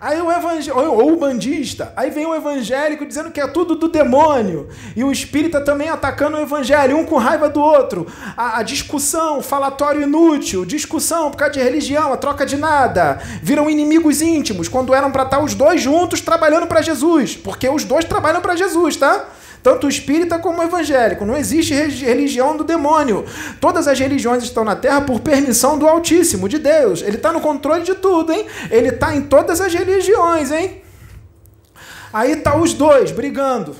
Aí 0.00 0.20
o 0.20 0.30
evangélico, 0.30 0.78
ou 0.78 1.12
o 1.12 1.16
bandista, 1.16 1.92
aí 1.96 2.10
vem 2.10 2.26
o 2.26 2.34
evangélico 2.34 3.06
dizendo 3.06 3.30
que 3.30 3.40
é 3.40 3.46
tudo 3.46 3.74
do 3.74 3.88
demônio, 3.88 4.68
e 4.94 5.02
o 5.02 5.12
espírita 5.12 5.60
também 5.60 5.88
atacando 5.88 6.36
o 6.36 6.40
evangelho, 6.40 6.96
um 6.96 7.04
com 7.04 7.16
raiva 7.16 7.48
do 7.48 7.60
outro. 7.60 8.06
A, 8.36 8.58
a 8.58 8.62
discussão, 8.62 9.42
falatório 9.42 10.02
inútil, 10.02 10.64
discussão 10.64 11.30
por 11.30 11.36
causa 11.36 11.54
de 11.54 11.62
religião, 11.62 12.12
a 12.12 12.16
troca 12.16 12.44
de 12.44 12.56
nada. 12.56 13.20
Viram 13.42 13.70
inimigos 13.70 14.20
íntimos 14.20 14.68
quando 14.68 14.94
eram 14.94 15.10
para 15.10 15.24
estar 15.24 15.40
os 15.40 15.54
dois 15.54 15.80
juntos 15.80 16.20
trabalhando 16.20 16.66
para 16.66 16.82
Jesus, 16.82 17.36
porque 17.36 17.68
os 17.68 17.84
dois 17.84 18.04
trabalham 18.04 18.40
para 18.40 18.56
Jesus, 18.56 18.96
tá? 18.96 19.26
Tanto 19.62 19.88
espírita 19.88 20.38
como 20.38 20.62
evangélico. 20.62 21.24
Não 21.24 21.36
existe 21.36 21.74
religião 21.74 22.56
do 22.56 22.64
demônio. 22.64 23.24
Todas 23.60 23.86
as 23.86 23.98
religiões 23.98 24.42
estão 24.42 24.64
na 24.64 24.76
Terra 24.76 25.02
por 25.02 25.20
permissão 25.20 25.78
do 25.78 25.86
Altíssimo, 25.86 26.48
de 26.48 26.58
Deus. 26.58 27.02
Ele 27.02 27.16
está 27.16 27.32
no 27.32 27.40
controle 27.40 27.82
de 27.82 27.94
tudo, 27.94 28.32
hein? 28.32 28.46
Ele 28.70 28.88
está 28.88 29.14
em 29.14 29.22
todas 29.22 29.60
as 29.60 29.72
religiões, 29.74 30.50
hein? 30.50 30.82
Aí 32.12 32.36
tá 32.36 32.56
os 32.56 32.74
dois 32.74 33.12
brigando, 33.12 33.76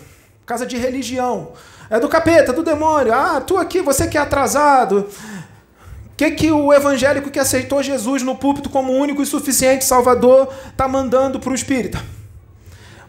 casa 0.47 0.65
de 0.65 0.77
religião. 0.77 1.53
É 1.89 1.99
do 1.99 2.09
capeta, 2.09 2.53
do 2.53 2.63
demônio. 2.63 3.13
Ah, 3.13 3.41
tu 3.41 3.57
aqui, 3.57 3.81
você 3.81 4.07
que 4.07 4.17
é 4.17 4.21
atrasado. 4.21 5.09
O 6.07 6.17
que, 6.17 6.31
que 6.33 6.53
o 6.53 6.73
evangélico 6.73 7.31
que 7.31 7.39
aceitou 7.39 7.83
Jesus 7.83 8.23
no 8.23 8.37
púlpito 8.37 8.69
como 8.69 8.93
único 8.93 9.23
e 9.23 9.27
suficiente 9.27 9.85
Salvador 9.85 10.49
está 10.71 10.87
mandando 10.87 11.41
para 11.41 11.51
o 11.51 11.55
espírita? 11.55 11.99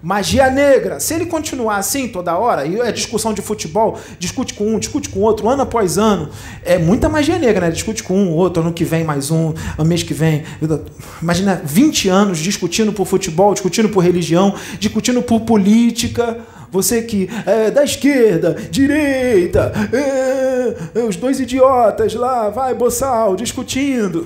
Magia 0.01 0.49
negra. 0.49 0.99
Se 0.99 1.13
ele 1.13 1.27
continuar 1.27 1.77
assim 1.77 2.07
toda 2.07 2.35
hora, 2.35 2.65
e 2.65 2.79
é 2.79 2.91
discussão 2.91 3.33
de 3.33 3.41
futebol, 3.41 3.99
discute 4.17 4.55
com 4.55 4.65
um, 4.65 4.79
discute 4.79 5.09
com 5.09 5.19
outro, 5.19 5.47
ano 5.47 5.61
após 5.61 5.97
ano, 5.97 6.29
é 6.63 6.79
muita 6.79 7.07
magia 7.07 7.37
negra, 7.37 7.67
né? 7.67 7.71
Discute 7.71 8.01
com 8.01 8.17
um, 8.17 8.31
outro, 8.31 8.63
ano 8.63 8.73
que 8.73 8.83
vem 8.83 9.03
mais 9.03 9.29
um, 9.29 9.53
ano 9.77 9.87
mês 9.87 10.01
que 10.01 10.13
vem. 10.13 10.43
Imagina 11.21 11.61
20 11.63 12.09
anos 12.09 12.39
discutindo 12.39 12.91
por 12.91 13.05
futebol, 13.05 13.53
discutindo 13.53 13.89
por 13.89 13.99
religião, 14.03 14.55
discutindo 14.79 15.21
por 15.21 15.41
política. 15.41 16.39
Você 16.71 17.01
que 17.01 17.29
é 17.45 17.69
da 17.69 17.83
esquerda, 17.83 18.55
direita, 18.71 19.73
é, 19.91 20.99
é, 20.99 21.03
os 21.03 21.17
dois 21.17 21.39
idiotas 21.39 22.13
lá, 22.15 22.49
vai, 22.49 22.73
boçal, 22.73 23.35
discutindo. 23.35 24.25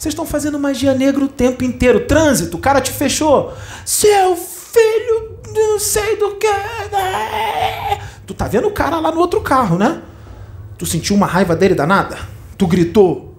Vocês 0.00 0.14
estão 0.14 0.24
fazendo 0.24 0.58
magia 0.58 0.94
negra 0.94 1.22
o 1.22 1.28
tempo 1.28 1.62
inteiro. 1.62 2.06
Trânsito, 2.06 2.56
o 2.56 2.60
cara 2.60 2.80
te 2.80 2.90
fechou. 2.90 3.52
Seu 3.84 4.34
filho, 4.34 5.38
não 5.52 5.78
sei 5.78 6.16
do 6.16 6.36
que. 6.36 6.48
Né? 6.48 8.00
Tu 8.26 8.32
tá 8.32 8.48
vendo 8.48 8.66
o 8.66 8.72
cara 8.72 8.98
lá 8.98 9.12
no 9.12 9.20
outro 9.20 9.42
carro, 9.42 9.76
né? 9.76 10.00
Tu 10.78 10.86
sentiu 10.86 11.14
uma 11.14 11.26
raiva 11.26 11.54
dele 11.54 11.74
danada? 11.74 12.16
Tu 12.56 12.66
gritou. 12.66 13.36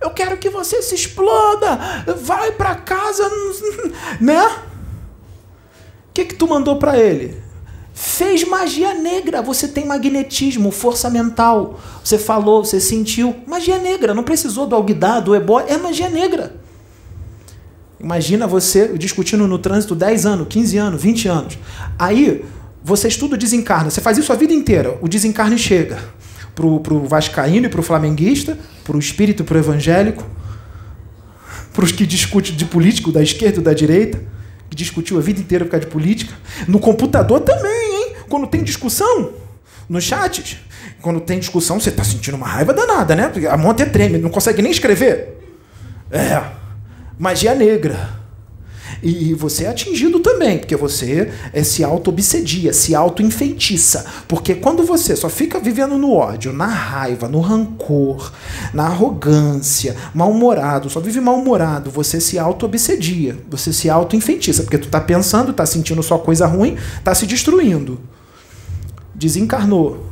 Eu 0.00 0.10
quero 0.10 0.36
que 0.38 0.50
você 0.50 0.82
se 0.82 0.96
exploda. 0.96 1.78
Vai 2.20 2.50
para 2.50 2.74
casa, 2.74 3.22
né? 4.20 4.44
O 6.08 6.12
que 6.12 6.24
que 6.24 6.34
tu 6.34 6.48
mandou 6.48 6.80
para 6.80 6.98
ele? 6.98 7.40
Fez 7.94 8.44
magia 8.44 8.94
negra. 8.94 9.42
Você 9.42 9.68
tem 9.68 9.84
magnetismo, 9.84 10.70
força 10.70 11.10
mental. 11.10 11.78
Você 12.02 12.18
falou, 12.18 12.64
você 12.64 12.80
sentiu. 12.80 13.36
Magia 13.46 13.78
negra. 13.78 14.14
Não 14.14 14.22
precisou 14.22 14.66
do 14.66 14.74
alguidar, 14.74 15.20
do 15.20 15.34
ebó. 15.34 15.60
É 15.60 15.76
magia 15.76 16.08
negra. 16.08 16.56
Imagina 18.00 18.46
você 18.46 18.88
discutindo 18.98 19.46
no 19.46 19.58
trânsito 19.58 19.94
10 19.94 20.26
anos, 20.26 20.46
15 20.48 20.78
anos, 20.78 21.02
20 21.02 21.28
anos. 21.28 21.58
Aí 21.98 22.44
você 22.82 23.08
estuda 23.08 23.34
o 23.34 23.38
desencarne. 23.38 23.90
Você 23.90 24.00
faz 24.00 24.18
isso 24.18 24.32
a 24.32 24.36
vida 24.36 24.52
inteira. 24.52 24.98
O 25.00 25.08
desencarne 25.08 25.58
chega 25.58 25.98
pro, 26.54 26.80
pro 26.80 27.06
vascaíno 27.06 27.66
e 27.66 27.68
pro 27.68 27.82
flamenguista, 27.82 28.58
pro 28.82 28.98
espírito 28.98 29.44
pro 29.44 29.58
evangélico, 29.58 30.24
pros 31.72 31.92
que 31.92 32.06
discutem 32.06 32.54
de 32.54 32.64
político 32.64 33.12
da 33.12 33.22
esquerda 33.22 33.60
da 33.60 33.72
direita 33.72 34.20
que 34.72 34.76
discutiu 34.76 35.18
a 35.18 35.20
vida 35.20 35.38
inteira 35.38 35.66
por 35.66 35.72
causa 35.72 35.84
de 35.84 35.92
política. 35.92 36.32
No 36.66 36.80
computador 36.80 37.40
também, 37.40 37.94
hein? 37.94 38.16
Quando 38.26 38.46
tem 38.46 38.62
discussão, 38.62 39.34
nos 39.86 40.02
chats, 40.02 40.56
quando 41.02 41.20
tem 41.20 41.38
discussão, 41.38 41.78
você 41.78 41.90
está 41.90 42.02
sentindo 42.02 42.38
uma 42.38 42.46
raiva 42.46 42.72
danada, 42.72 43.14
né? 43.14 43.30
A 43.50 43.56
mão 43.58 43.70
até 43.70 43.84
treme, 43.84 44.16
não 44.16 44.30
consegue 44.30 44.62
nem 44.62 44.72
escrever. 44.72 45.38
É. 46.10 46.42
Magia 47.18 47.54
negra. 47.54 48.21
E 49.02 49.34
você 49.34 49.64
é 49.64 49.68
atingido 49.68 50.20
também, 50.20 50.58
porque 50.58 50.76
você 50.76 51.32
é, 51.52 51.64
se 51.64 51.82
auto-obsedia, 51.82 52.72
se 52.72 52.94
auto-enfeitiça. 52.94 54.06
Porque 54.28 54.54
quando 54.54 54.84
você 54.84 55.16
só 55.16 55.28
fica 55.28 55.58
vivendo 55.58 55.98
no 55.98 56.14
ódio, 56.14 56.52
na 56.52 56.66
raiva, 56.66 57.28
no 57.28 57.40
rancor, 57.40 58.32
na 58.72 58.84
arrogância, 58.84 59.96
mal-humorado, 60.14 60.88
só 60.88 61.00
vive 61.00 61.20
mal-humorado, 61.20 61.90
você 61.90 62.20
se 62.20 62.38
auto-obsedia, 62.38 63.36
você 63.50 63.72
se 63.72 63.90
auto-enfeitiça, 63.90 64.62
porque 64.62 64.78
tu 64.78 64.86
tá 64.86 65.00
pensando, 65.00 65.52
tá 65.52 65.66
sentindo 65.66 66.02
só 66.02 66.16
coisa 66.16 66.46
ruim, 66.46 66.76
tá 67.02 67.12
se 67.12 67.26
destruindo. 67.26 67.98
Desencarnou 69.12 70.06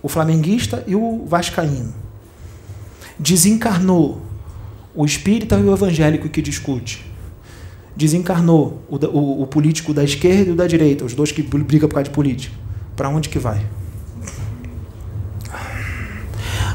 o 0.00 0.08
flamenguista 0.08 0.84
e 0.86 0.94
o 0.94 1.24
vascaíno. 1.26 1.92
Desencarnou 3.18 4.22
o 4.94 5.04
espírita 5.04 5.58
e 5.58 5.64
o 5.64 5.72
evangélico 5.72 6.28
que 6.28 6.40
discute 6.40 7.07
desencarnou 7.98 8.80
o, 8.88 8.94
o, 8.94 9.42
o, 9.42 9.46
político 9.48 9.92
da 9.92 10.04
esquerda 10.04 10.50
e 10.50 10.52
o 10.52 10.54
da 10.54 10.68
direita, 10.68 11.04
os 11.04 11.14
dois 11.14 11.32
que 11.32 11.42
brigam 11.42 11.88
por 11.88 11.96
causa 11.96 12.08
de 12.08 12.14
política. 12.14 12.54
Para 12.94 13.08
onde 13.08 13.28
que 13.28 13.40
vai? 13.40 13.66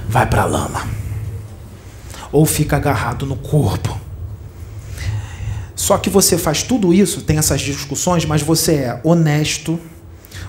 Vai 0.05 0.29
para 0.29 0.41
a 0.41 0.45
lama. 0.45 0.85
Ou 2.29 2.45
fica 2.45 2.75
agarrado 2.75 3.25
no 3.25 3.37
corpo. 3.37 3.97
Só 5.77 5.97
que 5.97 6.09
você 6.09 6.37
faz 6.37 6.61
tudo 6.61 6.93
isso, 6.93 7.21
tem 7.21 7.37
essas 7.37 7.61
discussões, 7.61 8.25
mas 8.25 8.41
você 8.41 8.73
é 8.73 9.01
honesto, 9.01 9.79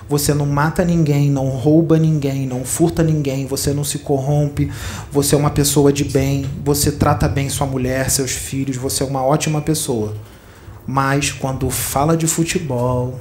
você 0.09 0.33
não 0.33 0.45
mata 0.45 0.83
ninguém, 0.83 1.31
não 1.31 1.47
rouba 1.47 1.97
ninguém, 1.97 2.45
não 2.45 2.65
furta 2.65 3.01
ninguém, 3.01 3.45
você 3.45 3.73
não 3.73 3.85
se 3.85 3.99
corrompe, 3.99 4.69
você 5.09 5.35
é 5.35 5.37
uma 5.37 5.49
pessoa 5.49 5.93
de 5.93 6.03
bem, 6.03 6.45
você 6.65 6.91
trata 6.91 7.29
bem 7.29 7.49
sua 7.49 7.65
mulher, 7.65 8.09
seus 8.09 8.31
filhos, 8.31 8.75
você 8.75 9.03
é 9.03 9.05
uma 9.05 9.23
ótima 9.23 9.61
pessoa. 9.61 10.13
Mas 10.87 11.31
quando 11.31 11.69
fala 11.69 12.15
de 12.15 12.27
futebol, 12.27 13.19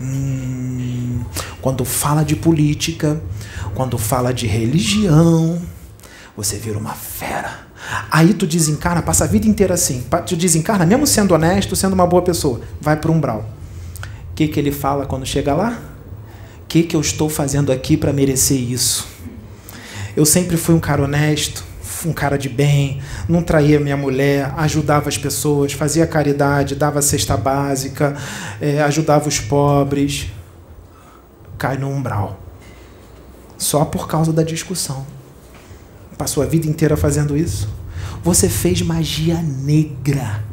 hum, 0.00 1.22
quando 1.60 1.84
fala 1.84 2.24
de 2.24 2.34
política, 2.34 3.20
quando 3.74 3.96
fala 3.98 4.32
de 4.32 4.46
religião, 4.46 5.60
você 6.36 6.56
vira 6.56 6.78
uma 6.78 6.94
fera. 6.94 7.66
Aí 8.10 8.34
tu 8.34 8.46
desencarna, 8.46 9.02
passa 9.02 9.24
a 9.24 9.26
vida 9.26 9.46
inteira 9.46 9.74
assim. 9.74 10.04
Tu 10.26 10.36
desencarna, 10.36 10.84
mesmo 10.84 11.06
sendo 11.06 11.34
honesto, 11.34 11.76
sendo 11.76 11.92
uma 11.92 12.06
boa 12.06 12.22
pessoa, 12.22 12.60
vai 12.80 12.96
para 12.96 13.10
o 13.10 13.14
umbral. 13.14 13.48
O 14.32 14.34
que, 14.34 14.48
que 14.48 14.58
ele 14.58 14.72
fala 14.72 15.06
quando 15.06 15.24
chega 15.24 15.54
lá? 15.54 15.78
O 16.62 16.66
que, 16.66 16.82
que 16.82 16.96
eu 16.96 17.00
estou 17.00 17.28
fazendo 17.28 17.70
aqui 17.70 17.96
para 17.96 18.12
merecer 18.12 18.58
isso? 18.58 19.06
Eu 20.16 20.26
sempre 20.26 20.56
fui 20.56 20.74
um 20.74 20.80
cara 20.80 21.02
honesto, 21.02 21.64
um 22.04 22.12
cara 22.12 22.36
de 22.36 22.48
bem, 22.48 23.00
não 23.28 23.42
traía 23.42 23.80
minha 23.80 23.96
mulher, 23.96 24.52
ajudava 24.56 25.08
as 25.08 25.16
pessoas, 25.16 25.72
fazia 25.72 26.06
caridade, 26.06 26.74
dava 26.74 27.00
cesta 27.00 27.36
básica, 27.36 28.16
é, 28.60 28.82
ajudava 28.82 29.28
os 29.28 29.40
pobres. 29.40 30.30
Cai 31.58 31.78
no 31.78 31.88
umbral. 31.88 32.38
Só 33.56 33.84
por 33.84 34.06
causa 34.06 34.32
da 34.32 34.42
discussão. 34.42 35.06
Passou 36.18 36.42
a 36.42 36.46
vida 36.46 36.66
inteira 36.66 36.96
fazendo 36.96 37.36
isso. 37.36 37.68
Você 38.22 38.48
fez 38.48 38.82
magia 38.82 39.40
negra. 39.40 40.44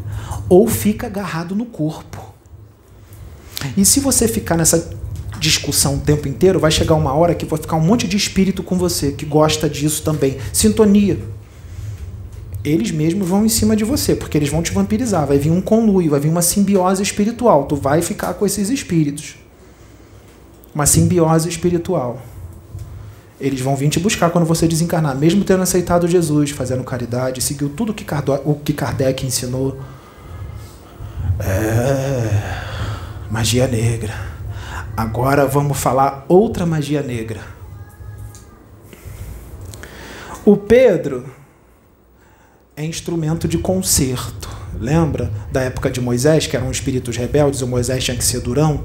Ou 0.47 0.67
fica 0.67 1.07
agarrado 1.07 1.55
no 1.55 1.65
corpo. 1.65 2.33
E 3.75 3.85
se 3.85 3.99
você 3.99 4.27
ficar 4.27 4.57
nessa 4.57 4.93
discussão 5.39 5.95
o 5.95 5.99
tempo 5.99 6.27
inteiro, 6.27 6.59
vai 6.59 6.71
chegar 6.71 6.95
uma 6.95 7.13
hora 7.13 7.35
que 7.35 7.45
vai 7.45 7.59
ficar 7.59 7.75
um 7.75 7.81
monte 7.81 8.07
de 8.07 8.15
espírito 8.15 8.63
com 8.63 8.77
você 8.77 9.11
que 9.11 9.25
gosta 9.25 9.69
disso 9.69 10.01
também. 10.01 10.37
Sintonia. 10.53 11.19
Eles 12.63 12.91
mesmos 12.91 13.27
vão 13.27 13.45
em 13.45 13.49
cima 13.49 13.75
de 13.75 13.83
você, 13.83 14.15
porque 14.15 14.37
eles 14.37 14.49
vão 14.49 14.63
te 14.63 14.71
vampirizar. 14.71 15.27
Vai 15.27 15.37
vir 15.37 15.51
um 15.51 15.61
conluio, 15.61 16.11
vai 16.11 16.19
vir 16.19 16.29
uma 16.29 16.41
simbiose 16.41 17.03
espiritual. 17.03 17.65
Tu 17.65 17.75
vai 17.75 18.01
ficar 18.01 18.33
com 18.35 18.45
esses 18.45 18.69
espíritos. 18.69 19.35
Uma 20.73 20.85
simbiose 20.85 21.49
espiritual. 21.49 22.21
Eles 23.39 23.59
vão 23.59 23.75
vir 23.75 23.89
te 23.89 23.99
buscar 23.99 24.29
quando 24.29 24.45
você 24.45 24.65
desencarnar, 24.67 25.17
mesmo 25.17 25.43
tendo 25.43 25.61
aceitado 25.61 26.07
Jesus, 26.07 26.51
fazendo 26.51 26.83
caridade, 26.83 27.41
seguiu 27.41 27.67
tudo 27.67 27.93
que 27.93 28.05
o 28.45 28.55
que 28.55 28.71
Kardec 28.71 29.25
ensinou. 29.25 29.77
É, 31.39 32.63
magia 33.29 33.67
negra. 33.67 34.13
Agora 34.95 35.45
vamos 35.45 35.77
falar 35.77 36.23
outra 36.29 36.65
magia 36.65 37.01
negra. 37.01 37.41
O 40.45 40.55
Pedro 40.55 41.25
é 42.75 42.83
instrumento 42.83 43.47
de 43.47 43.57
conserto. 43.57 44.49
Lembra 44.79 45.31
da 45.51 45.61
época 45.61 45.89
de 45.89 46.01
Moisés, 46.01 46.47
que 46.47 46.57
eram 46.57 46.71
espíritos 46.71 47.15
rebeldes, 47.15 47.61
o 47.61 47.67
Moisés 47.67 48.03
tinha 48.03 48.17
que 48.17 48.23
ser 48.23 48.39
durão? 48.41 48.83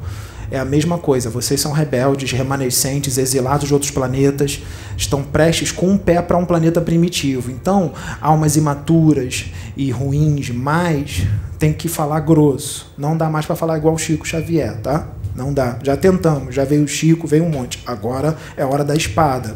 É 0.50 0.58
a 0.58 0.64
mesma 0.64 0.98
coisa. 0.98 1.28
Vocês 1.28 1.60
são 1.60 1.72
rebeldes, 1.72 2.32
remanescentes, 2.32 3.18
exilados 3.18 3.68
de 3.68 3.74
outros 3.74 3.90
planetas, 3.90 4.62
estão 4.96 5.22
prestes 5.22 5.72
com 5.72 5.88
um 5.88 5.98
pé 5.98 6.22
para 6.22 6.36
um 6.36 6.44
planeta 6.44 6.80
primitivo. 6.80 7.50
Então, 7.50 7.92
almas 8.20 8.56
imaturas 8.56 9.46
e 9.76 9.90
ruins 9.90 10.50
mais 10.50 11.26
tem 11.58 11.72
que 11.72 11.88
falar 11.88 12.20
grosso. 12.20 12.92
Não 12.96 13.16
dá 13.16 13.28
mais 13.28 13.44
para 13.44 13.56
falar 13.56 13.76
igual 13.76 13.94
o 13.94 13.98
Chico 13.98 14.26
Xavier, 14.26 14.78
tá? 14.80 15.08
Não 15.34 15.52
dá. 15.52 15.78
Já 15.82 15.96
tentamos, 15.96 16.54
já 16.54 16.64
veio 16.64 16.84
o 16.84 16.88
Chico, 16.88 17.26
veio 17.26 17.44
um 17.44 17.50
monte. 17.50 17.82
Agora 17.86 18.36
é 18.56 18.64
hora 18.64 18.84
da 18.84 18.94
espada. 18.94 19.54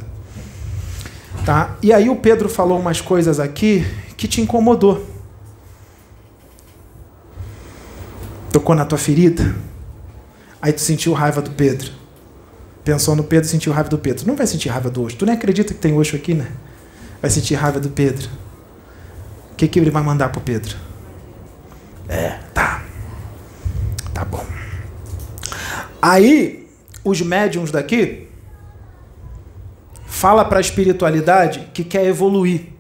Tá? 1.45 1.77
E 1.83 1.93
aí 1.93 2.09
o 2.09 2.17
Pedro 2.17 2.49
falou 2.49 2.79
umas 2.79 3.01
coisas 3.01 3.41
aqui 3.41 3.85
que 4.23 4.29
te 4.29 4.41
incomodou. 4.41 5.05
Tocou 8.53 8.73
na 8.73 8.85
tua 8.85 8.97
ferida? 8.97 9.53
Aí 10.61 10.73
tu 10.73 10.81
sentiu 10.81 11.13
raiva 11.13 11.43
do 11.43 11.51
Pedro. 11.51 11.91
Pensou 12.85 13.17
no 13.17 13.25
Pedro, 13.25 13.49
sentiu 13.49 13.73
raiva 13.73 13.89
do 13.89 13.99
Pedro. 13.99 14.25
Não 14.25 14.37
vai 14.37 14.47
sentir 14.47 14.69
raiva 14.69 14.89
do 14.89 15.03
Oxo. 15.03 15.17
Tu 15.17 15.27
nem 15.27 15.35
acredita 15.35 15.75
que 15.75 15.81
tem 15.81 15.99
Oxo 15.99 16.15
aqui, 16.15 16.35
né? 16.35 16.47
Vai 17.21 17.33
sentir 17.33 17.57
raiva 17.57 17.81
do 17.81 17.89
Pedro. 17.89 18.31
O 19.51 19.57
que, 19.57 19.67
que 19.67 19.81
ele 19.81 19.91
vai 19.91 20.05
mandar 20.05 20.29
pro 20.29 20.41
Pedro? 20.41 20.77
É, 22.09 22.39
tá. 22.55 22.85
Tá 24.15 24.25
bom. 24.25 24.47
Aí, 26.01 26.69
os 27.03 27.21
médiums 27.23 27.73
daqui 27.73 28.29
fala 30.07 30.45
para 30.45 30.59
a 30.59 30.61
espiritualidade 30.61 31.71
que 31.75 31.83
quer 31.83 32.07
evoluir. 32.07 32.73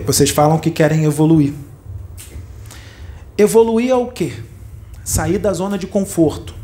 Vocês 0.00 0.30
falam 0.30 0.58
que 0.58 0.70
querem 0.70 1.04
evoluir. 1.04 1.52
Evoluir 3.36 3.90
é 3.90 3.94
o 3.94 4.08
quê? 4.08 4.32
sair 5.04 5.38
da 5.38 5.52
zona 5.52 5.76
de 5.76 5.86
conforto. 5.86 6.54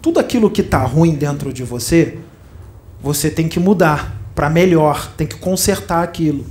Tudo 0.00 0.18
aquilo 0.18 0.50
que 0.50 0.62
está 0.62 0.82
ruim 0.84 1.14
dentro 1.14 1.52
de 1.52 1.62
você, 1.62 2.18
você 3.02 3.30
tem 3.30 3.48
que 3.48 3.60
mudar 3.60 4.16
para 4.34 4.48
melhor, 4.48 5.12
tem 5.16 5.26
que 5.26 5.36
consertar 5.36 6.02
aquilo. 6.02 6.46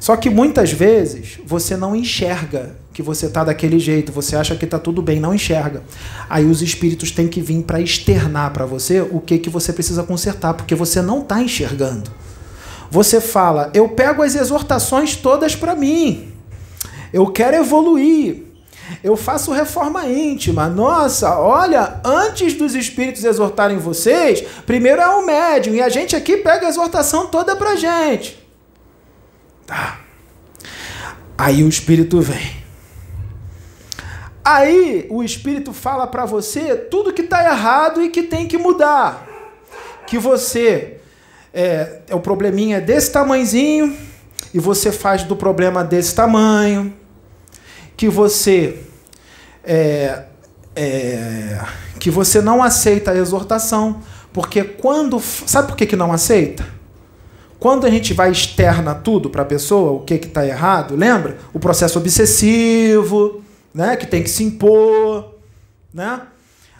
Só 0.00 0.16
que 0.16 0.28
muitas 0.28 0.72
vezes 0.72 1.38
você 1.46 1.76
não 1.76 1.94
enxerga 1.94 2.76
que 2.92 3.02
você 3.02 3.26
está 3.26 3.44
daquele 3.44 3.78
jeito, 3.78 4.12
você 4.12 4.36
acha 4.36 4.56
que 4.56 4.64
está 4.64 4.78
tudo 4.78 5.02
bem, 5.02 5.20
não 5.20 5.34
enxerga. 5.34 5.82
Aí 6.28 6.44
os 6.44 6.62
espíritos 6.62 7.10
têm 7.10 7.28
que 7.28 7.40
vir 7.40 7.62
para 7.62 7.80
externar 7.80 8.52
para 8.52 8.64
você 8.66 9.00
o 9.00 9.20
que, 9.20 9.38
que 9.38 9.50
você 9.50 9.72
precisa 9.72 10.02
consertar, 10.02 10.54
porque 10.54 10.74
você 10.74 11.02
não 11.02 11.20
está 11.20 11.42
enxergando. 11.42 12.10
Você 12.90 13.20
fala, 13.20 13.70
eu 13.74 13.88
pego 13.88 14.22
as 14.22 14.34
exortações 14.34 15.16
todas 15.16 15.54
para 15.56 15.74
mim, 15.74 16.32
eu 17.12 17.26
quero 17.28 17.56
evoluir, 17.56 18.44
eu 19.02 19.16
faço 19.16 19.52
reforma 19.52 20.06
íntima. 20.06 20.68
Nossa, 20.68 21.38
olha, 21.38 22.00
antes 22.04 22.54
dos 22.54 22.74
espíritos 22.74 23.24
exortarem 23.24 23.78
vocês, 23.78 24.42
primeiro 24.64 25.02
é 25.02 25.08
o 25.08 25.24
médium 25.24 25.74
e 25.74 25.82
a 25.82 25.88
gente 25.88 26.14
aqui 26.14 26.36
pega 26.36 26.66
a 26.66 26.68
exortação 26.68 27.26
toda 27.26 27.56
pra 27.56 27.76
gente. 27.76 28.38
Tá. 29.66 30.00
Aí 31.36 31.62
o 31.62 31.68
espírito 31.68 32.20
vem. 32.20 32.64
Aí 34.44 35.06
o 35.10 35.24
espírito 35.24 35.72
fala 35.72 36.06
para 36.06 36.24
você 36.24 36.76
tudo 36.76 37.12
que 37.12 37.22
está 37.22 37.44
errado 37.44 38.00
e 38.00 38.08
que 38.08 38.22
tem 38.22 38.46
que 38.46 38.56
mudar. 38.56 39.26
Que 40.06 40.18
você 40.18 40.95
é, 41.56 42.00
é 42.08 42.14
o 42.14 42.20
probleminha 42.20 42.82
desse 42.82 43.10
tamanzinho 43.10 43.96
e 44.52 44.60
você 44.60 44.92
faz 44.92 45.22
do 45.22 45.34
problema 45.34 45.82
desse 45.82 46.14
tamanho 46.14 46.92
que 47.96 48.10
você 48.10 48.78
é, 49.64 50.24
é, 50.76 51.58
que 51.98 52.10
você 52.10 52.42
não 52.42 52.62
aceita 52.62 53.10
a 53.12 53.16
exortação, 53.16 54.02
porque 54.34 54.62
quando 54.62 55.18
sabe 55.18 55.68
por 55.68 55.76
que, 55.78 55.86
que 55.86 55.96
não 55.96 56.12
aceita? 56.12 56.66
Quando 57.58 57.86
a 57.86 57.90
gente 57.90 58.12
vai 58.12 58.30
externa 58.30 58.94
tudo 58.94 59.30
para 59.30 59.40
a 59.40 59.46
pessoa, 59.46 59.92
o 59.92 60.00
que 60.00 60.14
está 60.14 60.46
errado, 60.46 60.94
lembra? 60.94 61.38
O 61.54 61.58
processo 61.58 61.98
obsessivo, 61.98 63.42
né, 63.72 63.96
que 63.96 64.06
tem 64.06 64.22
que 64.22 64.28
se 64.28 64.44
impor, 64.44 65.34
né? 65.92 66.20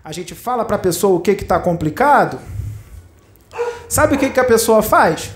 A 0.04 0.12
gente 0.12 0.34
fala 0.34 0.66
para 0.66 0.76
a 0.76 0.78
pessoa 0.78 1.16
o 1.16 1.20
que 1.20 1.30
está 1.30 1.58
complicado. 1.58 2.38
Sabe 3.88 4.16
o 4.16 4.18
que, 4.18 4.30
que 4.30 4.40
a 4.40 4.44
pessoa 4.44 4.82
faz? 4.82 5.30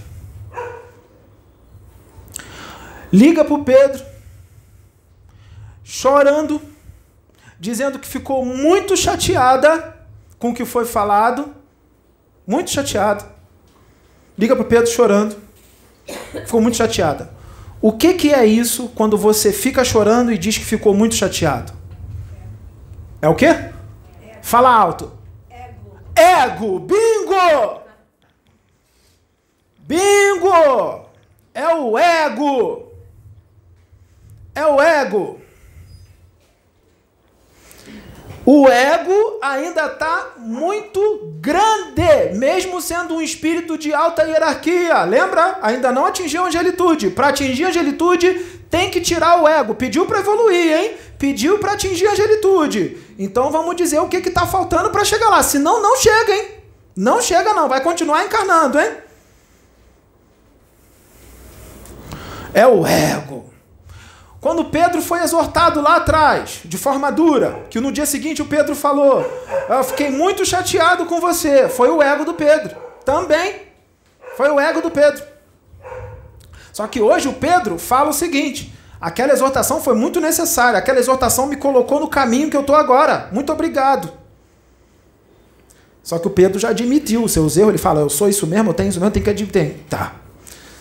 Liga 3.13 3.45
para 3.45 3.55
o 3.55 3.65
Pedro, 3.65 4.05
chorando, 5.83 6.61
dizendo 7.59 7.99
que 7.99 8.07
ficou 8.07 8.45
muito 8.45 8.97
chateada 8.97 9.97
com 10.39 10.51
o 10.51 10.55
que 10.55 10.65
foi 10.65 10.85
falado, 10.85 11.53
muito 12.47 12.71
chateada. 12.71 13.25
Liga 14.39 14.55
para 14.55 14.65
Pedro 14.65 14.91
chorando, 14.91 15.37
ficou 16.47 16.61
muito 16.61 16.77
chateada. 16.77 17.31
O 17.83 17.93
que, 17.93 18.15
que 18.15 18.33
é 18.33 18.45
isso 18.45 18.89
quando 18.95 19.19
você 19.19 19.53
fica 19.53 19.85
chorando 19.85 20.33
e 20.33 20.39
diz 20.39 20.57
que 20.57 20.65
ficou 20.65 20.95
muito 20.95 21.15
chateado? 21.15 21.73
É 23.21 23.29
o 23.29 23.35
quê? 23.35 23.71
Fala 24.43 24.73
alto. 24.73 25.13
Ego. 25.51 25.99
Ego. 26.15 26.79
Bingo! 26.81 27.81
Bingo! 29.91 31.07
É 31.53 31.75
o 31.75 31.99
ego. 31.99 32.93
É 34.55 34.65
o 34.65 34.81
ego. 34.81 35.41
O 38.47 38.69
ego 38.69 39.39
ainda 39.43 39.87
está 39.87 40.35
muito 40.39 41.35
grande, 41.41 42.35
mesmo 42.35 42.81
sendo 42.81 43.17
um 43.17 43.21
espírito 43.21 43.77
de 43.77 43.93
alta 43.93 44.23
hierarquia. 44.23 45.03
Lembra? 45.03 45.59
Ainda 45.61 45.91
não 45.91 46.07
atingiu 46.07 46.45
a 46.45 46.47
angelitude. 46.47 47.11
Para 47.11 47.31
atingir 47.31 47.65
a 47.65 47.69
angelitude, 47.71 48.33
tem 48.71 48.93
que 48.93 49.01
tirar 49.01 49.43
o 49.43 49.49
ego. 49.49 49.75
Pediu 49.75 50.07
para 50.07 50.21
evoluir, 50.21 50.73
hein? 50.73 50.97
Pediu 51.19 51.59
para 51.59 51.73
atingir 51.73 52.07
a 52.07 52.13
angelitude. 52.13 52.97
Então 53.19 53.51
vamos 53.51 53.75
dizer 53.75 53.99
o 53.99 54.09
que 54.09 54.19
está 54.19 54.47
faltando 54.47 54.91
para 54.91 55.05
chegar 55.05 55.31
lá. 55.31 55.43
Senão, 55.43 55.83
não 55.83 55.97
chega, 55.97 56.33
hein? 56.33 56.49
Não 56.97 57.21
chega, 57.21 57.53
não. 57.53 57.69
Vai 57.69 57.83
continuar 57.83 58.25
encarnando, 58.25 58.79
hein? 58.79 59.10
É 62.55 62.67
o 62.67 62.87
ego. 62.87 63.51
Quando 64.41 64.65
Pedro 64.65 65.03
foi 65.03 65.23
exortado 65.23 65.83
lá 65.83 65.97
atrás, 65.97 66.61
de 66.65 66.79
forma 66.79 67.13
dura, 67.13 67.67
que 67.69 67.79
no 67.79 67.93
dia 67.93 68.07
seguinte 68.07 68.41
o 68.41 68.47
Pedro 68.47 68.75
falou: 68.75 69.25
Eu 69.69 69.85
fiquei 69.85 70.11
muito 70.11 70.47
chateado 70.47 71.05
com 71.05 71.21
você. 71.21 71.69
Foi 71.69 71.91
o 71.91 72.03
ego 72.03 72.25
do 72.25 72.33
Pedro. 72.33 72.75
Também. 73.05 73.63
Foi 74.37 74.49
o 74.51 74.59
ego 74.59 74.81
do 74.81 74.91
Pedro. 74.91 75.23
Só 76.73 76.87
que 76.87 77.03
hoje 77.03 77.29
o 77.29 77.35
Pedro 77.35 77.79
fala 77.79 78.09
o 78.09 78.15
seguinte: 78.15 78.73
aquela 78.99 79.35
exortação 79.35 79.83
foi 79.83 79.95
muito 79.95 80.21
necessária. 80.21 80.79
Aquela 80.79 80.99
exortação 80.99 81.47
me 81.47 81.57
colocou 81.57 82.01
no 82.01 82.09
caminho 82.09 82.49
que 82.49 82.57
eu 82.57 82.63
estou 82.63 82.77
agora. 82.77 83.29
Muito 83.33 83.53
obrigado. 83.53 84.11
Só 86.03 86.19
que 86.19 86.27
o 86.27 86.31
Pedro 86.31 86.59
já 86.59 86.71
admitiu 86.71 87.23
os 87.23 87.33
seus 87.33 87.59
erros. 87.59 87.69
Ele 87.69 87.79
fala: 87.79 88.01
Eu 88.01 88.09
sou 88.09 88.27
isso 88.27 88.47
mesmo, 88.47 88.71
eu 88.71 88.75
tenho 88.75 88.89
isso 88.89 88.99
mesmo, 88.99 89.13
tenho 89.13 89.25
que 89.25 89.31
admitir. 89.31 89.85
Tá. 89.91 90.15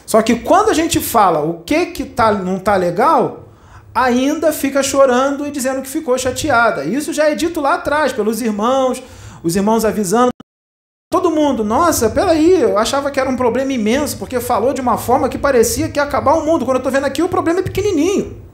Só 0.10 0.24
que 0.24 0.38
quando 0.38 0.70
a 0.70 0.74
gente 0.74 1.00
fala 1.00 1.40
o 1.42 1.62
que, 1.62 1.86
que 1.86 2.04
tá, 2.04 2.32
não 2.32 2.58
está 2.58 2.76
legal, 2.76 3.48
ainda 3.94 4.52
fica 4.52 4.82
chorando 4.82 5.46
e 5.46 5.52
dizendo 5.52 5.84
que 5.84 5.88
ficou 5.88 6.18
chateada. 6.18 6.84
Isso 6.84 7.14
já 7.14 7.30
é 7.30 7.36
dito 7.36 7.62
lá 7.62 7.76
atrás 7.76 8.12
pelos 8.12 8.42
irmãos, 8.42 9.04
os 9.44 9.56
irmãos 9.56 9.86
avisando 9.86 10.32
todo 11.12 11.30
mundo. 11.30 11.64
Nossa, 11.64 12.10
peraí, 12.10 12.60
eu 12.60 12.76
achava 12.76 13.12
que 13.12 13.20
era 13.20 13.30
um 13.30 13.36
problema 13.36 13.72
imenso, 13.72 14.18
porque 14.18 14.40
falou 14.40 14.74
de 14.74 14.82
uma 14.82 14.98
forma 14.98 15.30
que 15.30 15.38
parecia 15.38 15.90
que 15.90 16.00
ia 16.00 16.04
acabar 16.04 16.34
o 16.34 16.44
mundo. 16.44 16.66
Quando 16.66 16.78
eu 16.78 16.80
estou 16.80 16.92
vendo 16.92 17.06
aqui, 17.06 17.22
o 17.22 17.30
problema 17.30 17.60
é 17.60 17.62
pequenininho. 17.62 18.49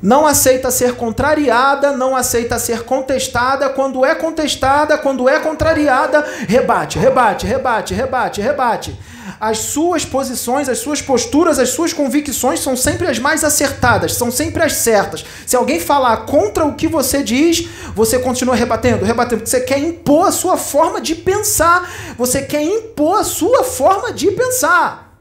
Não 0.00 0.26
aceita 0.26 0.70
ser 0.70 0.94
contrariada, 0.94 1.92
não 1.92 2.14
aceita 2.14 2.58
ser 2.58 2.82
contestada. 2.84 3.68
Quando 3.68 4.04
é 4.04 4.14
contestada, 4.14 4.96
quando 4.96 5.28
é 5.28 5.40
contrariada, 5.40 6.24
rebate, 6.46 6.98
rebate, 6.98 7.46
rebate, 7.46 7.94
rebate, 7.94 8.40
rebate. 8.40 8.98
As 9.40 9.58
suas 9.58 10.04
posições, 10.04 10.68
as 10.68 10.78
suas 10.78 11.02
posturas, 11.02 11.58
as 11.58 11.70
suas 11.70 11.92
convicções 11.92 12.60
são 12.60 12.76
sempre 12.76 13.06
as 13.08 13.18
mais 13.18 13.44
acertadas, 13.44 14.14
são 14.14 14.30
sempre 14.30 14.62
as 14.62 14.74
certas. 14.74 15.24
Se 15.46 15.54
alguém 15.54 15.78
falar 15.80 16.18
contra 16.18 16.64
o 16.64 16.74
que 16.74 16.88
você 16.88 17.22
diz, 17.22 17.68
você 17.94 18.18
continua 18.18 18.54
rebatendo, 18.54 19.04
rebatendo. 19.04 19.46
Você 19.46 19.60
quer 19.60 19.78
impor 19.78 20.28
a 20.28 20.32
sua 20.32 20.56
forma 20.56 21.00
de 21.00 21.14
pensar, 21.14 21.88
você 22.16 22.42
quer 22.42 22.62
impor 22.62 23.20
a 23.20 23.24
sua 23.24 23.64
forma 23.64 24.12
de 24.12 24.30
pensar. 24.30 25.18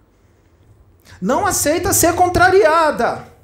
Não 1.22 1.46
aceita 1.46 1.94
ser 1.94 2.14
contrariada. 2.14 3.37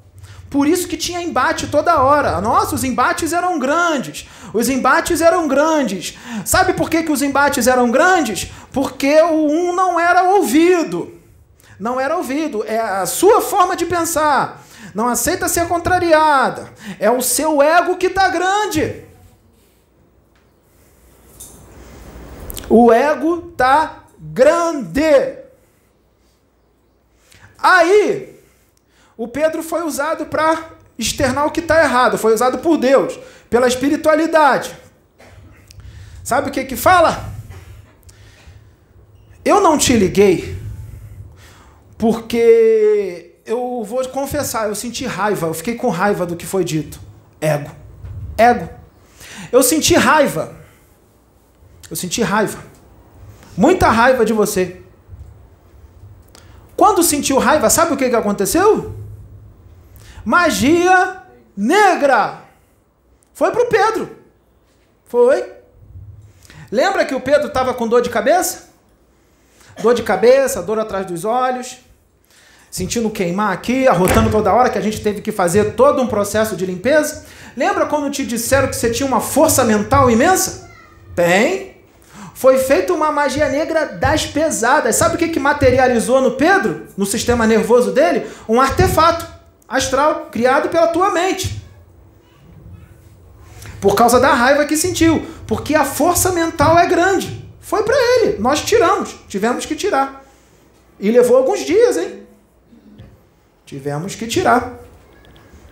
Por 0.54 0.68
isso 0.68 0.86
que 0.86 0.96
tinha 0.96 1.20
embate 1.20 1.66
toda 1.66 2.00
hora. 2.00 2.40
Nossa, 2.40 2.76
os 2.76 2.84
embates 2.84 3.32
eram 3.32 3.58
grandes. 3.58 4.28
Os 4.52 4.68
embates 4.68 5.20
eram 5.20 5.48
grandes. 5.48 6.16
Sabe 6.44 6.74
por 6.74 6.88
que, 6.88 7.02
que 7.02 7.10
os 7.10 7.22
embates 7.22 7.66
eram 7.66 7.90
grandes? 7.90 8.52
Porque 8.72 9.20
o 9.20 9.48
um 9.50 9.74
não 9.74 9.98
era 9.98 10.22
ouvido. 10.22 11.20
Não 11.76 12.00
era 12.00 12.16
ouvido. 12.16 12.62
É 12.64 12.78
a 12.78 13.04
sua 13.04 13.40
forma 13.40 13.74
de 13.74 13.84
pensar. 13.84 14.64
Não 14.94 15.08
aceita 15.08 15.48
ser 15.48 15.66
contrariada. 15.66 16.72
É 17.00 17.10
o 17.10 17.20
seu 17.20 17.60
ego 17.60 17.96
que 17.96 18.06
está 18.06 18.28
grande. 18.28 19.02
O 22.70 22.92
ego 22.92 23.48
está 23.50 24.04
grande. 24.20 25.36
Aí, 27.58 28.33
o 29.16 29.28
Pedro 29.28 29.62
foi 29.62 29.82
usado 29.82 30.26
para 30.26 30.70
externar 30.98 31.46
o 31.46 31.50
que 31.50 31.60
está 31.60 31.82
errado, 31.82 32.18
foi 32.18 32.32
usado 32.32 32.58
por 32.58 32.76
Deus, 32.76 33.18
pela 33.48 33.66
espiritualidade. 33.66 34.74
Sabe 36.22 36.48
o 36.48 36.52
que 36.52 36.64
que 36.64 36.76
fala? 36.76 37.32
Eu 39.44 39.60
não 39.60 39.76
te 39.76 39.94
liguei 39.94 40.56
porque 41.98 43.36
eu 43.44 43.84
vou 43.84 44.06
confessar, 44.08 44.68
eu 44.68 44.74
senti 44.74 45.06
raiva, 45.06 45.48
eu 45.48 45.54
fiquei 45.54 45.74
com 45.74 45.88
raiva 45.90 46.24
do 46.24 46.34
que 46.34 46.46
foi 46.46 46.64
dito. 46.64 46.98
Ego. 47.40 47.70
Ego. 48.38 48.68
Eu 49.52 49.62
senti 49.62 49.94
raiva. 49.94 50.56
Eu 51.90 51.96
senti 51.96 52.22
raiva. 52.22 52.58
Muita 53.56 53.90
raiva 53.90 54.24
de 54.24 54.32
você. 54.32 54.80
Quando 56.76 57.02
sentiu 57.02 57.38
raiva, 57.38 57.70
sabe 57.70 57.92
o 57.92 57.96
que, 57.96 58.08
que 58.08 58.16
aconteceu? 58.16 59.03
Magia 60.24 61.22
negra. 61.56 62.40
Foi 63.34 63.50
para 63.50 63.62
o 63.62 63.66
Pedro. 63.66 64.16
Foi. 65.06 65.52
Lembra 66.70 67.04
que 67.04 67.14
o 67.14 67.20
Pedro 67.20 67.48
estava 67.48 67.74
com 67.74 67.86
dor 67.86 68.00
de 68.00 68.10
cabeça? 68.10 68.70
Dor 69.82 69.94
de 69.94 70.02
cabeça, 70.02 70.62
dor 70.62 70.78
atrás 70.78 71.04
dos 71.06 71.24
olhos, 71.24 71.78
sentindo 72.70 73.10
queimar 73.10 73.52
aqui, 73.52 73.86
arrotando 73.86 74.30
toda 74.30 74.52
hora, 74.52 74.70
que 74.70 74.78
a 74.78 74.80
gente 74.80 75.00
teve 75.00 75.20
que 75.20 75.32
fazer 75.32 75.74
todo 75.74 76.00
um 76.00 76.06
processo 76.06 76.56
de 76.56 76.64
limpeza. 76.64 77.26
Lembra 77.56 77.86
quando 77.86 78.10
te 78.10 78.24
disseram 78.24 78.68
que 78.68 78.76
você 78.76 78.90
tinha 78.90 79.06
uma 79.06 79.20
força 79.20 79.64
mental 79.64 80.10
imensa? 80.10 80.70
Tem. 81.14 81.74
Foi 82.34 82.58
feita 82.58 82.92
uma 82.92 83.12
magia 83.12 83.48
negra 83.48 83.84
das 83.84 84.26
pesadas. 84.26 84.96
Sabe 84.96 85.14
o 85.14 85.18
que, 85.18 85.28
que 85.28 85.40
materializou 85.40 86.20
no 86.20 86.32
Pedro, 86.32 86.86
no 86.96 87.06
sistema 87.06 87.46
nervoso 87.46 87.92
dele? 87.92 88.26
Um 88.48 88.60
artefato 88.60 89.33
astral 89.68 90.28
criado 90.30 90.68
pela 90.68 90.88
tua 90.88 91.10
mente. 91.10 91.62
Por 93.80 93.94
causa 93.94 94.18
da 94.18 94.32
raiva 94.32 94.64
que 94.64 94.76
sentiu. 94.76 95.24
Porque 95.46 95.74
a 95.74 95.84
força 95.84 96.32
mental 96.32 96.78
é 96.78 96.86
grande. 96.86 97.44
Foi 97.60 97.82
para 97.82 97.96
ele. 97.96 98.38
Nós 98.38 98.62
tiramos. 98.62 99.14
Tivemos 99.28 99.66
que 99.66 99.74
tirar. 99.74 100.24
E 100.98 101.10
levou 101.10 101.36
alguns 101.36 101.64
dias, 101.64 101.96
hein? 101.96 102.22
Tivemos 103.66 104.14
que 104.14 104.26
tirar. 104.26 104.80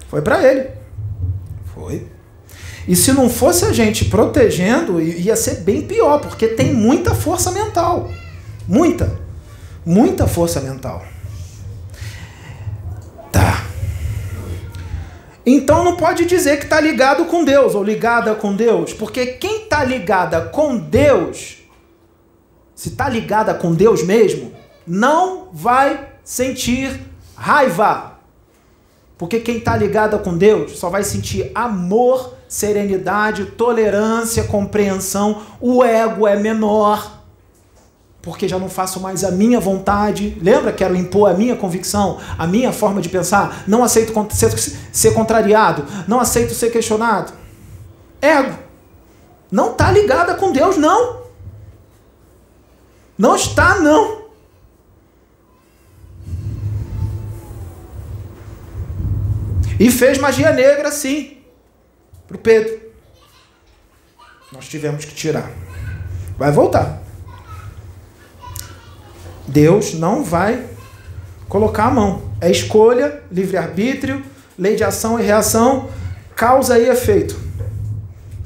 Foi 0.08 0.20
para 0.20 0.42
ele. 0.42 0.68
Foi. 1.74 2.06
E 2.86 2.96
se 2.96 3.12
não 3.12 3.30
fosse 3.30 3.64
a 3.64 3.72
gente 3.72 4.06
protegendo, 4.06 5.00
ia 5.00 5.36
ser 5.36 5.60
bem 5.60 5.82
pior, 5.82 6.20
porque 6.20 6.48
tem 6.48 6.74
muita 6.74 7.14
força 7.14 7.50
mental. 7.50 8.10
Muita. 8.66 9.18
Muita 9.86 10.26
força 10.26 10.60
mental. 10.60 11.04
Tá. 13.30 13.64
Então 15.44 15.82
não 15.82 15.96
pode 15.96 16.24
dizer 16.24 16.58
que 16.58 16.64
está 16.64 16.80
ligado 16.80 17.24
com 17.24 17.44
Deus 17.44 17.74
ou 17.74 17.82
ligada 17.82 18.34
com 18.34 18.54
Deus, 18.54 18.92
porque 18.92 19.26
quem 19.26 19.64
está 19.64 19.82
ligada 19.82 20.40
com 20.42 20.76
Deus, 20.76 21.58
se 22.74 22.90
está 22.90 23.08
ligada 23.08 23.52
com 23.52 23.74
Deus 23.74 24.04
mesmo, 24.04 24.52
não 24.86 25.48
vai 25.52 26.08
sentir 26.22 27.00
raiva. 27.36 28.12
Porque 29.18 29.40
quem 29.40 29.58
está 29.58 29.76
ligada 29.76 30.18
com 30.18 30.36
Deus 30.36 30.78
só 30.78 30.88
vai 30.88 31.04
sentir 31.04 31.50
amor, 31.54 32.34
serenidade, 32.48 33.46
tolerância, 33.46 34.44
compreensão. 34.44 35.42
O 35.60 35.84
ego 35.84 36.26
é 36.26 36.36
menor 36.36 37.21
porque 38.22 38.48
já 38.48 38.56
não 38.56 38.68
faço 38.68 39.00
mais 39.00 39.24
a 39.24 39.32
minha 39.32 39.58
vontade. 39.58 40.38
Lembra? 40.40 40.72
Quero 40.72 40.94
impor 40.94 41.28
a 41.28 41.34
minha 41.34 41.56
convicção, 41.56 42.20
a 42.38 42.46
minha 42.46 42.72
forma 42.72 43.02
de 43.02 43.08
pensar. 43.08 43.64
Não 43.66 43.82
aceito 43.82 44.12
ser, 44.92 45.12
contrariado. 45.12 45.84
Não 46.06 46.20
aceito 46.20 46.54
ser 46.54 46.70
questionado. 46.70 47.32
Ego. 48.20 48.56
Não 49.50 49.72
está 49.72 49.90
ligada 49.90 50.36
com 50.36 50.52
Deus, 50.52 50.76
não. 50.76 51.20
Não 53.18 53.34
está, 53.34 53.80
não. 53.80 54.22
E 59.80 59.90
fez 59.90 60.16
magia 60.18 60.52
negra, 60.52 60.92
sim, 60.92 61.38
para 62.28 62.36
o 62.36 62.38
Pedro. 62.38 62.80
Nós 64.52 64.68
tivemos 64.68 65.04
que 65.04 65.12
tirar. 65.12 65.50
Vai 66.38 66.52
voltar. 66.52 67.01
Deus 69.46 69.94
não 69.94 70.22
vai 70.22 70.66
colocar 71.48 71.84
a 71.84 71.90
mão. 71.90 72.22
É 72.40 72.50
escolha, 72.50 73.22
livre-arbítrio, 73.30 74.22
lei 74.58 74.74
de 74.74 74.84
ação 74.84 75.18
e 75.18 75.22
reação, 75.22 75.88
causa 76.34 76.78
e 76.78 76.88
efeito. 76.88 77.38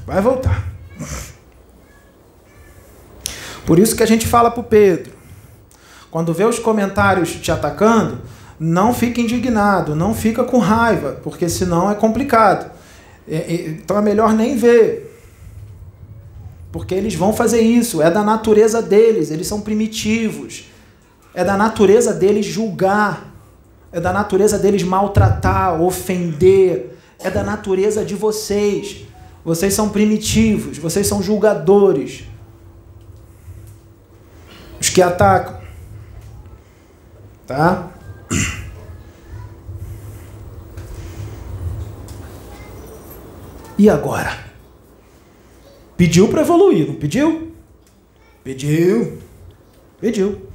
Vai 0.07 0.21
voltar. 0.21 0.67
Por 3.65 3.79
isso 3.79 3.97
que 3.97 4.03
a 4.03 4.07
gente 4.07 4.27
fala 4.27 4.51
para 4.51 4.61
o 4.61 4.65
Pedro: 4.65 5.13
quando 6.11 6.33
vê 6.33 6.45
os 6.45 6.59
comentários 6.59 7.33
te 7.35 7.51
atacando, 7.51 8.21
não 8.59 8.95
fica 8.95 9.21
indignado, 9.21 9.95
não 9.95 10.15
fica 10.15 10.45
com 10.45 10.59
raiva, 10.59 11.19
porque 11.23 11.49
senão 11.49 11.91
é 11.91 11.95
complicado. 11.95 12.71
Então 13.29 13.99
é 13.99 14.03
melhor 14.03 14.33
nem 14.33 14.57
ver. 14.57 15.13
Porque 16.71 16.95
eles 16.95 17.15
vão 17.15 17.33
fazer 17.33 17.61
isso, 17.61 18.01
é 18.01 18.11
da 18.11 18.23
natureza 18.23 18.81
deles, 18.81 19.31
eles 19.31 19.47
são 19.47 19.61
primitivos. 19.61 20.71
É 21.37 21.45
da 21.45 21.55
natureza 21.55 22.15
deles 22.15 22.47
julgar. 22.47 23.31
É 23.93 24.01
da 24.01 24.11
natureza 24.11 24.59
deles 24.59 24.83
maltratar, 24.83 25.83
ofender. 25.83 26.99
É 27.19 27.31
da 27.31 27.43
natureza 27.43 28.03
de 28.03 28.15
vocês. 28.15 29.05
Vocês 29.45 29.75
são 29.75 29.91
primitivos, 29.91 30.79
vocês 30.79 31.07
são 31.07 31.23
julgadores. 31.23 32.25
Os 34.81 34.89
que 34.89 35.03
atacam. 35.03 35.61
Tá? 37.47 37.91
E 43.77 43.91
agora? 43.91 44.47
Pediu 45.99 46.29
para 46.29 46.41
evoluir, 46.41 46.87
não 46.89 46.95
pediu? 46.95 47.53
Pediu. 48.43 49.19
Pediu. 50.01 50.46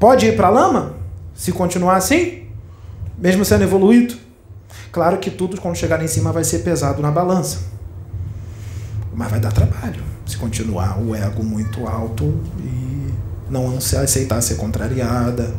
Pode 0.00 0.24
ir 0.24 0.34
para 0.34 0.46
a 0.46 0.50
lama? 0.50 0.94
Se 1.34 1.52
continuar 1.52 1.96
assim? 1.96 2.46
Mesmo 3.18 3.44
sendo 3.44 3.64
evoluído? 3.64 4.14
Claro 4.90 5.18
que 5.18 5.30
tudo, 5.30 5.60
quando 5.60 5.76
chegar 5.76 5.98
lá 5.98 6.04
em 6.04 6.08
cima, 6.08 6.32
vai 6.32 6.42
ser 6.42 6.60
pesado 6.60 7.02
na 7.02 7.10
balança. 7.10 7.58
Mas 9.12 9.30
vai 9.30 9.38
dar 9.38 9.52
trabalho. 9.52 10.02
Se 10.24 10.38
continuar 10.38 10.98
o 10.98 11.14
ego 11.14 11.44
muito 11.44 11.86
alto 11.86 12.34
e 12.58 13.12
não 13.50 13.78
se 13.78 13.94
aceitar 13.94 14.40
ser 14.40 14.54
contrariada. 14.54 15.54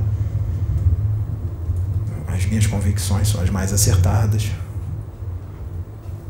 As 2.27 2.43
minhas 2.47 2.65
convicções 2.65 3.27
são 3.27 3.41
as 3.41 3.51
mais 3.51 3.71
acertadas. 3.71 4.49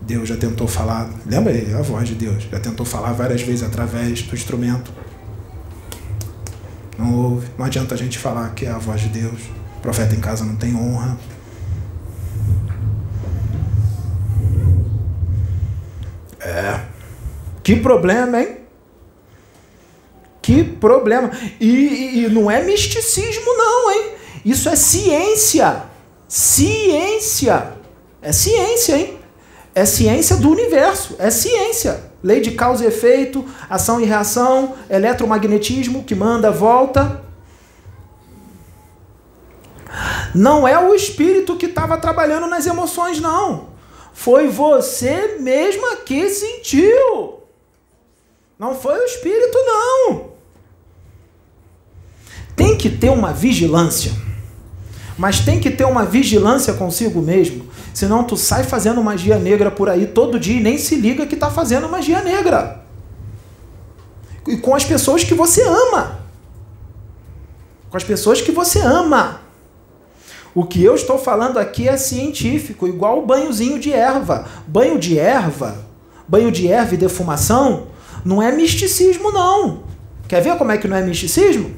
Deus 0.02 0.28
já 0.28 0.36
tentou 0.36 0.68
falar, 0.68 1.10
lembra 1.26 1.54
aí, 1.54 1.74
a 1.74 1.82
voz 1.82 2.10
de 2.10 2.16
Deus, 2.16 2.44
já 2.52 2.60
tentou 2.60 2.86
falar 2.86 3.14
várias 3.14 3.42
vezes 3.42 3.64
através 3.64 4.22
do 4.24 4.36
instrumento 4.36 4.92
não 6.98 7.14
ouve. 7.16 7.48
Não 7.58 7.66
adianta 7.66 7.96
a 7.96 7.98
gente 7.98 8.18
falar 8.18 8.54
que 8.54 8.66
é 8.66 8.70
a 8.70 8.78
voz 8.78 9.02
de 9.02 9.10
Deus. 9.10 9.42
O 9.78 9.82
profeta 9.82 10.16
em 10.16 10.20
casa 10.20 10.46
não 10.46 10.56
tem 10.56 10.76
honra. 10.76 11.18
É. 16.40 16.82
Que 17.64 17.76
problema, 17.76 18.42
hein? 18.42 18.58
Que 20.42 20.64
problema. 20.64 21.32
E, 21.60 21.68
e, 21.68 22.26
e 22.26 22.30
não 22.30 22.50
é 22.50 22.64
misticismo, 22.64 23.46
não, 23.46 23.92
hein? 23.92 24.12
Isso 24.44 24.68
é 24.68 24.76
ciência. 24.76 25.84
Ciência. 26.28 27.74
É 28.22 28.32
ciência, 28.32 28.98
hein? 28.98 29.20
É 29.74 29.86
ciência 29.86 30.38
do 30.38 30.50
universo. 30.50 31.16
É 31.20 31.30
ciência. 31.30 32.11
Lei 32.24 32.40
de 32.40 32.52
causa 32.52 32.84
e 32.84 32.88
efeito, 32.88 33.44
ação 33.70 34.00
e 34.00 34.06
reação, 34.06 34.76
eletromagnetismo 34.90 36.04
que 36.04 36.14
manda, 36.14 36.52
volta. 36.52 37.24
Não 40.34 40.68
é 40.68 40.78
o 40.80 40.94
espírito 40.94 41.58
que 41.58 41.66
estava 41.66 41.98
trabalhando 41.98 42.48
nas 42.48 42.66
emoções, 42.66 43.20
não. 43.20 43.70
Foi 44.14 44.48
você 44.48 45.38
mesma 45.40 45.98
que 45.98 46.30
sentiu. 46.30 47.42
Não 48.60 48.76
foi 48.76 49.00
o 49.00 49.06
espírito, 49.06 49.58
não. 49.66 50.32
Tem 52.56 52.78
que 52.78 52.90
ter 52.90 53.10
uma 53.10 53.34
vigilância. 53.34 54.12
Mas 55.18 55.40
tem 55.40 55.60
que 55.60 55.72
ter 55.72 55.86
uma 55.86 56.06
vigilância 56.06 56.74
consigo 56.74 57.22
mesmo. 57.22 57.71
Senão 57.94 58.24
tu 58.24 58.38
sai 58.38 58.64
fazendo 58.64 59.04
magia 59.04 59.38
negra 59.38 59.70
por 59.70 59.90
aí 59.90 60.08
todo 60.08 60.40
dia 60.40 60.60
e 60.60 60.64
nem 60.64 60.78
se 60.78 60.96
liga 60.96 61.26
que 61.26 61.36
está 61.36 61.50
fazendo 61.50 61.90
magia 61.90 62.22
negra. 62.22 62.84
E 64.48 64.58
com 64.58 64.76
as 64.76 64.86
pessoas 64.86 65.24
que 65.24 65.34
você 65.34 65.62
ama. 65.62 66.20
Com 67.90 67.98
as 67.98 68.04
pessoas 68.04 68.42
que 68.42 68.52
você 68.52 68.80
ama. 68.80 69.42
O 70.54 70.66
que 70.66 70.84
eu 70.84 70.96
estou 70.96 71.18
falando 71.18 71.58
aqui 71.58 71.88
é 71.88 71.96
científico, 71.96 72.88
igual 72.88 73.20
o 73.20 73.26
banhozinho 73.26 73.80
de 73.80 73.94
erva. 73.94 74.46
Banho 74.68 75.00
de 75.00 75.18
erva, 75.18 75.86
banho 76.28 76.52
de 76.52 76.68
erva 76.68 76.94
e 76.94 76.98
defumação, 76.98 77.88
não 78.24 78.42
é 78.42 78.52
misticismo, 78.52 79.32
não. 79.32 79.84
Quer 80.28 80.42
ver 80.42 80.58
como 80.58 80.72
é 80.72 80.78
que 80.78 80.88
não 80.88 80.98
é 80.98 81.02
misticismo? 81.02 81.72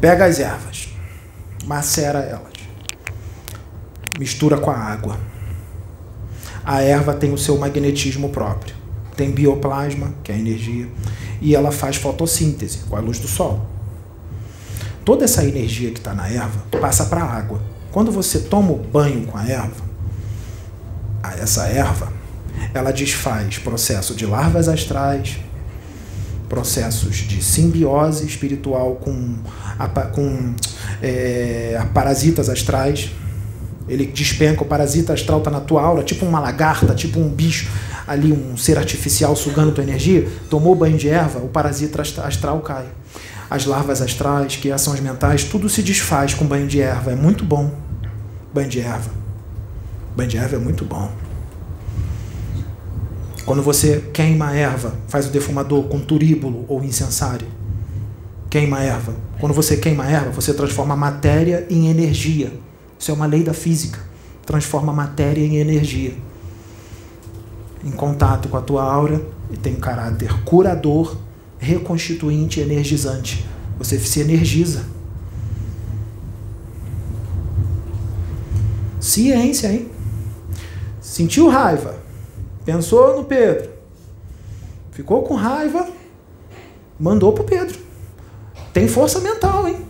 Pega 0.00 0.26
as 0.26 0.38
ervas, 0.40 0.88
macera 1.64 2.20
elas, 2.20 2.51
mistura 4.18 4.56
com 4.56 4.70
a 4.70 4.76
água. 4.76 5.18
A 6.64 6.80
erva 6.80 7.14
tem 7.14 7.32
o 7.32 7.38
seu 7.38 7.58
magnetismo 7.58 8.28
próprio, 8.28 8.74
tem 9.16 9.30
bioplasma, 9.30 10.14
que 10.22 10.30
é 10.30 10.34
a 10.34 10.38
energia, 10.38 10.88
e 11.40 11.54
ela 11.54 11.72
faz 11.72 11.96
fotossíntese 11.96 12.78
com 12.88 12.96
a 12.96 13.00
luz 13.00 13.18
do 13.18 13.26
sol 13.26 13.72
toda 15.04 15.24
essa 15.24 15.44
energia 15.44 15.90
que 15.90 15.98
está 15.98 16.14
na 16.14 16.28
erva 16.28 16.62
passa 16.80 17.06
para 17.06 17.22
a 17.22 17.36
água. 17.36 17.60
Quando 17.90 18.10
você 18.10 18.38
toma 18.40 18.72
o 18.72 18.78
banho 18.78 19.26
com 19.26 19.36
a 19.36 19.46
erva, 19.46 19.92
essa 21.38 21.66
erva, 21.66 22.12
ela 22.72 22.90
desfaz 22.92 23.58
processo 23.58 24.14
de 24.14 24.24
larvas 24.26 24.68
astrais, 24.68 25.38
processos 26.48 27.16
de 27.16 27.42
simbiose 27.42 28.26
espiritual 28.26 28.96
com, 28.96 29.36
com 30.12 30.54
é, 31.02 31.80
parasitas 31.92 32.48
astrais. 32.48 33.10
Ele 33.92 34.06
despenca, 34.06 34.62
o 34.62 34.66
parasita 34.66 35.12
astral 35.12 35.38
está 35.38 35.50
na 35.50 35.60
tua 35.60 35.82
aura, 35.82 36.02
tipo 36.02 36.24
uma 36.24 36.40
lagarta, 36.40 36.94
tipo 36.94 37.20
um 37.20 37.28
bicho 37.28 37.68
ali, 38.06 38.32
um 38.32 38.56
ser 38.56 38.78
artificial 38.78 39.36
sugando 39.36 39.72
tua 39.72 39.84
energia. 39.84 40.26
Tomou 40.48 40.74
banho 40.74 40.96
de 40.96 41.08
erva, 41.08 41.40
o 41.40 41.48
parasita 41.48 42.00
astral 42.00 42.60
cai 42.60 42.86
as 43.52 43.66
larvas 43.66 44.00
astrais, 44.00 44.56
que 44.56 44.72
ações 44.72 44.98
mentais, 45.00 45.44
tudo 45.44 45.68
se 45.68 45.82
desfaz 45.82 46.32
com 46.32 46.46
banho 46.46 46.66
de 46.66 46.80
erva. 46.80 47.12
É 47.12 47.14
muito 47.14 47.44
bom. 47.44 47.70
Banho 48.54 48.66
de 48.66 48.80
erva. 48.80 49.10
Banho 50.16 50.30
de 50.30 50.38
erva 50.38 50.56
é 50.56 50.58
muito 50.58 50.86
bom. 50.86 51.12
Quando 53.44 53.62
você 53.62 54.04
queima 54.10 54.48
a 54.48 54.56
erva, 54.56 54.94
faz 55.06 55.26
o 55.26 55.28
defumador 55.28 55.84
com 55.84 55.98
turíbulo 55.98 56.64
ou 56.66 56.82
incensário. 56.82 57.46
Queima 58.48 58.78
a 58.78 58.84
erva. 58.84 59.14
Quando 59.38 59.52
você 59.52 59.76
queima 59.76 60.04
a 60.04 60.10
erva, 60.10 60.30
você 60.30 60.54
transforma 60.54 60.94
a 60.94 60.96
matéria 60.96 61.66
em 61.68 61.88
energia. 61.88 62.50
Isso 63.02 63.10
é 63.10 63.14
uma 63.14 63.26
lei 63.26 63.42
da 63.42 63.52
física. 63.52 63.98
Transforma 64.46 64.92
matéria 64.92 65.44
em 65.44 65.56
energia. 65.56 66.14
Em 67.84 67.90
contato 67.90 68.48
com 68.48 68.56
a 68.56 68.60
tua 68.60 68.84
aura 68.84 69.20
e 69.50 69.56
tem 69.56 69.74
caráter 69.74 70.32
curador 70.44 71.16
reconstituinte 71.58 72.60
e 72.60 72.62
energizante. 72.62 73.44
Você 73.76 73.98
se 73.98 74.20
energiza. 74.20 74.84
Ciência, 79.00 79.66
hein? 79.66 79.90
Sentiu 81.00 81.48
raiva. 81.48 81.96
Pensou 82.64 83.16
no 83.16 83.24
Pedro. 83.24 83.68
Ficou 84.92 85.24
com 85.24 85.34
raiva. 85.34 85.88
Mandou 87.00 87.32
pro 87.32 87.42
Pedro. 87.42 87.80
Tem 88.72 88.86
força 88.86 89.18
mental, 89.18 89.66
hein? 89.66 89.84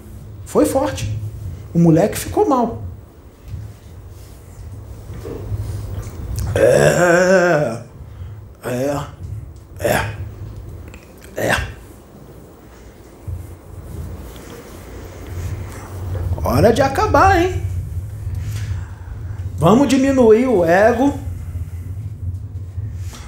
Foi 0.46 0.64
forte. 0.64 1.14
O 1.74 1.78
moleque 1.78 2.16
ficou 2.18 2.48
mal. 2.48 2.90
É. 6.54 7.82
É. 8.64 9.06
É. 9.78 10.16
É. 11.36 11.56
Hora 16.44 16.72
de 16.72 16.82
acabar, 16.82 17.40
hein? 17.40 17.62
Vamos 19.56 19.88
diminuir 19.88 20.46
o 20.46 20.64
ego. 20.64 21.18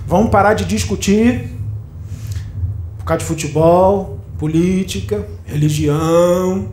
Vamos 0.06 0.30
parar 0.30 0.55
de 0.55 0.64
discutir 0.64 1.51
por 2.98 3.05
causa 3.05 3.20
de 3.20 3.24
futebol, 3.24 4.18
política, 4.38 5.26
religião, 5.44 6.68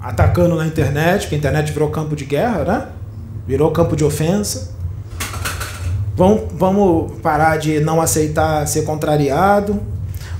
atacando 0.00 0.56
na 0.56 0.66
internet, 0.66 1.22
porque 1.22 1.34
a 1.34 1.38
internet 1.38 1.72
virou 1.72 1.90
campo 1.90 2.16
de 2.16 2.24
guerra, 2.24 2.64
né? 2.64 2.88
Virou 3.46 3.70
campo 3.70 3.94
de 3.94 4.04
ofensa. 4.04 4.77
Vamos, 6.18 6.42
vamos 6.52 7.12
parar 7.22 7.58
de 7.58 7.78
não 7.78 8.00
aceitar 8.00 8.66
ser 8.66 8.82
contrariado. 8.82 9.80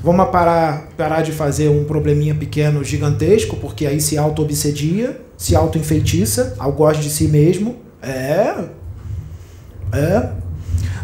Vamos 0.02 0.28
parar, 0.28 0.88
parar 0.96 1.22
de 1.22 1.30
fazer 1.30 1.68
um 1.68 1.84
probleminha 1.84 2.34
pequeno 2.34 2.82
gigantesco, 2.82 3.56
porque 3.56 3.86
aí 3.86 4.00
se 4.00 4.18
auto-obsedia, 4.18 5.20
se 5.36 5.54
auto-enfeitiça, 5.54 6.56
gosta 6.76 7.00
de 7.00 7.08
si 7.08 7.28
mesmo. 7.28 7.76
É. 8.02 8.56
É. 9.92 10.30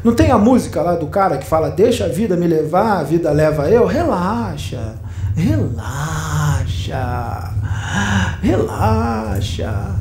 Não 0.03 0.13
tem 0.13 0.33
a 0.33 0.39
música 0.39 0.83
lá 0.83 0.97
do 0.97 1.07
cara 1.07 1.39
que 1.39 1.47
fala: 1.47 1.71
Deixa 1.71 2.07
a 2.07 2.09
vida 2.09 2.37
me 2.37 2.49
levar, 2.49 2.99
a 2.99 3.05
vida 3.05 3.31
leva 3.31 3.71
eu? 3.71 3.87
Relaxa. 3.87 4.97
Relaxa. 5.37 5.85
Relaxa. 8.43 9.95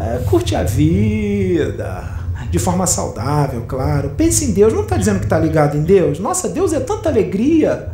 É, 0.00 0.18
curte 0.24 0.56
a 0.56 0.64
vida 0.64 2.25
de 2.50 2.58
forma 2.58 2.86
saudável, 2.86 3.64
claro. 3.66 4.10
Pense 4.16 4.44
em 4.44 4.52
Deus, 4.52 4.72
não 4.72 4.82
está 4.82 4.96
dizendo 4.96 5.18
que 5.18 5.26
está 5.26 5.38
ligado 5.38 5.76
em 5.76 5.82
Deus? 5.82 6.18
Nossa, 6.18 6.48
Deus 6.48 6.72
é 6.72 6.80
tanta 6.80 7.08
alegria. 7.08 7.90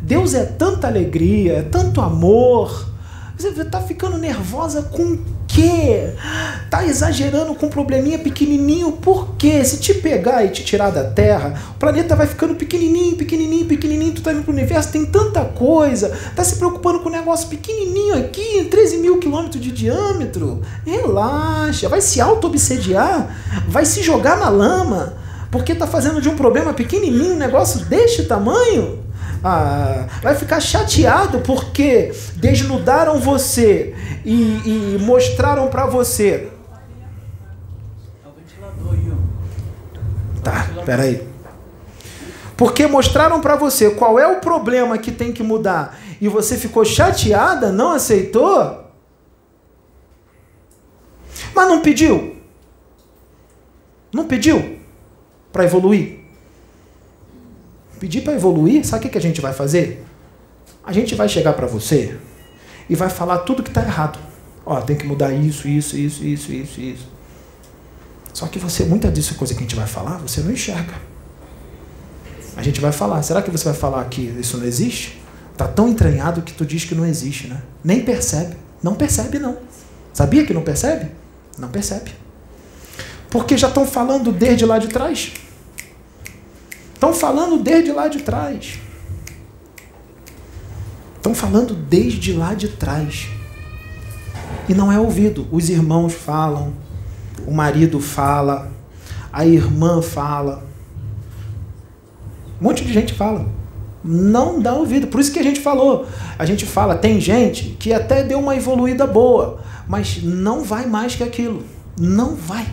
Deus 0.00 0.34
é 0.34 0.44
tanta 0.44 0.86
alegria, 0.86 1.58
é 1.58 1.62
tanto 1.62 2.00
amor. 2.00 2.88
Você 3.40 3.62
está 3.62 3.80
ficando 3.80 4.18
nervosa 4.18 4.82
com 4.82 5.18
quê? 5.48 6.12
Tá 6.68 6.84
exagerando 6.84 7.54
com 7.54 7.66
um 7.66 7.70
probleminha 7.70 8.18
pequenininho, 8.18 8.92
por 8.92 9.34
quê? 9.36 9.64
Se 9.64 9.78
te 9.78 9.94
pegar 9.94 10.44
e 10.44 10.50
te 10.50 10.62
tirar 10.62 10.90
da 10.90 11.04
Terra, 11.04 11.54
o 11.70 11.78
planeta 11.78 12.14
vai 12.14 12.26
ficando 12.26 12.54
pequenininho, 12.54 13.16
pequenininho, 13.16 13.64
pequenininho, 13.64 14.12
tu 14.12 14.20
tá 14.20 14.34
indo 14.34 14.42
pro 14.42 14.52
universo, 14.52 14.92
tem 14.92 15.06
tanta 15.06 15.42
coisa, 15.42 16.14
tá 16.36 16.44
se 16.44 16.56
preocupando 16.56 17.00
com 17.00 17.08
um 17.08 17.12
negócio 17.12 17.48
pequenininho 17.48 18.18
aqui, 18.18 18.66
13 18.70 18.98
mil 18.98 19.18
quilômetros 19.18 19.62
de 19.62 19.72
diâmetro. 19.72 20.60
Relaxa, 20.84 21.88
vai 21.88 22.02
se 22.02 22.20
auto-obsediar, 22.20 23.34
vai 23.66 23.86
se 23.86 24.02
jogar 24.02 24.36
na 24.36 24.50
lama, 24.50 25.14
porque 25.50 25.74
tá 25.74 25.86
fazendo 25.86 26.20
de 26.20 26.28
um 26.28 26.36
problema 26.36 26.74
pequenininho 26.74 27.36
um 27.36 27.38
negócio 27.38 27.86
deste 27.86 28.24
tamanho. 28.24 29.09
Ah, 29.42 30.06
vai 30.22 30.34
ficar 30.34 30.60
chateado 30.60 31.40
porque 31.40 32.12
desnudaram 32.36 33.18
você 33.18 33.94
e, 34.24 34.96
e 34.96 34.98
mostraram 35.00 35.68
para 35.68 35.86
você. 35.86 36.50
Tá, 40.42 40.68
peraí. 40.84 41.26
Porque 42.56 42.86
mostraram 42.86 43.40
para 43.40 43.56
você 43.56 43.90
qual 43.90 44.18
é 44.18 44.26
o 44.26 44.40
problema 44.40 44.98
que 44.98 45.10
tem 45.10 45.32
que 45.32 45.42
mudar 45.42 45.98
e 46.20 46.28
você 46.28 46.58
ficou 46.58 46.84
chateada, 46.84 47.72
não 47.72 47.92
aceitou? 47.92 48.84
Mas 51.54 51.68
não 51.68 51.80
pediu? 51.80 52.36
Não 54.12 54.26
pediu 54.26 54.78
para 55.50 55.64
evoluir? 55.64 56.19
Pedir 58.00 58.22
para 58.22 58.32
evoluir, 58.32 58.84
sabe 58.84 59.06
o 59.06 59.10
que 59.10 59.18
a 59.18 59.20
gente 59.20 59.40
vai 59.40 59.52
fazer? 59.52 60.04
A 60.84 60.92
gente 60.92 61.14
vai 61.14 61.28
chegar 61.28 61.52
para 61.52 61.66
você 61.66 62.16
e 62.88 62.96
vai 62.96 63.10
falar 63.10 63.38
tudo 63.38 63.62
que 63.62 63.68
está 63.70 63.82
errado. 63.82 64.18
Ó, 64.66 64.80
tem 64.80 64.96
que 64.96 65.06
mudar 65.06 65.32
isso, 65.32 65.68
isso, 65.68 65.96
isso, 65.96 66.24
isso, 66.24 66.52
isso, 66.52 66.80
isso. 66.80 67.08
Só 68.32 68.46
que 68.46 68.58
você, 68.58 68.84
muita 68.84 69.10
disso 69.10 69.34
coisa 69.34 69.52
que 69.52 69.60
a 69.60 69.62
gente 69.62 69.76
vai 69.76 69.86
falar, 69.86 70.16
você 70.16 70.40
não 70.40 70.50
enxerga. 70.50 70.94
A 72.56 72.62
gente 72.62 72.80
vai 72.80 72.92
falar. 72.92 73.22
Será 73.22 73.42
que 73.42 73.50
você 73.50 73.64
vai 73.64 73.74
falar 73.74 74.04
que 74.06 74.22
isso 74.40 74.56
não 74.56 74.66
existe? 74.66 75.20
Tá 75.56 75.68
tão 75.68 75.88
entranhado 75.88 76.42
que 76.42 76.52
tu 76.52 76.64
diz 76.64 76.84
que 76.84 76.94
não 76.94 77.06
existe, 77.06 77.48
né? 77.48 77.62
Nem 77.84 78.00
percebe. 78.02 78.56
Não 78.82 78.94
percebe, 78.94 79.38
não. 79.38 79.58
Sabia 80.12 80.44
que 80.44 80.54
não 80.54 80.62
percebe? 80.62 81.10
Não 81.58 81.68
percebe. 81.68 82.12
Porque 83.28 83.56
já 83.56 83.68
estão 83.68 83.86
falando 83.86 84.32
desde 84.32 84.64
lá 84.64 84.78
de 84.78 84.88
trás. 84.88 85.32
Estão 87.00 87.14
falando 87.14 87.56
desde 87.56 87.92
lá 87.92 88.08
de 88.08 88.18
trás. 88.18 88.78
Estão 91.16 91.34
falando 91.34 91.74
desde 91.74 92.34
lá 92.34 92.52
de 92.52 92.68
trás. 92.68 93.26
E 94.68 94.74
não 94.74 94.92
é 94.92 95.00
ouvido. 95.00 95.48
Os 95.50 95.70
irmãos 95.70 96.12
falam, 96.12 96.74
o 97.46 97.54
marido 97.54 98.00
fala, 98.00 98.70
a 99.32 99.46
irmã 99.46 100.02
fala. 100.02 100.62
Um 102.60 102.64
monte 102.64 102.84
de 102.84 102.92
gente 102.92 103.14
fala. 103.14 103.48
Não 104.04 104.60
dá 104.60 104.74
ouvido. 104.74 105.06
Por 105.06 105.22
isso 105.22 105.32
que 105.32 105.38
a 105.38 105.42
gente 105.42 105.60
falou. 105.60 106.06
A 106.38 106.44
gente 106.44 106.66
fala, 106.66 106.94
tem 106.94 107.18
gente 107.18 107.78
que 107.80 107.94
até 107.94 108.22
deu 108.22 108.38
uma 108.38 108.54
evoluída 108.54 109.06
boa, 109.06 109.62
mas 109.88 110.22
não 110.22 110.64
vai 110.64 110.84
mais 110.84 111.14
que 111.14 111.22
aquilo. 111.22 111.64
Não 111.98 112.36
vai. 112.36 112.66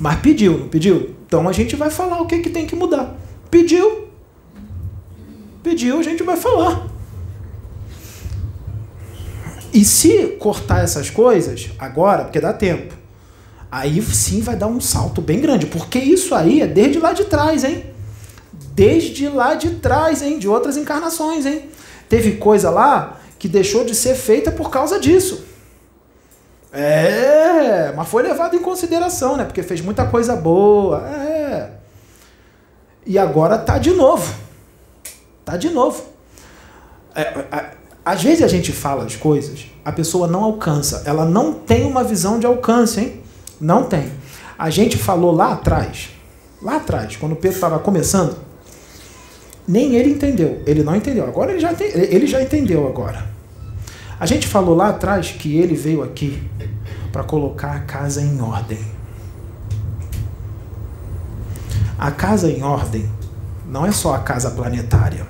Mas 0.00 0.18
pediu, 0.18 0.58
não 0.58 0.68
pediu? 0.68 1.21
Então 1.32 1.48
a 1.48 1.52
gente 1.52 1.74
vai 1.76 1.88
falar 1.88 2.20
o 2.20 2.26
que, 2.26 2.40
que 2.40 2.50
tem 2.50 2.66
que 2.66 2.76
mudar. 2.76 3.16
Pediu. 3.50 4.06
Pediu, 5.62 5.98
a 5.98 6.02
gente 6.02 6.22
vai 6.22 6.36
falar. 6.36 6.86
E 9.72 9.82
se 9.82 10.36
cortar 10.38 10.84
essas 10.84 11.08
coisas 11.08 11.70
agora, 11.78 12.24
porque 12.24 12.38
dá 12.38 12.52
tempo, 12.52 12.94
aí 13.70 14.02
sim 14.02 14.42
vai 14.42 14.56
dar 14.56 14.66
um 14.66 14.78
salto 14.78 15.22
bem 15.22 15.40
grande, 15.40 15.64
porque 15.64 15.98
isso 15.98 16.34
aí 16.34 16.60
é 16.60 16.66
desde 16.66 16.98
lá 16.98 17.14
de 17.14 17.24
trás, 17.24 17.64
hein? 17.64 17.86
Desde 18.74 19.26
lá 19.30 19.54
de 19.54 19.76
trás, 19.76 20.20
hein? 20.20 20.38
De 20.38 20.46
outras 20.46 20.76
encarnações, 20.76 21.46
hein? 21.46 21.62
Teve 22.10 22.32
coisa 22.32 22.68
lá 22.68 23.18
que 23.38 23.48
deixou 23.48 23.86
de 23.86 23.94
ser 23.94 24.16
feita 24.16 24.52
por 24.52 24.68
causa 24.68 25.00
disso. 25.00 25.42
É, 26.72 27.92
mas 27.94 28.08
foi 28.08 28.22
levado 28.22 28.56
em 28.56 28.60
consideração, 28.60 29.36
né? 29.36 29.44
Porque 29.44 29.62
fez 29.62 29.80
muita 29.80 30.06
coisa 30.06 30.34
boa. 30.34 31.06
É. 31.06 31.70
E 33.04 33.18
agora 33.18 33.58
tá 33.58 33.78
de 33.78 33.90
novo. 33.90 34.34
Tá 35.44 35.56
de 35.56 35.68
novo. 35.68 36.02
É, 37.14 37.20
é, 37.22 37.70
às 38.04 38.22
vezes 38.22 38.42
a 38.42 38.48
gente 38.48 38.72
fala 38.72 39.04
as 39.04 39.16
coisas, 39.16 39.66
a 39.84 39.92
pessoa 39.92 40.26
não 40.26 40.42
alcança, 40.42 41.02
ela 41.04 41.24
não 41.24 41.52
tem 41.52 41.84
uma 41.84 42.02
visão 42.02 42.38
de 42.38 42.46
alcance, 42.46 43.00
hein? 43.00 43.20
Não 43.60 43.84
tem. 43.84 44.10
A 44.58 44.70
gente 44.70 44.96
falou 44.96 45.30
lá 45.30 45.52
atrás, 45.52 46.10
lá 46.60 46.76
atrás, 46.76 47.16
quando 47.16 47.32
o 47.32 47.36
Pedro 47.36 47.56
estava 47.56 47.78
começando, 47.78 48.36
nem 49.68 49.94
ele 49.94 50.10
entendeu. 50.10 50.62
Ele 50.66 50.82
não 50.82 50.96
entendeu. 50.96 51.24
Agora 51.24 51.52
ele 51.52 51.60
já, 51.60 51.72
ele 51.78 52.26
já 52.26 52.42
entendeu 52.42 52.86
agora. 52.88 53.24
A 54.22 54.26
gente 54.26 54.46
falou 54.46 54.76
lá 54.76 54.90
atrás 54.90 55.32
que 55.32 55.56
ele 55.56 55.74
veio 55.74 56.00
aqui 56.00 56.48
para 57.10 57.24
colocar 57.24 57.72
a 57.72 57.80
casa 57.80 58.22
em 58.22 58.40
ordem. 58.40 58.78
A 61.98 62.08
casa 62.12 62.48
em 62.48 62.62
ordem 62.62 63.10
não 63.66 63.84
é 63.84 63.90
só 63.90 64.14
a 64.14 64.20
casa 64.20 64.52
planetária. 64.52 65.26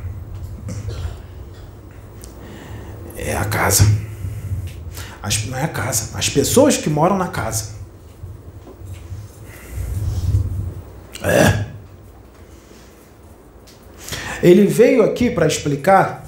é 3.16 3.34
a 3.34 3.46
casa. 3.46 3.90
As, 5.22 5.46
não 5.46 5.56
é 5.56 5.64
a 5.64 5.68
casa, 5.68 6.18
as 6.18 6.28
pessoas 6.28 6.76
que 6.76 6.90
moram 6.90 7.16
na 7.16 7.28
casa. 7.28 7.70
É. 11.22 11.64
Ele 14.42 14.66
veio 14.66 15.02
aqui 15.02 15.30
para 15.30 15.46
explicar 15.46 16.21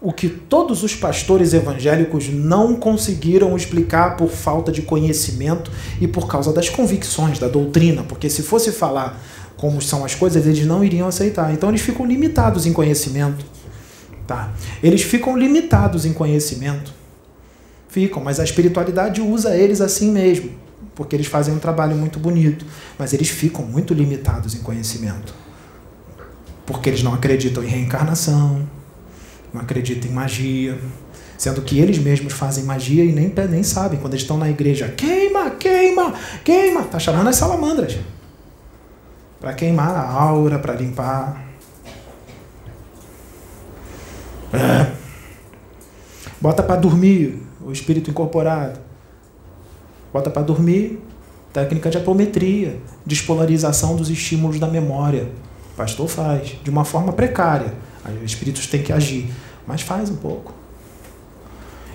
o 0.00 0.12
que 0.12 0.28
todos 0.28 0.84
os 0.84 0.94
pastores 0.94 1.52
evangélicos 1.52 2.28
não 2.28 2.76
conseguiram 2.76 3.56
explicar 3.56 4.16
por 4.16 4.28
falta 4.28 4.70
de 4.70 4.82
conhecimento 4.82 5.70
e 6.00 6.06
por 6.06 6.28
causa 6.28 6.52
das 6.52 6.68
convicções, 6.68 7.38
da 7.38 7.48
doutrina, 7.48 8.04
porque 8.04 8.30
se 8.30 8.42
fosse 8.42 8.70
falar 8.70 9.20
como 9.56 9.82
são 9.82 10.04
as 10.04 10.14
coisas, 10.14 10.46
eles 10.46 10.64
não 10.64 10.84
iriam 10.84 11.08
aceitar. 11.08 11.52
Então 11.52 11.68
eles 11.68 11.80
ficam 11.80 12.06
limitados 12.06 12.64
em 12.64 12.72
conhecimento. 12.72 13.44
Tá? 14.24 14.52
Eles 14.82 15.02
ficam 15.02 15.36
limitados 15.36 16.06
em 16.06 16.12
conhecimento. 16.12 16.94
Ficam, 17.88 18.22
mas 18.22 18.38
a 18.38 18.44
espiritualidade 18.44 19.20
usa 19.20 19.56
eles 19.56 19.80
assim 19.80 20.12
mesmo, 20.12 20.50
porque 20.94 21.16
eles 21.16 21.26
fazem 21.26 21.54
um 21.54 21.58
trabalho 21.58 21.96
muito 21.96 22.20
bonito, 22.20 22.64
mas 22.98 23.12
eles 23.12 23.30
ficam 23.30 23.64
muito 23.64 23.94
limitados 23.94 24.54
em 24.54 24.58
conhecimento. 24.58 25.34
Porque 26.64 26.88
eles 26.90 27.02
não 27.02 27.14
acreditam 27.14 27.64
em 27.64 27.66
reencarnação, 27.66 28.68
não 29.52 29.60
acreditam 29.60 30.10
em 30.10 30.14
magia, 30.14 30.78
sendo 31.36 31.62
que 31.62 31.78
eles 31.78 31.98
mesmos 31.98 32.32
fazem 32.32 32.64
magia 32.64 33.04
e 33.04 33.12
nem, 33.12 33.32
nem 33.48 33.62
sabem. 33.62 33.98
Quando 33.98 34.14
eles 34.14 34.22
estão 34.22 34.36
na 34.36 34.48
igreja, 34.50 34.88
queima, 34.88 35.50
queima, 35.50 36.14
queima, 36.44 36.82
tá 36.84 36.98
chamando 36.98 37.28
as 37.28 37.36
salamandras 37.36 37.98
para 39.40 39.52
queimar 39.52 39.94
a 39.94 40.10
aura, 40.10 40.58
para 40.58 40.74
limpar. 40.74 41.44
É. 44.52 44.92
Bota 46.40 46.62
para 46.62 46.76
dormir 46.76 47.42
o 47.60 47.72
espírito 47.72 48.10
incorporado. 48.10 48.80
Bota 50.12 50.30
para 50.30 50.42
dormir 50.42 51.02
técnica 51.52 51.90
de 51.90 51.98
apometria, 51.98 52.80
despolarização 53.04 53.96
dos 53.96 54.10
estímulos 54.10 54.58
da 54.58 54.66
memória. 54.66 55.30
O 55.72 55.76
pastor 55.76 56.08
faz, 56.08 56.56
de 56.62 56.70
uma 56.70 56.84
forma 56.84 57.12
precária. 57.12 57.74
Os 58.16 58.32
espíritos 58.32 58.66
têm 58.66 58.82
que 58.82 58.92
agir, 58.92 59.30
mas 59.66 59.82
faz 59.82 60.10
um 60.10 60.16
pouco. 60.16 60.52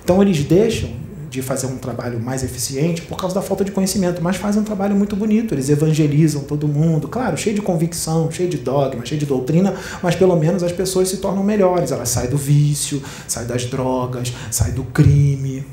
Então 0.04 0.22
eles 0.22 0.44
deixam 0.44 0.92
de 1.34 1.42
fazer 1.42 1.66
um 1.66 1.78
trabalho 1.78 2.20
mais 2.20 2.44
eficiente 2.44 3.02
por 3.02 3.18
causa 3.18 3.34
da 3.34 3.42
falta 3.42 3.66
de 3.66 3.72
conhecimento, 3.72 4.22
mas 4.22 4.36
fazem 4.36 4.62
um 4.62 4.64
trabalho 4.64 4.96
muito 4.96 5.16
bonito. 5.16 5.56
Eles 5.56 5.68
evangelizam 5.68 6.44
todo 6.44 6.68
mundo, 6.68 7.08
claro, 7.08 7.36
cheio 7.36 7.56
de 7.56 7.62
convicção, 7.62 8.30
cheio 8.30 8.48
de 8.48 8.58
dogma, 8.58 9.04
cheio 9.04 9.20
de 9.20 9.26
doutrina, 9.26 9.74
mas 10.04 10.14
pelo 10.14 10.36
menos 10.36 10.62
as 10.62 10.72
pessoas 10.72 11.10
se 11.10 11.18
tornam 11.18 11.44
melhores. 11.44 11.92
Elas 11.92 12.10
saem 12.10 12.30
do 12.30 12.38
vício, 12.38 13.02
saem 13.28 13.48
das 13.48 13.66
drogas, 13.66 14.32
saem 14.52 14.76
do 14.76 14.84
crime. 14.84 15.66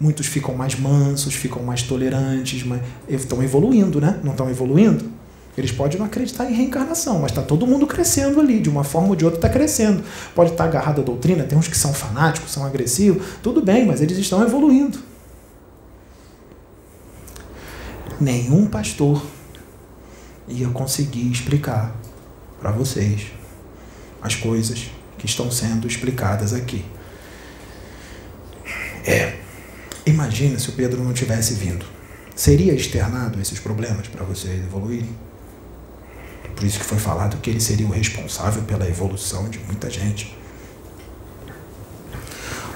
Muitos 0.00 0.26
ficam 0.26 0.54
mais 0.56 0.74
mansos, 0.74 1.34
ficam 1.34 1.62
mais 1.62 1.82
tolerantes, 1.82 2.64
mas 2.64 2.80
estão 3.08 3.40
evoluindo, 3.42 4.00
né? 4.00 4.18
Não 4.24 4.32
estão 4.32 4.50
evoluindo? 4.50 5.19
Eles 5.58 5.72
podem 5.72 5.98
não 5.98 6.06
acreditar 6.06 6.50
em 6.50 6.54
reencarnação, 6.54 7.18
mas 7.18 7.32
está 7.32 7.42
todo 7.42 7.66
mundo 7.66 7.86
crescendo 7.86 8.40
ali, 8.40 8.60
de 8.60 8.70
uma 8.70 8.84
forma 8.84 9.08
ou 9.08 9.16
de 9.16 9.24
outra 9.24 9.38
está 9.38 9.48
crescendo. 9.48 10.02
Pode 10.34 10.52
estar 10.52 10.64
tá 10.64 10.70
agarrado 10.70 11.00
à 11.00 11.04
doutrina, 11.04 11.44
tem 11.44 11.58
uns 11.58 11.68
que 11.68 11.76
são 11.76 11.92
fanáticos, 11.92 12.52
são 12.52 12.64
agressivos, 12.64 13.22
tudo 13.42 13.60
bem, 13.60 13.84
mas 13.84 14.00
eles 14.00 14.16
estão 14.16 14.42
evoluindo. 14.42 14.98
Nenhum 18.20 18.66
pastor 18.66 19.22
ia 20.46 20.68
conseguir 20.68 21.30
explicar 21.30 21.94
para 22.60 22.70
vocês 22.70 23.26
as 24.22 24.34
coisas 24.34 24.90
que 25.18 25.26
estão 25.26 25.50
sendo 25.50 25.86
explicadas 25.86 26.52
aqui. 26.52 26.84
É, 29.04 29.38
imagina 30.06 30.58
se 30.58 30.68
o 30.68 30.72
Pedro 30.72 31.02
não 31.02 31.12
tivesse 31.12 31.54
vindo. 31.54 31.84
Seria 32.36 32.72
externado 32.72 33.40
esses 33.40 33.58
problemas 33.58 34.06
para 34.08 34.24
vocês 34.24 34.62
evoluírem? 34.64 35.29
Por 36.60 36.66
isso 36.66 36.78
que 36.78 36.84
foi 36.84 36.98
falado 36.98 37.38
que 37.38 37.48
ele 37.48 37.58
seria 37.58 37.86
o 37.86 37.90
responsável 37.90 38.62
pela 38.64 38.86
evolução 38.86 39.48
de 39.48 39.58
muita 39.60 39.88
gente. 39.88 40.36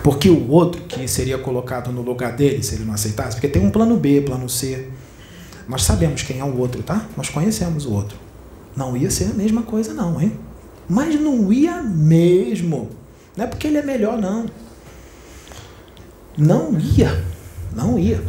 Porque 0.03 0.31
o 0.31 0.49
outro 0.51 0.81
que 0.85 1.07
seria 1.07 1.37
colocado 1.37 1.93
no 1.93 2.01
lugar 2.01 2.35
dele, 2.35 2.63
se 2.63 2.77
ele 2.77 2.87
não 2.87 2.95
aceitasse, 2.95 3.33
porque 3.37 3.47
tem 3.47 3.61
um 3.61 3.71
plano 3.71 3.99
B, 3.99 4.23
plano 4.23 4.49
C. 4.49 4.89
Nós 5.69 5.83
sabemos 5.83 6.23
quem 6.23 6.41
é 6.41 6.45
o 6.45 6.57
outro, 6.57 6.83
tá? 6.83 7.07
Nós 7.15 7.29
conhecemos 7.29 7.85
o 7.85 7.93
outro. 7.93 8.17
Não 8.75 8.97
ia 8.97 9.11
ser 9.11 9.25
a 9.25 9.35
mesma 9.35 9.61
coisa, 9.61 9.93
não, 9.93 10.19
hein? 10.19 10.33
Mas 10.89 11.21
não 11.21 11.53
ia 11.53 11.83
mesmo. 11.83 12.89
Não 13.37 13.45
é 13.45 13.47
porque 13.47 13.67
ele 13.67 13.77
é 13.77 13.83
melhor, 13.83 14.17
não. 14.17 14.47
Não 16.39 16.81
ia. 16.81 17.23
Não 17.77 17.99
ia. 17.99 18.25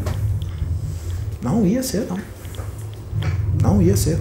Não 1.41 1.65
ia 1.65 1.81
ser, 1.81 2.05
não. 2.09 2.19
Não 3.61 3.81
ia 3.81 3.95
ser. 3.95 4.19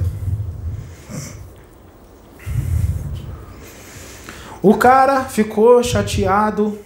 O 4.64 4.78
cara 4.78 5.24
ficou 5.24 5.82
chateado 5.82 6.78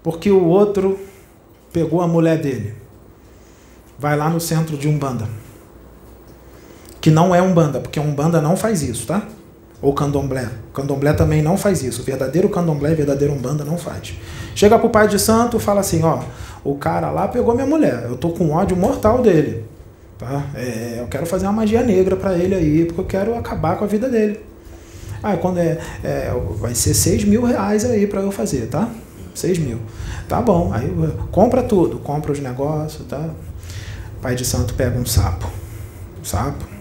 porque 0.00 0.30
o 0.30 0.44
outro 0.44 0.96
pegou 1.72 2.00
a 2.00 2.06
mulher 2.06 2.40
dele. 2.40 2.76
Vai 3.98 4.16
lá 4.16 4.30
no 4.30 4.38
centro 4.38 4.76
de 4.76 4.86
Umbanda. 4.86 5.28
Que 7.00 7.10
não 7.10 7.34
é 7.34 7.42
Umbanda, 7.42 7.80
porque 7.80 7.98
Umbanda 7.98 8.40
não 8.40 8.56
faz 8.56 8.80
isso, 8.80 9.08
tá? 9.08 9.26
Ou 9.82 9.92
candomblé. 9.92 10.48
Candomblé 10.72 11.12
também 11.14 11.42
não 11.42 11.56
faz 11.56 11.82
isso. 11.82 12.02
O 12.02 12.04
verdadeiro 12.04 12.48
candomblé 12.48 12.94
verdadeiro 12.94 13.34
umbanda 13.34 13.64
não 13.64 13.76
faz. 13.76 14.14
Chega 14.54 14.78
pro 14.78 14.88
pai 14.88 15.08
de 15.08 15.18
santo 15.18 15.58
fala 15.58 15.80
assim, 15.80 16.04
ó, 16.04 16.22
o 16.62 16.76
cara 16.76 17.10
lá 17.10 17.26
pegou 17.26 17.56
minha 17.56 17.66
mulher, 17.66 18.04
eu 18.08 18.16
tô 18.16 18.30
com 18.30 18.52
ódio 18.52 18.76
mortal 18.76 19.20
dele. 19.20 19.64
Tá? 20.16 20.46
É, 20.54 20.98
eu 21.00 21.08
quero 21.08 21.26
fazer 21.26 21.46
uma 21.46 21.54
magia 21.54 21.82
negra 21.82 22.14
para 22.14 22.38
ele 22.38 22.54
aí, 22.54 22.84
porque 22.84 23.00
eu 23.00 23.04
quero 23.04 23.34
acabar 23.36 23.76
com 23.76 23.82
a 23.82 23.88
vida 23.88 24.08
dele. 24.08 24.51
Ah, 25.22 25.36
quando 25.36 25.58
é, 25.58 25.78
é 26.02 26.32
vai 26.58 26.74
ser 26.74 26.94
6 26.94 27.24
mil 27.24 27.44
reais 27.44 27.84
aí 27.84 28.06
para 28.06 28.20
eu 28.20 28.32
fazer, 28.32 28.66
tá? 28.66 28.90
6 29.34 29.58
mil. 29.58 29.78
Tá 30.28 30.40
bom, 30.40 30.72
aí 30.72 30.92
compra 31.30 31.62
tudo, 31.62 31.98
compra 31.98 32.32
os 32.32 32.40
negócios, 32.40 33.06
tá? 33.06 33.30
Pai 34.20 34.34
de 34.34 34.44
santo 34.44 34.74
pega 34.74 34.98
um 34.98 35.06
sapo. 35.06 35.50
Um 36.20 36.24
sapo 36.24 36.72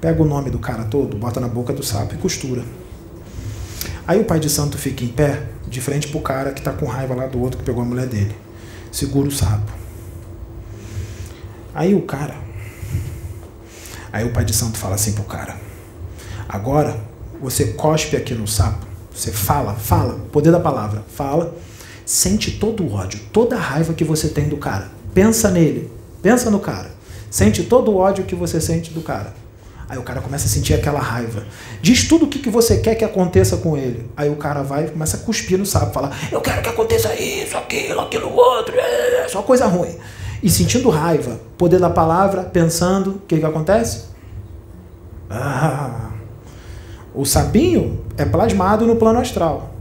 pega 0.00 0.22
o 0.22 0.24
nome 0.24 0.50
do 0.50 0.58
cara 0.58 0.84
todo, 0.84 1.16
bota 1.16 1.40
na 1.40 1.48
boca 1.48 1.72
do 1.72 1.82
sapo 1.82 2.14
e 2.14 2.18
costura. 2.18 2.62
Aí 4.06 4.18
o 4.18 4.24
pai 4.24 4.40
de 4.40 4.48
santo 4.48 4.78
fica 4.78 5.04
em 5.04 5.08
pé, 5.08 5.42
de 5.66 5.80
frente 5.80 6.08
pro 6.08 6.20
cara 6.20 6.52
que 6.52 6.62
tá 6.62 6.72
com 6.72 6.86
raiva 6.86 7.14
lá 7.14 7.26
do 7.26 7.40
outro 7.40 7.58
que 7.58 7.64
pegou 7.64 7.82
a 7.82 7.86
mulher 7.86 8.06
dele. 8.06 8.34
Segura 8.90 9.28
o 9.28 9.32
sapo. 9.32 9.70
Aí 11.74 11.94
o 11.94 12.02
cara. 12.02 12.36
Aí 14.10 14.24
o 14.24 14.32
pai 14.32 14.44
de 14.44 14.54
santo 14.54 14.78
fala 14.78 14.94
assim 14.94 15.12
pro 15.12 15.24
cara: 15.24 15.56
Agora 16.48 16.98
você 17.40 17.66
cospe 17.72 18.16
aqui 18.16 18.34
no 18.34 18.46
sapo. 18.46 18.86
Você 19.14 19.32
fala, 19.32 19.74
fala, 19.74 20.20
poder 20.30 20.52
da 20.52 20.60
palavra, 20.60 21.02
fala. 21.14 21.56
Sente 22.04 22.52
todo 22.52 22.84
o 22.84 22.94
ódio, 22.94 23.20
toda 23.32 23.56
a 23.56 23.60
raiva 23.60 23.92
que 23.92 24.04
você 24.04 24.28
tem 24.28 24.48
do 24.48 24.56
cara. 24.56 24.90
Pensa 25.12 25.50
nele, 25.50 25.90
pensa 26.22 26.50
no 26.50 26.58
cara. 26.58 26.90
Sente 27.30 27.64
todo 27.64 27.90
o 27.90 27.96
ódio 27.96 28.24
que 28.24 28.34
você 28.34 28.60
sente 28.60 28.92
do 28.92 29.02
cara. 29.02 29.34
Aí 29.88 29.96
o 29.96 30.02
cara 30.02 30.20
começa 30.20 30.46
a 30.46 30.48
sentir 30.48 30.74
aquela 30.74 31.00
raiva. 31.00 31.44
Diz 31.80 32.06
tudo 32.06 32.26
o 32.26 32.28
que, 32.28 32.50
você 32.50 32.78
quer 32.78 32.94
que 32.94 33.04
aconteça 33.04 33.56
com 33.56 33.76
ele. 33.76 34.08
Aí 34.16 34.28
o 34.28 34.36
cara 34.36 34.62
vai 34.62 34.84
e 34.84 34.90
começa 34.90 35.16
a 35.16 35.20
cuspir 35.20 35.58
no 35.58 35.64
sapo, 35.64 35.92
falar: 35.92 36.16
Eu 36.30 36.40
quero 36.42 36.62
que 36.62 36.68
aconteça 36.68 37.14
isso, 37.14 37.56
aquilo, 37.56 38.00
aquilo, 38.00 38.34
outro, 38.34 38.74
é, 38.78 39.26
só 39.28 39.40
coisa 39.40 39.66
ruim. 39.66 39.96
E 40.42 40.50
sentindo 40.50 40.90
raiva, 40.90 41.40
poder 41.56 41.80
da 41.80 41.90
palavra, 41.90 42.44
pensando, 42.44 43.12
o 43.12 43.18
que, 43.26 43.38
que 43.38 43.44
acontece? 43.44 44.04
Ah, 45.30 46.07
o 47.14 47.24
sapinho 47.24 48.00
é 48.16 48.24
plasmado 48.24 48.86
no 48.86 48.96
plano 48.96 49.18
astral. 49.18 49.74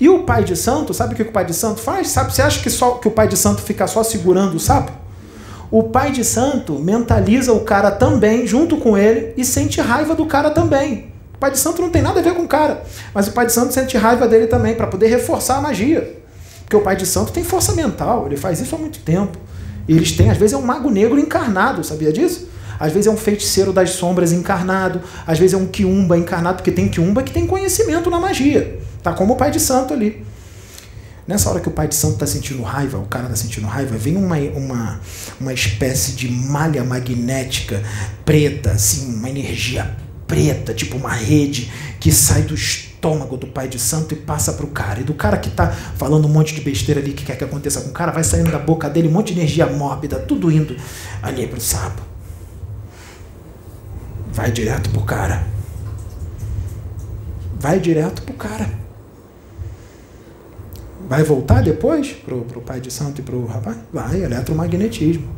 E 0.00 0.08
o 0.08 0.24
pai 0.24 0.44
de 0.44 0.56
santo, 0.56 0.92
sabe 0.92 1.14
o 1.14 1.16
que 1.16 1.22
o 1.22 1.32
pai 1.32 1.44
de 1.44 1.54
santo 1.54 1.80
faz? 1.80 2.08
Sabe, 2.08 2.34
você 2.34 2.42
acha 2.42 2.60
que, 2.60 2.70
só, 2.70 2.92
que 2.92 3.06
o 3.06 3.10
pai 3.10 3.28
de 3.28 3.36
santo 3.36 3.62
fica 3.62 3.86
só 3.86 4.02
segurando 4.02 4.56
o 4.56 4.60
sapo? 4.60 4.92
o 5.72 5.84
pai 5.84 6.12
de 6.12 6.22
santo 6.22 6.74
mentaliza 6.74 7.50
o 7.50 7.60
cara 7.60 7.90
também, 7.90 8.46
junto 8.46 8.76
com 8.76 8.96
ele, 8.96 9.32
e 9.38 9.44
sente 9.44 9.80
raiva 9.80 10.14
do 10.14 10.26
cara 10.26 10.50
também. 10.50 11.10
O 11.34 11.38
pai 11.38 11.50
de 11.50 11.58
santo 11.58 11.80
não 11.80 11.88
tem 11.88 12.02
nada 12.02 12.20
a 12.20 12.22
ver 12.22 12.34
com 12.34 12.42
o 12.42 12.46
cara, 12.46 12.82
mas 13.14 13.26
o 13.26 13.32
pai 13.32 13.46
de 13.46 13.52
santo 13.52 13.72
sente 13.72 13.96
raiva 13.96 14.28
dele 14.28 14.46
também, 14.46 14.74
para 14.74 14.86
poder 14.86 15.06
reforçar 15.06 15.56
a 15.56 15.60
magia. 15.62 16.20
Porque 16.60 16.76
o 16.76 16.82
pai 16.82 16.94
de 16.94 17.06
santo 17.06 17.32
tem 17.32 17.42
força 17.42 17.72
mental, 17.72 18.26
ele 18.26 18.36
faz 18.36 18.60
isso 18.60 18.74
há 18.74 18.78
muito 18.78 18.98
tempo. 18.98 19.38
E 19.88 19.96
eles 19.96 20.12
têm, 20.12 20.30
às 20.30 20.36
vezes, 20.36 20.52
é 20.52 20.58
um 20.58 20.62
mago 20.62 20.90
negro 20.90 21.18
encarnado, 21.18 21.82
sabia 21.82 22.12
disso? 22.12 22.48
Às 22.82 22.92
vezes 22.92 23.06
é 23.06 23.10
um 23.12 23.16
feiticeiro 23.16 23.72
das 23.72 23.90
sombras 23.90 24.32
encarnado, 24.32 25.00
às 25.24 25.38
vezes 25.38 25.54
é 25.54 25.56
um 25.56 25.66
quiumba 25.66 26.18
encarnado, 26.18 26.56
porque 26.56 26.72
tem 26.72 26.88
quiumba 26.88 27.22
que 27.22 27.30
tem 27.30 27.46
conhecimento 27.46 28.10
na 28.10 28.18
magia. 28.18 28.80
Tá 29.00 29.12
como 29.12 29.34
o 29.34 29.36
pai 29.36 29.52
de 29.52 29.60
santo 29.60 29.94
ali. 29.94 30.26
Nessa 31.24 31.48
hora 31.48 31.60
que 31.60 31.68
o 31.68 31.70
pai 31.70 31.86
de 31.86 31.94
santo 31.94 32.14
está 32.14 32.26
sentindo 32.26 32.60
raiva, 32.60 32.98
o 32.98 33.06
cara 33.06 33.26
está 33.26 33.36
sentindo 33.36 33.68
raiva, 33.68 33.96
vem 33.96 34.16
uma, 34.16 34.36
uma, 34.36 35.00
uma 35.40 35.52
espécie 35.52 36.10
de 36.16 36.28
malha 36.28 36.82
magnética 36.82 37.80
preta, 38.24 38.72
assim, 38.72 39.14
uma 39.14 39.30
energia 39.30 39.96
preta, 40.26 40.74
tipo 40.74 40.96
uma 40.96 41.12
rede 41.12 41.70
que 42.00 42.10
sai 42.10 42.42
do 42.42 42.56
estômago 42.56 43.36
do 43.36 43.46
pai 43.46 43.68
de 43.68 43.78
santo 43.78 44.12
e 44.12 44.16
passa 44.16 44.54
para 44.54 44.66
o 44.66 44.70
cara. 44.70 45.02
E 45.02 45.04
do 45.04 45.14
cara 45.14 45.36
que 45.36 45.50
está 45.50 45.68
falando 45.70 46.24
um 46.24 46.32
monte 46.32 46.52
de 46.52 46.60
besteira 46.60 47.00
ali 47.00 47.12
que 47.12 47.24
quer 47.24 47.38
que 47.38 47.44
aconteça 47.44 47.80
com 47.82 47.90
o 47.90 47.92
cara, 47.92 48.10
vai 48.10 48.24
saindo 48.24 48.50
da 48.50 48.58
boca 48.58 48.90
dele 48.90 49.06
um 49.06 49.12
monte 49.12 49.32
de 49.32 49.38
energia 49.38 49.66
mórbida, 49.66 50.18
tudo 50.18 50.50
indo 50.50 50.76
ali 51.22 51.46
para 51.46 51.58
o 51.58 51.60
sapo. 51.60 52.11
Vai 54.32 54.50
direto 54.50 54.88
pro 54.90 55.02
cara. 55.02 55.46
Vai 57.60 57.78
direto 57.78 58.22
pro 58.22 58.34
cara. 58.34 58.68
Vai 61.06 61.22
voltar 61.22 61.62
depois 61.62 62.12
para 62.12 62.34
o 62.34 62.62
pai 62.62 62.80
de 62.80 62.90
santo 62.90 63.20
e 63.20 63.24
para 63.24 63.36
o 63.36 63.44
rapaz? 63.44 63.76
Vai, 63.92 64.22
eletromagnetismo. 64.22 65.28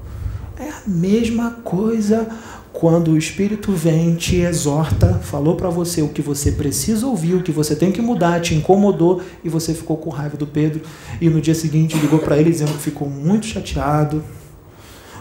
É 0.57 0.69
a 0.69 0.83
mesma 0.87 1.51
coisa 1.65 2.29
quando 2.73 3.13
o 3.13 3.19
Espírito 3.19 3.73
vem, 3.73 4.15
te 4.15 4.37
exorta, 4.37 5.15
falou 5.15 5.57
para 5.57 5.69
você 5.71 6.01
o 6.01 6.09
que 6.09 6.23
você 6.23 6.53
precisa 6.53 7.07
ouvir, 7.07 7.35
o 7.35 7.43
que 7.43 7.51
você 7.51 7.75
tem 7.75 7.91
que 7.91 8.01
mudar, 8.01 8.41
te 8.41 8.55
incomodou 8.55 9.21
e 9.43 9.49
você 9.49 9.75
ficou 9.75 9.97
com 9.97 10.11
raiva 10.11 10.37
do 10.37 10.47
Pedro 10.47 10.83
e 11.21 11.29
no 11.29 11.41
dia 11.41 11.55
seguinte 11.55 11.97
ligou 11.99 12.21
para 12.21 12.39
ele 12.39 12.51
dizendo 12.51 12.73
que 12.73 12.83
ficou 12.83 13.09
muito 13.09 13.47
chateado, 13.47 14.23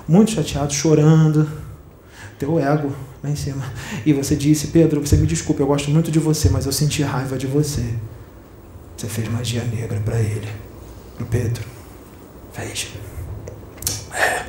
muito 0.07 0.31
chateado, 0.31 0.73
chorando, 0.73 1.47
teu 2.37 2.59
ego 2.59 2.91
lá 3.23 3.29
em 3.29 3.35
cima. 3.35 3.63
E 4.05 4.11
você 4.11 4.35
disse, 4.35 4.67
Pedro, 4.67 4.99
você 4.99 5.15
me 5.15 5.25
desculpe, 5.25 5.61
eu 5.61 5.67
gosto 5.67 5.89
muito 5.89 6.11
de 6.11 6.19
você, 6.19 6.49
mas 6.49 6.65
eu 6.65 6.71
senti 6.71 7.01
raiva 7.01 7.37
de 7.37 7.47
você. 7.47 7.83
Você 8.97 9.07
fez 9.07 9.27
magia 9.29 9.63
negra 9.63 9.99
para 10.03 10.19
ele, 10.19 10.47
para 11.15 11.25
Pedro. 11.25 11.63
Fez. 12.51 12.89
É. 14.13 14.43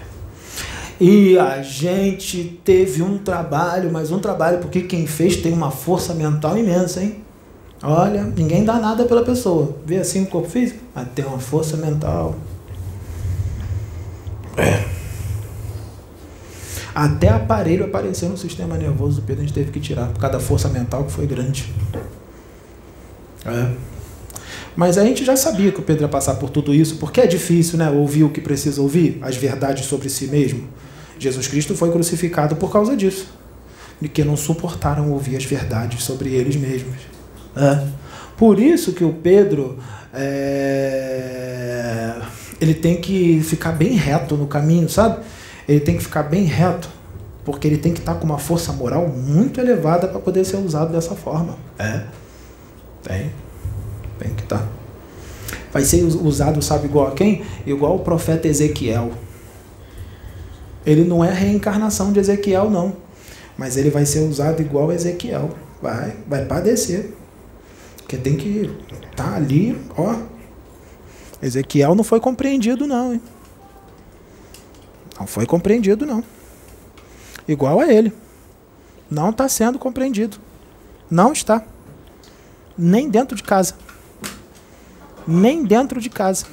E 1.01 1.39
a 1.39 1.63
gente 1.63 2.61
teve 2.65 3.03
um 3.03 3.19
trabalho, 3.19 3.91
mas 3.93 4.11
um 4.11 4.19
trabalho 4.19 4.59
porque 4.59 4.83
quem 4.83 5.07
fez 5.07 5.37
tem 5.37 5.53
uma 5.53 5.71
força 5.71 6.15
mental 6.15 6.57
imensa, 6.57 7.03
hein? 7.03 7.23
Olha, 7.83 8.23
ninguém 8.23 8.65
dá 8.65 8.75
nada 8.79 9.05
pela 9.05 9.25
pessoa. 9.25 9.77
Vê 9.85 9.99
assim 9.99 10.23
o 10.23 10.27
corpo 10.27 10.49
físico? 10.49 10.81
Mas 10.95 11.09
tem 11.15 11.25
uma 11.25 11.39
força 11.39 11.77
mental. 11.77 12.37
É. 14.57 14.94
Até 16.95 17.29
aparelho 17.29 17.85
apareceu 17.85 18.29
no 18.29 18.37
sistema 18.37 18.77
nervoso 18.77 19.21
do 19.21 19.27
Pedro, 19.27 19.43
a 19.43 19.47
gente 19.47 19.55
teve 19.55 19.73
que 19.73 19.81
tirar, 19.81 20.09
por 20.09 20.21
causa 20.21 20.39
da 20.39 20.43
força 20.43 20.69
mental 20.69 21.05
que 21.05 21.13
foi 21.13 21.27
grande. 21.27 21.73
É. 23.45 23.73
Mas 24.77 24.97
a 24.97 25.05
gente 25.05 25.25
já 25.25 25.37
sabia 25.37 25.73
que 25.73 25.81
o 25.81 25.83
Pedro 25.83 26.05
ia 26.05 26.09
passar 26.09 26.35
por 26.35 26.51
tudo 26.51 26.75
isso, 26.75 26.97
porque 26.97 27.21
é 27.21 27.27
difícil 27.27 27.79
né, 27.79 27.91
ouvir 27.91 28.25
o 28.25 28.31
que 28.31 28.41
precisa 28.41 28.81
ouvir, 28.81 29.19
as 29.23 29.37
verdades 29.37 29.87
sobre 29.87 30.09
si 30.09 30.27
mesmo. 30.27 30.69
Jesus 31.19 31.49
Cristo 31.49 31.75
foi 31.75 31.91
crucificado 31.91 32.57
por 32.57 32.73
causa 32.73 32.97
disso, 32.97 33.27
de 34.01 34.09
que 34.09 34.25
não 34.25 34.37
suportaram 34.37 35.13
ouvir 35.13 35.37
as 35.37 35.45
verdades 35.45 36.03
sobre 36.03 36.31
eles 36.31 36.57
mesmos. 36.57 36.97
É. 37.57 37.87
Por 38.37 38.59
isso 38.59 38.93
que 38.93 39.05
o 39.05 39.13
Pedro 39.13 39.79
é, 40.13 42.15
ele 42.61 42.75
tem 42.75 43.01
que 43.01 43.41
ficar 43.43 43.73
bem 43.73 43.95
reto 43.95 44.37
no 44.37 44.47
caminho, 44.47 44.89
sabe? 44.89 45.25
Ele 45.69 45.81
tem 45.81 45.97
que 45.97 46.03
ficar 46.03 46.23
bem 46.25 46.45
reto, 46.45 46.89
porque 47.45 47.67
ele 47.67 47.79
tem 47.79 47.93
que 47.93 48.01
estar 48.01 48.15
com 48.15 48.25
uma 48.25 48.39
força 48.39 48.73
moral 48.73 49.09
muito 49.09 49.61
elevada 49.61 50.09
para 50.09 50.21
poder 50.21 50.45
ser 50.45 50.57
usado 50.57 50.93
dessa 50.93 51.15
forma. 51.15 51.57
É, 51.79 52.05
tem. 53.03 53.33
Tem 54.19 54.35
que 54.35 54.43
estar. 54.43 54.59
Tá. 54.59 54.69
Vai 55.73 55.83
ser 55.83 56.05
usado, 56.05 56.63
sabe, 56.63 56.87
igual 56.87 57.09
a 57.09 57.13
quem? 57.13 57.43
Igual 57.67 57.97
o 57.97 57.99
profeta 57.99 58.47
Ezequiel. 58.47 59.11
Ele 60.87 61.05
não 61.05 61.25
é 61.25 61.31
a 61.31 61.35
reencarnação 61.35 62.13
de 62.13 62.21
Ezequiel, 62.21 62.71
não. 62.71 62.95
Mas 63.57 63.77
ele 63.77 63.91
vai 63.91 64.07
ser 64.07 64.21
usado 64.21 64.61
igual 64.61 64.91
a 64.91 64.95
Ezequiel. 64.95 65.51
Vai, 65.83 66.17
vai 66.29 66.45
padecer. 66.45 67.13
Porque 67.97 68.17
tem 68.17 68.37
que 68.37 68.71
estar 69.11 69.31
tá 69.31 69.35
ali, 69.35 69.77
ó. 69.97 70.17
Ezequiel 71.43 71.95
não 71.95 72.05
foi 72.05 72.21
compreendido, 72.21 72.87
não, 72.87 73.15
hein? 73.15 73.21
Não 75.19 75.27
foi 75.27 75.47
compreendido, 75.47 76.05
não. 76.05 76.23
Igual 77.47 77.81
a 77.81 77.93
ele. 77.93 78.13
Não 79.11 79.31
está 79.31 79.49
sendo 79.49 79.79
compreendido. 79.79 80.39
Não 81.11 81.33
está. 81.33 81.63
Nem 82.77 83.09
dentro 83.09 83.37
de 83.37 83.43
casa 83.43 83.75
nem 85.27 85.65
dentro 85.65 86.01
de 86.01 86.11
casa. 86.11 86.47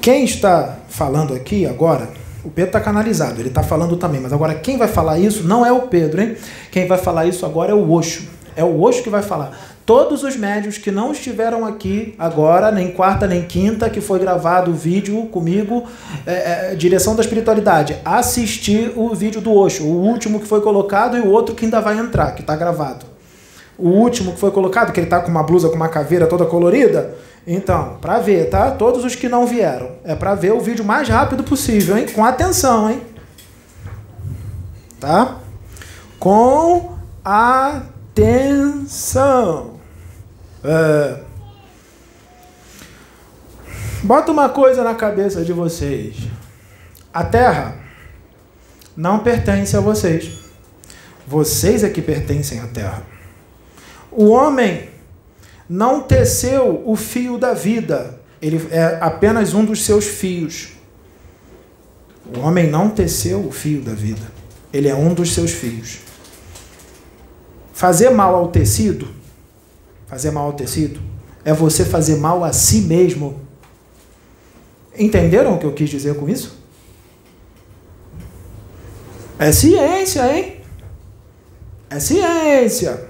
Quem 0.00 0.24
está 0.24 0.78
falando 0.88 1.32
aqui 1.32 1.64
agora, 1.64 2.10
o 2.42 2.50
Pedro 2.50 2.70
está 2.70 2.80
canalizado, 2.80 3.40
ele 3.40 3.48
está 3.48 3.62
falando 3.62 3.96
também, 3.96 4.20
mas 4.20 4.32
agora 4.32 4.54
quem 4.54 4.76
vai 4.76 4.88
falar 4.88 5.18
isso 5.18 5.44
não 5.44 5.64
é 5.64 5.70
o 5.70 5.82
Pedro, 5.82 6.20
hein? 6.20 6.36
Quem 6.72 6.88
vai 6.88 6.98
falar 6.98 7.26
isso 7.26 7.46
agora 7.46 7.70
é 7.70 7.74
o 7.74 7.90
Oxo. 7.92 8.28
É 8.56 8.64
o 8.64 8.82
Oxo 8.82 9.02
que 9.02 9.10
vai 9.10 9.22
falar. 9.22 9.71
Todos 9.84 10.22
os 10.22 10.36
médios 10.36 10.78
que 10.78 10.90
não 10.90 11.12
estiveram 11.12 11.66
aqui 11.66 12.14
agora, 12.18 12.70
nem 12.70 12.92
quarta 12.92 13.26
nem 13.26 13.42
quinta, 13.42 13.90
que 13.90 14.00
foi 14.00 14.18
gravado 14.18 14.70
o 14.70 14.74
vídeo 14.74 15.26
comigo, 15.26 15.84
é, 16.26 16.70
é, 16.72 16.74
direção 16.74 17.16
da 17.16 17.22
espiritualidade, 17.22 17.96
assistir 18.04 18.92
o 18.96 19.14
vídeo 19.14 19.40
do 19.40 19.52
Oxo, 19.52 19.84
o 19.84 20.02
último 20.02 20.40
que 20.40 20.46
foi 20.46 20.60
colocado 20.60 21.16
e 21.16 21.20
o 21.20 21.28
outro 21.28 21.54
que 21.54 21.64
ainda 21.64 21.80
vai 21.80 21.98
entrar, 21.98 22.32
que 22.32 22.42
está 22.42 22.54
gravado 22.56 23.12
o 23.78 23.88
último 23.88 24.32
que 24.32 24.38
foi 24.38 24.50
colocado, 24.52 24.92
que 24.92 25.00
ele 25.00 25.06
está 25.06 25.20
com 25.20 25.30
uma 25.30 25.42
blusa 25.42 25.68
com 25.68 25.74
uma 25.74 25.88
caveira 25.88 26.26
toda 26.26 26.44
colorida. 26.44 27.14
Então, 27.44 27.96
para 28.00 28.20
ver, 28.20 28.48
tá? 28.48 28.70
Todos 28.70 29.04
os 29.04 29.16
que 29.16 29.28
não 29.28 29.44
vieram. 29.44 29.92
É 30.04 30.14
para 30.14 30.36
ver 30.36 30.52
o 30.52 30.60
vídeo 30.60 30.84
mais 30.84 31.08
rápido 31.08 31.42
possível, 31.42 31.98
hein? 31.98 32.06
Com 32.14 32.24
atenção, 32.24 32.88
hein? 32.88 33.00
Tá? 35.00 35.38
com 36.22 36.94
atenção. 38.14 38.92
É. 40.64 41.20
Bota 44.02 44.32
uma 44.32 44.48
coisa 44.48 44.82
na 44.82 44.94
cabeça 44.94 45.44
de 45.44 45.52
vocês. 45.52 46.16
A 47.12 47.24
terra 47.24 47.76
não 48.96 49.20
pertence 49.20 49.76
a 49.76 49.80
vocês. 49.80 50.32
Vocês 51.26 51.84
é 51.84 51.88
que 51.88 52.02
pertencem 52.02 52.60
à 52.60 52.66
terra. 52.66 53.02
O 54.10 54.28
homem 54.28 54.88
não 55.68 56.00
teceu 56.00 56.82
o 56.84 56.96
fio 56.96 57.38
da 57.38 57.54
vida. 57.54 58.20
Ele 58.40 58.60
é 58.70 58.98
apenas 59.00 59.54
um 59.54 59.64
dos 59.64 59.84
seus 59.84 60.06
fios. 60.06 60.70
O 62.34 62.40
homem 62.40 62.68
não 62.68 62.90
teceu 62.90 63.40
o 63.46 63.52
fio 63.52 63.82
da 63.82 63.94
vida. 63.94 64.32
Ele 64.72 64.88
é 64.88 64.94
um 64.94 65.14
dos 65.14 65.32
seus 65.32 65.52
fios. 65.52 66.00
Fazer 67.72 68.10
mal 68.10 68.34
ao 68.34 68.48
tecido, 68.48 69.08
fazer 70.12 70.30
mal 70.30 70.44
ao 70.44 70.52
tecido, 70.52 71.00
é 71.42 71.54
você 71.54 71.86
fazer 71.86 72.16
mal 72.16 72.44
a 72.44 72.52
si 72.52 72.82
mesmo. 72.82 73.40
Entenderam 74.94 75.54
o 75.54 75.58
que 75.58 75.64
eu 75.64 75.72
quis 75.72 75.88
dizer 75.88 76.16
com 76.16 76.28
isso? 76.28 76.54
É 79.38 79.50
ciência, 79.50 80.30
hein? 80.30 80.60
É 81.88 81.98
ciência. 81.98 83.08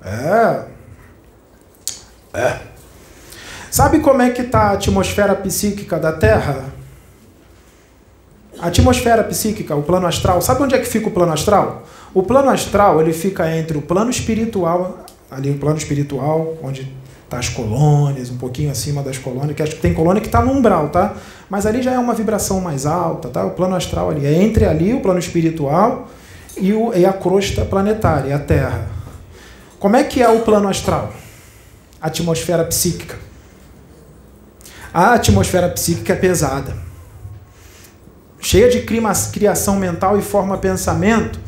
É. 0.00 0.64
É. 2.34 2.60
Sabe 3.68 3.98
como 3.98 4.22
é 4.22 4.30
que 4.30 4.42
está 4.42 4.68
a 4.68 4.72
atmosfera 4.74 5.34
psíquica 5.34 5.98
da 5.98 6.12
Terra? 6.12 6.66
A 8.60 8.68
atmosfera 8.68 9.24
psíquica, 9.24 9.74
o 9.74 9.82
plano 9.82 10.06
astral, 10.06 10.40
sabe 10.40 10.62
onde 10.62 10.76
é 10.76 10.78
que 10.78 10.86
fica 10.86 11.08
o 11.08 11.10
plano 11.10 11.32
astral? 11.32 11.82
O 12.14 12.22
plano 12.22 12.48
astral 12.48 13.00
ele 13.00 13.12
fica 13.12 13.50
entre 13.56 13.76
o 13.76 13.82
plano 13.82 14.08
espiritual, 14.08 15.01
ali 15.32 15.50
o 15.50 15.58
plano 15.58 15.78
espiritual, 15.78 16.56
onde 16.62 16.92
tá 17.28 17.38
as 17.38 17.48
colônias, 17.48 18.30
um 18.30 18.36
pouquinho 18.36 18.70
acima 18.70 19.02
das 19.02 19.16
colônias, 19.16 19.56
que 19.56 19.62
acho 19.62 19.76
que 19.76 19.80
tem 19.80 19.94
colônia 19.94 20.20
que 20.20 20.28
está 20.28 20.42
no 20.42 20.52
umbral, 20.52 20.90
tá? 20.90 21.14
Mas 21.48 21.64
ali 21.64 21.82
já 21.82 21.92
é 21.92 21.98
uma 21.98 22.14
vibração 22.14 22.60
mais 22.60 22.84
alta, 22.84 23.28
tá? 23.28 23.44
O 23.44 23.52
plano 23.52 23.74
astral 23.74 24.10
ali 24.10 24.26
é 24.26 24.42
entre 24.42 24.66
ali 24.66 24.92
o 24.92 25.00
plano 25.00 25.18
espiritual 25.18 26.08
e, 26.58 26.74
o, 26.74 26.92
e 26.94 27.06
a 27.06 27.12
crosta 27.12 27.64
planetária, 27.64 28.36
a 28.36 28.38
Terra. 28.38 28.86
Como 29.78 29.96
é 29.96 30.04
que 30.04 30.22
é 30.22 30.28
o 30.28 30.40
plano 30.40 30.68
astral? 30.68 31.12
A 32.00 32.08
atmosfera 32.08 32.64
psíquica. 32.64 33.16
A 34.92 35.14
atmosfera 35.14 35.70
psíquica 35.70 36.12
é 36.12 36.16
pesada. 36.16 36.76
Cheia 38.38 38.68
de 38.68 38.82
criação 39.32 39.76
mental 39.76 40.18
e 40.18 40.22
forma 40.22 40.58
pensamento. 40.58 41.40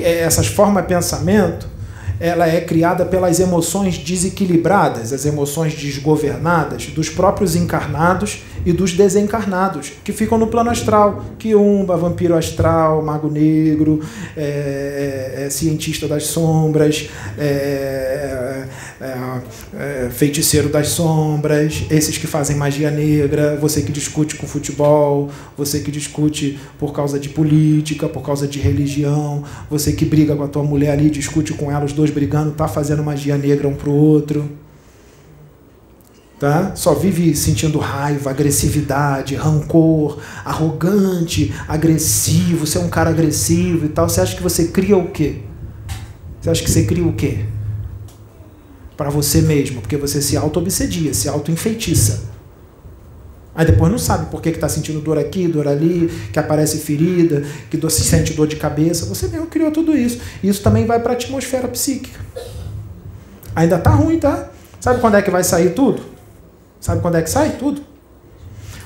Essas 0.00 0.46
formas 0.46 0.86
pensamento 0.86 1.73
ela 2.20 2.48
é 2.48 2.60
criada 2.60 3.04
pelas 3.04 3.40
emoções 3.40 3.98
desequilibradas, 3.98 5.12
as 5.12 5.26
emoções 5.26 5.74
desgovernadas 5.74 6.86
dos 6.86 7.08
próprios 7.08 7.56
encarnados 7.56 8.42
e 8.64 8.72
dos 8.72 8.92
desencarnados, 8.92 9.92
que 10.02 10.12
ficam 10.12 10.38
no 10.38 10.46
plano 10.46 10.70
astral. 10.70 11.24
Quiumba, 11.38 11.96
vampiro 11.96 12.34
astral, 12.34 13.02
mago 13.02 13.30
negro, 13.30 14.00
é, 14.36 15.34
é, 15.36 15.44
é 15.44 15.50
cientista 15.50 16.08
das 16.08 16.24
sombras, 16.24 17.08
é, 17.38 18.64
é, 19.00 19.40
é, 19.76 20.10
feiticeiro 20.10 20.68
das 20.68 20.88
sombras, 20.88 21.84
esses 21.90 22.16
que 22.16 22.26
fazem 22.26 22.56
magia 22.56 22.90
negra, 22.90 23.56
você 23.60 23.82
que 23.82 23.92
discute 23.92 24.36
com 24.36 24.46
futebol, 24.46 25.30
você 25.56 25.80
que 25.80 25.90
discute 25.90 26.58
por 26.78 26.92
causa 26.92 27.18
de 27.18 27.28
política, 27.28 28.08
por 28.08 28.22
causa 28.22 28.46
de 28.46 28.58
religião, 28.58 29.44
você 29.68 29.92
que 29.92 30.04
briga 30.04 30.34
com 30.34 30.42
a 30.42 30.48
tua 30.48 30.62
mulher 30.62 30.92
ali, 30.92 31.10
discute 31.10 31.52
com 31.52 31.70
ela, 31.70 31.84
os 31.84 31.92
dois 31.92 32.10
brigando, 32.10 32.52
tá 32.52 32.68
fazendo 32.68 33.02
magia 33.02 33.36
negra 33.36 33.68
um 33.68 33.74
pro 33.74 33.92
outro. 33.92 34.63
Tá? 36.38 36.74
Só 36.74 36.94
vive 36.94 37.34
sentindo 37.36 37.78
raiva, 37.78 38.30
agressividade, 38.30 39.36
rancor, 39.36 40.18
arrogante, 40.44 41.54
agressivo, 41.68 42.66
você 42.66 42.76
é 42.76 42.80
um 42.80 42.88
cara 42.88 43.10
agressivo 43.10 43.86
e 43.86 43.88
tal. 43.88 44.08
Você 44.08 44.20
acha 44.20 44.36
que 44.36 44.42
você 44.42 44.66
cria 44.66 44.96
o 44.96 45.10
quê? 45.10 45.36
Você 46.40 46.50
acha 46.50 46.62
que 46.62 46.70
você 46.70 46.84
cria 46.84 47.06
o 47.06 47.12
quê? 47.12 47.44
Para 48.96 49.10
você 49.10 49.40
mesmo, 49.40 49.80
porque 49.80 49.96
você 49.96 50.20
se 50.20 50.36
auto-obsedia, 50.36 51.14
se 51.14 51.28
auto-enfeitiça. 51.28 52.34
Aí 53.54 53.64
depois 53.64 53.90
não 53.90 53.98
sabe 53.98 54.26
por 54.26 54.42
que 54.42 54.48
está 54.48 54.68
sentindo 54.68 55.00
dor 55.00 55.16
aqui, 55.16 55.46
dor 55.46 55.68
ali, 55.68 56.10
que 56.32 56.38
aparece 56.38 56.78
ferida, 56.78 57.44
que 57.70 57.80
se 57.88 58.02
sente 58.02 58.32
dor 58.32 58.48
de 58.48 58.56
cabeça. 58.56 59.06
Você 59.06 59.28
mesmo 59.28 59.46
criou 59.46 59.70
tudo 59.70 59.96
isso. 59.96 60.20
Isso 60.42 60.60
também 60.60 60.84
vai 60.84 60.98
para 60.98 61.12
a 61.12 61.14
atmosfera 61.14 61.68
psíquica. 61.68 62.18
Ainda 63.54 63.78
tá 63.78 63.90
ruim, 63.90 64.18
tá? 64.18 64.50
Sabe 64.80 65.00
quando 65.00 65.16
é 65.16 65.22
que 65.22 65.30
vai 65.30 65.44
sair 65.44 65.70
tudo? 65.70 66.13
Sabe 66.84 67.00
quando 67.00 67.14
é 67.14 67.22
que 67.22 67.30
sai 67.30 67.52
tudo? 67.52 67.80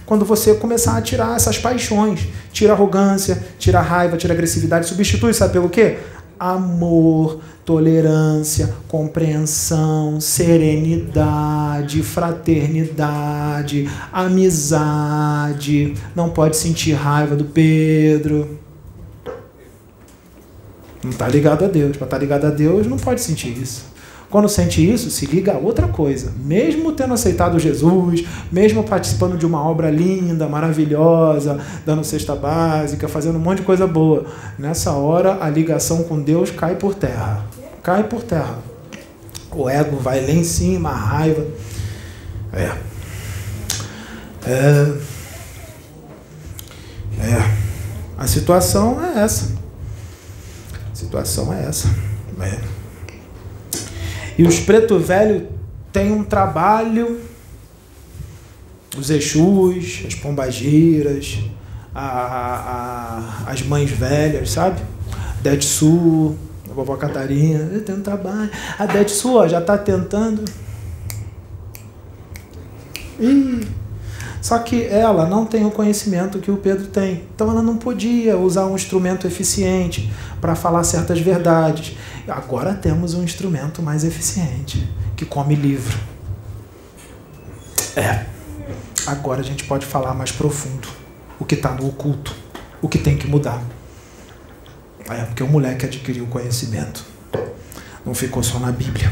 Quando 0.06 0.24
você 0.24 0.54
começar 0.54 0.96
a 0.96 1.02
tirar 1.02 1.34
essas 1.34 1.58
paixões. 1.58 2.28
Tira 2.52 2.72
arrogância, 2.72 3.42
tira 3.58 3.80
raiva, 3.80 4.16
tira 4.16 4.32
agressividade, 4.32 4.86
substitui, 4.86 5.34
sabe 5.34 5.54
pelo 5.54 5.68
quê? 5.68 5.98
Amor, 6.38 7.40
tolerância, 7.64 8.72
compreensão, 8.86 10.20
serenidade, 10.20 12.04
fraternidade, 12.04 13.90
amizade. 14.12 15.94
Não 16.14 16.30
pode 16.30 16.56
sentir 16.56 16.92
raiva 16.92 17.34
do 17.34 17.46
Pedro. 17.46 18.60
Não 21.02 21.10
está 21.10 21.26
ligado 21.26 21.64
a 21.64 21.68
Deus. 21.68 21.96
Para 21.96 22.04
estar 22.04 22.16
tá 22.16 22.22
ligado 22.22 22.44
a 22.44 22.50
Deus, 22.50 22.86
não 22.86 22.96
pode 22.96 23.20
sentir 23.20 23.60
isso. 23.60 23.97
Quando 24.30 24.48
sente 24.48 24.86
isso, 24.86 25.10
se 25.10 25.24
liga 25.24 25.54
a 25.54 25.58
outra 25.58 25.88
coisa. 25.88 26.32
Mesmo 26.44 26.92
tendo 26.92 27.14
aceitado 27.14 27.58
Jesus, 27.58 28.24
mesmo 28.52 28.84
participando 28.84 29.38
de 29.38 29.46
uma 29.46 29.62
obra 29.62 29.90
linda, 29.90 30.46
maravilhosa, 30.46 31.58
dando 31.86 32.04
cesta 32.04 32.36
básica, 32.36 33.08
fazendo 33.08 33.36
um 33.36 33.40
monte 33.40 33.58
de 33.58 33.64
coisa 33.64 33.86
boa, 33.86 34.26
nessa 34.58 34.92
hora 34.92 35.38
a 35.40 35.48
ligação 35.48 36.02
com 36.04 36.20
Deus 36.20 36.50
cai 36.50 36.74
por 36.74 36.94
terra. 36.94 37.46
Cai 37.82 38.04
por 38.04 38.22
terra. 38.22 38.58
O 39.50 39.68
ego 39.68 39.96
vai 39.96 40.20
lá 40.20 40.30
em 40.30 40.44
cima, 40.44 40.90
a 40.90 40.94
raiva. 40.94 41.46
É. 42.52 42.70
É. 44.46 44.92
É. 47.20 47.58
A 48.18 48.26
situação 48.26 49.02
é 49.02 49.20
essa. 49.22 49.52
A 50.92 50.94
situação 50.94 51.52
é 51.52 51.64
essa. 51.64 51.88
É. 52.40 52.77
E 54.38 54.44
os 54.44 54.60
preto 54.60 55.00
velho 55.00 55.48
têm 55.92 56.12
um 56.12 56.22
trabalho, 56.22 57.20
os 58.96 59.10
Exus, 59.10 60.04
as 60.06 60.14
pombageiras, 60.14 61.40
a, 61.92 62.06
a, 63.46 63.50
as 63.50 63.62
mães 63.62 63.90
velhas, 63.90 64.50
sabe? 64.50 64.80
Detsu, 65.42 66.36
a 66.70 66.72
vovó 66.72 66.96
Catarina, 66.96 67.80
tem 67.80 67.96
um 67.96 68.00
trabalho. 68.00 68.48
A 68.78 68.86
Detsu 68.86 69.34
ó, 69.34 69.48
já 69.48 69.58
está 69.58 69.76
tentando. 69.76 70.44
Ih, 73.18 73.66
só 74.40 74.58
que 74.58 74.84
ela 74.84 75.26
não 75.26 75.44
tem 75.44 75.66
o 75.66 75.70
conhecimento 75.70 76.38
que 76.38 76.50
o 76.50 76.56
Pedro 76.56 76.86
tem. 76.86 77.24
Então 77.34 77.50
ela 77.50 77.62
não 77.62 77.76
podia 77.76 78.36
usar 78.36 78.66
um 78.66 78.74
instrumento 78.74 79.26
eficiente 79.26 80.12
para 80.40 80.54
falar 80.54 80.84
certas 80.84 81.18
verdades. 81.20 81.96
Agora 82.26 82.74
temos 82.74 83.14
um 83.14 83.22
instrumento 83.22 83.82
mais 83.82 84.04
eficiente, 84.04 84.88
que 85.16 85.24
come 85.24 85.54
livro. 85.54 85.98
É. 87.96 88.26
Agora 89.06 89.40
a 89.40 89.44
gente 89.44 89.64
pode 89.64 89.86
falar 89.86 90.14
mais 90.14 90.30
profundo 90.30 90.88
o 91.38 91.44
que 91.44 91.54
está 91.54 91.72
no 91.72 91.88
oculto, 91.88 92.34
o 92.82 92.88
que 92.88 92.98
tem 92.98 93.16
que 93.16 93.26
mudar. 93.26 93.62
É, 95.08 95.24
porque 95.24 95.42
o 95.42 95.48
moleque 95.48 95.86
adquiriu 95.86 96.26
conhecimento. 96.26 97.04
Não 98.04 98.14
ficou 98.14 98.42
só 98.42 98.58
na 98.58 98.70
Bíblia. 98.70 99.10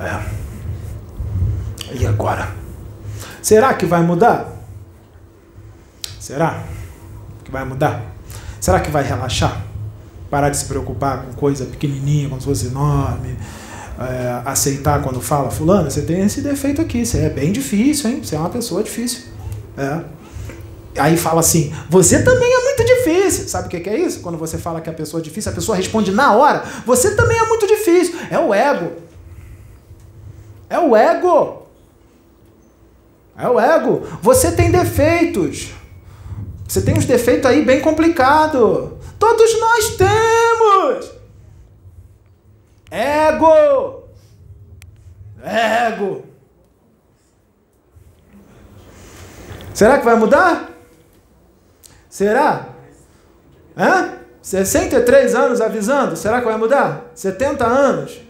É. 0.00 0.44
E 1.94 2.06
agora? 2.06 2.63
Será 3.44 3.74
que 3.74 3.84
vai 3.84 4.02
mudar? 4.02 4.56
Será 6.18 6.64
que 7.44 7.50
vai 7.50 7.62
mudar? 7.62 8.02
Será 8.58 8.80
que 8.80 8.90
vai 8.90 9.04
relaxar? 9.04 9.60
Parar 10.30 10.48
de 10.48 10.56
se 10.56 10.64
preocupar 10.64 11.26
com 11.26 11.34
coisa 11.34 11.66
pequenininha, 11.66 12.30
como 12.30 12.40
se 12.40 12.46
fosse 12.46 12.68
enorme? 12.68 13.36
É, 14.00 14.40
aceitar 14.46 15.02
quando 15.02 15.20
fala, 15.20 15.50
fulano, 15.50 15.90
você 15.90 16.00
tem 16.00 16.22
esse 16.22 16.40
defeito 16.40 16.80
aqui, 16.80 17.04
você 17.04 17.18
é 17.18 17.28
bem 17.28 17.52
difícil, 17.52 18.08
hein? 18.08 18.24
Você 18.24 18.34
é 18.34 18.38
uma 18.38 18.48
pessoa 18.48 18.82
difícil. 18.82 19.24
É. 19.76 20.00
Aí 20.98 21.18
fala 21.18 21.40
assim, 21.40 21.70
você 21.90 22.22
também 22.22 22.50
é 22.50 22.64
muito 22.64 22.82
difícil. 22.82 23.46
Sabe 23.46 23.66
o 23.66 23.70
que 23.70 23.90
é 23.90 23.98
isso? 23.98 24.20
Quando 24.20 24.38
você 24.38 24.56
fala 24.56 24.80
que 24.80 24.88
a 24.88 24.94
pessoa 24.94 25.20
é 25.20 25.22
difícil, 25.22 25.52
a 25.52 25.54
pessoa 25.54 25.76
responde 25.76 26.10
na 26.12 26.32
hora, 26.32 26.64
você 26.86 27.14
também 27.14 27.36
é 27.38 27.46
muito 27.46 27.66
difícil. 27.66 28.18
É 28.30 28.38
o 28.38 28.54
ego. 28.54 28.92
É 30.70 30.78
o 30.78 30.96
ego. 30.96 31.63
É 33.36 33.48
o 33.48 33.58
ego. 33.58 34.02
Você 34.22 34.52
tem 34.52 34.70
defeitos. 34.70 35.70
Você 36.68 36.80
tem 36.80 36.96
uns 36.96 37.04
defeitos 37.04 37.50
aí 37.50 37.64
bem 37.64 37.80
complicados. 37.80 38.92
Todos 39.18 39.60
nós 39.60 39.96
temos. 39.96 41.12
Ego. 42.90 44.04
Ego. 45.42 46.24
Será 49.74 49.98
que 49.98 50.04
vai 50.04 50.14
mudar? 50.14 50.70
Será? 52.08 52.68
Hã? 53.76 54.18
63 54.40 55.34
anos 55.34 55.60
avisando, 55.60 56.16
será 56.16 56.38
que 56.38 56.46
vai 56.46 56.56
mudar? 56.56 57.10
70 57.14 57.64
anos? 57.64 58.20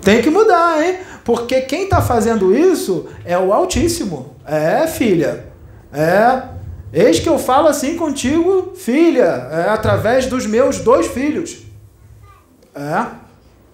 Tem 0.00 0.22
que 0.22 0.30
mudar, 0.30 0.82
hein? 0.82 1.00
Porque 1.28 1.60
quem 1.60 1.82
está 1.82 2.00
fazendo 2.00 2.56
isso 2.56 3.06
é 3.22 3.38
o 3.38 3.52
Altíssimo. 3.52 4.34
É, 4.46 4.86
filha. 4.86 5.44
É. 5.92 6.42
Eis 6.90 7.20
que 7.20 7.28
eu 7.28 7.38
falo 7.38 7.68
assim 7.68 7.98
contigo, 7.98 8.72
filha, 8.74 9.46
é, 9.52 9.68
através 9.68 10.24
dos 10.24 10.46
meus 10.46 10.78
dois 10.78 11.06
filhos. 11.08 11.66
É. 12.74 13.08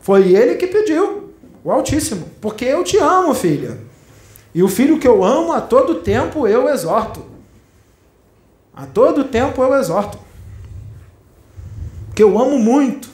Foi 0.01 0.32
ele 0.32 0.56
que 0.56 0.66
pediu, 0.66 1.32
o 1.62 1.70
Altíssimo. 1.70 2.28
Porque 2.40 2.64
eu 2.64 2.82
te 2.82 2.98
amo, 2.98 3.32
filha. 3.32 3.78
E 4.52 4.60
o 4.60 4.66
filho 4.66 4.98
que 4.98 5.06
eu 5.06 5.22
amo, 5.22 5.52
a 5.52 5.60
todo 5.60 6.01
tempo 6.01 6.48
eu 6.48 6.68
exorto. 6.68 7.24
A 8.74 8.85
todo 8.85 9.22
tempo 9.22 9.62
eu 9.62 9.76
exorto. 9.76 10.18
Porque 12.09 12.24
eu 12.24 12.36
amo 12.36 12.59
muito. 12.59 13.13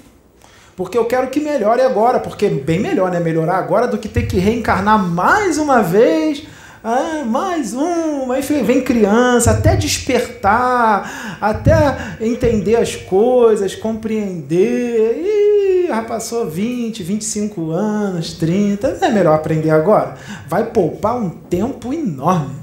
Porque 0.76 0.96
eu 0.96 1.04
quero 1.04 1.28
que 1.28 1.40
melhore 1.40 1.82
agora, 1.82 2.18
porque 2.20 2.46
é 2.46 2.50
bem 2.50 2.78
melhor, 2.78 3.10
né? 3.10 3.20
Melhorar 3.20 3.58
agora 3.58 3.86
do 3.86 3.98
que 3.98 4.08
ter 4.08 4.22
que 4.22 4.38
reencarnar 4.38 4.98
mais 4.98 5.58
uma 5.58 5.82
vez. 5.82 6.44
Ah, 6.82 7.24
mais 7.26 7.74
uma, 7.74 8.38
enfim, 8.38 8.62
vem 8.62 8.80
criança, 8.82 9.50
até 9.50 9.76
despertar, 9.76 11.38
até 11.38 12.16
entender 12.22 12.76
as 12.76 12.96
coisas, 12.96 13.74
compreender. 13.74 15.20
Ih, 15.22 15.88
já 15.88 16.02
passou 16.02 16.48
20, 16.48 17.02
25 17.02 17.70
anos, 17.70 18.32
30. 18.32 18.96
Não 18.98 19.08
é 19.08 19.10
melhor 19.10 19.34
aprender 19.34 19.68
agora? 19.68 20.14
Vai 20.48 20.70
poupar 20.70 21.18
um 21.18 21.28
tempo 21.28 21.92
enorme. 21.92 22.54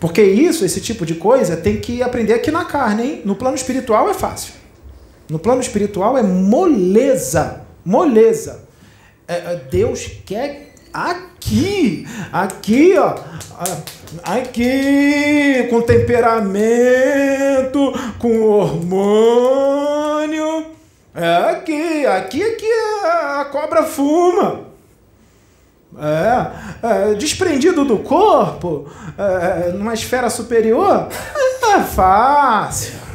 Porque 0.00 0.22
isso, 0.22 0.64
esse 0.64 0.80
tipo 0.80 1.06
de 1.06 1.14
coisa, 1.14 1.56
tem 1.56 1.78
que 1.80 2.02
aprender 2.02 2.32
aqui 2.32 2.50
na 2.50 2.64
carne, 2.64 3.02
hein? 3.02 3.22
No 3.24 3.36
plano 3.36 3.54
espiritual 3.54 4.08
é 4.10 4.14
fácil. 4.14 4.59
No 5.30 5.38
plano 5.38 5.60
espiritual 5.60 6.18
é 6.18 6.24
moleza. 6.24 7.60
Moleza. 7.84 8.64
É, 9.28 9.34
é, 9.34 9.60
Deus 9.70 10.10
quer 10.26 10.74
aqui, 10.92 12.04
aqui, 12.32 12.98
ó, 12.98 13.14
aqui, 14.24 15.68
com 15.70 15.82
temperamento, 15.82 17.92
com 18.18 18.42
hormônio. 18.42 20.66
É 21.14 21.36
aqui, 21.50 22.04
aqui 22.06 22.42
é 22.42 22.50
que 22.50 22.72
a 23.04 23.46
cobra 23.52 23.84
fuma. 23.84 24.68
É, 25.96 26.50
é, 26.82 27.14
desprendido 27.14 27.84
do 27.84 27.98
corpo, 27.98 28.90
é, 29.16 29.70
numa 29.70 29.94
esfera 29.94 30.28
superior, 30.28 31.06
é 31.76 31.80
fácil. 31.82 33.09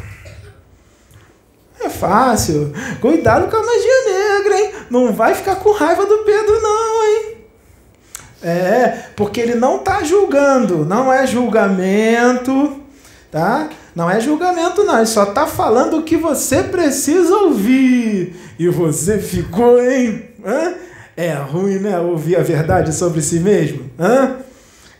É 1.86 1.90
fácil. 1.90 2.74
Cuidado 3.00 3.50
com 3.50 3.56
a 3.56 3.64
magia 3.64 4.38
negra, 4.40 4.60
hein? 4.60 4.72
Não 4.90 5.14
vai 5.14 5.36
ficar 5.36 5.58
com 5.58 5.72
raiva 5.72 6.06
do 6.06 6.20
Pedro, 6.20 6.62
não, 6.62 7.04
hein? 7.06 7.36
É, 8.44 9.04
porque 9.16 9.40
ele 9.40 9.56
não 9.56 9.78
está 9.78 10.04
julgando, 10.04 10.86
não 10.86 11.12
é 11.12 11.26
julgamento, 11.26 12.82
tá? 13.32 13.70
Não 13.96 14.10
é 14.10 14.20
julgamento, 14.20 14.84
não. 14.84 14.98
Ele 14.98 15.06
só 15.06 15.24
está 15.24 15.48
falando 15.48 15.98
o 15.98 16.04
que 16.04 16.18
você 16.18 16.64
precisa 16.64 17.36
ouvir. 17.36 18.36
E 18.60 18.68
você 18.68 19.20
ficou, 19.20 19.82
hein? 19.82 20.26
Hã? 20.46 20.74
É 21.16 21.34
ruim, 21.34 21.80
né? 21.80 22.00
Ouvir 22.00 22.36
a 22.36 22.44
verdade 22.44 22.94
sobre 22.94 23.22
si 23.22 23.40
mesmo. 23.40 23.90
Hã? 24.00 24.38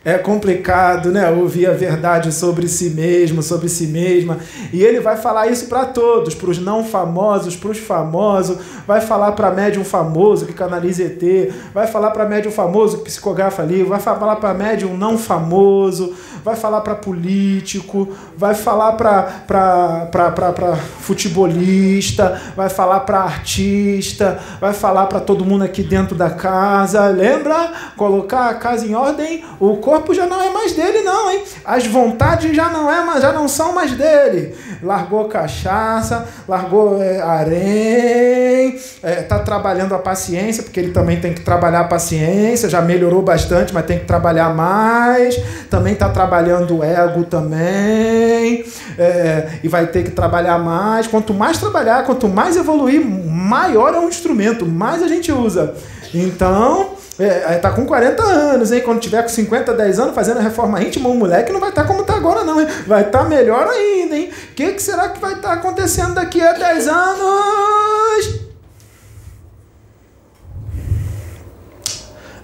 É 0.06 0.16
complicado, 0.16 1.10
né? 1.10 1.28
Ouvir 1.28 1.66
a 1.66 1.72
verdade 1.72 2.30
sobre 2.32 2.68
si 2.68 2.90
mesmo, 2.90 3.42
sobre 3.42 3.68
si 3.68 3.88
mesma. 3.88 4.38
E 4.72 4.80
ele 4.80 5.00
vai 5.00 5.16
falar 5.16 5.48
isso 5.48 5.66
para 5.66 5.84
todos, 5.84 6.32
para 6.32 6.48
os 6.48 6.60
não 6.60 6.84
famosos, 6.84 7.56
para 7.56 7.70
os 7.70 7.78
famosos. 7.78 8.56
Vai 8.86 9.00
falar 9.00 9.32
para 9.32 9.50
médium 9.50 9.82
famoso 9.82 10.46
que 10.46 10.52
canaliza 10.52 11.02
ET. 11.02 11.52
Vai 11.74 11.88
falar 11.88 12.12
para 12.12 12.24
médium 12.24 12.52
famoso 12.52 12.98
que 12.98 13.04
psicografa 13.06 13.64
livro. 13.64 13.88
Vai 13.88 13.98
falar 13.98 14.36
para 14.36 14.54
médium 14.54 14.96
não 14.96 15.18
famoso. 15.18 16.14
Vai 16.44 16.54
falar 16.54 16.82
para 16.82 16.94
político. 16.94 18.08
Vai 18.38 18.54
falar 18.54 18.92
para 18.92 20.76
futebolista. 21.00 22.40
Vai 22.54 22.68
falar 22.68 23.00
para 23.00 23.22
artista. 23.22 24.38
Vai 24.60 24.72
falar 24.72 25.06
para 25.06 25.18
todo 25.18 25.44
mundo 25.44 25.64
aqui 25.64 25.82
dentro 25.82 26.14
da 26.14 26.30
casa. 26.30 27.08
Lembra? 27.08 27.72
Colocar 27.96 28.50
a 28.50 28.54
casa 28.54 28.86
em 28.86 28.94
ordem. 28.94 29.44
O 29.58 29.78
corpo 29.78 29.95
corpo 29.96 30.14
já 30.14 30.26
não 30.26 30.40
é 30.40 30.50
mais 30.50 30.72
dele, 30.72 31.02
não, 31.02 31.30
hein? 31.30 31.42
As 31.64 31.86
vontades 31.86 32.54
já 32.54 32.68
não, 32.68 32.90
é, 32.90 33.20
já 33.20 33.32
não 33.32 33.48
são 33.48 33.72
mais 33.72 33.92
dele. 33.92 34.54
Largou 34.82 35.24
cachaça, 35.24 36.26
largou 36.46 37.02
é, 37.02 37.18
harém, 37.20 38.78
é, 39.02 39.22
tá 39.22 39.38
trabalhando 39.38 39.94
a 39.94 39.98
paciência, 39.98 40.62
porque 40.62 40.78
ele 40.78 40.92
também 40.92 41.18
tem 41.18 41.32
que 41.32 41.40
trabalhar 41.40 41.80
a 41.80 41.84
paciência, 41.84 42.68
já 42.68 42.82
melhorou 42.82 43.22
bastante, 43.22 43.72
mas 43.72 43.86
tem 43.86 43.98
que 43.98 44.04
trabalhar 44.04 44.54
mais. 44.54 45.36
Também 45.70 45.94
tá 45.94 46.08
trabalhando 46.10 46.78
o 46.78 46.84
ego 46.84 47.24
também, 47.24 48.64
é, 48.98 49.48
e 49.62 49.68
vai 49.68 49.86
ter 49.86 50.04
que 50.04 50.10
trabalhar 50.10 50.58
mais. 50.58 51.06
Quanto 51.06 51.32
mais 51.32 51.58
trabalhar, 51.58 52.04
quanto 52.04 52.28
mais 52.28 52.56
evoluir, 52.56 53.04
maior 53.04 53.94
é 53.94 53.98
o 53.98 54.08
instrumento, 54.08 54.66
mais 54.66 55.02
a 55.02 55.08
gente 55.08 55.32
usa. 55.32 55.74
Então, 56.14 56.95
é, 57.24 57.58
tá 57.58 57.70
com 57.70 57.86
40 57.86 58.22
anos, 58.22 58.72
hein? 58.72 58.82
Quando 58.82 59.00
tiver 59.00 59.22
com 59.22 59.28
50, 59.28 59.72
10 59.72 59.98
anos 59.98 60.14
fazendo 60.14 60.38
a 60.38 60.42
reforma 60.42 60.82
íntima, 60.82 61.08
o 61.08 61.14
moleque 61.14 61.50
não 61.50 61.60
vai 61.60 61.70
estar 61.70 61.82
tá 61.82 61.88
como 61.88 62.02
está 62.02 62.14
agora, 62.14 62.44
não, 62.44 62.60
hein? 62.60 62.68
Vai 62.86 63.02
estar 63.02 63.20
tá 63.20 63.24
melhor 63.24 63.66
ainda, 63.68 64.16
hein? 64.16 64.30
O 64.50 64.54
que, 64.54 64.72
que 64.72 64.82
será 64.82 65.08
que 65.08 65.18
vai 65.18 65.34
estar 65.34 65.48
tá 65.48 65.54
acontecendo 65.54 66.14
daqui 66.14 66.42
a 66.42 66.52
10 66.52 66.88
anos? 66.88 68.40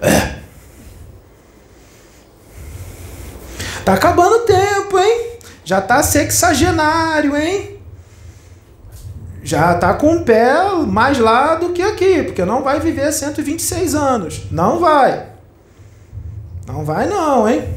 É. 0.01 0.33
Tá 3.85 3.93
acabando 3.93 4.37
o 4.37 4.39
tempo, 4.39 4.97
hein? 4.97 5.37
Já 5.63 5.81
tá 5.81 6.01
sexagenário, 6.01 7.37
hein? 7.37 7.82
Já 9.43 9.73
está 9.73 9.93
com 9.93 10.15
o 10.15 10.23
pé 10.23 10.53
mais 10.87 11.19
lá 11.19 11.55
do 11.55 11.73
que 11.73 11.81
aqui, 11.81 12.23
porque 12.23 12.45
não 12.45 12.63
vai 12.63 12.79
viver 12.79 13.11
126 13.11 13.93
anos. 13.93 14.47
Não 14.49 14.79
vai. 14.79 15.27
Não 16.65 16.85
vai 16.85 17.07
não, 17.07 17.47
hein? 17.47 17.67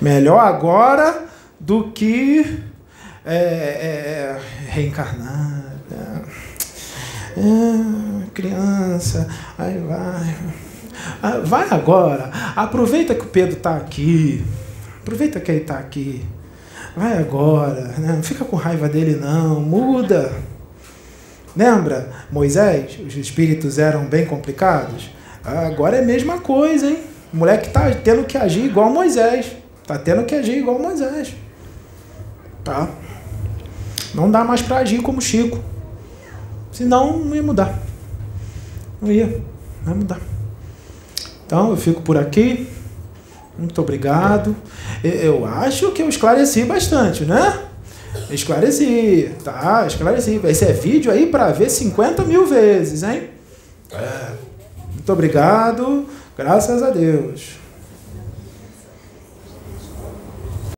Melhor 0.00 0.38
agora 0.38 1.26
do 1.60 1.90
que 1.92 2.62
é, 3.24 3.34
é, 3.34 4.40
reencarnar. 4.68 5.64
É, 7.36 8.30
criança, 8.32 9.28
aí 9.58 9.78
vai. 9.78 10.36
Ah, 11.22 11.40
vai 11.44 11.68
agora. 11.70 12.30
Aproveita 12.56 13.14
que 13.14 13.24
o 13.24 13.28
Pedro 13.28 13.56
está 13.56 13.76
aqui. 13.76 14.44
Aproveita 15.02 15.38
que 15.38 15.50
ele 15.50 15.60
está 15.60 15.78
aqui. 15.78 16.24
Vai 16.96 17.18
agora, 17.18 17.80
né? 17.98 18.12
não 18.14 18.22
fica 18.22 18.44
com 18.44 18.56
raiva 18.56 18.88
dele 18.88 19.16
não, 19.16 19.60
muda. 19.60 20.32
Lembra? 21.56 22.10
Moisés, 22.30 22.98
os 23.04 23.16
espíritos 23.16 23.78
eram 23.78 24.04
bem 24.06 24.24
complicados? 24.26 25.10
Agora 25.44 25.96
é 25.96 26.00
a 26.00 26.04
mesma 26.04 26.38
coisa, 26.38 26.86
hein? 26.86 26.98
O 27.32 27.36
moleque 27.36 27.70
tá 27.70 27.90
tendo 27.92 28.24
que 28.24 28.36
agir 28.36 28.64
igual 28.64 28.90
Moisés. 28.90 29.56
Tá 29.86 29.98
tendo 29.98 30.24
que 30.24 30.34
agir 30.34 30.58
igual 30.58 30.78
Moisés. 30.78 31.34
Tá? 32.64 32.88
Não 34.14 34.30
dá 34.30 34.44
mais 34.44 34.62
para 34.62 34.78
agir 34.78 35.00
como 35.02 35.20
Chico. 35.20 35.58
Senão 36.70 37.18
não 37.18 37.34
ia 37.34 37.42
mudar. 37.42 37.78
Não 39.00 39.10
ia. 39.10 39.42
Não 39.84 39.92
ia 39.92 39.98
mudar. 39.98 40.20
Então 41.46 41.70
eu 41.70 41.76
fico 41.76 42.02
por 42.02 42.16
aqui. 42.16 42.68
Muito 43.58 43.80
obrigado. 43.80 44.54
Eu 45.02 45.44
acho 45.44 45.90
que 45.90 46.02
eu 46.02 46.08
esclareci 46.08 46.64
bastante, 46.64 47.24
né? 47.24 47.58
Esclareci, 48.30 49.30
tá? 49.42 49.84
Esclareci. 49.86 50.40
Esse 50.44 50.64
é 50.64 50.72
vídeo 50.72 51.10
aí 51.10 51.26
para 51.26 51.50
ver 51.50 51.68
50 51.68 52.22
mil 52.24 52.46
vezes, 52.46 53.02
hein? 53.02 53.30
É. 53.92 54.32
Muito 54.94 55.12
obrigado. 55.12 56.06
Graças 56.36 56.82
a 56.82 56.90
Deus. 56.90 57.57